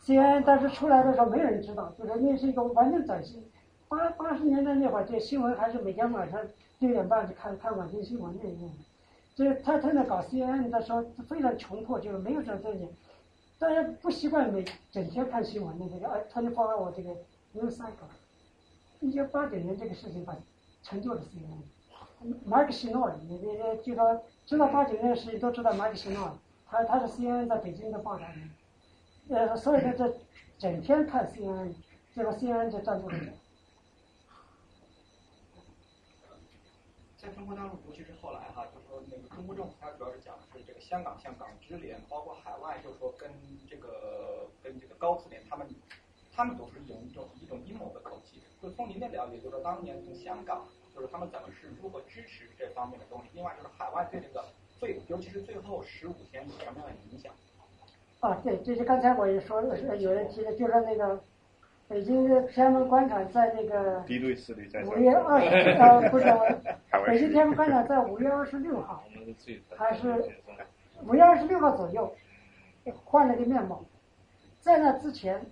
[0.03, 3.43] ，CNN 当时出来的时候没有人知道，就是那是一个完全崭新。
[3.89, 6.39] 八八十年代那会儿，这新闻还是每天晚上
[6.79, 8.71] 六点半就看看晚间新闻那种。
[9.35, 12.87] 就是他他在搞 CNN 的时候非常穷迫，就是没有这东西，
[13.57, 17.09] 大家不习惯每整天看新闻的这个哎，他就放在我这个
[17.55, 18.09] news cycle。
[19.03, 20.33] 一九八九年这个事情把
[20.81, 21.61] 成就了 CNN。
[22.45, 28.49] 马克西诺，你你你就说知道八九年的事情都知道马克西诺，他他是 CNN 在北京的报道人，
[29.27, 30.15] 呃，所以他这
[30.57, 31.75] 整天看 CNN，
[32.15, 33.17] 结果 CNN 就占住了。
[37.17, 43.29] 在中国大陆，尤其是后来哈，就说那个中国政府，它主要是讲的是这个香港香港支联，包括海外，就是说跟
[43.69, 45.67] 这个跟这个高妇联，他们
[46.33, 48.01] 他们都是有一种一种阴谋的。
[48.63, 50.63] 就从您的了解，就是当年从香港，
[50.95, 53.25] 就是他们怎么是如何支持这方面的东西。
[53.33, 54.41] 另外就是海外对这个
[54.79, 57.33] 最，尤其是最后十五天有什么样的影响？
[58.21, 61.19] 啊，对，就是刚才我也说，呃有人提的，就是那个
[61.89, 66.25] 北京的天安门广场在那个 敌对势力在五月二十呃不是，
[67.05, 69.03] 北京天安门广场在五月二十六号，
[69.75, 70.07] 还是
[71.05, 72.15] 五月二十六号左右
[73.03, 73.83] 换了个面貌，
[74.61, 75.45] 在那之前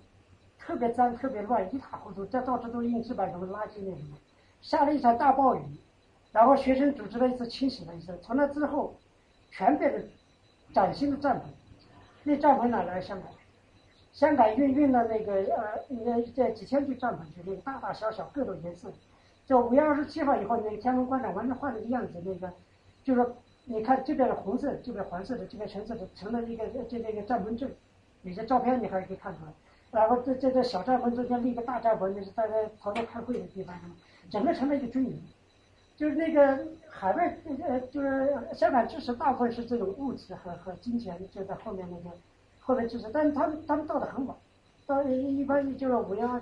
[0.64, 4.16] 特别脏、特别乱、一塌糊涂，这到处都是硬纸板什么垃圾那什么，
[4.60, 5.60] 下了一场大暴雨，
[6.32, 8.94] 然后学生组织了一次清洗了一次，从那之后
[9.50, 10.02] 全变成
[10.72, 11.42] 崭新的帐篷，
[12.22, 13.00] 那帐篷哪来？
[13.00, 13.28] 香港。
[14.12, 18.92] 香港运运了那个呃，那这几千具帐篷去，那个大大小小各种颜色。
[19.46, 22.22] 就五月二十七号以后，那个天安门广场完全换了个样子。
[22.22, 22.52] 那个
[23.02, 23.26] 就是
[23.64, 27.74] 你看这边是红色，这边黄色的，这边橙色的，成了一个就那个帐篷阵。
[28.22, 29.52] 有些照片你还可以看出来。
[29.92, 33.78] 然后这这这小帐篷中间立个大帐篷，那是大家头头开会的地方，
[34.28, 35.22] 整个成了一个军营。
[35.96, 37.36] 就是那个海外
[37.68, 42.16] 呃，就是香港支持大部分是这种物质和和金钱，就在后面那个。
[42.64, 44.36] 后面支持，但是他们他们到的很晚，
[44.86, 46.40] 到一般就是五月二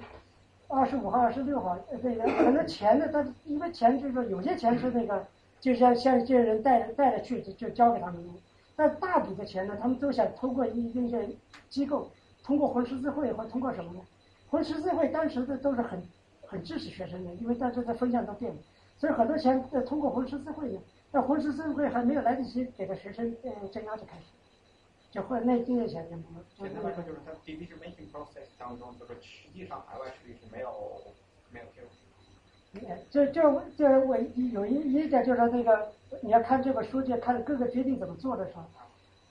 [0.68, 5.26] 二十五号、二十六号，这个可能钱呢，他因为钱就是说有些钱是那个，
[5.60, 8.34] 就像像这些人带着带着去就就交给他们用，
[8.76, 11.26] 但大笔的钱呢，他们都想通过一一些
[11.70, 12.10] 机构，
[12.50, 14.00] 通过红十字会或通过什么呢？
[14.48, 16.02] 红十字会当时的都是很
[16.42, 18.58] 很支持学生的，因为当时的风向都变了，
[18.98, 20.80] 所以很多钱在通过红十字会呢，
[21.12, 24.24] 那红十字会还没有来得及给到学生呃增压就开始。
[25.12, 26.68] 就会那这些钱就没有。
[26.68, 30.72] 简单来说，就是它 decision making process 当中，就是实际上海外势力是没有
[31.52, 31.88] 没有介入。
[33.12, 34.16] 这这这我
[34.52, 38.64] 有一一点就是那个，你要看这本书，就看各个决定怎么做的时候，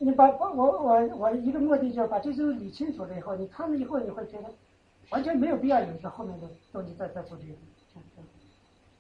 [0.02, 4.50] 你把我我我一个目的就是把这些理清楚了以后，你看了以后你会觉得
[5.10, 7.60] 完全没有必要有一个后面的东西再再做决定，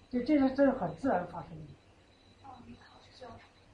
[0.09, 1.73] 就这是这是很自然发生的。
[2.43, 3.29] 哦，你好，师兄，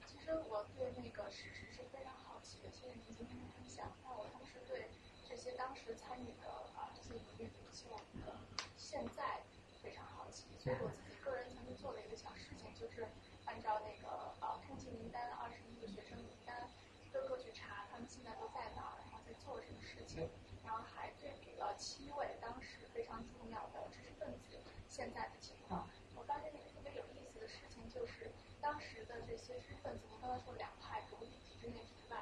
[0.06, 3.90] 其实我对那个史实是非常好奇的，谢谢您今天的分享。
[4.04, 4.86] 那我同时对
[5.28, 6.45] 这些当时参与的
[6.78, 7.90] 啊这些独立领袖
[8.22, 8.38] 的
[8.78, 9.42] 现在
[9.82, 13.08] 非常好奇，所以我自己个人曾经做了一个小事情，就是
[13.45, 14.14] 按照那个
[14.45, 16.54] 呃通缉名单二十一个学生名单，
[17.00, 20.28] 一个个去查他们现在都在哪儿，然后在做什么事情，
[20.68, 24.60] 然后还对比了七位当时非常重要的知识分子
[24.92, 25.88] 现在的情况。
[26.16, 28.32] 我发现一个特别有意思的事情，就是
[28.62, 32.18] 当时的这些知识分子，我刚才说两派，独立体制内、体制外，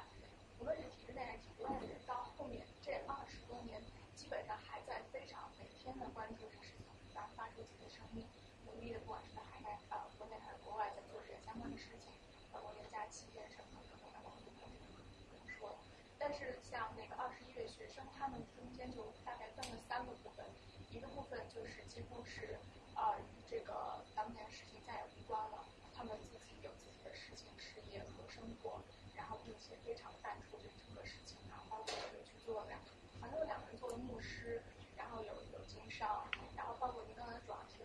[0.60, 3.80] 无论是体制内还是体制外的人，到后面这二十多年，
[4.14, 6.84] 基本上还在非常每天的关注这个事情，
[7.16, 8.28] 然后发出自己的声音，
[8.68, 12.12] 努力的不管是在海外呃国内还是国外，在做这些相关的事情，
[12.52, 15.72] 包括连假期啊什么的，可能网络不用说。
[16.20, 20.44] 但是像那个二十一位学生，他们中间就大概分了三个部分，
[20.92, 22.60] 一个部分就是几乎是
[22.92, 25.64] 啊与这个当年事情再也无关了，
[25.96, 28.80] 他们自己有自己的事情、事业和生活，
[29.14, 32.80] 然后并且非常淡出这整个事情，然后包括有去做两，
[33.20, 34.62] 好像有两个人做了牧师，
[34.96, 36.26] 然后有有经商，
[36.56, 37.82] 然后包括您刚才主要提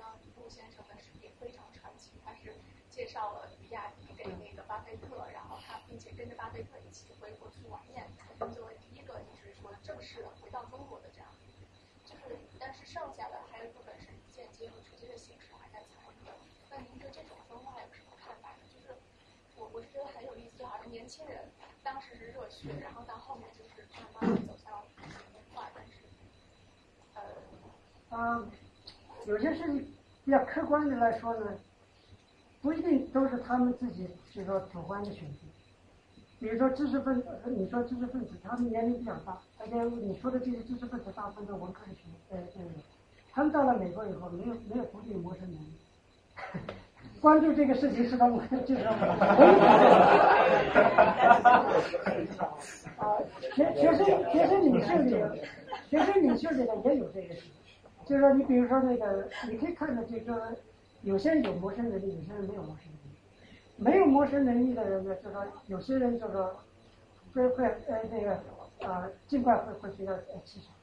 [3.20, 8.08] 到，了比亚迪给那个巴菲特，然后他并且跟着巴菲特一起回国去晚宴，
[8.56, 11.28] 作为第一个就是说正式的回到中国的这样。
[12.08, 16.32] 就是，但是剩下的还有一部分是间接和直接的形式还在参与的。
[16.72, 18.64] 那您对这种分化有什么看法呢？
[18.72, 18.96] 就是
[19.58, 21.52] 我我是觉得很有意思，就好像年轻人
[21.84, 24.74] 当时是热血，然后到后面就是慢慢的走向
[25.36, 25.92] 文化，但是
[27.16, 28.18] 呃。
[28.18, 28.48] 啊，
[29.28, 31.60] 有些事情比较客观的来说呢，
[32.62, 35.40] 不一定都是他们自己就是说主观的选择。
[36.40, 42.64] 比如说知识分子，你说知识分子，他们年龄比较大，而且你说的这些知识分子大部分都文科的学，呃呃，
[43.34, 45.74] 他们到了美国以后，没有没有独立谋生能力，
[47.20, 48.96] 关注这个事情是他们就是啊，
[53.54, 55.10] 学学生学生领袖里，
[55.90, 57.42] 学生领袖里呢也有这个事。
[58.06, 60.36] 就是说，你比如说那个，你可以看到，就是说，
[61.02, 63.18] 有些人有谋生能力，有些人没有谋生能力。
[63.78, 66.60] 没有谋生能力的人呢，就说有些人就说
[67.34, 68.40] 会会呃那个
[68.88, 70.74] 啊，尽管会会学到呃气场。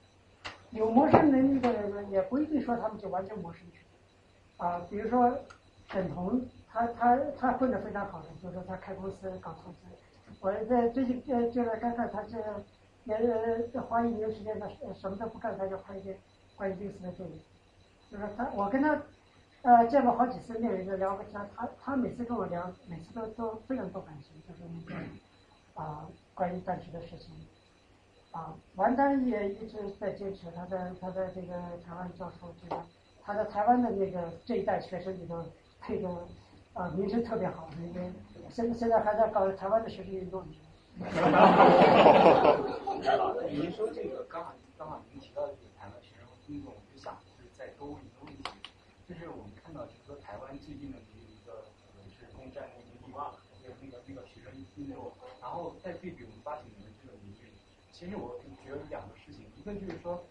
[0.71, 3.81] 有谋生能力的人呢，也不一定说他们就完全谋生去。
[4.57, 5.39] 啊，比如说
[5.91, 9.77] 沈彤，他他他混得非常好的，就是他开公司搞投资。
[10.41, 12.39] 我在最近呃就是刚看他这
[13.05, 16.17] 也花一年时间，他什么都不干，他就拍一些。
[16.57, 17.39] 关于律师的电影，
[18.11, 18.99] 就是他，我跟他
[19.67, 21.35] 呃见过好几次面，就聊过天。
[21.57, 24.95] 他他每次跟我聊，每次都都非常多感情，就是那个
[25.75, 27.35] 啊关于当时的事情。
[28.31, 31.53] 啊，王丹也一直在坚持，他在他在这个
[31.85, 32.81] 台湾教授，这个
[33.25, 35.45] 他在台湾的那个这一代学生里头，
[35.89, 36.09] 这个
[36.75, 38.07] 啊名声特别好，那个
[38.49, 40.47] 现现在还在搞台湾的学生运动。
[43.51, 46.27] 您说这个刚好刚好您提到这个台湾学生。
[46.47, 48.45] 运动，我就想是在多问一个问题，
[49.09, 51.67] 就是我们看到，就是说台湾最近的一个
[51.99, 54.15] 呃是攻占那个地望，就是那个那
[55.41, 57.49] 然后再对比我们八九年的这个民运，
[57.93, 60.25] 其实我觉得两个事情，一个就是说，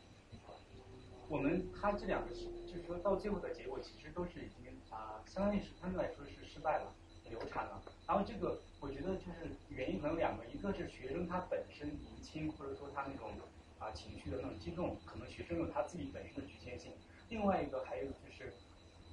[1.27, 6.93] 我们他这两个是，就是说到最后的结果，其实都是已经啊，相当于是他们来说是失败了，
[7.29, 7.81] 流产了。
[8.07, 13.31] 然后这个我觉得就是原因可能两个，一个是学生他本身年轻，或者说他那种。
[13.77, 16.93] 啊，情绪的那种激动，可能学生有他自己本身的局限性。
[17.27, 18.53] 另外一个还有就是，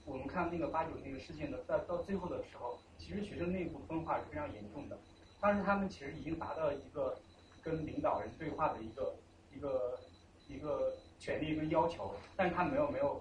[0.07, 4.97] 我们看那个八九那个事件的，到到最后的时候，其实学生内部分化是非常严重的。
[5.43, 7.19] 当时他们其实已经达到一个
[7.61, 9.15] 跟领导人对话的一个
[9.53, 9.99] 一个
[10.47, 13.21] 一个权利跟要求，但是他没有没有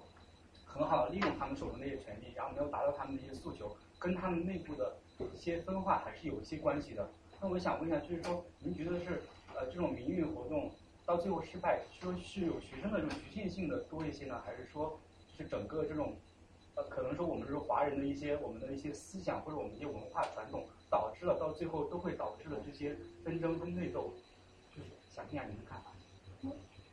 [0.64, 4.96] 很好的利用他们手中的那些权利，然后没有达到他们的一些诉求，跟他们内部的
[5.34, 7.10] 一些分化还是有一些关系的。
[7.42, 9.24] 那我想问一下，就是说，您觉得是
[9.56, 10.72] 呃这种民运活动？
[11.04, 15.00] 到最后失败，说是有学生的这种局限性的多一些呢，还是说
[15.36, 16.16] 是整个这种
[16.76, 24.14] 呃，可能说我们是华人的一些我们的一些思想或者我们一些文化传统，导致了到最后都会导致了这些纷争跟内斗，
[24.76, 25.92] 就是想听下您的看法。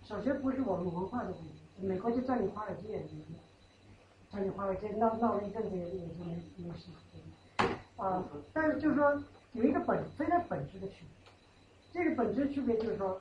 [0.07, 1.51] 首先不是我们文化的问题，
[1.83, 3.05] 美国就占领华尔街，
[4.31, 6.87] 占领华尔街闹闹了一阵子也也就没没事。
[7.97, 11.05] 啊，但是就是说有一个本非常本质的区
[11.93, 13.21] 别，这个本质区别就是说。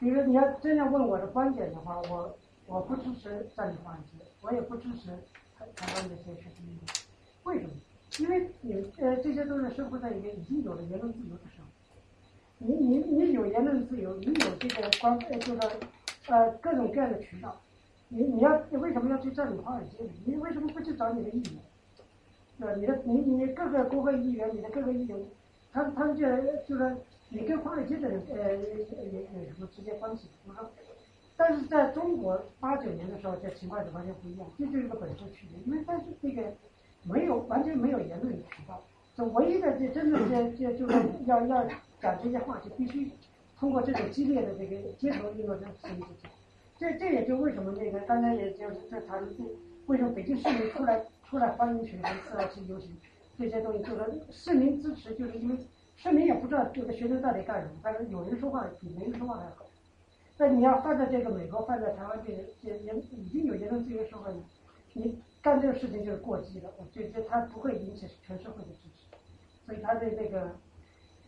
[0.00, 5.10] 比如你要真要问我的观点的话，我我不支持占领华尔街，我也不支持
[5.76, 6.88] 台湾的这些学生运动。
[7.44, 7.70] 为什么？
[8.18, 11.66] 因为你呃这些都是生活在一个已经有了言论自由的时候。
[12.58, 15.72] 你你你有言论自由，你有这个光呃这个
[16.28, 17.60] 呃各种各样的渠道。
[18.08, 20.10] 你你要你为什么要去占领华尔街呢？
[20.24, 21.54] 你为什么不去找你的议员？
[22.58, 22.74] 对吧？
[22.76, 25.18] 你的你你各个国会议员，你的各个议员，
[25.72, 26.26] 他他们就
[26.68, 26.92] 就说。
[27.34, 30.28] 你跟华尔街的人呃也也有什么直接关系？
[30.46, 30.70] 我说，
[31.34, 35.58] 但是在中国八九年的时候，这情况就完全不一样，这就是一个本质区别。
[35.64, 36.42] 因为但是这个
[37.04, 38.82] 没有完全没有言论的渠道，
[39.16, 40.94] 这唯一的这真正这这就是
[41.26, 41.64] 要要
[42.00, 43.10] 讲这些话，就必须
[43.58, 46.30] 通过这种激烈的这个街头运动的形式讲。
[46.78, 49.44] 这这也就为什么那个刚才也就是在谈论这
[49.86, 52.90] 为什么北京市民出来出来欢迎学生出来去游行
[53.38, 55.56] 这些东西，就是市民支持，就是因为。
[55.94, 59.64] 市民也不知道这个学生到底干什么，但是有人说话比没人说话还好。
[60.36, 64.36] 那你要放在这个美国，放在台湾，这这也已经有言论自由社会了，
[64.94, 69.16] 你干这个事情就是过激了，这这他不会引起全社会的支持。
[69.66, 70.54] 所以他对那个，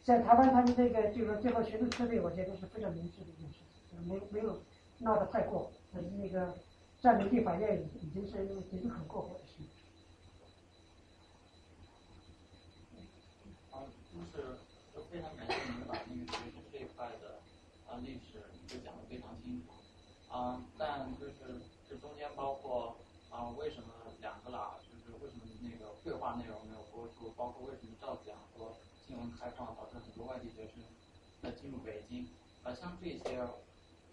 [0.04, 3.58] 像台湾他们这个就是说最后学生撤退，我觉得是非常明智的一件事
[3.90, 4.60] 情，没没有
[4.98, 6.54] 闹得太过，那个
[7.00, 9.66] 占领地法院已经是已经很过火的事情。
[13.70, 14.58] 啊就是
[15.10, 17.38] 非常感谢您把那个学术这一块的
[17.88, 19.72] 啊历史就讲得非常清楚，
[20.32, 22.96] 啊，但就是这中间包括
[23.30, 23.93] 啊为什么
[26.05, 28.76] 对话内容没有播出，包括为什么赵子阳说
[29.08, 30.84] 新闻开放导致很多外地学生
[31.41, 32.28] 要进入北京，
[32.62, 33.41] 而像这些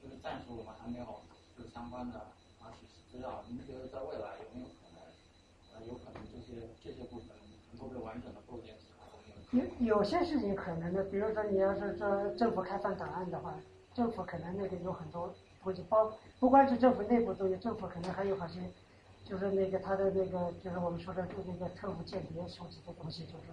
[0.02, 1.20] 就是暂时我们还没有
[1.60, 2.32] 就相关的
[2.64, 5.04] 啊取实资料，您觉得在未来有没有可能
[5.76, 7.28] 呃有可能这些这些部分
[7.72, 9.04] 能够被完整的构建起来？
[9.52, 13.54] 有有些事情可能的，比如说你要是说政府开放档案的话，
[13.94, 18.62] 政府可能那个有很多估计包，不光是政府内部东西，政府可能还有好些。
[19.32, 23.46] 就是那个他的那个就是我们说的就那个特务间谍收集的东西，就是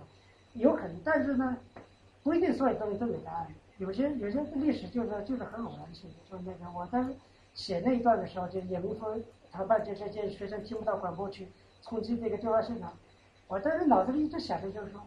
[0.55, 1.57] 有可能，但是呢，
[2.24, 3.47] 不一定所有东西都有答案。
[3.78, 7.15] 有些有些历史就是就是很偶然性的，就是那个我当时
[7.55, 9.16] 写那一段的时候，就也没说
[9.52, 11.47] 他把这这些学生听不到广播去
[11.82, 12.92] 冲击这个调查现场，
[13.47, 15.00] 我当时脑子里一直想的就是说。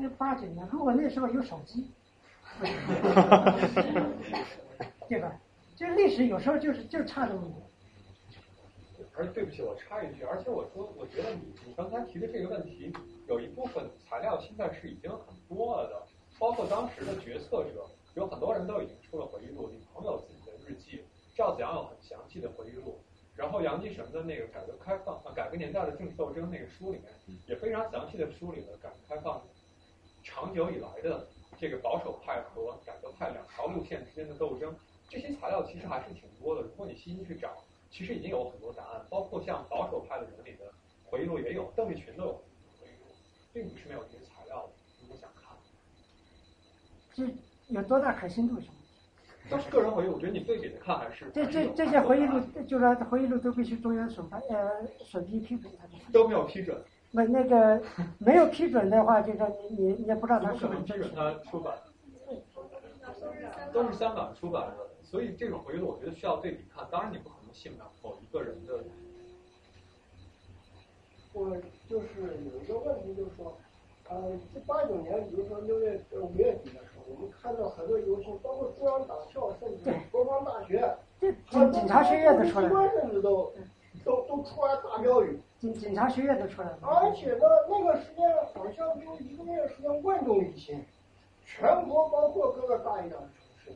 [0.00, 1.90] 那八九年，如果那时候有手机，
[5.08, 5.32] 对吧？
[5.74, 7.67] 这历史有时候就是就差那么一点。
[9.18, 12.92] 而对不起，我插一句，而且我说，我觉得你你刚才提的这个问题，
[13.26, 16.06] 有一部分材料现在是已经很多了的，
[16.38, 21.02] 包括当时的决策者，有很多人都已经出了回忆录，李鹏有自己的日记，
[21.34, 23.00] 赵子阳有很详细的回忆录，
[23.34, 27.12] 然后杨继绳的那个改革开放啊改革年代的政治斗争那个书里面，
[27.48, 29.42] 也非常详细的梳理了改革开放。
[30.22, 31.26] 长久以来的
[31.58, 34.76] 这个保守派和改革派两条路线之间的斗争，
[35.08, 36.62] 这些材料其实还是挺多的。
[36.62, 40.72] 如果你细心去找，其实已经有很多答案，包括像保守派的人里的
[41.04, 43.06] 回忆录也有，邓丽群都有回忆录，
[43.52, 44.72] 并不是没有这些材料的。
[45.02, 45.56] 如果想看，
[47.14, 47.24] 这
[47.74, 48.60] 有多大可信度？
[48.60, 48.72] 是吗？
[49.50, 56.78] 都是个人回忆，我觉得你对比着看还是这这这些回忆录，就是回忆录都必须中央审判呃审批批准才能都没有批准。
[57.10, 57.82] 那那个
[58.20, 61.78] 没有批准的话，就说你你你也不知道他是不是批准他出版，
[63.72, 66.86] 都是香港出版的，所以这种回忆录我觉得需要对比看。
[66.90, 68.74] 当然你不可能信某一个人的。
[71.32, 71.50] 我
[71.88, 72.06] 就是
[72.44, 73.56] 有一个问题，就是说，
[74.08, 80.96] 呃，这八九年，比如说六月呃五月底的时候，我们看到很多游行，包括中央党校，甚至国防大学，
[81.50, 83.52] 警警察学院的出来，甚至都
[84.04, 85.40] 都都出来大标语。
[85.58, 90.84] 警警察学院都出来了，而且呢，那个时间好像就一个月时间万众一心，
[91.44, 93.72] 全国包括各个大一点的城市。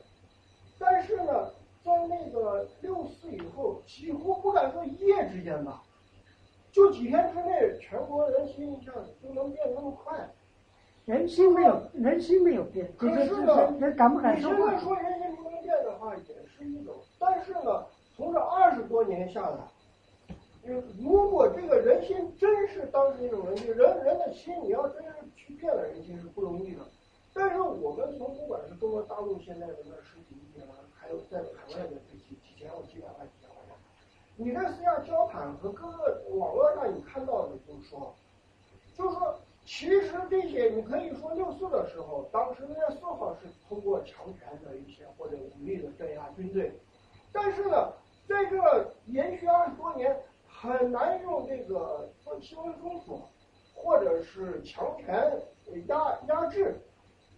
[0.79, 1.51] 但是呢，
[1.83, 5.83] 在那个六四以后，几乎不敢说一夜之间吧，
[6.71, 10.29] 就几天之内，全国人心一下子就能变那么快。
[11.05, 14.51] 人心没有，人心没有变，可是呢，人敢不敢说？
[14.51, 16.95] 你现在说人心不能变的话，也是一种。
[17.19, 19.57] 但是呢，从这二十多年下来。
[20.97, 26.81] 如果这个人心真是当时那种人心，人人的心，你要真是去变了人心是不容易的。
[27.33, 33.75] 但是我们从不管是中国大陆现在的那十几亿人，还有在海外的这几几千万、几百万、几千万人，
[34.35, 38.15] 你在私下交谈和各个网络上你看到的，就是说，
[38.95, 46.71] 就是说，其实这些你可以说六四的时候，当时那四号是通过强权的一些或者武力的镇压军队，
[47.31, 47.93] 但是呢，
[48.27, 50.15] 在这延续二十多年。
[50.55, 53.27] 很难用这个做新闻封锁，
[53.75, 55.29] 或者是强权
[55.87, 56.79] 压压制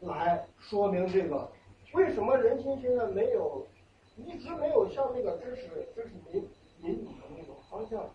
[0.05, 1.49] 来说明这个
[1.93, 3.65] 为什么人心现在没有
[4.17, 6.47] 一直没有向那个支持支持民
[6.81, 8.09] 民主的那种方向，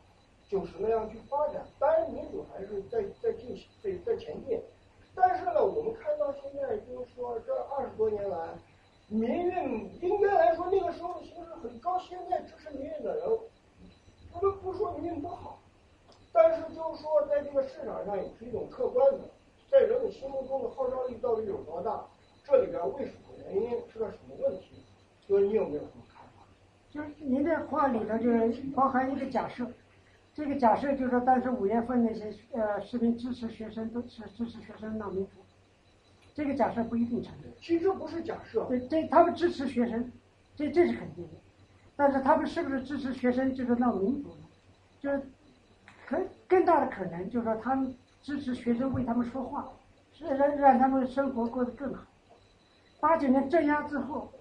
[0.48, 1.66] 就是那样去发展。
[1.78, 4.60] 当然，民主还是在在进行在在前进。
[5.14, 8.48] 但是呢，我们看到现在就是说这二十多年来，
[9.08, 13.26] 民运应该来说那个时候的形势很高，现在支持民运的人。
[14.32, 15.58] 我们不说民运不好，
[16.32, 19.28] 但是就是说，在这个市场上也是一种客观的，
[19.70, 22.04] 在人们心目中的号召力到底有多大？
[22.44, 24.82] 这里边为什么原因是个什么问题？
[25.28, 26.44] 哥，你有没有什么看法？
[26.90, 29.64] 就是您这话里头就是包含一个假设，
[30.34, 35.32] 这个假设就是说，当时五月份那些呃士兵支持学生都是支持学生闹民主，
[36.34, 37.44] 这个假设不一定成立。
[37.60, 40.10] 其实不是假设，对，这他们支持学生，
[40.56, 41.34] 这这是肯定的。
[41.94, 44.48] 但是他们是不是支持学生就是闹民主呢？
[44.98, 45.22] 就是
[46.06, 46.18] 可
[46.48, 49.68] 更大的可能就是说他们支持学生为他们说话，
[50.12, 52.04] 是让让他们生活过得更好。
[53.00, 54.32] 八九年镇压之后，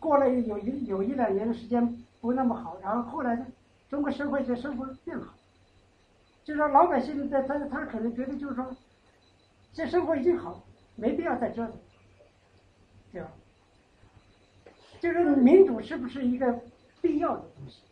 [0.00, 3.46] 过了有一有一两年的时间不那么好，然后后来呢，
[3.88, 5.34] 中国社会就生活变好。
[6.44, 8.74] 就说老百姓在他他可能觉得就是说，
[9.72, 10.62] 这生活已经好，
[10.96, 11.74] 没必要再折腾，
[13.12, 13.28] 对吧？
[15.00, 16.60] 就是民主是不是一个？
[17.00, 17.82] 必要的东西，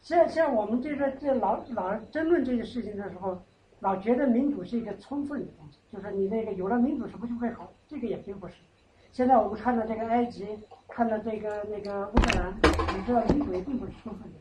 [0.00, 3.38] 像像我们这个这老老争论这些事情的时候，
[3.80, 7.72] 老觉得民主是一个充分的东西，就是你那个有了民主是不是会好？
[7.88, 8.54] 这个也并不是。
[9.10, 10.46] 现在我们看到这个埃及，
[10.88, 12.54] 看到这个那个乌克兰，
[12.96, 14.38] 你知道民主也并不是充分的。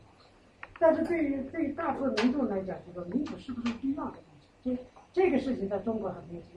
[0.77, 4.47] 但是对于对于大部分民众来讲，这个民主是不是必要的东西？
[4.61, 4.77] 这
[5.11, 6.51] 这个事情在中国很明显，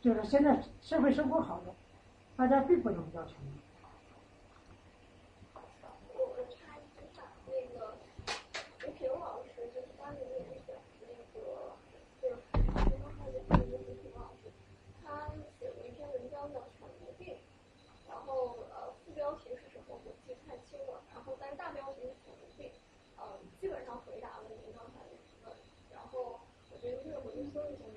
[0.00, 1.74] 就是现在社会生活好了，
[2.36, 3.34] 大家并不能要求。
[23.64, 25.50] 基本上回答了您刚才的提问
[25.90, 27.93] 然后我觉得这个回去说一下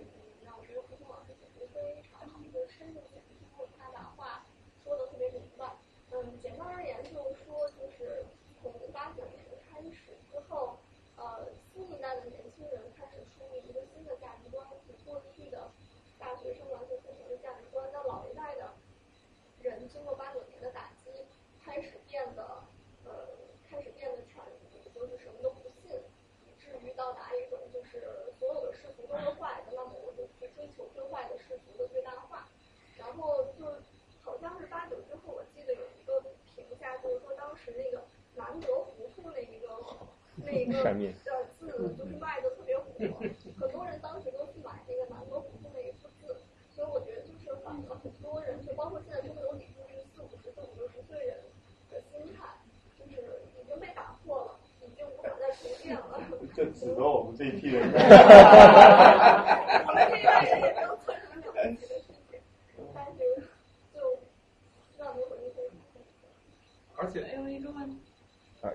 [29.09, 32.47] 都是坏的，那么我就去追求最坏的世俗的最大化。
[32.97, 33.65] 然后就
[34.21, 34.37] 好。
[34.41, 36.21] 像是八九之后，我记得有一个
[36.55, 38.03] 评价，就是说当时那个
[38.35, 39.67] 南德糊涂那一个
[40.35, 42.85] 那一个呃字就是卖的特别火，
[43.59, 46.35] 很多人当时都去买那个南德糊涂那一幅字，
[46.69, 49.53] 所以我觉得就是反了很多人，就包括现在中流
[55.57, 55.97] 事情，
[62.93, 63.19] 但是
[63.93, 63.99] 就
[64.97, 65.57] 让你回去。
[66.95, 67.97] 而且还有一个问题，
[68.61, 68.71] 啊，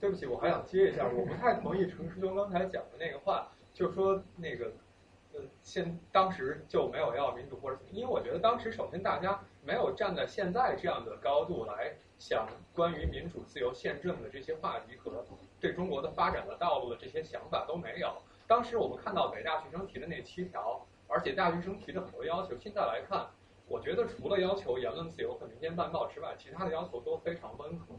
[0.00, 4.72] 对不起，我还想接一下，我不太同意程师兄刚才讲的那个话，就说那个，
[5.32, 15.24] 呃，现当时就没有要民主或者，因为我觉得当时首先大家没有站在现在这样的高度来想关于民主、自由、宪政的这些话题和
[15.64, 18.14] 对中国的发展的道路的这些想法都没有。
[18.46, 23.26] 当时我们看到北大学生提的那七条，而且大学生提的很多要求，现在来看，
[23.66, 27.94] 我觉得除了要求言论自由和民间办报之外，其他的要求都非常温和。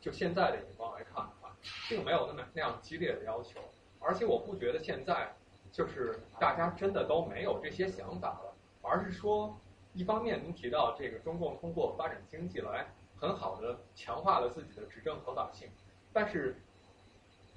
[0.00, 1.56] 就现在的眼光来看的话，
[1.88, 3.60] 并没有那么那样激烈的要求，
[4.00, 5.32] 而且我不觉得现在
[5.70, 8.52] 就是大家真的都没有这些想法了，
[8.82, 9.56] 而是说，
[9.94, 15.68] 一方面您提到这个中共通过发展经济来很好的强化了自己的执政合法性，
[16.12, 16.56] 但是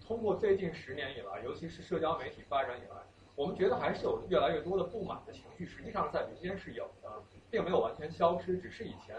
[0.10, 2.96] 通过最近十年以来，尤其是社交媒体发展以来，
[3.36, 7.08] 我们觉得还是有越来越多的不满的情绪，实际上在民间是有的，
[7.52, 9.16] 并没有完全消失，只是以前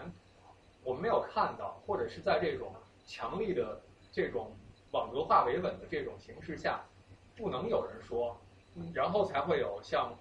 [0.82, 2.72] 我们没有看到，或者是在这种
[3.06, 4.50] 强力的这种
[4.90, 6.84] 网格化维稳的这种形势下，
[7.36, 8.36] 不能有人说，
[8.92, 10.12] 然后才会有像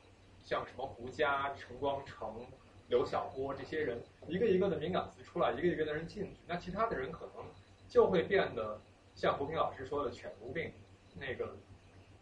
[0.44, 2.46] 像什么胡佳、陈光诚、
[2.90, 7.44] 刘晓波这些人一个一个的敏感词出来，一个一个的人进去，那其他的人可能
[7.88, 8.80] 就会变得
[9.20, 10.72] 像胡平老师说的犬儒病，
[11.16, 11.58] 那个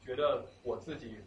[0.01, 1.19] 觉得我自己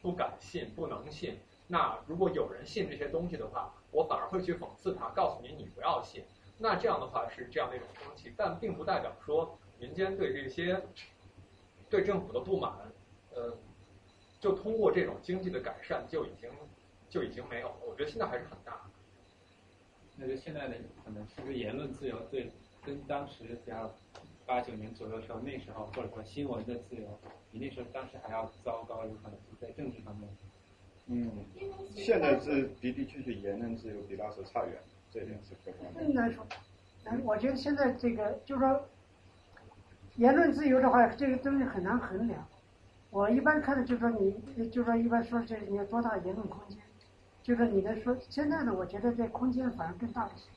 [0.00, 1.36] 不敢信、不能信。
[1.66, 6.22] 那如果有人信这些东西的话，我反而会去讽刺他，告诉你你不要信。
[6.58, 10.80] 那这样的话是这样的一种风气，但并不代表说民间对这些
[11.90, 12.72] 对政府的不满，
[13.34, 13.52] 呃，
[14.38, 16.48] 就通过这种经济的改善就已经
[17.08, 17.76] 就已经没有了。
[17.84, 18.80] 我觉得现在还是很大。
[20.14, 22.52] 那就现在的可能是不是言论自由对
[22.84, 23.92] 跟当时比较
[24.46, 27.18] 八九年左右时候那时候或者说新闻的自由，
[27.50, 30.28] 比那时候当时还要糟糕，有可能是在政治方面。
[31.08, 31.30] 嗯，
[31.94, 34.76] 现在是的的确确言论自由比那时候差远，
[35.10, 36.00] 这一点是客观的。
[36.00, 36.46] 更难说。
[37.04, 38.88] 嗯，我觉得现在这个就是说，
[40.16, 42.46] 言论自由的话，这个东西很难衡量。
[43.10, 44.32] 我一般看的就是说你，
[44.70, 46.78] 就是说一般说这你有多大言论空间，
[47.42, 50.48] 就是说你的说现在呢，我觉得这空间反而更大一些。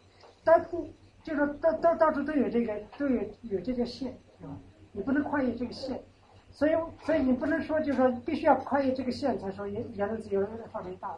[0.44, 0.90] 但不
[1.24, 4.58] 就是说到到到处都有这个都有有这条线，是吧？
[4.92, 6.04] 你不能跨越这个线，
[6.52, 6.72] 所以
[7.06, 11.16] 所以你不能说就是说必须要跨越这个线才说言言论自由范围大。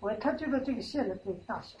[0.00, 1.78] 我他这个这个线的这个大小。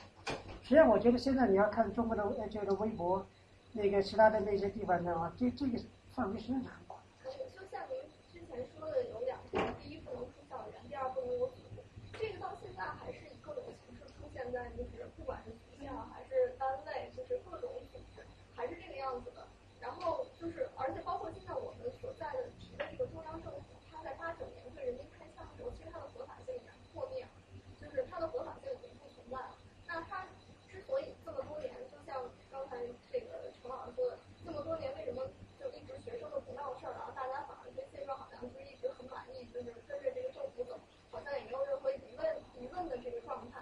[0.62, 3.26] 实际上，我觉得现在你要看中国的呃这个微博，
[3.72, 5.78] 那个其他的那些地方的话，这这个
[6.14, 6.98] 范围实际上是很广。
[7.22, 8.00] 就像您
[8.32, 11.84] 之前说的有两条，第一不能出校园，第二不能有组织，
[12.18, 18.24] 这个到现在还是以各种形式出现在，就是不管是学校还是单位，就是各种组织，
[18.56, 19.44] 还是这个样子的。
[19.84, 27.28] 然后就是，而且包括现在我们所在的提的这个中央政府，它在八九年对人民开枪的时候，其实它的合法性已经破灭了，
[27.76, 29.52] 就是它的合法性已经不存在了。
[29.86, 30.24] 那它
[30.72, 32.16] 之所以这么多年，就像
[32.50, 32.80] 刚才
[33.12, 35.20] 这个陈老师说的，这么多年为什么
[35.60, 40.80] 就一直学生都不闹事儿，然后大家反而对现状好像就是一直很满意，就是跟着这个政府走，
[41.12, 42.24] 好像也没有任何疑问
[42.56, 43.60] 疑问的这个状态。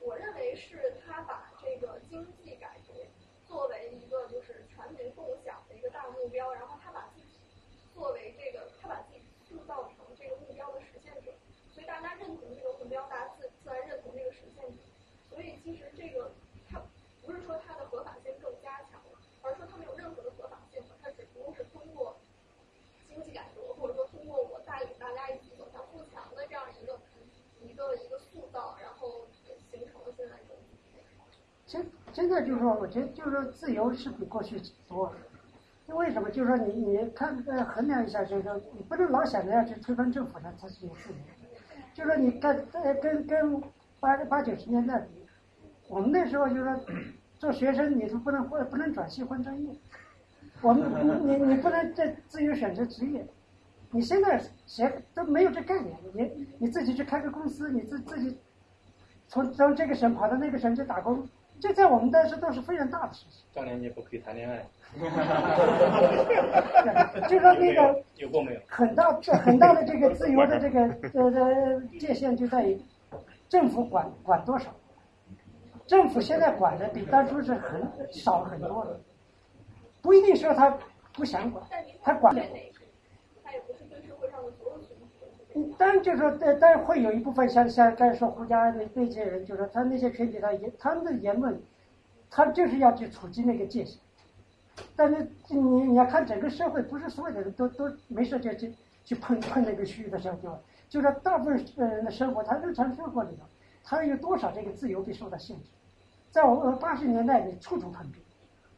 [0.00, 2.94] 我认为是他把这个经济改革
[3.46, 7.38] 作为一个就是全民共享的一个大目标，然后他把自己
[7.94, 11.32] 作为这个，他把自己塑造成这个目标的实现者，
[11.72, 14.82] 所以大家认同这个目标，大家自自然认同这个实现者。
[15.30, 16.30] 所以其实这个
[16.68, 16.82] 它
[17.24, 22.16] 不是说它的合法性更加强了，而是说它没有任何的合法性了，它只不过是通过
[23.08, 27.00] 经济改革，或者说通过我带领大家一起走向富强的这样一个
[27.62, 29.26] 一个一个塑造，然后
[29.70, 30.58] 形成了现在这种。
[32.12, 35.16] 现在就是说，我觉得就是说，自由是比过去多了。
[35.88, 36.28] 为什么？
[36.30, 41.54] 就是说你你看呃衡量一下就是说，你不能老想着要去推翻政府呢才是有自由的。
[41.94, 43.62] 就是说你跟呃跟跟
[43.98, 45.08] 八八九十年代比，
[45.88, 46.78] 我们那时候就是说
[47.38, 49.70] 做学生你是不能换不能转系换专业，
[50.60, 53.26] 我们你你不能这自由选择职业，
[53.90, 58.38] 你现在谁都没有这概念，你你自己去开个公司，你自自己
[59.26, 61.26] 从从这个省跑到那个省去打工，
[61.60, 63.44] 这在我们当时都是非常大的事情。
[63.54, 64.64] 当年你也不可以谈恋爱，
[67.28, 68.60] 就 说那个有过没有？
[68.68, 69.12] 很大
[69.44, 70.80] 很大的这个自由的这个
[71.14, 72.80] 呃呃 界限就在于
[73.48, 74.72] 政府管管多少，
[75.86, 79.00] 政府现在管的比当初是很少很多了，
[80.00, 80.76] 不一定说他
[81.14, 81.64] 不想管，
[82.02, 82.34] 他管。
[82.34, 84.94] 他也不是对社会上的所有群体。
[85.24, 85.47] 嗯
[85.78, 91.60] 当然就是说，但但会有一部分像像刚才说胡家那那些人，就是说他那些群体他言他们的言论，
[92.30, 93.98] 他就是要去触及那个界限。
[94.94, 98.72] 但是你你要看整个社会，不是所有的人都都没事就去
[99.04, 103.44] 去碰碰那个区域的时候，就就说大部分人的生活，他日常生活里头，
[103.82, 105.70] 他有多少这个自由被受到限制？
[106.30, 108.20] 在我们八十年代你处处碰壁，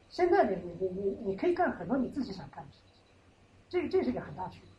[0.09, 2.94] 现在你你你你可以干很多你自己想干的事情，
[3.68, 4.69] 这个这是一个很大区别。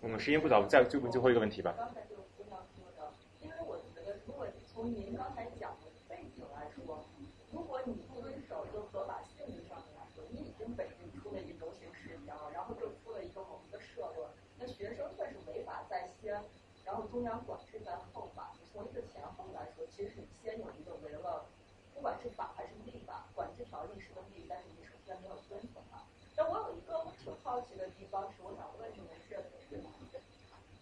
[0.00, 1.74] 我们时间不早，再最后最后一个问题吧。
[1.76, 3.10] 刚才就姑娘说的，
[3.40, 7.04] 因为我觉得，如果从您刚才讲的背景来说，
[7.50, 16.44] 如果你不遵守就合法性质上面来说，你已经北京出了一个流行视条，然后就出了一个某一个社论，那学生算是违法在先，
[16.84, 18.52] 然后中央管制在后吧。
[18.60, 21.46] 你从一个前后来说，其实你先有一个违了，
[21.94, 25.98] 不管是法还是立法，管制条例是个立，但是你首先没有遵从它。
[26.36, 29.08] 但我有一个挺好奇的地方是，我想问你们，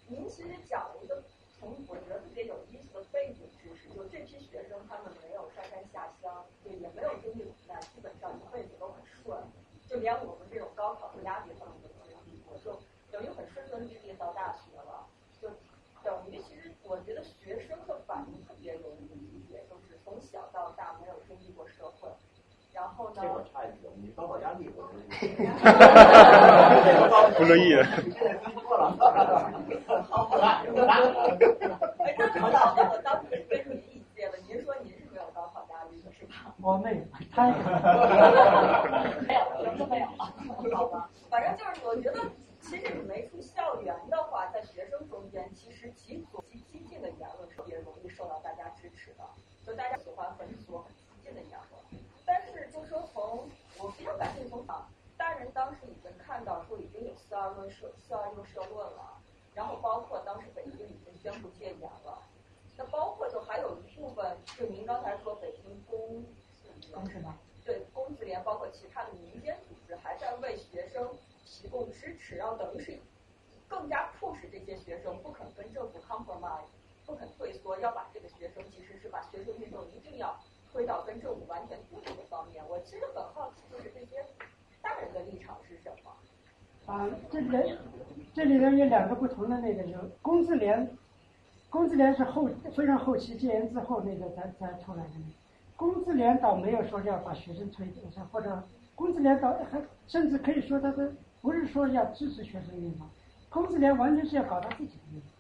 [0.09, 1.23] 您其实讲了一个
[1.59, 9.41] 从我觉得特别有意思的背景知识，就这批学生他们没有上山下乡，就也没有经历苦难，基本上一辈子都很顺，
[9.89, 12.79] 就连我们这种高考的压力分都没有经历过，就
[13.11, 15.09] 等于很顺顺利利到大学了，
[15.41, 15.49] 就
[16.03, 22.11] 等于其实我觉得学生的反应特别容易理解，就是从小到大没有经历过社会，
[22.75, 23.23] 然后呢。
[23.23, 24.83] 这我插一句，你高考压力我
[27.39, 27.75] 不乐意。
[27.75, 27.81] 哎，
[29.87, 30.63] 那好了，
[32.77, 36.53] 那我当时是跟您一届的，您说您是没有高考压力的是吧？
[36.61, 37.61] 我没有，他也没
[39.35, 40.07] 有，什么都没有，
[40.77, 41.09] 好吧。
[41.31, 42.19] 反正就是我觉得，
[42.61, 49.25] 其实你没出校园的话，在学生中间，其实极左极激进的言论特别容易受到大家支持的，
[49.65, 51.64] 就大家喜欢很左很激进的言论。
[52.95, 54.65] 但是就说从我非常感兴趣，从
[55.17, 59.21] 大人当时已经看到说已经有四二论社四二六社论了，
[59.53, 62.23] 然后包括当时北京已经宣布戒严了，
[62.77, 66.25] 那包括就还有一部分，就您刚才说北京工
[66.93, 67.37] 公是吧？
[67.65, 71.11] 对工自联，包括其他的民间组织还在为学生
[71.45, 73.01] 提供支持，然后等于是
[73.67, 76.67] 更加迫使这些学生不肯跟政府 compromise，
[77.07, 80.39] 不肯退缩，要把这个学生其实是把学生运动一定要
[80.75, 82.61] 推到跟政府完全不同的方面。
[82.69, 84.27] 我其实很好奇，就是这些
[84.83, 86.93] 大人的立场是什么？
[86.93, 87.79] 啊，这里
[88.35, 90.91] 这里头有两个不同的那个，就工自联，
[91.71, 95.11] 工自联是后非常后期戒严之后那个才才出来的。
[95.77, 98.63] 工自联倒没有说要把学生推上，或者
[98.97, 103.07] 工自联倒还甚至可以说他的不是说要支持学生运动，
[103.49, 105.31] 工自联完全是要搞他自己的运动。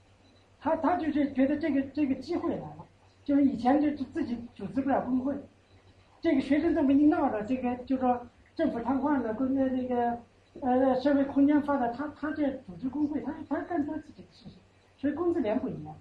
[0.60, 2.83] 他他就是觉得这个这个机会来了，
[3.24, 5.34] 就是以前就自己组织不了工会，
[6.20, 10.18] 这个学生这么一闹了，这个就说政府瘫痪了，工那那个
[10.60, 14.58] 呃社会空间发展，他他这组织工会，他他干他自己的事情，
[14.96, 15.94] 所以工资连不一样。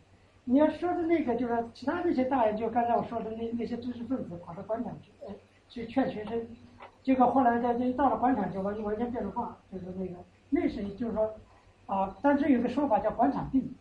[0.46, 5.34] 你要说的那个，就是说其他那些大人，就刚才我说的那那些知识分子跑到广场去，呃，
[5.70, 6.46] 去劝学生，
[7.02, 10.16] 结果后来在这到了广场就完完全变了话，就是那个
[10.50, 11.34] 那是就是说
[11.86, 13.74] 啊，但是有个说法叫广场病，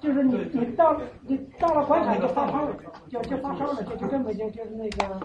[0.00, 2.76] 就是你你到你到了广场就发烧了，
[3.08, 5.20] 就就发烧了，就就根本就就是那个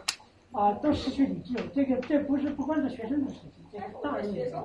[0.51, 1.63] 啊，都失去理智了。
[1.73, 4.55] 这个这不是不光是学生的事情，这个大人也是。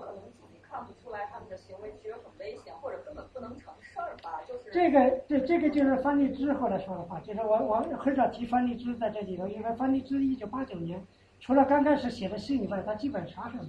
[0.71, 4.43] 看不出来他们的行为其实很危险，或者根本不能成事儿吧？
[4.47, 11.03] 就是这个，这这个就是方励之后来说的话，就是我我很少提方励之在这里头，因为方励之一九八九年，
[11.41, 13.65] 除了刚开始写的信以外，他基本啥事儿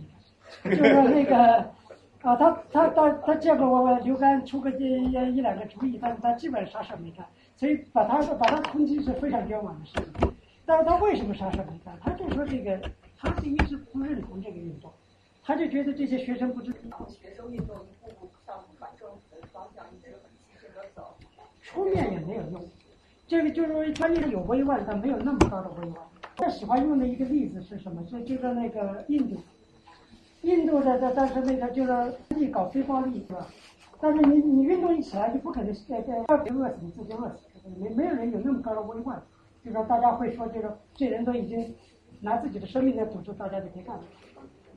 [0.61, 1.71] 没干，就是说那个
[2.21, 5.03] 啊，他他他他见过我刘干出个一
[5.35, 7.25] 一两个主意，但是他基本上啥事儿没干，
[7.55, 10.33] 所以把他把他抨击是非常冤枉的事情。
[10.65, 11.97] 但是他为什么啥事儿没干？
[12.01, 12.79] 他就说这个，
[13.17, 14.91] 他是一直不认同这个运动。
[15.41, 21.15] 他就觉得这些学生不知道，学生运动一步步向反政府的方向一直很激进的走，
[21.61, 22.61] 出面也没有用。
[23.27, 25.95] 这个就是说，专业有威望，但没有那么高的威望。
[26.35, 28.03] 他喜欢用的一个例子是什么？
[28.03, 29.41] 就就是那个印度，
[30.69, 33.47] 印度的的当时那个就是搞非暴力是吧？
[33.99, 39.21] 但是你你运动一起来，就不可能在在二别饿死，你自己饿死，没没有人有那么高的威望，
[39.65, 41.75] 就说大家会说这个这人都已经
[42.21, 44.03] 拿自己的生命在赌注，大家就别干了。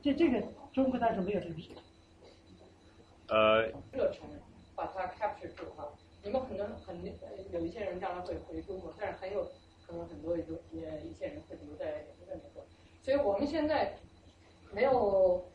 [0.01, 1.69] 这这个中国当时没有这个事。
[3.29, 4.27] 呃，热忱
[4.75, 5.87] 把它 capture 住哈。
[6.23, 6.97] 你们可能很
[7.51, 9.43] 有一些人将来会回中国，但是很有
[9.85, 11.85] 可能很多有也一些人会留在
[12.17, 12.65] 留在美国。
[13.03, 13.93] 所以我们现在
[14.73, 15.45] 没有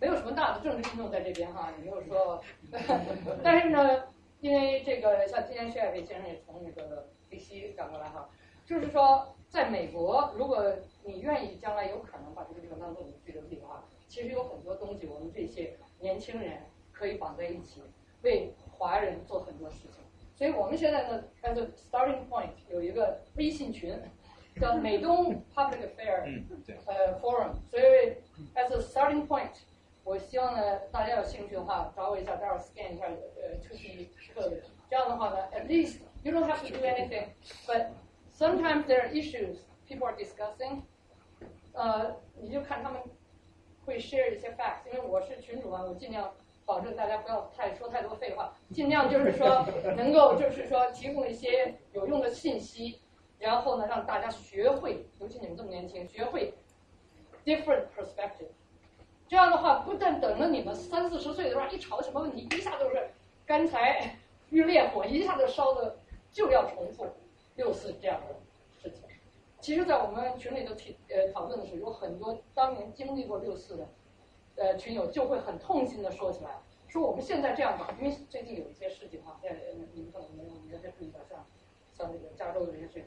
[0.00, 2.42] 没有什么大的政治运动在这边哈，也没有说，
[3.42, 4.04] 但是呢，
[4.40, 8.28] 因为这个像今天薛亚伟先生也从那个 DC 赶过来哈，
[8.66, 10.64] 就是说在美国，如果
[11.04, 16.58] 你愿意将来有可能把这个地方当做你的居留地的话，其实有很多东西我们这些年轻人
[16.92, 17.82] 可以绑在一起，
[18.22, 19.90] 为华人做很多事情。
[20.36, 23.96] 所以我们现在呢，as a starting point 有一个微信群，
[24.60, 26.42] 叫美东 Public Affair
[26.86, 27.52] 呃 Forum。
[27.70, 28.16] 所以
[28.56, 29.52] as a starting point，
[30.04, 34.52] 我希望呢大家有兴趣的话找我一下，待会儿 scan 一下呃 to be 课
[34.88, 37.88] 这样的话呢，at least you don't have to do anything，but
[38.32, 39.58] sometimes there are issues
[39.88, 40.82] people are discussing，
[41.72, 43.00] 呃，你就看他们
[43.84, 46.32] 会 share 一些 facts，因为我是群主嘛，我尽量。
[46.66, 49.66] 保证大家不要太说太多废话，尽量就是说
[49.98, 53.02] 能够就是说提供一些有用的信息，
[53.38, 56.54] 然后呢让大家学会，尤其你们这么年轻，学会
[57.44, 58.48] different perspective。
[59.28, 63.10] 这样的话，不但等了你们三四十岁的时候一吵什么问题，一下就是
[63.46, 64.16] 干柴
[64.50, 65.96] 遇烈火，一下子烧的
[66.30, 67.06] 就要重复
[67.56, 68.34] 六四这样的
[68.82, 69.02] 事情。
[69.60, 73.88] 其实，在我们群里头提呃讨论的时候，有很多当年经历过六四的。
[74.56, 79.50] 呃，群友就会很痛心的说起来，说我们现在这样吧，因为最近有一些事情哈，在
[79.92, 81.44] 你们可能没有没有注意到，像
[81.92, 83.04] 像那个加州的这些事情，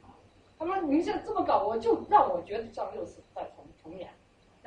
[0.60, 4.10] 他们你们现在这么搞，我就让我觉得像六次再重重演，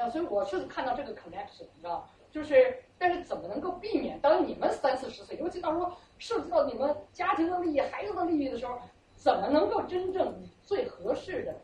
[0.09, 8.79] 所以我是看到这个 connection，你知道，就是但是怎么能够避免当你们三四十岁，尤其到时候涉及到你们家庭的利益、孩子的利益的时候，
[9.17, 11.57] 怎么能够真正以最合适的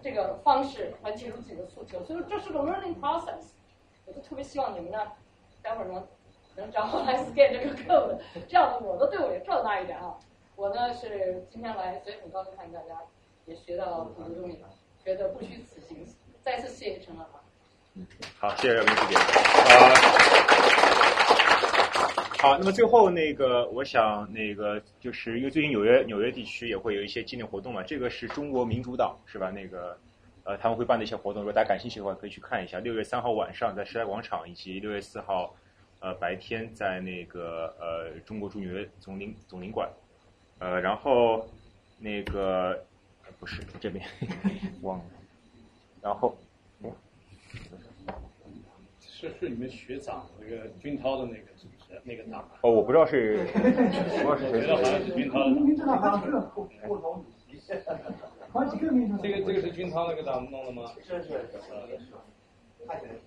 [0.00, 2.02] 这个方式来提出自己的诉求？
[2.02, 3.52] 所以这是个 learning process。
[4.06, 5.12] 我就特别希望你们呢，
[5.62, 6.06] 待会儿能
[6.56, 10.18] 能找我来 scan 这个 code，这样的我的队伍也壮大一点啊。
[10.56, 13.00] 我呢是今天来，所以很高兴看见大家
[13.44, 14.64] 也学到很多东西，
[15.04, 16.04] 觉得不虚此行，
[16.42, 17.30] 再次谢谢陈老师。
[18.38, 19.14] 好，谢谢热明师姐。
[19.16, 19.94] 呃，
[22.38, 29.50] 好，那么最后那个，我想那个就是因为最近纽约纽约地区也会有一些纪念活动嘛，这个是中国民主党是吧？
[29.50, 29.98] 那个。
[30.44, 32.78] 呃，他们会办的一些活动，如果大家感兴趣的话，可以去看一下。
[32.78, 35.54] 六月三号晚上在时代广场，以及六月四号，
[36.00, 39.86] 呃，白天在那个呃中国驻纽约总领总领馆，
[40.58, 41.46] 呃，然后
[41.98, 42.82] 那个
[43.38, 44.02] 不是这边
[44.80, 45.04] 忘了，
[46.00, 46.34] 然后
[49.18, 53.56] 是是你们学长那个军涛的那个组织那个党哦，我不知道是，我
[54.22, 56.40] 不知道是谁，觉得好像是军涛的民主党好几个
[56.86, 57.60] 共同主席，
[58.52, 59.22] 好几个民主党。
[59.22, 60.92] 这个这个是军涛那个党弄的吗？
[61.02, 61.32] 是是是，
[62.86, 63.18] 看起来是。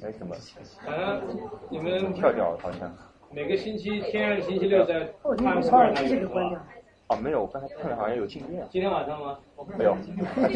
[0.00, 0.36] 没什么，
[0.84, 1.20] 好像
[1.68, 2.94] 你们跳掉了好像。
[3.32, 6.60] 每个星期天星期六在哦，你 Times 们二 Square 那这个里观点。
[7.08, 8.66] 哦，没有，我刚才看了好像有静电。
[8.70, 9.36] 今天晚上吗？
[9.76, 9.94] 没有，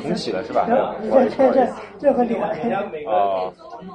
[0.01, 0.67] 重启了是吧？
[1.03, 1.69] 这这这
[1.99, 2.35] 这和你
[3.07, 3.53] 哦，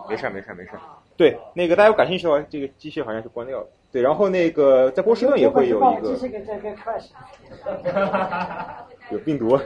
[0.08, 0.80] 没事儿没事儿没事儿。
[1.18, 3.68] 对，那个大家有感兴趣的话，这个机器好像是关掉了。
[3.92, 6.10] 对，然后那个在波士顿也会有一个。
[9.12, 9.60] 有病毒。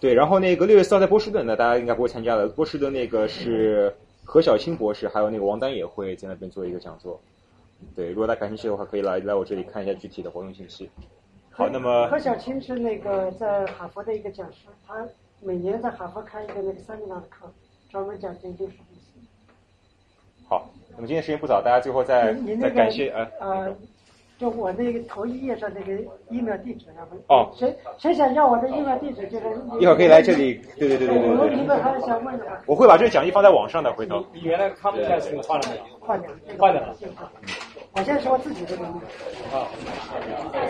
[0.00, 2.48] 对，然后那个六月四号在波士顿，那大家应该不会参加了。
[2.48, 7.20] 波士顿那个是何小青博士，还有那个王丹也会在那边做一个讲座。
[7.94, 10.88] 对，如果大家感兴趣的话，可以来来我这里看一下具体的活动信息。
[11.50, 15.06] 好，那么何小青是那个在哈佛的一个讲师，他
[15.42, 17.46] 每年在哈佛开一个那个三米纳的课，
[17.90, 18.74] 专门讲研究史。
[20.48, 23.76] 好，那么今天时间不早，大家最后再再感谢呃呃，
[24.38, 25.92] 就我那个头一页上那个
[26.30, 29.46] email 地址，要不哦谁谁想要我的 email 地址，就是
[29.78, 30.54] 一会儿可以来这里。
[30.78, 31.56] 对对对对对我对对。
[31.56, 32.58] 你们还想问的吗？
[32.66, 34.24] 我会把这个讲义放在网上的，回头。
[34.32, 35.98] 你原来 Comcast 换了没有？
[36.00, 36.96] 换掉，换掉了。
[37.92, 39.06] 我先说自己这个名字。
[39.52, 39.66] 啊，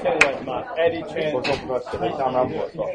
[0.03, 2.89] 现在什么 Eddie Chen，我说不错写的相当不错，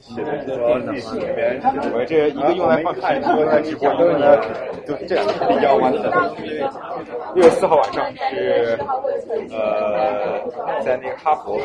[0.00, 1.60] 写的是说历史里面，
[1.92, 3.60] 我这一个用来放太多的。
[3.62, 4.38] 直播，一个呢
[4.86, 6.02] 就是这样比较完整。
[7.34, 8.78] 六月四号晚上是
[9.50, 10.38] 呃
[10.80, 11.60] 在那个哈佛，我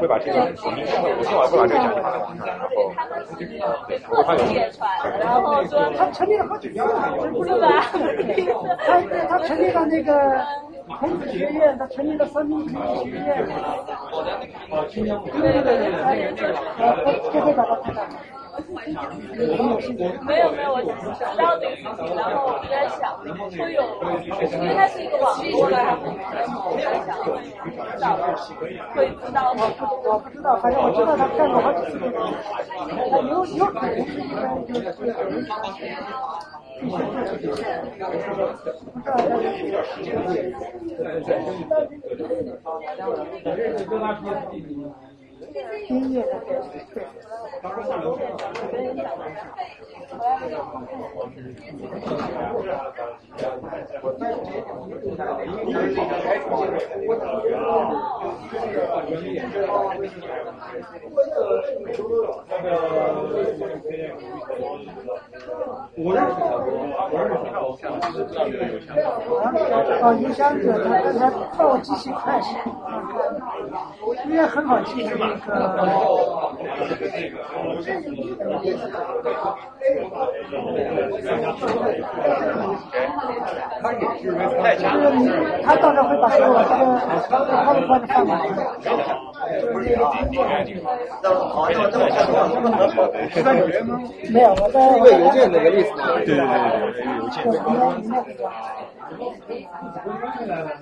[0.00, 2.64] 会把这个我明天会我今晚会把这个讲义放在网上，然后
[3.86, 4.54] 对我会发给你。
[5.20, 5.62] 然后
[5.94, 6.86] 他成立了好几个，
[7.32, 7.84] 不是吧？
[8.86, 8.98] 他
[9.28, 10.44] 他成立了那个
[10.98, 13.46] 孔子学院，他成立了三民主义学院。
[15.40, 15.78] 对对对
[16.34, 18.00] 对，这会把它看到。
[20.26, 20.86] 没有没有，我知
[21.38, 23.82] 道这个事情，然后我就在想，会有，
[24.60, 25.76] 因为它是一个网络的，
[28.94, 29.56] 会知道，我
[30.18, 32.18] 不知道，反正我知道他看过好几次这个，
[33.10, 34.82] 他有有可能是一般就是
[45.88, 46.40] 音乐的
[65.96, 66.42] 我认识他，
[67.10, 68.96] 我认识他，我看就是知道这个邮箱。
[70.00, 72.40] 哦，影响者他刚才帮我记性快，
[74.26, 75.22] 因为很好记，是你
[85.64, 86.82] 他到时候会把给我这个
[87.64, 88.38] 他们帮你放过来。
[93.30, 94.00] 是在纽约吗？
[94.32, 95.92] 没有，我在一个邮件那个 list。
[96.24, 96.42] 对对对
[96.92, 97.34] 对，邮件。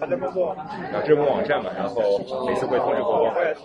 [0.01, 0.49] 他在工作。
[0.51, 0.57] 啊，
[1.05, 2.01] 这是我们网站嘛，然后
[2.47, 3.25] 每次会通知活动，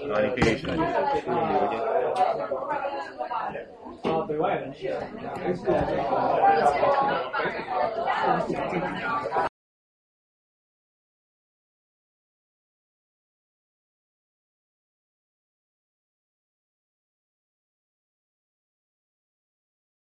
[0.10, 1.82] 然后你可以选邮件。
[4.04, 4.74] 啊，对外人。